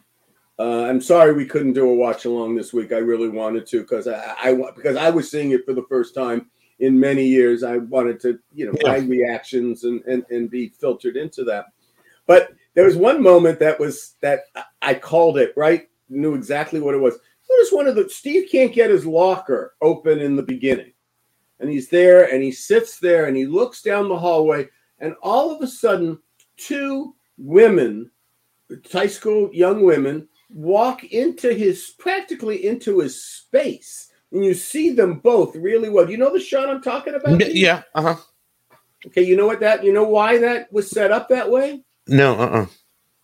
uh, 0.58 0.84
I'm 0.84 1.00
sorry 1.00 1.32
we 1.32 1.46
couldn't 1.46 1.72
do 1.72 1.88
a 1.88 1.94
watch 1.94 2.26
along 2.26 2.56
this 2.56 2.72
week. 2.72 2.92
I 2.92 2.98
really 2.98 3.28
wanted 3.30 3.66
to 3.68 3.80
because 3.80 4.06
I, 4.06 4.34
I 4.42 4.54
because 4.76 4.96
I 4.96 5.08
was 5.08 5.30
seeing 5.30 5.52
it 5.52 5.64
for 5.64 5.72
the 5.72 5.86
first 5.88 6.14
time 6.14 6.50
in 6.80 7.00
many 7.00 7.24
years. 7.24 7.62
I 7.62 7.78
wanted 7.78 8.20
to, 8.20 8.38
you 8.52 8.66
know, 8.66 8.72
Yeah. 8.82 8.92
find 8.92 9.08
reactions 9.08 9.84
and, 9.84 10.02
and 10.04 10.26
and 10.28 10.50
be 10.50 10.68
filtered 10.68 11.16
into 11.16 11.44
that. 11.44 11.66
But 12.26 12.52
there 12.74 12.84
was 12.84 12.96
one 12.96 13.22
moment 13.22 13.58
that 13.58 13.78
was 13.78 14.14
that 14.20 14.44
I- 14.82 14.94
called 14.94 15.38
it 15.38 15.52
right, 15.56 15.88
knew 16.08 16.34
exactly 16.34 16.80
what 16.80 16.94
it 16.94 17.00
was. 17.00 17.18
Notice 17.48 17.72
one 17.72 17.88
of 17.88 17.96
the 17.96 18.08
Steve 18.08 18.48
can't 18.50 18.72
get 18.72 18.90
his 18.90 19.04
locker 19.04 19.74
open 19.82 20.20
in 20.20 20.36
the 20.36 20.42
beginning, 20.42 20.92
and 21.58 21.68
he's 21.68 21.88
there 21.88 22.32
and 22.32 22.42
he 22.42 22.52
sits 22.52 22.98
there 22.98 23.26
and 23.26 23.36
he 23.36 23.46
looks 23.46 23.82
down 23.82 24.08
the 24.08 24.18
hallway, 24.18 24.68
and 25.00 25.14
all 25.22 25.50
of 25.50 25.60
a 25.62 25.66
sudden, 25.66 26.18
two 26.56 27.14
women, 27.38 28.10
high 28.92 29.06
school 29.06 29.50
young 29.52 29.82
women, 29.82 30.28
walk 30.52 31.04
into 31.04 31.52
his 31.52 31.94
practically 31.98 32.66
into 32.66 33.00
his 33.00 33.24
space, 33.24 34.10
and 34.32 34.44
you 34.44 34.54
see 34.54 34.90
them 34.90 35.18
both 35.18 35.56
really 35.56 35.88
well. 35.88 36.06
Do 36.06 36.12
you 36.12 36.18
know 36.18 36.32
the 36.32 36.40
shot 36.40 36.68
I'm 36.68 36.82
talking 36.82 37.14
about? 37.14 37.44
Yeah. 37.52 37.82
Uh 37.94 38.14
huh. 38.14 38.16
Okay, 39.06 39.22
you 39.22 39.36
know 39.36 39.46
what 39.46 39.60
that 39.60 39.82
you 39.82 39.92
know 39.92 40.04
why 40.04 40.38
that 40.38 40.72
was 40.72 40.90
set 40.90 41.10
up 41.10 41.28
that 41.30 41.50
way? 41.50 41.82
No. 42.10 42.34
Uh. 42.34 42.46
uh 42.46 42.66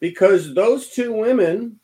Because 0.01 0.55
those 0.55 0.91
two 0.91 1.13
women, 1.13 1.79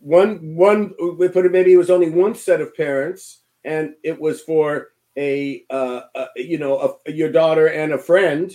one 0.00 0.56
one 0.56 0.94
we 1.16 1.28
put 1.28 1.46
it 1.46 1.52
maybe 1.52 1.72
it 1.72 1.78
was 1.78 1.90
only 1.90 2.10
one 2.10 2.34
set 2.34 2.60
of 2.60 2.74
parents, 2.74 3.42
and 3.64 3.94
it 4.02 4.20
was 4.20 4.40
for 4.42 4.88
a 5.16 5.64
uh, 5.70 6.00
uh 6.14 6.26
you 6.36 6.58
know 6.58 6.98
a, 7.06 7.12
your 7.12 7.30
daughter 7.30 7.68
and 7.68 7.92
a 7.92 7.98
friend 7.98 8.52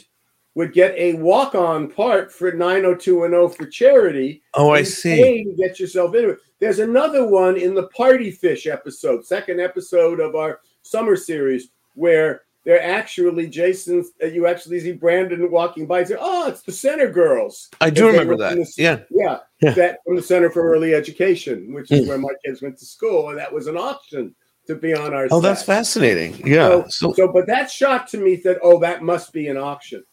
would 0.56 0.74
get 0.74 0.94
a 0.98 1.14
walk 1.14 1.56
on 1.56 1.90
part 1.90 2.34
for 2.34 2.52
90210 2.52 3.56
for 3.56 3.72
charity. 3.72 4.42
Oh, 4.56 4.72
I 4.72 4.84
see. 4.84 5.46
get 5.58 5.80
yourself 5.80 6.14
into 6.16 6.32
it. 6.32 6.40
There's 6.60 6.80
another 6.80 7.26
one 7.26 7.56
in 7.56 7.74
the 7.74 7.88
Party 7.88 8.32
Fish 8.32 8.68
episode, 8.68 9.26
second 9.26 9.62
episode 9.62 10.20
of 10.20 10.36
our 10.36 10.60
summer 10.82 11.16
series, 11.16 11.70
where 11.94 12.42
they're 12.66 12.84
actually 12.84 13.48
Jason's. 13.48 14.12
Uh, 14.22 14.28
you 14.28 14.46
actually 14.48 14.80
see 14.80 14.92
Brandon 14.92 15.50
walking 15.50 15.86
by 15.88 16.00
and 16.00 16.08
say, 16.08 16.16
"Oh, 16.20 16.48
it's 16.50 16.62
the 16.62 16.72
Center 16.72 17.10
Girls." 17.10 17.70
I 17.82 17.90
do 17.90 18.08
remember 18.08 18.36
that. 18.38 18.56
the- 18.56 18.74
Yeah. 18.78 19.00
Yeah, 19.10 19.40
Yeah. 19.62 19.72
that 19.74 20.00
from 20.06 20.16
the 20.18 20.22
Center 20.22 20.50
for 20.50 20.70
Early 20.72 20.94
Education, 20.94 21.74
which 21.74 21.92
is 21.92 22.06
Mm. 22.06 22.08
where 22.10 22.18
my 22.18 22.34
kids 22.46 22.62
went 22.62 22.78
to 22.80 22.86
school, 22.86 23.30
and 23.30 23.38
that 23.38 23.52
was 23.54 23.68
an 23.68 23.78
auction 23.78 24.36
to 24.68 24.76
be 24.76 24.94
on 24.94 25.14
our. 25.14 25.28
Oh, 25.32 25.40
that's 25.42 25.64
fascinating. 25.64 26.36
Yeah. 26.46 26.68
So, 26.68 26.86
So, 26.90 27.14
so, 27.14 27.28
but 27.30 27.48
that 27.48 27.72
shot 27.72 28.08
to 28.10 28.18
me 28.18 28.40
said, 28.40 28.60
"Oh, 28.62 28.80
that 28.80 29.02
must 29.04 29.32
be 29.34 29.48
an 29.48 29.58
auction." 29.58 30.04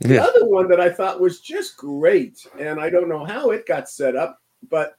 The 0.00 0.14
yeah. 0.14 0.24
other 0.24 0.46
one 0.46 0.68
that 0.68 0.80
I 0.80 0.90
thought 0.90 1.20
was 1.20 1.40
just 1.40 1.76
great, 1.76 2.46
and 2.58 2.78
I 2.80 2.88
don't 2.90 3.08
know 3.08 3.24
how 3.24 3.50
it 3.50 3.66
got 3.66 3.88
set 3.88 4.14
up, 4.14 4.38
but 4.68 4.94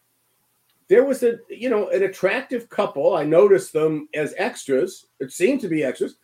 there 0.90 1.04
was 1.04 1.24
a 1.24 1.40
you 1.50 1.70
know 1.70 1.88
an 1.90 2.04
attractive 2.04 2.68
couple. 2.70 3.16
I 3.16 3.24
noticed 3.24 3.74
them 3.74 4.08
as 4.14 4.34
extras. 4.38 5.06
It 5.20 5.32
seemed 5.32 5.62
to 5.62 5.68
be 5.68 5.84
extras, 5.84 6.16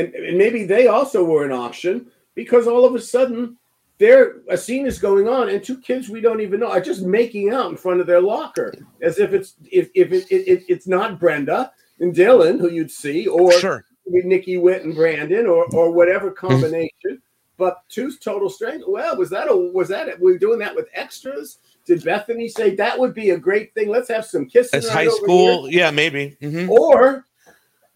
and, 0.00 0.14
and 0.14 0.38
maybe 0.38 0.64
they 0.64 0.86
also 0.88 1.24
were 1.24 1.44
an 1.44 1.52
auction 1.52 2.06
because 2.34 2.66
all 2.66 2.84
of 2.84 2.94
a 2.94 3.00
sudden 3.00 3.56
there 3.98 4.36
a 4.48 4.56
scene 4.56 4.86
is 4.86 4.98
going 4.98 5.28
on 5.28 5.48
and 5.50 5.62
two 5.62 5.78
kids 5.78 6.08
we 6.08 6.20
don't 6.20 6.40
even 6.40 6.60
know 6.60 6.70
are 6.70 6.80
just 6.80 7.02
making 7.02 7.50
out 7.52 7.70
in 7.70 7.76
front 7.76 8.00
of 8.00 8.06
their 8.06 8.20
locker 8.20 8.72
as 9.02 9.18
if 9.18 9.32
it's 9.32 9.54
if, 9.70 9.90
if 9.94 10.10
it, 10.12 10.26
it, 10.30 10.48
it- 10.48 10.64
it's 10.68 10.86
not 10.86 11.18
Brenda 11.20 11.72
and 12.00 12.14
Dylan 12.14 12.58
who 12.60 12.70
you'd 12.70 12.90
see 12.90 13.26
or 13.26 13.52
Sure. 13.52 13.84
with 14.06 14.24
Nikki 14.24 14.56
Witt 14.56 14.82
and 14.84 14.94
Brandon 14.94 15.46
or 15.46 15.66
or 15.74 15.90
whatever 15.92 16.30
combination. 16.30 17.20
But 17.58 17.82
two 17.90 18.10
total 18.16 18.48
strangers. 18.48 18.86
Well, 18.88 19.18
was 19.18 19.28
that 19.28 19.50
a 19.50 19.54
was 19.54 19.88
that 19.88 20.08
it? 20.08 20.18
Were 20.18 20.32
we 20.32 20.38
doing 20.38 20.58
that 20.60 20.74
with 20.74 20.88
extras? 20.94 21.58
Did 21.84 22.02
Bethany 22.02 22.48
say 22.48 22.74
that 22.76 22.98
would 22.98 23.12
be 23.12 23.30
a 23.30 23.38
great 23.38 23.74
thing? 23.74 23.90
Let's 23.90 24.08
have 24.08 24.24
some 24.24 24.46
kissing. 24.46 24.78
It's 24.78 24.88
high 24.88 25.08
school. 25.08 25.68
Yeah, 25.68 25.90
maybe. 25.90 26.38
hmm. 26.40 26.70
Or 26.70 27.26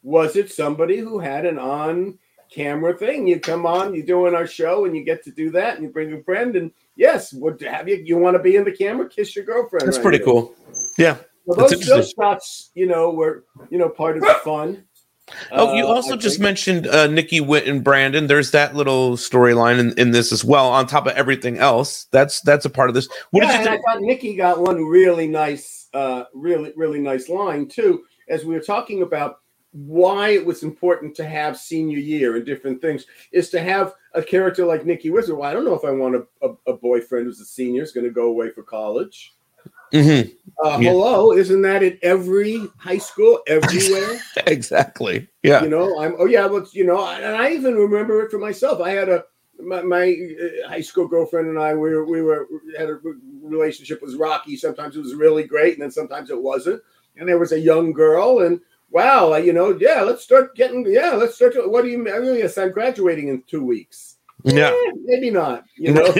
was 0.05 0.37
it 0.37 0.53
somebody 0.53 0.99
who 0.99 1.19
had 1.19 1.47
an 1.47 1.59
on 1.59 2.19
camera 2.51 2.97
thing? 2.97 3.27
You 3.27 3.41
come 3.41 3.67
on, 3.67 3.95
you're 3.95 4.07
doing 4.07 4.35
our 4.35 4.47
show, 4.47 4.85
and 4.85 4.95
you 4.95 5.03
get 5.03 5.25
to 5.25 5.33
do 5.33 5.51
that, 5.51 5.75
and 5.75 5.83
you 5.83 5.89
bring 5.89 6.13
a 6.13 6.23
friend, 6.23 6.55
and 6.55 6.71
yes, 6.95 7.33
would 7.33 7.61
have 7.63 7.89
you? 7.89 7.97
You 8.05 8.19
want 8.19 8.37
to 8.37 8.43
be 8.43 8.55
in 8.55 8.65
the 8.65 8.71
camera? 8.73 9.09
Kiss 9.09 9.35
your 9.35 9.45
girlfriend. 9.45 9.87
That's 9.87 9.97
right 9.97 10.03
pretty 10.03 10.19
here. 10.19 10.27
cool. 10.27 10.55
Yeah. 10.97 11.17
Well, 11.47 11.69
those, 11.69 11.85
those 11.87 12.11
shots, 12.19 12.71
you 12.75 12.87
know, 12.87 13.11
were 13.11 13.45
you 13.71 13.79
know 13.79 13.89
part 13.89 14.17
of 14.17 14.23
the 14.23 14.35
fun. 14.45 14.85
Oh, 15.53 15.75
you 15.75 15.85
Uh, 15.85 15.89
also 15.89 16.15
I 16.15 16.17
just 16.19 16.37
think. 16.37 16.43
mentioned 16.43 16.87
uh, 16.87 17.07
Nikki 17.07 17.41
Witt 17.41 17.67
and 17.67 17.83
Brandon. 17.83 18.27
There's 18.27 18.51
that 18.51 18.75
little 18.77 19.17
storyline 19.17 19.79
in, 19.79 19.99
in 19.99 20.11
this 20.11 20.33
as 20.33 20.45
well, 20.45 20.69
on 20.69 20.87
top 20.87 21.07
of 21.07 21.15
everything 21.15 21.57
else. 21.59 22.05
That's 22.13 22.43
that's 22.43 22.67
a 22.67 22.71
part 22.71 22.91
of 22.91 22.95
this. 22.95 23.09
What 23.31 23.45
yeah, 23.45 23.59
did 23.59 23.69
I 23.69 23.79
thought 23.79 24.01
Nikki 24.03 24.37
got 24.37 24.61
one 24.61 24.85
really 24.85 25.27
nice, 25.27 25.89
uh, 25.95 26.25
really, 26.35 26.75
really 26.77 27.01
nice 27.01 27.31
line 27.31 27.69
too, 27.69 28.05
as 28.29 28.45
we 28.45 28.55
were 28.55 28.61
talking 28.61 29.01
about 29.03 29.39
why 29.75 30.29
it 30.31 30.47
was 30.47 30.63
important 30.63 31.15
to 31.17 31.25
have 31.27 31.59
senior 31.59 31.99
year 31.99 32.37
and 32.37 32.47
different 32.47 32.81
things, 32.81 33.07
is 33.33 33.51
to 33.51 33.61
have 33.61 33.95
a 34.15 34.23
character 34.23 34.65
like 34.65 34.87
Nikki 34.87 35.11
Wizard. 35.11 35.37
Well, 35.37 35.51
I 35.51 35.53
don't 35.53 35.65
know 35.65 35.75
if 35.75 35.85
I 35.85 35.91
want 35.91 36.15
a, 36.15 36.27
a, 36.47 36.55
a 36.69 36.77
boyfriend 36.77 37.27
who's 37.27 37.41
a 37.41 37.45
senior, 37.45 37.83
is 37.83 37.93
going 37.93 38.07
to 38.07 38.13
go 38.13 38.29
away 38.29 38.51
for 38.51 38.63
college. 38.63 39.35
Mhm. 39.93 40.33
Uh, 40.65 40.79
Yeah. 40.81 40.91
Hello, 40.91 41.33
isn't 41.33 41.63
that 41.63 41.83
at 41.83 41.99
every 42.03 42.61
high 42.79 42.99
school, 42.99 43.41
everywhere? 43.47 44.19
Exactly. 44.47 45.29
Yeah. 45.43 45.63
you 45.63 45.69
know 45.69 45.99
i'm 46.01 46.15
oh 46.19 46.27
yeah 46.27 46.47
let's 46.47 46.75
you 46.75 46.85
know 46.85 47.07
and 47.07 47.37
i 47.37 47.51
even 47.51 47.75
remember 47.75 48.23
it 48.23 48.31
for 48.31 48.39
myself 48.39 48.81
i 48.81 48.91
had 48.91 49.09
a 49.09 49.25
my, 49.61 49.83
my 49.83 50.17
uh, 50.43 50.69
high 50.69 50.81
school 50.81 51.07
girlfriend 51.07 51.49
and 51.49 51.59
i 51.59 51.75
we 51.75 51.91
were 51.95 52.05
we 52.05 52.23
were 52.23 52.47
had 52.79 52.89
a 52.89 52.99
relationship 53.43 54.01
was 54.03 54.17
rocky 54.17 54.57
sometimes 54.57 54.97
it 54.97 55.01
was 55.01 55.15
really 55.15 55.45
great 55.45 55.75
and 55.75 55.83
then 55.83 55.91
sometimes 55.91 56.31
it 56.31 56.41
wasn't 56.41 56.81
and 57.17 57.29
there 57.29 57.39
was 57.39 57.53
a 57.53 57.61
young 57.61 57.93
girl 57.93 58.41
and 58.41 58.61
wow 58.95 59.35
you 59.35 59.53
know 59.53 59.77
yeah 59.81 60.03
let's 60.03 60.23
start 60.23 60.55
getting 60.55 60.87
yeah 60.89 61.11
let's 61.11 61.35
start 61.35 61.53
to, 61.53 61.69
what 61.69 61.83
do 61.83 61.91
you 61.91 61.99
mean 61.99 62.15
oh, 62.17 62.33
yes 62.33 62.57
i'm 62.57 62.71
graduating 62.71 63.29
in 63.29 63.43
two 63.43 63.65
weeks. 63.65 64.17
Yeah. 64.45 64.69
Eh, 64.69 64.93
maybe 65.05 65.31
not 65.31 65.65
you 65.77 65.93
know? 65.93 66.15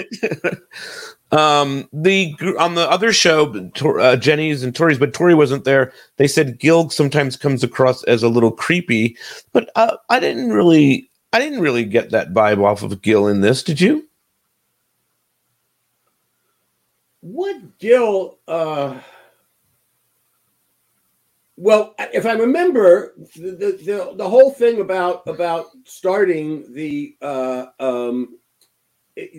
um 1.31 1.87
the 1.93 2.35
on 2.59 2.75
the 2.75 2.89
other 2.89 3.13
show 3.13 3.69
Tor- 3.69 3.99
uh, 3.99 4.15
jenny's 4.17 4.61
and 4.61 4.75
tori's 4.75 4.99
but 4.99 5.13
tori 5.13 5.33
wasn't 5.33 5.63
there. 5.63 5.93
They 6.17 6.27
said 6.27 6.59
gil 6.59 6.89
sometimes 6.89 7.37
comes 7.37 7.63
across 7.63 8.03
as 8.03 8.23
a 8.23 8.29
little 8.29 8.51
creepy 8.51 9.17
but 9.53 9.71
uh, 9.75 9.95
i 10.09 10.19
didn't 10.19 10.51
really 10.51 11.09
i 11.31 11.39
didn't 11.39 11.61
really 11.61 11.85
get 11.85 12.09
that 12.11 12.33
vibe 12.33 12.63
off 12.63 12.83
of 12.83 13.01
gil 13.01 13.27
in 13.27 13.39
this. 13.41 13.63
Did 13.63 13.79
you? 13.79 14.07
What 17.25 17.79
Gil? 17.79 18.37
Uh, 18.47 18.99
well, 21.57 21.95
if 22.13 22.25
I 22.25 22.33
remember, 22.33 23.13
the, 23.35 23.79
the 23.83 24.13
the 24.15 24.29
whole 24.29 24.51
thing 24.51 24.81
about 24.81 25.23
about 25.27 25.67
starting 25.85 26.73
the 26.73 27.15
uh, 27.21 27.67
um, 27.79 28.39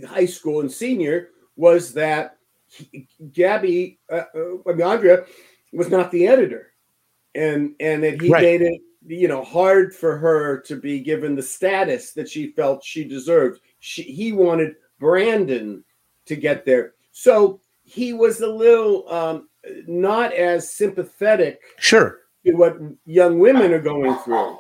high 0.07 0.27
school 0.27 0.61
and 0.61 0.73
senior 0.73 1.31
was 1.57 1.93
that 1.95 2.39
Gabby, 3.33 3.99
uh, 4.11 4.25
uh, 4.35 4.57
I 4.69 4.73
mean 4.73 4.87
Andrea, 4.87 5.25
was 5.73 5.91
not 5.91 6.11
the 6.11 6.27
editor, 6.27 6.73
and 7.35 7.75
and 7.81 8.03
that 8.03 8.21
he 8.21 8.31
Right. 8.31 8.43
made 8.43 8.63
it 8.63 8.81
you 9.07 9.29
know 9.29 9.45
hard 9.45 9.95
for 9.95 10.17
her 10.17 10.59
to 10.63 10.77
be 10.77 11.01
given 11.01 11.35
the 11.37 11.43
status 11.43 12.13
that 12.13 12.29
she 12.31 12.53
felt 12.53 12.83
she 12.83 13.05
deserved. 13.05 13.61
She 13.81 14.03
he 14.03 14.33
wanted 14.33 14.77
Brandon 14.99 15.85
to 16.25 16.35
get 16.35 16.65
there, 16.65 16.95
so 17.13 17.61
he 17.85 18.15
was 18.15 18.41
a 18.41 18.47
little 18.47 19.07
um, 19.13 19.49
not 19.87 20.33
as 20.33 20.71
sympathetic 20.71 21.61
sure 21.79 22.21
to 22.45 22.53
what 22.53 22.79
young 23.05 23.39
women 23.39 23.73
are 23.73 23.81
going 23.81 24.17
through. 24.19 24.59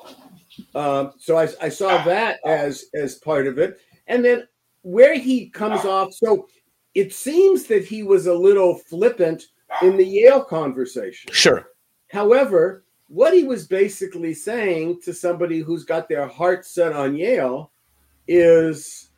Um, 0.74 1.12
so 1.18 1.36
I, 1.36 1.48
I 1.60 1.68
saw 1.68 2.02
that 2.04 2.38
as 2.44 2.86
as 2.94 3.16
part 3.16 3.46
of 3.46 3.58
it, 3.58 3.78
and 4.06 4.24
then 4.24 4.46
where 4.82 5.14
he 5.18 5.48
comes 5.48 5.84
off. 5.84 6.12
So 6.12 6.48
it 6.94 7.12
seems 7.12 7.64
that 7.64 7.84
he 7.84 8.02
was 8.02 8.26
a 8.26 8.34
little 8.34 8.74
flippant 8.74 9.44
in 9.82 9.96
the 9.96 10.06
Yale 10.06 10.42
conversation. 10.42 11.32
sure 11.32 11.68
However, 12.10 12.84
what 13.08 13.34
he 13.34 13.44
was 13.44 13.66
basically 13.66 14.34
saying 14.34 15.00
to 15.02 15.12
somebody 15.12 15.60
who's 15.60 15.84
got 15.84 16.08
their 16.08 16.26
heart 16.26 16.64
set 16.64 16.92
on 16.92 17.16
Yale 17.16 17.72
is, 18.26 19.10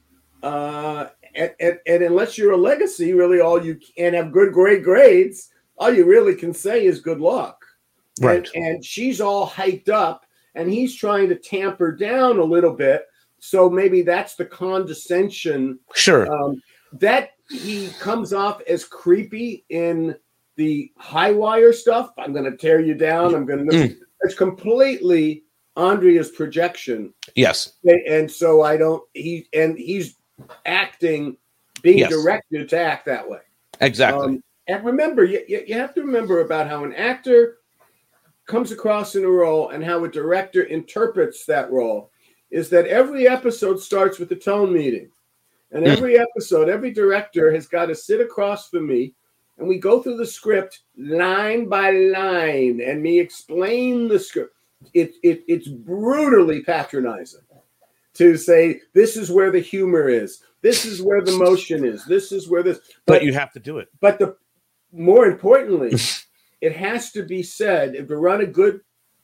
uh, 0.42 1.06
and, 1.34 1.54
and, 1.60 1.78
and 1.86 2.02
unless 2.02 2.36
you're 2.36 2.52
a 2.52 2.56
legacy, 2.56 3.12
really 3.12 3.40
all 3.40 3.64
you 3.64 3.78
can 3.96 4.14
have 4.14 4.32
good 4.32 4.52
grade 4.52 4.84
grades, 4.84 5.50
all 5.78 5.92
you 5.92 6.04
really 6.04 6.34
can 6.34 6.52
say 6.52 6.84
is 6.84 7.00
good 7.00 7.20
luck. 7.20 7.64
right 8.20 8.48
And, 8.54 8.64
and 8.64 8.84
she's 8.84 9.20
all 9.20 9.48
hyped 9.48 9.88
up, 9.88 10.24
and 10.54 10.70
he's 10.70 10.94
trying 10.94 11.28
to 11.28 11.36
tamp 11.36 11.78
her 11.78 11.92
down 11.92 12.38
a 12.38 12.44
little 12.44 12.72
bit. 12.72 13.02
So 13.40 13.70
maybe 13.70 14.02
that's 14.02 14.34
the 14.34 14.44
condescension 14.44 15.78
sure 15.94 16.26
um, 16.32 16.60
that 16.94 17.30
he 17.48 17.88
comes 18.00 18.32
off 18.32 18.60
as 18.68 18.84
creepy 18.84 19.64
in 19.68 20.16
the 20.56 20.90
high 20.98 21.30
wire 21.30 21.72
stuff. 21.72 22.10
I'm 22.18 22.32
going 22.32 22.50
to 22.50 22.56
tear 22.56 22.80
you 22.80 22.94
down. 22.94 23.34
I'm 23.34 23.46
going 23.46 23.68
to. 23.68 23.76
Mm. 23.76 23.96
It's 24.22 24.34
completely 24.34 25.44
Andrea's 25.76 26.32
projection, 26.32 27.14
yes 27.36 27.74
and 28.08 28.28
so 28.28 28.62
I 28.62 28.76
don't. 28.76 29.02
He 29.14 29.46
and 29.54 29.78
he's 29.78 30.16
acting, 30.66 31.36
being 31.82 31.98
Yes. 31.98 32.10
directed 32.10 32.68
to 32.70 32.78
act 32.80 33.06
that 33.06 33.28
way. 33.28 33.38
exactly 33.80 34.24
Um, 34.26 34.42
and 34.68 34.84
remember, 34.84 35.24
you, 35.24 35.42
you 35.48 35.74
have 35.74 35.94
to 35.94 36.02
remember 36.02 36.40
about 36.40 36.68
how 36.68 36.84
an 36.84 36.94
actor 36.94 37.56
comes 38.46 38.70
across 38.70 39.16
in 39.16 39.24
a 39.24 39.28
role 39.28 39.70
and 39.70 39.82
how 39.84 40.04
a 40.04 40.08
director 40.08 40.62
interprets 40.62 41.44
that 41.46 41.70
role 41.70 42.10
is 42.50 42.70
that 42.70 42.86
every 42.86 43.28
episode 43.28 43.80
starts 43.80 44.18
with 44.18 44.30
a 44.32 44.36
tone 44.36 44.72
meeting. 44.72 45.10
And 45.70 45.84
Mm. 45.84 45.88
every 45.88 46.18
episode, 46.18 46.68
every 46.68 46.90
director 46.90 47.52
has 47.52 47.66
got 47.66 47.86
to 47.86 47.94
sit 47.94 48.20
across 48.20 48.70
from 48.70 48.86
me 48.86 49.14
and 49.58 49.68
we 49.68 49.78
go 49.78 50.00
through 50.00 50.16
the 50.16 50.26
script 50.26 50.82
line 50.96 51.68
by 51.68 51.90
line, 51.90 52.80
and 52.80 53.02
me 53.02 53.18
explain 53.18 54.08
the 54.08 54.18
script. 54.18 54.54
It, 54.94 55.14
it 55.24 55.42
it's 55.48 55.66
brutally 55.66 56.62
patronizing 56.62 57.40
to 58.14 58.36
say 58.36 58.80
this 58.94 59.16
is 59.16 59.30
where 59.32 59.50
the 59.50 59.58
humor 59.60 60.08
is, 60.08 60.42
this 60.62 60.84
is 60.84 61.02
where 61.02 61.20
the 61.20 61.32
motion 61.32 61.84
is, 61.84 62.04
this 62.04 62.30
is 62.30 62.48
where 62.48 62.62
this. 62.62 62.78
But 63.04 63.24
you 63.24 63.32
have 63.32 63.52
to 63.52 63.60
do 63.60 63.78
it. 63.78 63.88
But 64.00 64.20
the 64.20 64.36
more 64.92 65.26
importantly, 65.26 65.92
it 66.60 66.74
has 66.74 67.12
to 67.12 67.22
be 67.22 67.42
said 67.42 67.94
if 67.94 68.08
to 68.08 68.16
run 68.16 68.40
a 68.40 68.46
good, 68.46 68.80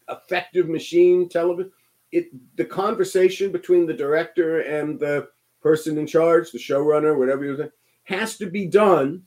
effective 0.09 0.69
machine 0.69 1.29
television. 1.29 1.73
It 2.13 2.29
the 2.57 2.65
conversation 2.65 3.51
between 3.51 3.87
the 3.87 3.95
director 3.95 4.61
and 4.61 5.01
the 5.01 5.29
person 5.61 5.99
in 5.99 6.07
charge, 6.07 6.51
the 6.53 6.59
showrunner, 6.59 7.19
whatever 7.19 7.45
you 7.45 7.71
has 8.05 8.37
to 8.37 8.47
be 8.47 8.67
done 8.67 9.23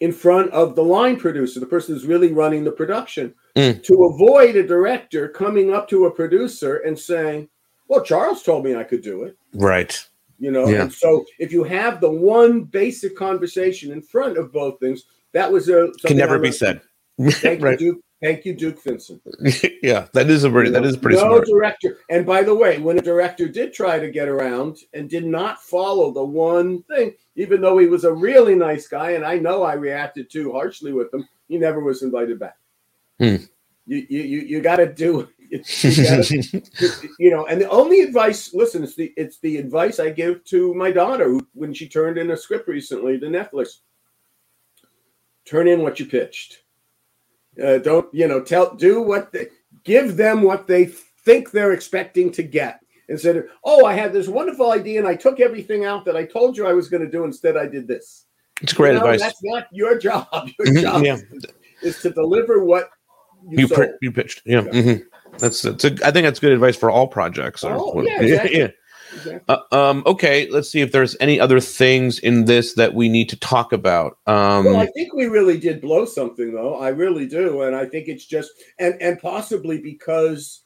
in 0.00 0.12
front 0.12 0.50
of 0.50 0.74
the 0.76 0.82
line 0.84 1.16
producer, 1.16 1.58
the 1.60 1.66
person 1.66 1.94
who's 1.94 2.06
really 2.06 2.32
running 2.32 2.64
the 2.64 2.72
production, 2.72 3.34
Mm. 3.56 3.82
to 3.84 4.04
avoid 4.06 4.56
a 4.56 4.66
director 4.66 5.28
coming 5.28 5.74
up 5.74 5.86
to 5.88 6.06
a 6.06 6.10
producer 6.10 6.76
and 6.78 6.98
saying, 6.98 7.48
"Well, 7.88 8.02
Charles 8.02 8.42
told 8.42 8.64
me 8.64 8.74
I 8.74 8.84
could 8.84 9.02
do 9.02 9.24
it." 9.24 9.36
Right. 9.54 9.94
you 10.38 10.50
know 10.50 10.66
Yeah. 10.66 10.82
and 10.82 10.92
so 10.92 11.24
if 11.38 11.52
you 11.52 11.62
have 11.62 12.00
the 12.00 12.10
one 12.10 12.62
basic 12.64 13.14
conversation 13.16 13.92
in 13.92 14.00
front 14.02 14.36
of 14.38 14.50
both 14.52 14.80
things 14.80 15.04
that 15.32 15.50
was 15.50 15.68
a 15.68 15.90
Can 16.06 16.16
never 16.16 16.38
be 16.38 16.52
said. 16.52 16.80
thank 17.32 17.62
right. 17.64 17.80
you 17.80 17.92
duke 17.94 18.00
thank 18.22 18.44
you 18.44 18.54
duke 18.54 18.82
vincent 18.82 19.20
yeah, 19.82 20.06
that 20.14 20.30
is 20.30 20.44
a 20.44 20.50
pretty 20.50 20.70
that 20.70 20.84
is 20.84 20.96
pretty 20.96 21.16
no 21.16 21.22
smart. 21.24 21.46
director 21.46 21.98
and 22.10 22.24
by 22.24 22.42
the 22.42 22.54
way 22.54 22.78
when 22.78 22.98
a 22.98 23.02
director 23.02 23.48
did 23.48 23.72
try 23.72 23.98
to 23.98 24.10
get 24.10 24.28
around 24.28 24.78
and 24.94 25.10
did 25.10 25.24
not 25.26 25.60
follow 25.62 26.12
the 26.12 26.22
one 26.24 26.82
thing 26.84 27.12
even 27.36 27.60
though 27.60 27.78
he 27.78 27.86
was 27.86 28.04
a 28.04 28.12
really 28.12 28.54
nice 28.54 28.86
guy 28.88 29.10
and 29.12 29.24
i 29.24 29.36
know 29.36 29.62
i 29.64 29.74
reacted 29.74 30.30
too 30.30 30.52
harshly 30.52 30.92
with 30.92 31.12
him 31.12 31.26
he 31.48 31.58
never 31.58 31.80
was 31.80 32.02
invited 32.02 32.38
back 32.38 32.56
Hmm. 33.20 33.36
you 33.86 34.06
you 34.08 34.20
you, 34.22 34.40
you 34.40 34.60
got 34.60 34.76
to 34.76 34.86
do 34.92 35.28
you 35.50 35.58
gotta- 36.04 36.62
you 37.18 37.30
know 37.30 37.44
and 37.46 37.60
the 37.60 37.68
only 37.68 38.00
advice 38.00 38.54
listen 38.54 38.82
it's 38.84 38.94
the 38.96 39.12
it's 39.16 39.38
the 39.40 39.56
advice 39.58 39.98
i 40.00 40.08
give 40.10 40.42
to 40.44 40.72
my 40.74 40.90
daughter 40.90 41.38
when 41.54 41.74
she 41.74 41.88
turned 41.88 42.16
in 42.18 42.30
a 42.30 42.36
script 42.36 42.68
recently 42.68 43.18
to 43.18 43.26
netflix 43.26 43.78
turn 45.44 45.66
in 45.68 45.82
what 45.82 45.98
you 46.00 46.06
pitched 46.06 46.58
uh, 47.62 47.78
don't 47.78 48.12
you 48.14 48.26
know 48.28 48.40
tell 48.40 48.74
do 48.74 49.00
what 49.02 49.32
they 49.32 49.46
give 49.84 50.16
them 50.16 50.42
what 50.42 50.66
they 50.66 50.86
think 50.86 51.50
they're 51.50 51.72
expecting 51.72 52.30
to 52.32 52.42
get 52.42 52.80
instead 53.08 53.36
of 53.36 53.44
oh 53.64 53.84
i 53.84 53.92
had 53.92 54.12
this 54.12 54.28
wonderful 54.28 54.70
idea 54.72 54.98
and 54.98 55.08
i 55.08 55.14
took 55.14 55.40
everything 55.40 55.84
out 55.84 56.04
that 56.04 56.16
i 56.16 56.24
told 56.24 56.56
you 56.56 56.66
i 56.66 56.72
was 56.72 56.88
going 56.88 57.02
to 57.02 57.10
do 57.10 57.24
instead 57.24 57.56
i 57.56 57.66
did 57.66 57.86
this 57.86 58.26
it's 58.62 58.72
great 58.72 58.92
You 58.94 59.00
know, 59.00 59.06
advice. 59.06 59.20
that's 59.20 59.42
not 59.42 59.66
your 59.72 59.98
job 59.98 60.26
your 60.58 60.68
Mhm, 60.68 60.80
job 60.82 61.02
yeah. 61.04 61.16
is, 61.16 61.44
is 61.82 62.02
to 62.02 62.10
deliver 62.10 62.64
what 62.64 62.90
you, 63.48 63.58
You 63.60 63.68
pri- 63.68 63.90
you 64.00 64.12
pitched. 64.12 64.42
Yeah. 64.44 64.60
Yeah. 64.62 64.70
mhm. 64.70 65.02
That's 65.38 65.62
that's 65.62 65.84
a, 65.84 65.88
I 66.06 66.12
think 66.12 66.24
that's 66.26 66.38
good 66.38 66.52
advice 66.52 66.76
for 66.76 66.88
all 66.92 67.08
projects. 67.08 67.64
Oh, 67.64 68.00
yeah, 68.02 68.20
exactly. 68.22 68.58
yeah. 68.60 68.68
Exactly. 69.14 69.40
Uh, 69.48 69.60
um, 69.72 70.02
okay, 70.06 70.48
let's 70.50 70.70
see 70.70 70.80
if 70.80 70.92
there's 70.92 71.16
any 71.20 71.38
other 71.38 71.60
things 71.60 72.18
in 72.18 72.46
this 72.46 72.74
that 72.74 72.94
we 72.94 73.08
need 73.08 73.28
to 73.28 73.36
talk 73.36 73.72
about. 73.72 74.18
Um, 74.26 74.64
well, 74.64 74.76
I 74.76 74.86
think 74.86 75.12
we 75.14 75.26
really 75.26 75.58
did 75.58 75.80
blow 75.80 76.04
something, 76.04 76.52
though. 76.52 76.76
I 76.76 76.88
really 76.88 77.26
do, 77.26 77.62
and 77.62 77.76
I 77.76 77.86
think 77.86 78.08
it's 78.08 78.24
just 78.24 78.50
and 78.78 79.00
and 79.00 79.18
possibly 79.20 79.78
because 79.78 80.62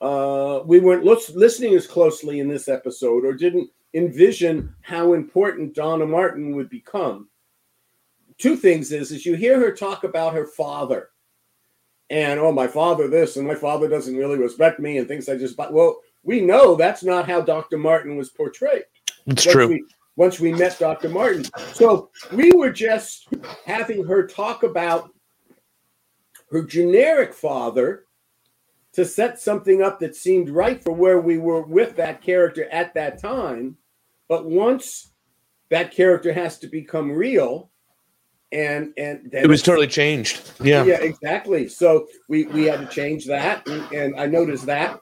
uh, 0.00 0.60
we 0.64 0.80
weren't 0.80 1.04
lis- 1.04 1.30
listening 1.30 1.74
as 1.74 1.86
closely 1.86 2.40
in 2.40 2.48
this 2.48 2.68
episode, 2.68 3.24
or 3.24 3.32
didn't 3.32 3.70
envision 3.94 4.74
how 4.82 5.12
important 5.12 5.74
Donna 5.74 6.06
Martin 6.06 6.54
would 6.56 6.68
become. 6.68 7.28
Two 8.38 8.56
things 8.56 8.90
is 8.90 9.12
is 9.12 9.24
you 9.24 9.34
hear 9.34 9.60
her 9.60 9.72
talk 9.72 10.02
about 10.04 10.34
her 10.34 10.46
father, 10.46 11.10
and 12.10 12.40
oh, 12.40 12.52
my 12.52 12.66
father 12.66 13.08
this, 13.08 13.36
and 13.36 13.46
my 13.46 13.54
father 13.54 13.88
doesn't 13.88 14.16
really 14.16 14.38
respect 14.38 14.80
me, 14.80 14.98
and 14.98 15.06
things 15.06 15.28
I 15.28 15.36
just. 15.36 15.56
Well, 15.56 16.00
we 16.24 16.40
know 16.40 16.74
that's 16.74 17.04
not 17.04 17.28
how 17.28 17.40
Dr. 17.40 17.78
Martin 17.78 18.16
was 18.16 18.30
portrayed 18.30 18.84
it's 19.26 19.46
once 19.46 19.52
true. 19.52 19.68
We, 19.68 19.84
once 20.16 20.40
we 20.40 20.52
met 20.52 20.78
Dr. 20.78 21.08
Martin. 21.08 21.44
So 21.72 22.10
we 22.32 22.52
were 22.52 22.70
just 22.70 23.28
having 23.66 24.04
her 24.06 24.26
talk 24.26 24.62
about 24.62 25.10
her 26.50 26.62
generic 26.62 27.34
father 27.34 28.04
to 28.92 29.04
set 29.04 29.40
something 29.40 29.82
up 29.82 29.98
that 30.00 30.14
seemed 30.14 30.50
right 30.50 30.82
for 30.82 30.92
where 30.92 31.20
we 31.20 31.38
were 31.38 31.62
with 31.62 31.96
that 31.96 32.22
character 32.22 32.68
at 32.70 32.94
that 32.94 33.20
time. 33.20 33.76
But 34.28 34.46
once 34.46 35.12
that 35.70 35.90
character 35.90 36.32
has 36.32 36.58
to 36.60 36.68
become 36.68 37.10
real, 37.10 37.70
and 38.52 38.92
and 38.96 39.28
then 39.32 39.44
it 39.44 39.48
was 39.48 39.62
totally 39.62 39.88
changed. 39.88 40.52
Yeah. 40.62 40.84
yeah, 40.84 41.00
exactly. 41.00 41.68
So 41.68 42.06
we 42.28 42.44
we 42.46 42.64
had 42.64 42.80
to 42.80 42.86
change 42.86 43.26
that, 43.26 43.66
and, 43.66 43.92
and 43.92 44.20
I 44.20 44.26
noticed 44.26 44.66
that, 44.66 45.00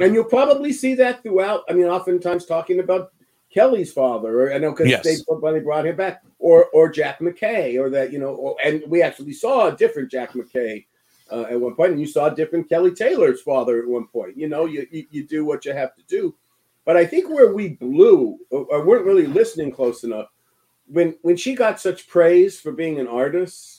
and 0.00 0.14
you'll 0.14 0.24
probably 0.24 0.72
see 0.72 0.94
that 0.94 1.22
throughout. 1.22 1.64
I 1.68 1.72
mean, 1.72 1.86
oftentimes 1.86 2.46
talking 2.46 2.80
about 2.80 3.12
Kelly's 3.52 3.92
father, 3.92 4.42
or 4.42 4.52
I 4.52 4.58
know 4.58 4.72
because 4.72 4.88
Yes. 4.88 5.04
they 5.04 5.16
when 5.34 5.54
they 5.54 5.60
brought 5.60 5.86
him 5.86 5.96
back, 5.96 6.22
or 6.38 6.66
or 6.66 6.88
Jack 6.88 7.20
McKay, 7.20 7.80
or 7.80 7.90
that 7.90 8.12
you 8.12 8.18
know, 8.18 8.34
or, 8.34 8.56
and 8.64 8.82
we 8.88 9.02
actually 9.02 9.32
saw 9.32 9.68
a 9.68 9.76
different 9.76 10.10
Jack 10.10 10.32
McKay 10.32 10.86
uh, 11.32 11.42
at 11.50 11.60
one 11.60 11.74
point, 11.74 11.92
and 11.92 12.00
you 12.00 12.06
saw 12.06 12.26
a 12.26 12.34
different 12.34 12.68
Kelly 12.68 12.92
Taylor's 12.92 13.40
father 13.42 13.80
at 13.80 13.88
one 13.88 14.06
point. 14.06 14.36
You 14.36 14.48
know, 14.48 14.66
you 14.66 14.86
you, 14.90 15.06
you 15.10 15.26
do 15.26 15.44
what 15.44 15.64
you 15.64 15.72
have 15.72 15.94
to 15.96 16.02
do, 16.08 16.34
but 16.84 16.96
I 16.96 17.06
think 17.06 17.28
where 17.28 17.52
we 17.54 17.70
blew 17.70 18.38
or, 18.50 18.66
or 18.66 18.84
weren't 18.84 19.06
really 19.06 19.26
listening 19.26 19.70
close 19.72 20.04
enough 20.04 20.28
when 20.86 21.16
when 21.22 21.36
she 21.36 21.54
got 21.54 21.80
such 21.80 22.08
praise 22.08 22.60
for 22.60 22.72
being 22.72 22.98
an 22.98 23.06
artist 23.06 23.77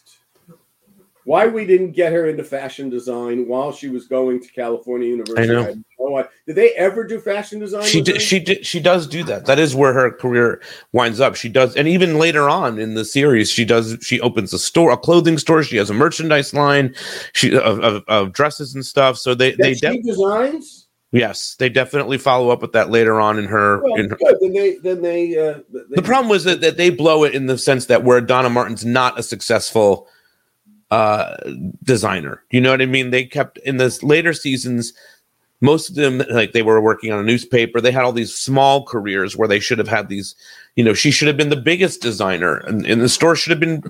why 1.30 1.46
we 1.46 1.64
didn't 1.64 1.92
get 1.92 2.12
her 2.12 2.28
into 2.28 2.44
fashion 2.44 2.90
design 2.90 3.48
while 3.48 3.72
she 3.72 3.88
was 3.88 4.08
going 4.08 4.42
to 4.42 4.48
California 4.48 5.10
University. 5.10 5.44
I 5.44 5.46
know. 5.46 5.76
no. 6.00 6.28
Did 6.48 6.56
they 6.56 6.72
ever 6.72 7.04
do 7.04 7.20
fashion 7.20 7.60
design? 7.60 7.84
She 7.84 8.02
did, 8.02 8.20
she 8.20 8.40
did 8.40 8.66
she 8.66 8.80
does 8.80 9.06
do 9.06 9.24
that. 9.26 9.46
That 9.46 9.60
is 9.60 9.76
where 9.76 9.94
her 9.94 10.10
career 10.10 10.60
winds 10.92 11.20
up. 11.20 11.36
She 11.36 11.48
does, 11.48 11.76
and 11.76 11.88
even 11.88 12.18
later 12.18 12.50
on 12.50 12.80
in 12.80 12.96
the 12.96 13.06
series, 13.06 13.52
she 13.52 13.64
does. 13.64 13.96
She 14.02 14.20
opens 14.22 14.54
a 14.54 14.58
store, 14.58 14.90
a 14.90 14.98
clothing 14.98 15.38
store. 15.38 15.62
She 15.62 15.78
has 15.78 15.92
a 15.92 15.94
merchandise 15.94 16.52
line, 16.56 16.96
she 17.34 17.56
of, 17.56 17.80
of, 17.80 18.04
of 18.08 18.34
dresses 18.34 18.74
and 18.74 18.84
stuff. 18.84 19.20
So 19.20 19.36
they 19.36 19.52
That 19.52 19.58
they 19.60 19.74
she 19.76 19.82
de- 19.82 20.02
designs. 20.02 20.88
yes, 21.12 21.56
they 21.60 21.70
definitely 21.70 22.18
follow 22.18 22.50
up 22.50 22.64
with 22.64 22.72
that 22.72 22.90
later 22.90 23.22
on 23.22 23.38
in 23.38 23.46
her. 23.46 23.84
Well, 23.84 23.94
in 23.98 24.10
her 24.10 24.16
good. 24.16 24.36
Then 24.42 24.54
they 24.54 24.78
then 24.78 25.04
they. 25.04 25.38
Uh, 25.38 25.60
they 25.72 25.98
the 25.98 26.02
problem 26.02 26.28
was 26.28 26.44
that, 26.46 26.62
that 26.62 26.78
they 26.78 26.90
blow 26.90 27.24
it 27.24 27.36
in 27.36 27.46
the 27.46 27.60
sense 27.60 27.86
that 27.86 28.04
where 28.04 28.20
Donna 28.20 28.50
Martin's 28.50 28.84
not 28.84 29.20
a 29.20 29.22
successful 29.22 30.08
uh 30.92 31.38
designer. 31.84 32.44
You 32.52 32.62
know 32.62 32.72
what 32.72 32.82
I 32.82 32.86
mean? 32.86 33.12
They 33.12 33.26
kept 33.26 33.58
in 33.60 33.78
this 33.78 34.04
later 34.04 34.34
seasons 34.34 34.94
most 35.62 35.90
of 35.90 35.96
them 35.96 36.24
like 36.30 36.54
they 36.54 36.62
were 36.62 36.80
working 36.82 37.12
on 37.12 37.20
a 37.20 37.24
newspaper. 37.24 37.82
They 37.82 37.92
had 37.92 38.04
all 38.04 38.14
these 38.14 38.36
small 38.36 38.86
careers 38.86 39.36
where 39.36 39.48
they 39.48 39.60
should 39.60 39.78
have 39.78 39.88
had 39.88 40.08
these, 40.08 40.36
you 40.76 40.84
know, 40.84 40.94
she 40.94 41.12
should 41.12 41.28
have 41.28 41.38
been 41.38 41.50
the 41.50 41.58
biggest 41.58 42.02
designer 42.02 42.58
and, 42.58 42.86
and 42.86 43.02
the 43.02 43.10
store 43.10 43.36
should 43.36 43.52
have 43.52 43.60
been 43.60 43.84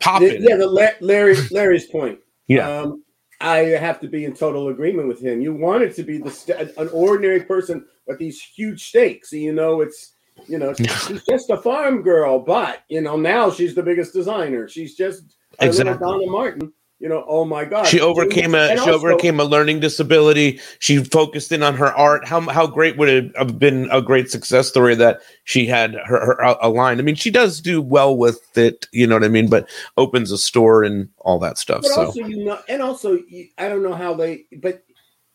popping. 0.00 0.42
Yeah, 0.42 0.56
the 0.56 0.66
La- 0.66 0.90
Larry 1.00 1.36
Larry's 1.50 1.86
point. 1.86 2.18
Yeah. 2.46 2.68
Um, 2.68 3.02
I 3.40 3.58
have 3.58 4.00
to 4.00 4.08
be 4.08 4.24
in 4.24 4.34
total 4.34 4.68
agreement 4.68 5.08
with 5.08 5.20
him. 5.20 5.40
You 5.40 5.52
wanted 5.52 5.94
to 5.96 6.04
be 6.04 6.18
the 6.18 6.30
st- 6.30 6.72
an 6.76 6.88
ordinary 6.90 7.40
person, 7.40 7.84
but 8.06 8.18
these 8.18 8.40
huge 8.40 8.84
stakes. 8.84 9.32
You 9.32 9.52
know, 9.52 9.80
it's 9.80 10.12
you 10.46 10.58
know 10.58 10.72
she's 11.08 11.24
just 11.24 11.50
a 11.50 11.56
farm 11.56 12.02
girl, 12.02 12.38
but 12.38 12.84
you 12.88 13.00
know 13.00 13.16
now 13.16 13.50
she's 13.50 13.74
the 13.74 13.82
biggest 13.82 14.12
designer. 14.12 14.68
She's 14.68 14.94
just 14.94 15.34
Exactly. 15.60 15.98
Donna 15.98 16.26
Martin. 16.26 16.72
You 16.98 17.08
know, 17.08 17.24
oh 17.26 17.44
my 17.44 17.64
God, 17.64 17.84
She 17.88 18.00
overcame 18.00 18.54
a 18.54 18.58
And 18.58 18.78
she 18.78 18.88
also- 18.88 18.92
overcame 18.92 19.40
a 19.40 19.44
learning 19.44 19.80
disability. 19.80 20.60
She 20.78 20.98
focused 21.02 21.50
in 21.50 21.64
on 21.64 21.74
her 21.74 21.92
art. 21.96 22.24
How 22.28 22.40
how 22.42 22.64
great 22.68 22.96
would 22.96 23.08
it 23.08 23.32
have 23.36 23.58
been 23.58 23.88
a 23.90 24.00
great 24.00 24.30
success 24.30 24.68
story 24.68 24.94
that 24.94 25.20
she 25.42 25.66
had 25.66 25.94
her, 25.94 26.24
her 26.24 26.44
uh, 26.44 26.54
a 26.62 26.68
line? 26.68 27.00
I 27.00 27.02
mean, 27.02 27.16
she 27.16 27.32
does 27.32 27.60
do 27.60 27.82
well 27.82 28.16
with 28.16 28.56
it, 28.56 28.86
you 28.92 29.04
know 29.08 29.16
what 29.16 29.24
I 29.24 29.28
mean, 29.28 29.50
but 29.50 29.68
opens 29.96 30.30
a 30.30 30.38
store 30.38 30.84
and 30.84 31.08
all 31.18 31.40
that 31.40 31.58
stuff. 31.58 31.82
But 31.82 31.90
So 31.90 32.04
also, 32.06 32.20
you 32.20 32.44
know, 32.44 32.60
and 32.68 32.80
also, 32.80 33.18
I 33.58 33.68
don't 33.68 33.82
know 33.82 33.94
how 33.94 34.14
they, 34.14 34.44
but 34.62 34.84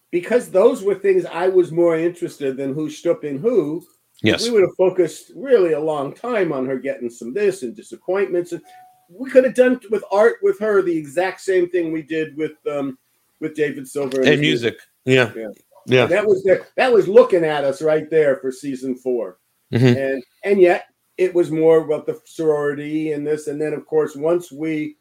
because 0.09 0.49
those 0.51 0.83
were 0.83 0.95
things 0.95 1.25
I 1.25 1.49
was 1.49 1.73
more 1.73 1.97
interested 1.97 2.55
than 2.55 2.73
who 2.75 2.89
stood 2.89 3.21
in 3.25 3.39
who. 3.39 3.85
yes, 4.23 4.45
we 4.45 4.51
would 4.51 4.61
have 4.61 4.75
focused 4.77 5.33
really 5.35 5.73
a 5.73 5.81
long 5.81 6.13
time 6.13 6.53
on 6.53 6.65
her 6.65 6.79
getting 6.79 7.09
some 7.09 7.33
this 7.33 7.61
and 7.61 7.75
disappointments, 7.75 8.53
and 8.53 8.61
we 9.09 9.29
could 9.29 9.43
have 9.45 9.53
done 9.55 9.79
with 9.89 10.03
art 10.11 10.35
with 10.41 10.59
her 10.59 10.81
the 10.81 10.95
exact 10.97 11.41
same 11.41 11.69
thing 11.69 11.91
we 11.91 12.01
did 12.01 12.35
with 12.37 12.53
um 12.69 12.97
with 13.39 13.55
David 13.55 13.87
Silver 13.87 14.17
and 14.19 14.27
his 14.29 14.39
music. 14.41 14.77
Yeah, 15.05 15.31
Yeah. 15.35 15.49
yeah. 15.85 16.05
That 16.07 16.25
was 16.25 16.43
the, 16.43 16.65
that 16.75 16.91
was 16.91 17.07
looking 17.07 17.43
at 17.45 17.63
us 17.63 17.81
right 17.81 18.09
there 18.09 18.37
for 18.37 18.51
season 18.51 18.95
4 18.95 19.37
Mhm. 19.73 19.95
and 20.13 20.23
and 20.43 20.59
yet 20.61 20.85
it 21.17 21.33
was 21.33 21.49
more 21.51 21.79
about 21.79 22.05
the 22.05 22.19
sorority 22.25 23.11
and 23.13 23.25
this, 23.25 23.47
and 23.47 23.59
then 23.59 23.73
of 23.73 23.85
course 23.87 24.15
once 24.15 24.51
we, 24.51 24.97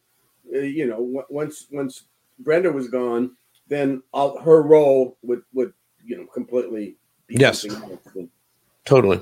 uh, 0.55 0.61
you 0.61 0.87
know, 0.87 0.97
w- 0.97 1.25
once 1.29 1.67
once 1.71 2.05
Brenda 2.39 2.71
was 2.73 2.89
gone, 2.89 3.37
then 3.69 4.03
all, 4.13 4.39
her 4.41 4.63
role 4.63 5.19
would 5.23 5.43
would 5.53 5.73
you 6.05 6.17
know 6.17 6.27
completely 6.27 6.97
Yes. 7.29 7.65
And- 7.65 8.31
Totally. 8.87 9.21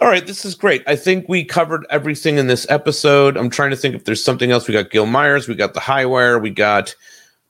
All 0.00 0.08
right, 0.08 0.26
this 0.26 0.44
is 0.44 0.54
great. 0.56 0.82
I 0.86 0.96
think 0.96 1.28
we 1.28 1.44
covered 1.44 1.86
everything 1.90 2.38
in 2.38 2.48
this 2.48 2.66
episode. 2.68 3.36
I'm 3.36 3.48
trying 3.48 3.70
to 3.70 3.76
think 3.76 3.94
if 3.94 4.04
there's 4.04 4.22
something 4.22 4.50
else. 4.50 4.66
We 4.66 4.74
got 4.74 4.90
Gil 4.90 5.06
Meyers, 5.06 5.46
we 5.48 5.54
got 5.54 5.74
the 5.74 5.80
High 5.80 6.04
Wire, 6.04 6.38
we 6.38 6.50
got 6.50 6.94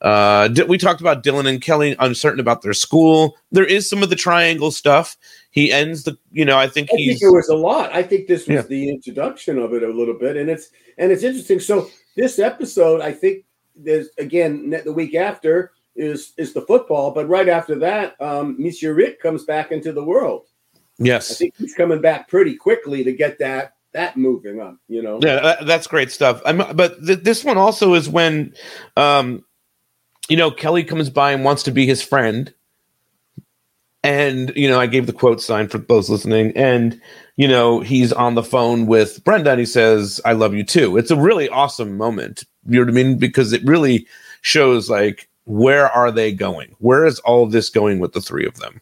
uh 0.01 0.47
we 0.67 0.77
talked 0.77 1.01
about 1.01 1.23
Dylan 1.23 1.49
and 1.49 1.59
Kelly 1.59 1.95
uncertain 1.97 2.39
about 2.39 2.61
their 2.61 2.73
school. 2.73 3.35
There 3.51 3.65
is 3.65 3.89
some 3.89 4.03
of 4.03 4.11
the 4.11 4.15
triangle 4.15 4.69
stuff. 4.69 5.17
He 5.49 5.71
ends 5.71 6.03
the 6.03 6.15
you 6.31 6.45
know, 6.45 6.57
I 6.59 6.67
think 6.67 6.89
I 6.93 6.97
he's 6.97 7.07
think 7.13 7.21
there 7.21 7.33
was 7.33 7.49
a 7.49 7.55
lot. 7.55 7.91
I 7.91 8.03
think 8.03 8.27
this 8.27 8.47
was 8.47 8.55
Yeah. 8.55 8.61
the 8.61 8.89
introduction 8.89 9.57
of 9.57 9.73
it 9.73 9.81
a 9.81 9.87
little 9.91 10.13
bit, 10.13 10.37
and 10.37 10.51
it's 10.51 10.69
and 10.99 11.11
it's 11.11 11.23
interesting. 11.23 11.59
So 11.59 11.89
this 12.15 12.37
episode, 12.37 13.01
I 13.01 13.11
think 13.11 13.45
there's 13.75 14.09
again 14.19 14.69
the 14.85 14.93
week 14.93 15.15
after 15.15 15.71
is 15.95 16.33
is 16.37 16.53
the 16.53 16.61
football, 16.61 17.09
but 17.09 17.27
right 17.27 17.49
after 17.49 17.73
that, 17.79 18.15
um, 18.21 18.55
Monsieur 18.59 18.93
Rick 18.93 19.19
comes 19.19 19.45
back 19.45 19.71
into 19.71 19.91
the 19.91 20.03
world. 20.03 20.45
I 21.31 21.33
think 21.35 21.55
he's 21.57 21.73
coming 21.73 22.01
back 22.01 22.27
pretty 22.27 22.55
quickly 22.55 23.03
to 23.03 23.11
get 23.13 23.39
that 23.39 23.73
that 23.93 24.17
moving 24.17 24.59
up. 24.59 24.77
You 24.87 25.01
know, 25.01 25.19
Yeah, 25.21 25.39
that, 25.41 25.65
that's 25.65 25.87
great 25.87 26.11
stuff. 26.11 26.41
I'm, 26.45 26.57
but 26.75 27.05
th- 27.05 27.19
this 27.19 27.43
one 27.43 27.57
also 27.57 27.93
is 27.93 28.09
when, 28.09 28.53
um, 28.95 29.43
you 30.29 30.37
know, 30.37 30.51
Kelly 30.51 30.83
comes 30.83 31.09
by 31.09 31.31
and 31.31 31.43
wants 31.43 31.63
to 31.63 31.71
be 31.71 31.85
his 31.85 32.01
friend, 32.01 32.53
and 34.03 34.51
you 34.55 34.69
know, 34.69 34.79
I 34.79 34.87
gave 34.87 35.05
the 35.07 35.13
quote 35.13 35.41
sign 35.41 35.67
for 35.67 35.77
those 35.77 36.09
listening, 36.09 36.55
and 36.55 36.99
you 37.35 37.47
know, 37.47 37.79
he's 37.79 38.11
on 38.11 38.35
the 38.35 38.43
phone 38.43 38.87
with 38.87 39.23
Brenda, 39.23 39.51
and 39.51 39.59
he 39.59 39.65
says, 39.65 40.19
"I 40.25 40.33
love 40.33 40.53
you 40.53 40.63
too." 40.63 40.97
It's 40.97 41.11
a 41.11 41.15
really 41.15 41.49
awesome 41.49 41.97
moment. 41.97 42.43
You 42.67 42.79
know 42.79 42.91
what 42.91 42.99
I 42.99 43.03
mean? 43.03 43.17
Because 43.17 43.53
it 43.53 43.63
really 43.63 44.07
shows 44.41 44.89
like 44.89 45.29
where 45.45 45.89
are 45.89 46.11
they 46.11 46.33
going? 46.33 46.75
Where 46.79 47.05
is 47.05 47.19
all 47.19 47.43
of 47.43 47.51
this 47.51 47.69
going 47.69 47.99
with 47.99 48.11
the 48.11 48.21
three 48.21 48.45
of 48.45 48.57
them? 48.57 48.81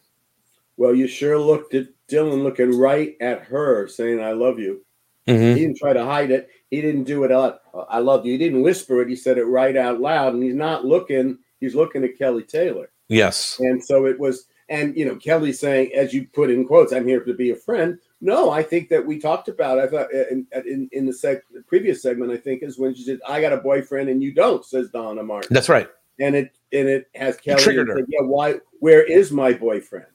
well, 0.76 0.94
you 0.94 1.06
sure 1.06 1.38
looked 1.38 1.74
at 1.74 1.88
Dylan 2.10 2.42
looking 2.42 2.78
right 2.78 3.16
at 3.20 3.40
her, 3.42 3.86
saying, 3.88 4.20
"I 4.20 4.32
love 4.32 4.58
you." 4.58 4.84
Mhm. 5.26 5.54
He 5.56 5.60
didn't 5.62 5.78
try 5.78 5.92
to 5.92 6.04
hide 6.04 6.30
it. 6.30 6.48
He 6.70 6.80
didn't 6.80 7.04
do 7.04 7.24
it 7.24 7.32
out. 7.32 7.60
I 7.88 7.98
love 7.98 8.24
you. 8.24 8.32
He 8.32 8.38
didn't 8.38 8.62
whisper 8.62 9.02
it. 9.02 9.08
He 9.08 9.16
said 9.16 9.38
it 9.38 9.44
right 9.44 9.76
out 9.76 10.00
loud, 10.00 10.34
and 10.34 10.42
he's 10.42 10.54
not 10.54 10.84
looking. 10.84 11.38
He's 11.60 11.74
looking 11.74 12.04
at 12.04 12.16
Kelly 12.18 12.42
Taylor. 12.42 12.90
Yes. 13.08 13.56
And 13.60 13.82
so 13.84 14.06
it 14.06 14.18
was, 14.20 14.46
and 14.68 14.96
you 14.96 15.04
know, 15.04 15.16
Kelly 15.16 15.52
saying, 15.52 15.92
as 15.94 16.12
you 16.14 16.26
put 16.32 16.50
in 16.50 16.64
quotes, 16.66 16.92
"I'm 16.92 17.06
here 17.08 17.20
to 17.24 17.34
be 17.34 17.50
a 17.50 17.56
friend." 17.56 17.98
No, 18.20 18.50
I 18.50 18.62
think 18.62 18.88
that 18.90 19.04
we 19.04 19.18
talked 19.18 19.48
about. 19.48 19.78
I 19.78 19.86
thought 19.88 20.12
in 20.12 20.46
in, 20.64 20.88
in 20.92 21.06
the, 21.06 21.12
seg- 21.12 21.42
the 21.52 21.62
previous 21.62 22.02
segment, 22.02 22.30
I 22.32 22.36
think 22.36 22.62
is 22.62 22.78
when 22.78 22.94
she 22.94 23.02
said, 23.02 23.20
"I 23.26 23.40
got 23.40 23.52
a 23.52 23.58
boyfriend 23.58 24.08
and 24.08 24.22
you 24.22 24.32
don't," 24.32 24.64
says 24.64 24.90
Donna 24.90 25.22
Martin, 25.22 25.52
That's 25.52 25.68
right. 25.68 25.88
and 26.20 26.34
it 26.36 26.50
and 26.72 26.88
it 26.88 27.08
has 27.14 27.36
Kelly 27.36 27.62
triggered 27.62 27.88
her. 27.88 27.96
said, 27.96 28.06
"Yeah, 28.08 28.22
why? 28.22 28.54
Where 28.80 29.02
is 29.02 29.32
my 29.32 29.52
boyfriend? 29.52 30.06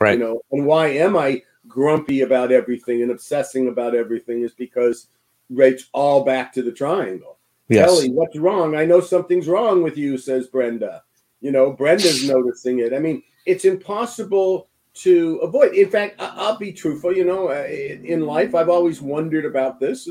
Right. 0.00 0.18
You 0.18 0.24
know, 0.24 0.40
and 0.52 0.66
why 0.66 0.88
am 0.88 1.16
I 1.16 1.42
grumpy 1.68 2.22
about 2.22 2.50
everything 2.52 3.02
and 3.02 3.10
obsessing 3.10 3.68
about 3.68 3.94
everything? 3.94 4.42
Is 4.42 4.52
because 4.54 5.08
it's 5.50 5.90
all 5.92 6.24
back 6.24 6.52
to 6.54 6.62
the 6.62 6.72
triangle." 6.72 7.38
yes. 7.68 7.86
Kelly, 7.88 8.10
what's 8.10 8.36
wrong? 8.38 8.76
I 8.76 8.84
know 8.84 9.00
something's 9.00 9.46
wrong 9.48 9.82
with 9.82 9.96
you, 9.96 10.16
says 10.18 10.48
Brenda. 10.48 11.02
You 11.40 11.52
know, 11.52 11.72
Brenda's 11.72 12.28
noticing 12.28 12.80
it. 12.80 12.92
I 12.92 12.98
mean, 12.98 13.22
it's 13.46 13.64
impossible 13.64 14.68
to 14.94 15.36
avoid. 15.38 15.74
In 15.74 15.88
fact, 15.88 16.20
I- 16.20 16.34
I'll 16.36 16.58
be 16.58 16.72
truthful. 16.72 17.14
You 17.14 17.24
know, 17.24 17.50
uh, 17.50 17.66
in 17.68 18.04
in 18.04 18.20
life, 18.26 18.54
I've 18.54 18.68
always 18.70 19.00
wondered 19.02 19.44
about 19.44 19.78
this, 19.80 20.06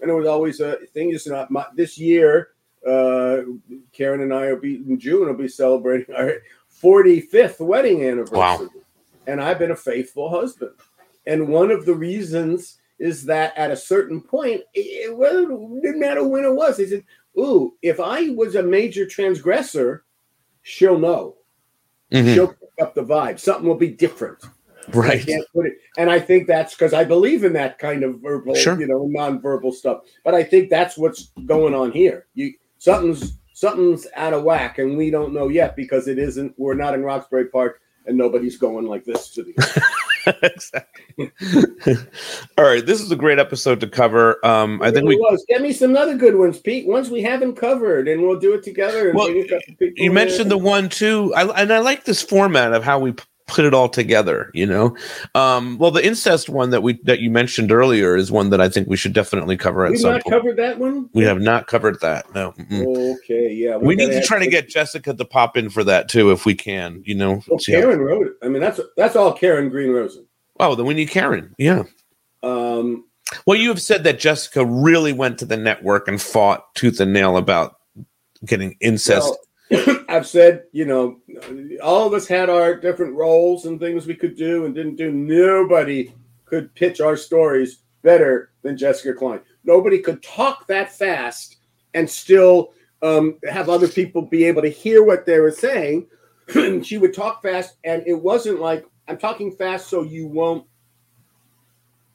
and 0.00 0.10
it 0.10 0.14
was 0.14 0.26
always 0.26 0.60
a 0.60 0.76
thing. 0.92 1.10
Is 1.10 1.26
not 1.26 1.50
my, 1.50 1.64
this 1.74 1.98
year. 1.98 2.50
Uh, 2.86 3.42
Karen 3.92 4.22
and 4.22 4.32
I 4.32 4.52
will 4.52 4.60
be 4.60 4.76
in 4.76 4.98
June. 4.98 5.26
Will 5.26 5.34
be 5.34 5.48
celebrating 5.48 6.14
our 6.14 6.36
45th 6.82 7.60
wedding 7.60 8.04
anniversary, 8.04 8.38
Wow. 8.38 8.68
And 9.30 9.40
I've 9.40 9.58
been 9.58 9.70
a 9.70 9.76
faithful 9.76 10.28
husband. 10.28 10.72
And 11.26 11.48
one 11.48 11.70
of 11.70 11.86
the 11.86 11.94
reasons 11.94 12.78
is 12.98 13.24
that 13.26 13.56
at 13.56 13.70
a 13.70 13.76
certain 13.76 14.20
point, 14.20 14.62
it, 14.74 15.16
well, 15.16 15.76
it 15.76 15.82
didn't 15.82 16.00
matter 16.00 16.26
when 16.26 16.44
it 16.44 16.54
was. 16.54 16.76
They 16.76 16.86
said, 16.86 17.04
"Ooh, 17.38 17.74
if 17.82 18.00
I 18.00 18.30
was 18.30 18.56
a 18.56 18.62
major 18.62 19.06
transgressor, 19.06 20.04
she'll 20.62 20.98
know. 20.98 21.36
Mhm. 22.12 22.34
She'll 22.34 22.48
pick 22.48 22.68
up 22.80 22.94
the 22.94 23.04
vibe. 23.04 23.38
Something 23.38 23.66
will 23.66 23.76
be 23.76 23.90
different." 23.90 24.38
I 24.92 24.96
Right. 24.96 25.28
it, 25.28 25.78
and 25.98 26.10
I 26.10 26.18
think 26.18 26.46
that's 26.46 26.74
because 26.74 26.92
I 26.92 27.04
believe 27.04 27.44
in 27.44 27.52
that 27.52 27.78
kind 27.78 28.02
of 28.02 28.20
verbal, 28.20 28.54
Sure. 28.54 28.80
you 28.80 28.86
know, 28.86 29.06
non-verbal 29.06 29.72
stuff. 29.72 30.02
But 30.24 30.34
I 30.34 30.42
think 30.42 30.68
that's 30.68 30.96
what's 30.98 31.30
going 31.46 31.74
on 31.74 31.92
here. 31.92 32.26
You 32.34 32.54
something's 32.78 33.38
something's 33.52 34.06
out 34.16 34.32
of 34.32 34.42
whack, 34.42 34.78
and 34.78 34.96
we 34.96 35.10
don't 35.10 35.34
know 35.34 35.48
yet 35.48 35.76
because 35.76 36.08
it 36.08 36.18
isn't. 36.18 36.54
We're 36.56 36.74
not 36.74 36.94
in 36.94 37.02
Roxbury 37.02 37.44
Park, 37.46 37.80
and 38.10 38.18
nobody's 38.18 38.58
going 38.58 38.86
like 38.86 39.04
this 39.04 39.30
to 39.30 39.44
the. 39.44 39.84
exactly. 40.42 41.30
All 42.58 42.64
right, 42.64 42.84
this 42.84 43.00
is 43.00 43.10
a 43.12 43.16
great 43.16 43.38
episode 43.38 43.80
to 43.80 43.88
cover. 43.88 44.44
Um, 44.44 44.82
I 44.82 44.90
think 44.90 45.06
we 45.06 45.16
was. 45.16 45.44
Get 45.48 45.62
me 45.62 45.72
some 45.72 45.96
other 45.96 46.16
good 46.16 46.36
ones, 46.36 46.58
Pete. 46.58 46.86
Ones 46.86 47.08
we 47.08 47.22
haven't 47.22 47.54
covered, 47.54 48.08
and 48.08 48.20
we'll 48.20 48.38
do 48.38 48.52
it 48.52 48.64
together. 48.64 49.10
And 49.10 49.18
Well, 49.18 49.30
you 49.30 50.12
mentioned 50.12 50.50
the 50.50 50.58
one 50.58 50.88
too, 50.88 51.32
I, 51.34 51.62
and 51.62 51.72
I 51.72 51.78
like 51.78 52.04
this 52.04 52.20
format 52.20 52.72
of 52.74 52.82
how 52.82 52.98
we 52.98 53.14
put 53.50 53.64
it 53.64 53.74
all 53.74 53.88
together. 53.88 54.50
You 54.54 54.66
know, 54.66 54.96
um, 55.34 55.76
well, 55.78 55.90
the 55.90 56.04
incest 56.06 56.48
one 56.48 56.70
that 56.70 56.82
we 56.82 57.00
that 57.04 57.20
you 57.20 57.30
mentioned 57.30 57.72
earlier 57.72 58.16
is 58.16 58.30
one 58.32 58.50
that 58.50 58.60
I 58.60 58.68
think 58.68 58.88
we 58.88 58.96
should 58.96 59.12
definitely 59.12 59.56
cover 59.56 59.84
at 59.84 59.90
We've 59.92 60.00
some 60.00 60.12
not 60.12 60.22
point. 60.22 60.32
covered 60.34 60.56
that 60.58 60.78
one. 60.78 61.10
we 61.12 61.24
have 61.24 61.40
not 61.40 61.66
covered 61.66 62.00
that. 62.00 62.32
No. 62.34 62.52
mm-mm. 62.52 63.16
Okay, 63.16 63.52
yeah. 63.52 63.76
we 63.76 63.94
need 63.94 64.10
gotta 64.10 64.26
try 64.26 64.38
to 64.38 64.50
get 64.50 64.68
Jessica 64.68 65.12
to 65.14 65.24
pop 65.24 65.56
in 65.56 65.68
for 65.70 65.84
that 65.84 66.08
too, 66.08 66.30
if 66.30 66.46
we 66.46 66.54
can. 66.54 67.02
You 67.04 67.14
know, 67.16 67.42
Well, 67.48 67.58
See 67.58 67.72
how- 67.72 67.80
Karen 67.82 68.00
wrote 68.00 68.26
it. 68.28 68.32
I 68.42 68.48
mean, 68.48 68.60
that's 68.60 68.80
that's 68.96 69.16
all 69.16 69.32
Karen 69.32 69.68
Green 69.68 69.90
Rosin. 69.90 70.26
oh, 70.60 70.74
then 70.74 70.86
we 70.86 70.94
need 70.94 71.10
Karen. 71.10 71.54
Yeah. 71.58 71.82
Um, 72.42 73.04
Well, 73.46 73.58
you 73.58 73.68
have 73.68 73.80
said 73.82 74.04
that 74.04 74.18
Jessica 74.18 74.64
really 74.64 75.12
went 75.12 75.38
to 75.38 75.44
the 75.44 75.56
network 75.56 76.08
and 76.08 76.20
fought 76.20 76.74
tooth 76.74 77.00
and 77.00 77.12
nail 77.12 77.36
about 77.36 77.76
getting 78.44 78.76
incest. 78.80 79.28
Well, 79.28 79.38
I've 80.08 80.26
said, 80.26 80.64
you 80.72 80.84
know, 80.84 81.18
all 81.82 82.06
of 82.06 82.14
us 82.14 82.26
had 82.26 82.50
our 82.50 82.74
different 82.74 83.14
roles 83.14 83.66
and 83.66 83.78
things 83.78 84.06
we 84.06 84.14
could 84.14 84.36
do 84.36 84.64
and 84.64 84.74
didn't 84.74 84.96
do. 84.96 85.12
Nobody 85.12 86.12
could 86.44 86.74
pitch 86.74 87.00
our 87.00 87.16
stories 87.16 87.78
better 88.02 88.50
than 88.62 88.76
Jessica 88.76 89.16
Klein. 89.16 89.40
Nobody 89.64 89.98
could 89.98 90.22
talk 90.22 90.66
that 90.66 90.92
fast 90.92 91.58
and 91.94 92.08
still 92.08 92.72
um, 93.02 93.38
have 93.48 93.68
other 93.68 93.88
people 93.88 94.22
be 94.22 94.44
able 94.44 94.62
to 94.62 94.68
hear 94.68 95.04
what 95.04 95.26
they 95.26 95.38
were 95.38 95.50
saying. 95.50 96.06
she 96.82 96.98
would 96.98 97.14
talk 97.14 97.42
fast, 97.42 97.76
and 97.84 98.02
it 98.06 98.14
wasn't 98.14 98.60
like 98.60 98.84
I'm 99.08 99.18
talking 99.18 99.52
fast 99.52 99.88
so 99.88 100.02
you 100.02 100.26
won't, 100.26 100.66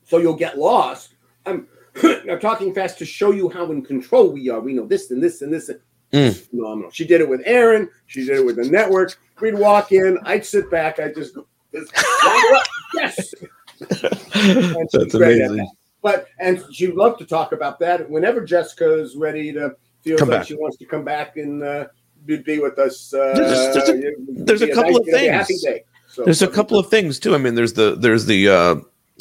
so 0.03 0.17
you'll 0.17 0.35
get 0.35 0.57
lost. 0.57 1.15
I'm, 1.45 1.67
I'm 2.03 2.39
talking 2.39 2.73
fast 2.73 2.97
to 2.99 3.05
show 3.05 3.31
you 3.31 3.49
how 3.49 3.71
in 3.71 3.83
control 3.83 4.31
we 4.31 4.49
are. 4.49 4.59
We 4.59 4.73
know 4.73 4.85
this 4.85 5.11
and 5.11 5.21
this 5.21 5.41
and 5.41 5.53
this. 5.53 5.69
Mm. 6.15 6.35
Phenomenal. 6.49 6.91
She 6.91 7.05
did 7.05 7.21
it 7.21 7.27
with 7.27 7.41
Aaron. 7.45 7.89
She 8.07 8.25
did 8.25 8.37
it 8.37 8.45
with 8.45 8.55
the 8.55 8.63
network. 8.69 9.17
We'd 9.41 9.55
walk 9.55 9.91
in. 9.91 10.17
I'd 10.23 10.45
sit 10.45 10.69
back. 10.71 10.99
I'd 10.99 11.15
just 11.15 11.35
go, 11.35 11.45
just 11.73 11.91
line 11.95 12.41
her 12.41 12.55
up. 12.55 12.63
yes. 12.93 13.33
That's 13.89 15.13
amazing. 15.13 15.57
that. 15.57 15.67
But 16.01 16.27
and 16.39 16.63
she 16.71 16.87
loved 16.87 17.19
to 17.19 17.25
talk 17.25 17.51
about 17.51 17.79
that. 17.79 18.09
Whenever 18.09 18.41
Jessica 18.45 18.99
is 19.01 19.15
ready 19.15 19.51
to 19.53 19.75
feel 20.03 20.17
Come 20.17 20.29
like 20.29 20.39
back. 20.41 20.47
she 20.47 20.55
wants 20.55 20.77
to 20.77 20.85
come 20.85 21.03
back 21.03 21.35
and 21.37 21.63
uh, 21.63 21.87
be, 22.25 22.37
be 22.37 22.59
with 22.59 22.77
us, 22.79 23.13
uh, 23.13 23.33
There's- 23.35 23.73
there's 23.73 23.89
a- 23.89 24.11
there's 24.29 24.61
a 24.61 24.67
couple 24.73 24.91
nice- 24.91 24.99
of 24.99 25.47
things. 25.47 25.63
day. 25.63 25.83
So, 26.07 26.23
There's 26.23 26.41
a 26.41 26.47
couple 26.47 26.79
of 26.79 26.89
things 26.89 27.19
too. 27.19 27.35
I 27.35 27.37
mean, 27.39 27.55
there's 27.55 27.73
the 27.73 27.95
there's 27.95 28.25
the 28.25 28.47
uh 28.47 28.75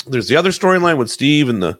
there's 0.07 0.29
the 0.29 0.37
other 0.37 0.51
storyline 0.51 0.97
with 0.97 1.11
Steve 1.11 1.49
and 1.49 1.61
the 1.61 1.77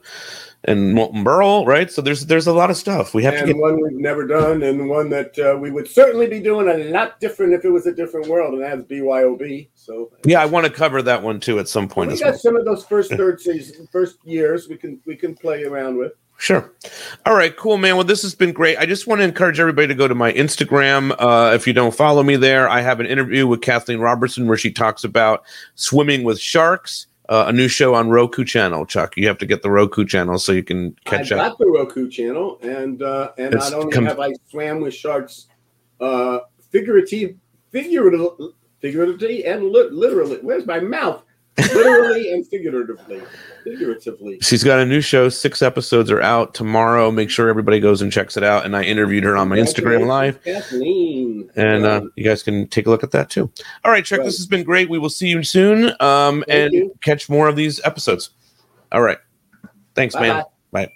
and 0.65 0.93
Molten 0.93 1.23
Burl, 1.23 1.65
right? 1.65 1.91
So 1.91 2.01
there's 2.01 2.25
there's 2.25 2.47
a 2.47 2.53
lot 2.53 2.69
of 2.69 2.77
stuff 2.77 3.13
we 3.13 3.23
have 3.23 3.33
to 3.35 3.39
and 3.39 3.47
get. 3.47 3.57
one 3.57 3.81
we've 3.81 3.99
never 3.99 4.25
done, 4.25 4.63
and 4.63 4.89
one 4.89 5.09
that 5.09 5.37
uh, 5.39 5.57
we 5.57 5.71
would 5.71 5.87
certainly 5.87 6.27
be 6.27 6.39
doing 6.39 6.67
a 6.67 6.89
lot 6.91 7.19
different 7.19 7.53
if 7.53 7.63
it 7.63 7.69
was 7.69 7.87
a 7.87 7.93
different 7.93 8.27
world, 8.27 8.53
and 8.55 8.63
that's 8.63 8.83
BYOB. 8.83 9.69
So 9.75 10.11
Yeah, 10.25 10.41
I 10.41 10.45
want 10.45 10.65
to 10.65 10.71
cover 10.71 11.01
that 11.01 11.21
one 11.21 11.39
too 11.39 11.59
at 11.59 11.67
some 11.67 11.87
point 11.87 12.09
we 12.09 12.13
as 12.15 12.19
got 12.19 12.29
well. 12.31 12.39
some 12.39 12.55
of 12.55 12.65
those 12.65 12.85
first 12.85 13.11
third 13.11 13.39
season, 13.39 13.87
first 13.91 14.17
years 14.25 14.67
we 14.67 14.77
can 14.77 14.99
we 15.05 15.15
can 15.15 15.35
play 15.35 15.63
around 15.63 15.97
with. 15.97 16.13
Sure. 16.37 16.73
All 17.25 17.33
right, 17.33 17.55
cool, 17.55 17.77
man. 17.77 17.95
Well, 17.95 18.03
this 18.03 18.21
has 18.23 18.35
been 18.35 18.51
great. 18.51 18.77
I 18.77 18.85
just 18.85 19.07
want 19.07 19.19
to 19.21 19.25
encourage 19.25 19.57
everybody 19.59 19.87
to 19.87 19.95
go 19.95 20.07
to 20.07 20.15
my 20.15 20.33
Instagram. 20.33 21.15
Uh, 21.17 21.53
if 21.55 21.65
you 21.65 21.71
don't 21.71 21.95
follow 21.95 22.23
me 22.23 22.35
there, 22.35 22.67
I 22.67 22.81
have 22.81 22.99
an 22.99 23.05
interview 23.05 23.47
with 23.47 23.61
Kathleen 23.61 23.99
Robertson 23.99 24.45
where 24.45 24.57
she 24.57 24.69
talks 24.69 25.05
about 25.05 25.45
swimming 25.75 26.23
with 26.23 26.37
sharks. 26.39 27.07
Uh, 27.27 27.45
a 27.47 27.51
new 27.53 27.67
show 27.67 27.95
on 27.95 28.09
Roku 28.09 28.43
channel, 28.43 28.85
Chuck. 28.85 29.17
You 29.17 29.27
have 29.27 29.37
to 29.39 29.45
get 29.45 29.61
the 29.63 29.71
Roku 29.71 30.05
channel 30.05 30.37
so 30.37 30.51
you 30.51 30.63
can 30.63 30.95
catch 31.05 31.31
up. 31.31 31.39
I've 31.39 31.45
up. 31.45 31.51
got 31.53 31.65
the 31.65 31.71
Roku 31.71 32.07
channel, 32.09 32.59
and 32.61 33.01
uh, 33.01 33.31
and 33.37 33.53
It's 33.53 33.71
not 33.71 33.79
only 33.79 33.91
come- 33.91 34.05
have 34.05 34.19
I 34.19 34.33
swam 34.49 34.79
with 34.79 34.93
sharks, 34.93 35.47
uh, 35.99 36.39
figurative, 36.69 37.35
figurative, 37.71 38.29
figuratively, 38.79 39.45
and 39.45 39.63
li- 39.71 39.89
literally. 39.91 40.37
Where's 40.41 40.65
my 40.67 40.79
mouth? 40.79 41.23
Literally 41.57 42.31
and 42.33 42.45
figuratively. 42.47 43.21
Figuratively. 43.63 44.39
She's 44.41 44.63
got 44.63 44.79
a 44.79 44.85
new 44.85 45.01
show. 45.01 45.29
Six 45.29 45.61
episodes 45.61 46.11
are 46.11 46.21
out 46.21 46.53
tomorrow. 46.53 47.11
Make 47.11 47.29
sure 47.29 47.49
everybody 47.49 47.79
goes 47.79 48.01
and 48.01 48.11
checks 48.11 48.37
it 48.37 48.43
out. 48.43 48.65
And 48.65 48.75
I 48.75 48.83
interviewed 48.83 49.23
her 49.23 49.35
on 49.37 49.49
my 49.49 49.57
Instagram 49.57 50.05
live. 50.07 50.43
Kathleen. 50.43 51.49
And 51.55 51.85
uh, 51.85 52.01
you 52.15 52.23
guys 52.23 52.43
can 52.43 52.67
take 52.67 52.87
a 52.87 52.89
look 52.89 53.03
at 53.03 53.11
that 53.11 53.29
too. 53.29 53.49
All 53.83 53.91
right, 53.91 54.03
Chuck, 54.05 54.19
Right. 54.19 54.25
this 54.25 54.37
has 54.37 54.47
been 54.47 54.63
great. 54.63 54.89
We 54.89 54.99
will 54.99 55.09
see 55.09 55.27
you 55.27 55.43
soon 55.43 55.93
um, 56.01 56.43
Thank 56.47 56.49
and 56.49 56.73
you. 56.73 56.95
catch 57.01 57.29
more 57.29 57.47
of 57.47 57.55
these 57.55 57.79
episodes. 57.85 58.31
All 58.91 59.01
right. 59.01 59.17
Thanks, 59.95 60.15
man. 60.15 60.43
Bye-bye. 60.71 60.85
Bye. 60.85 60.91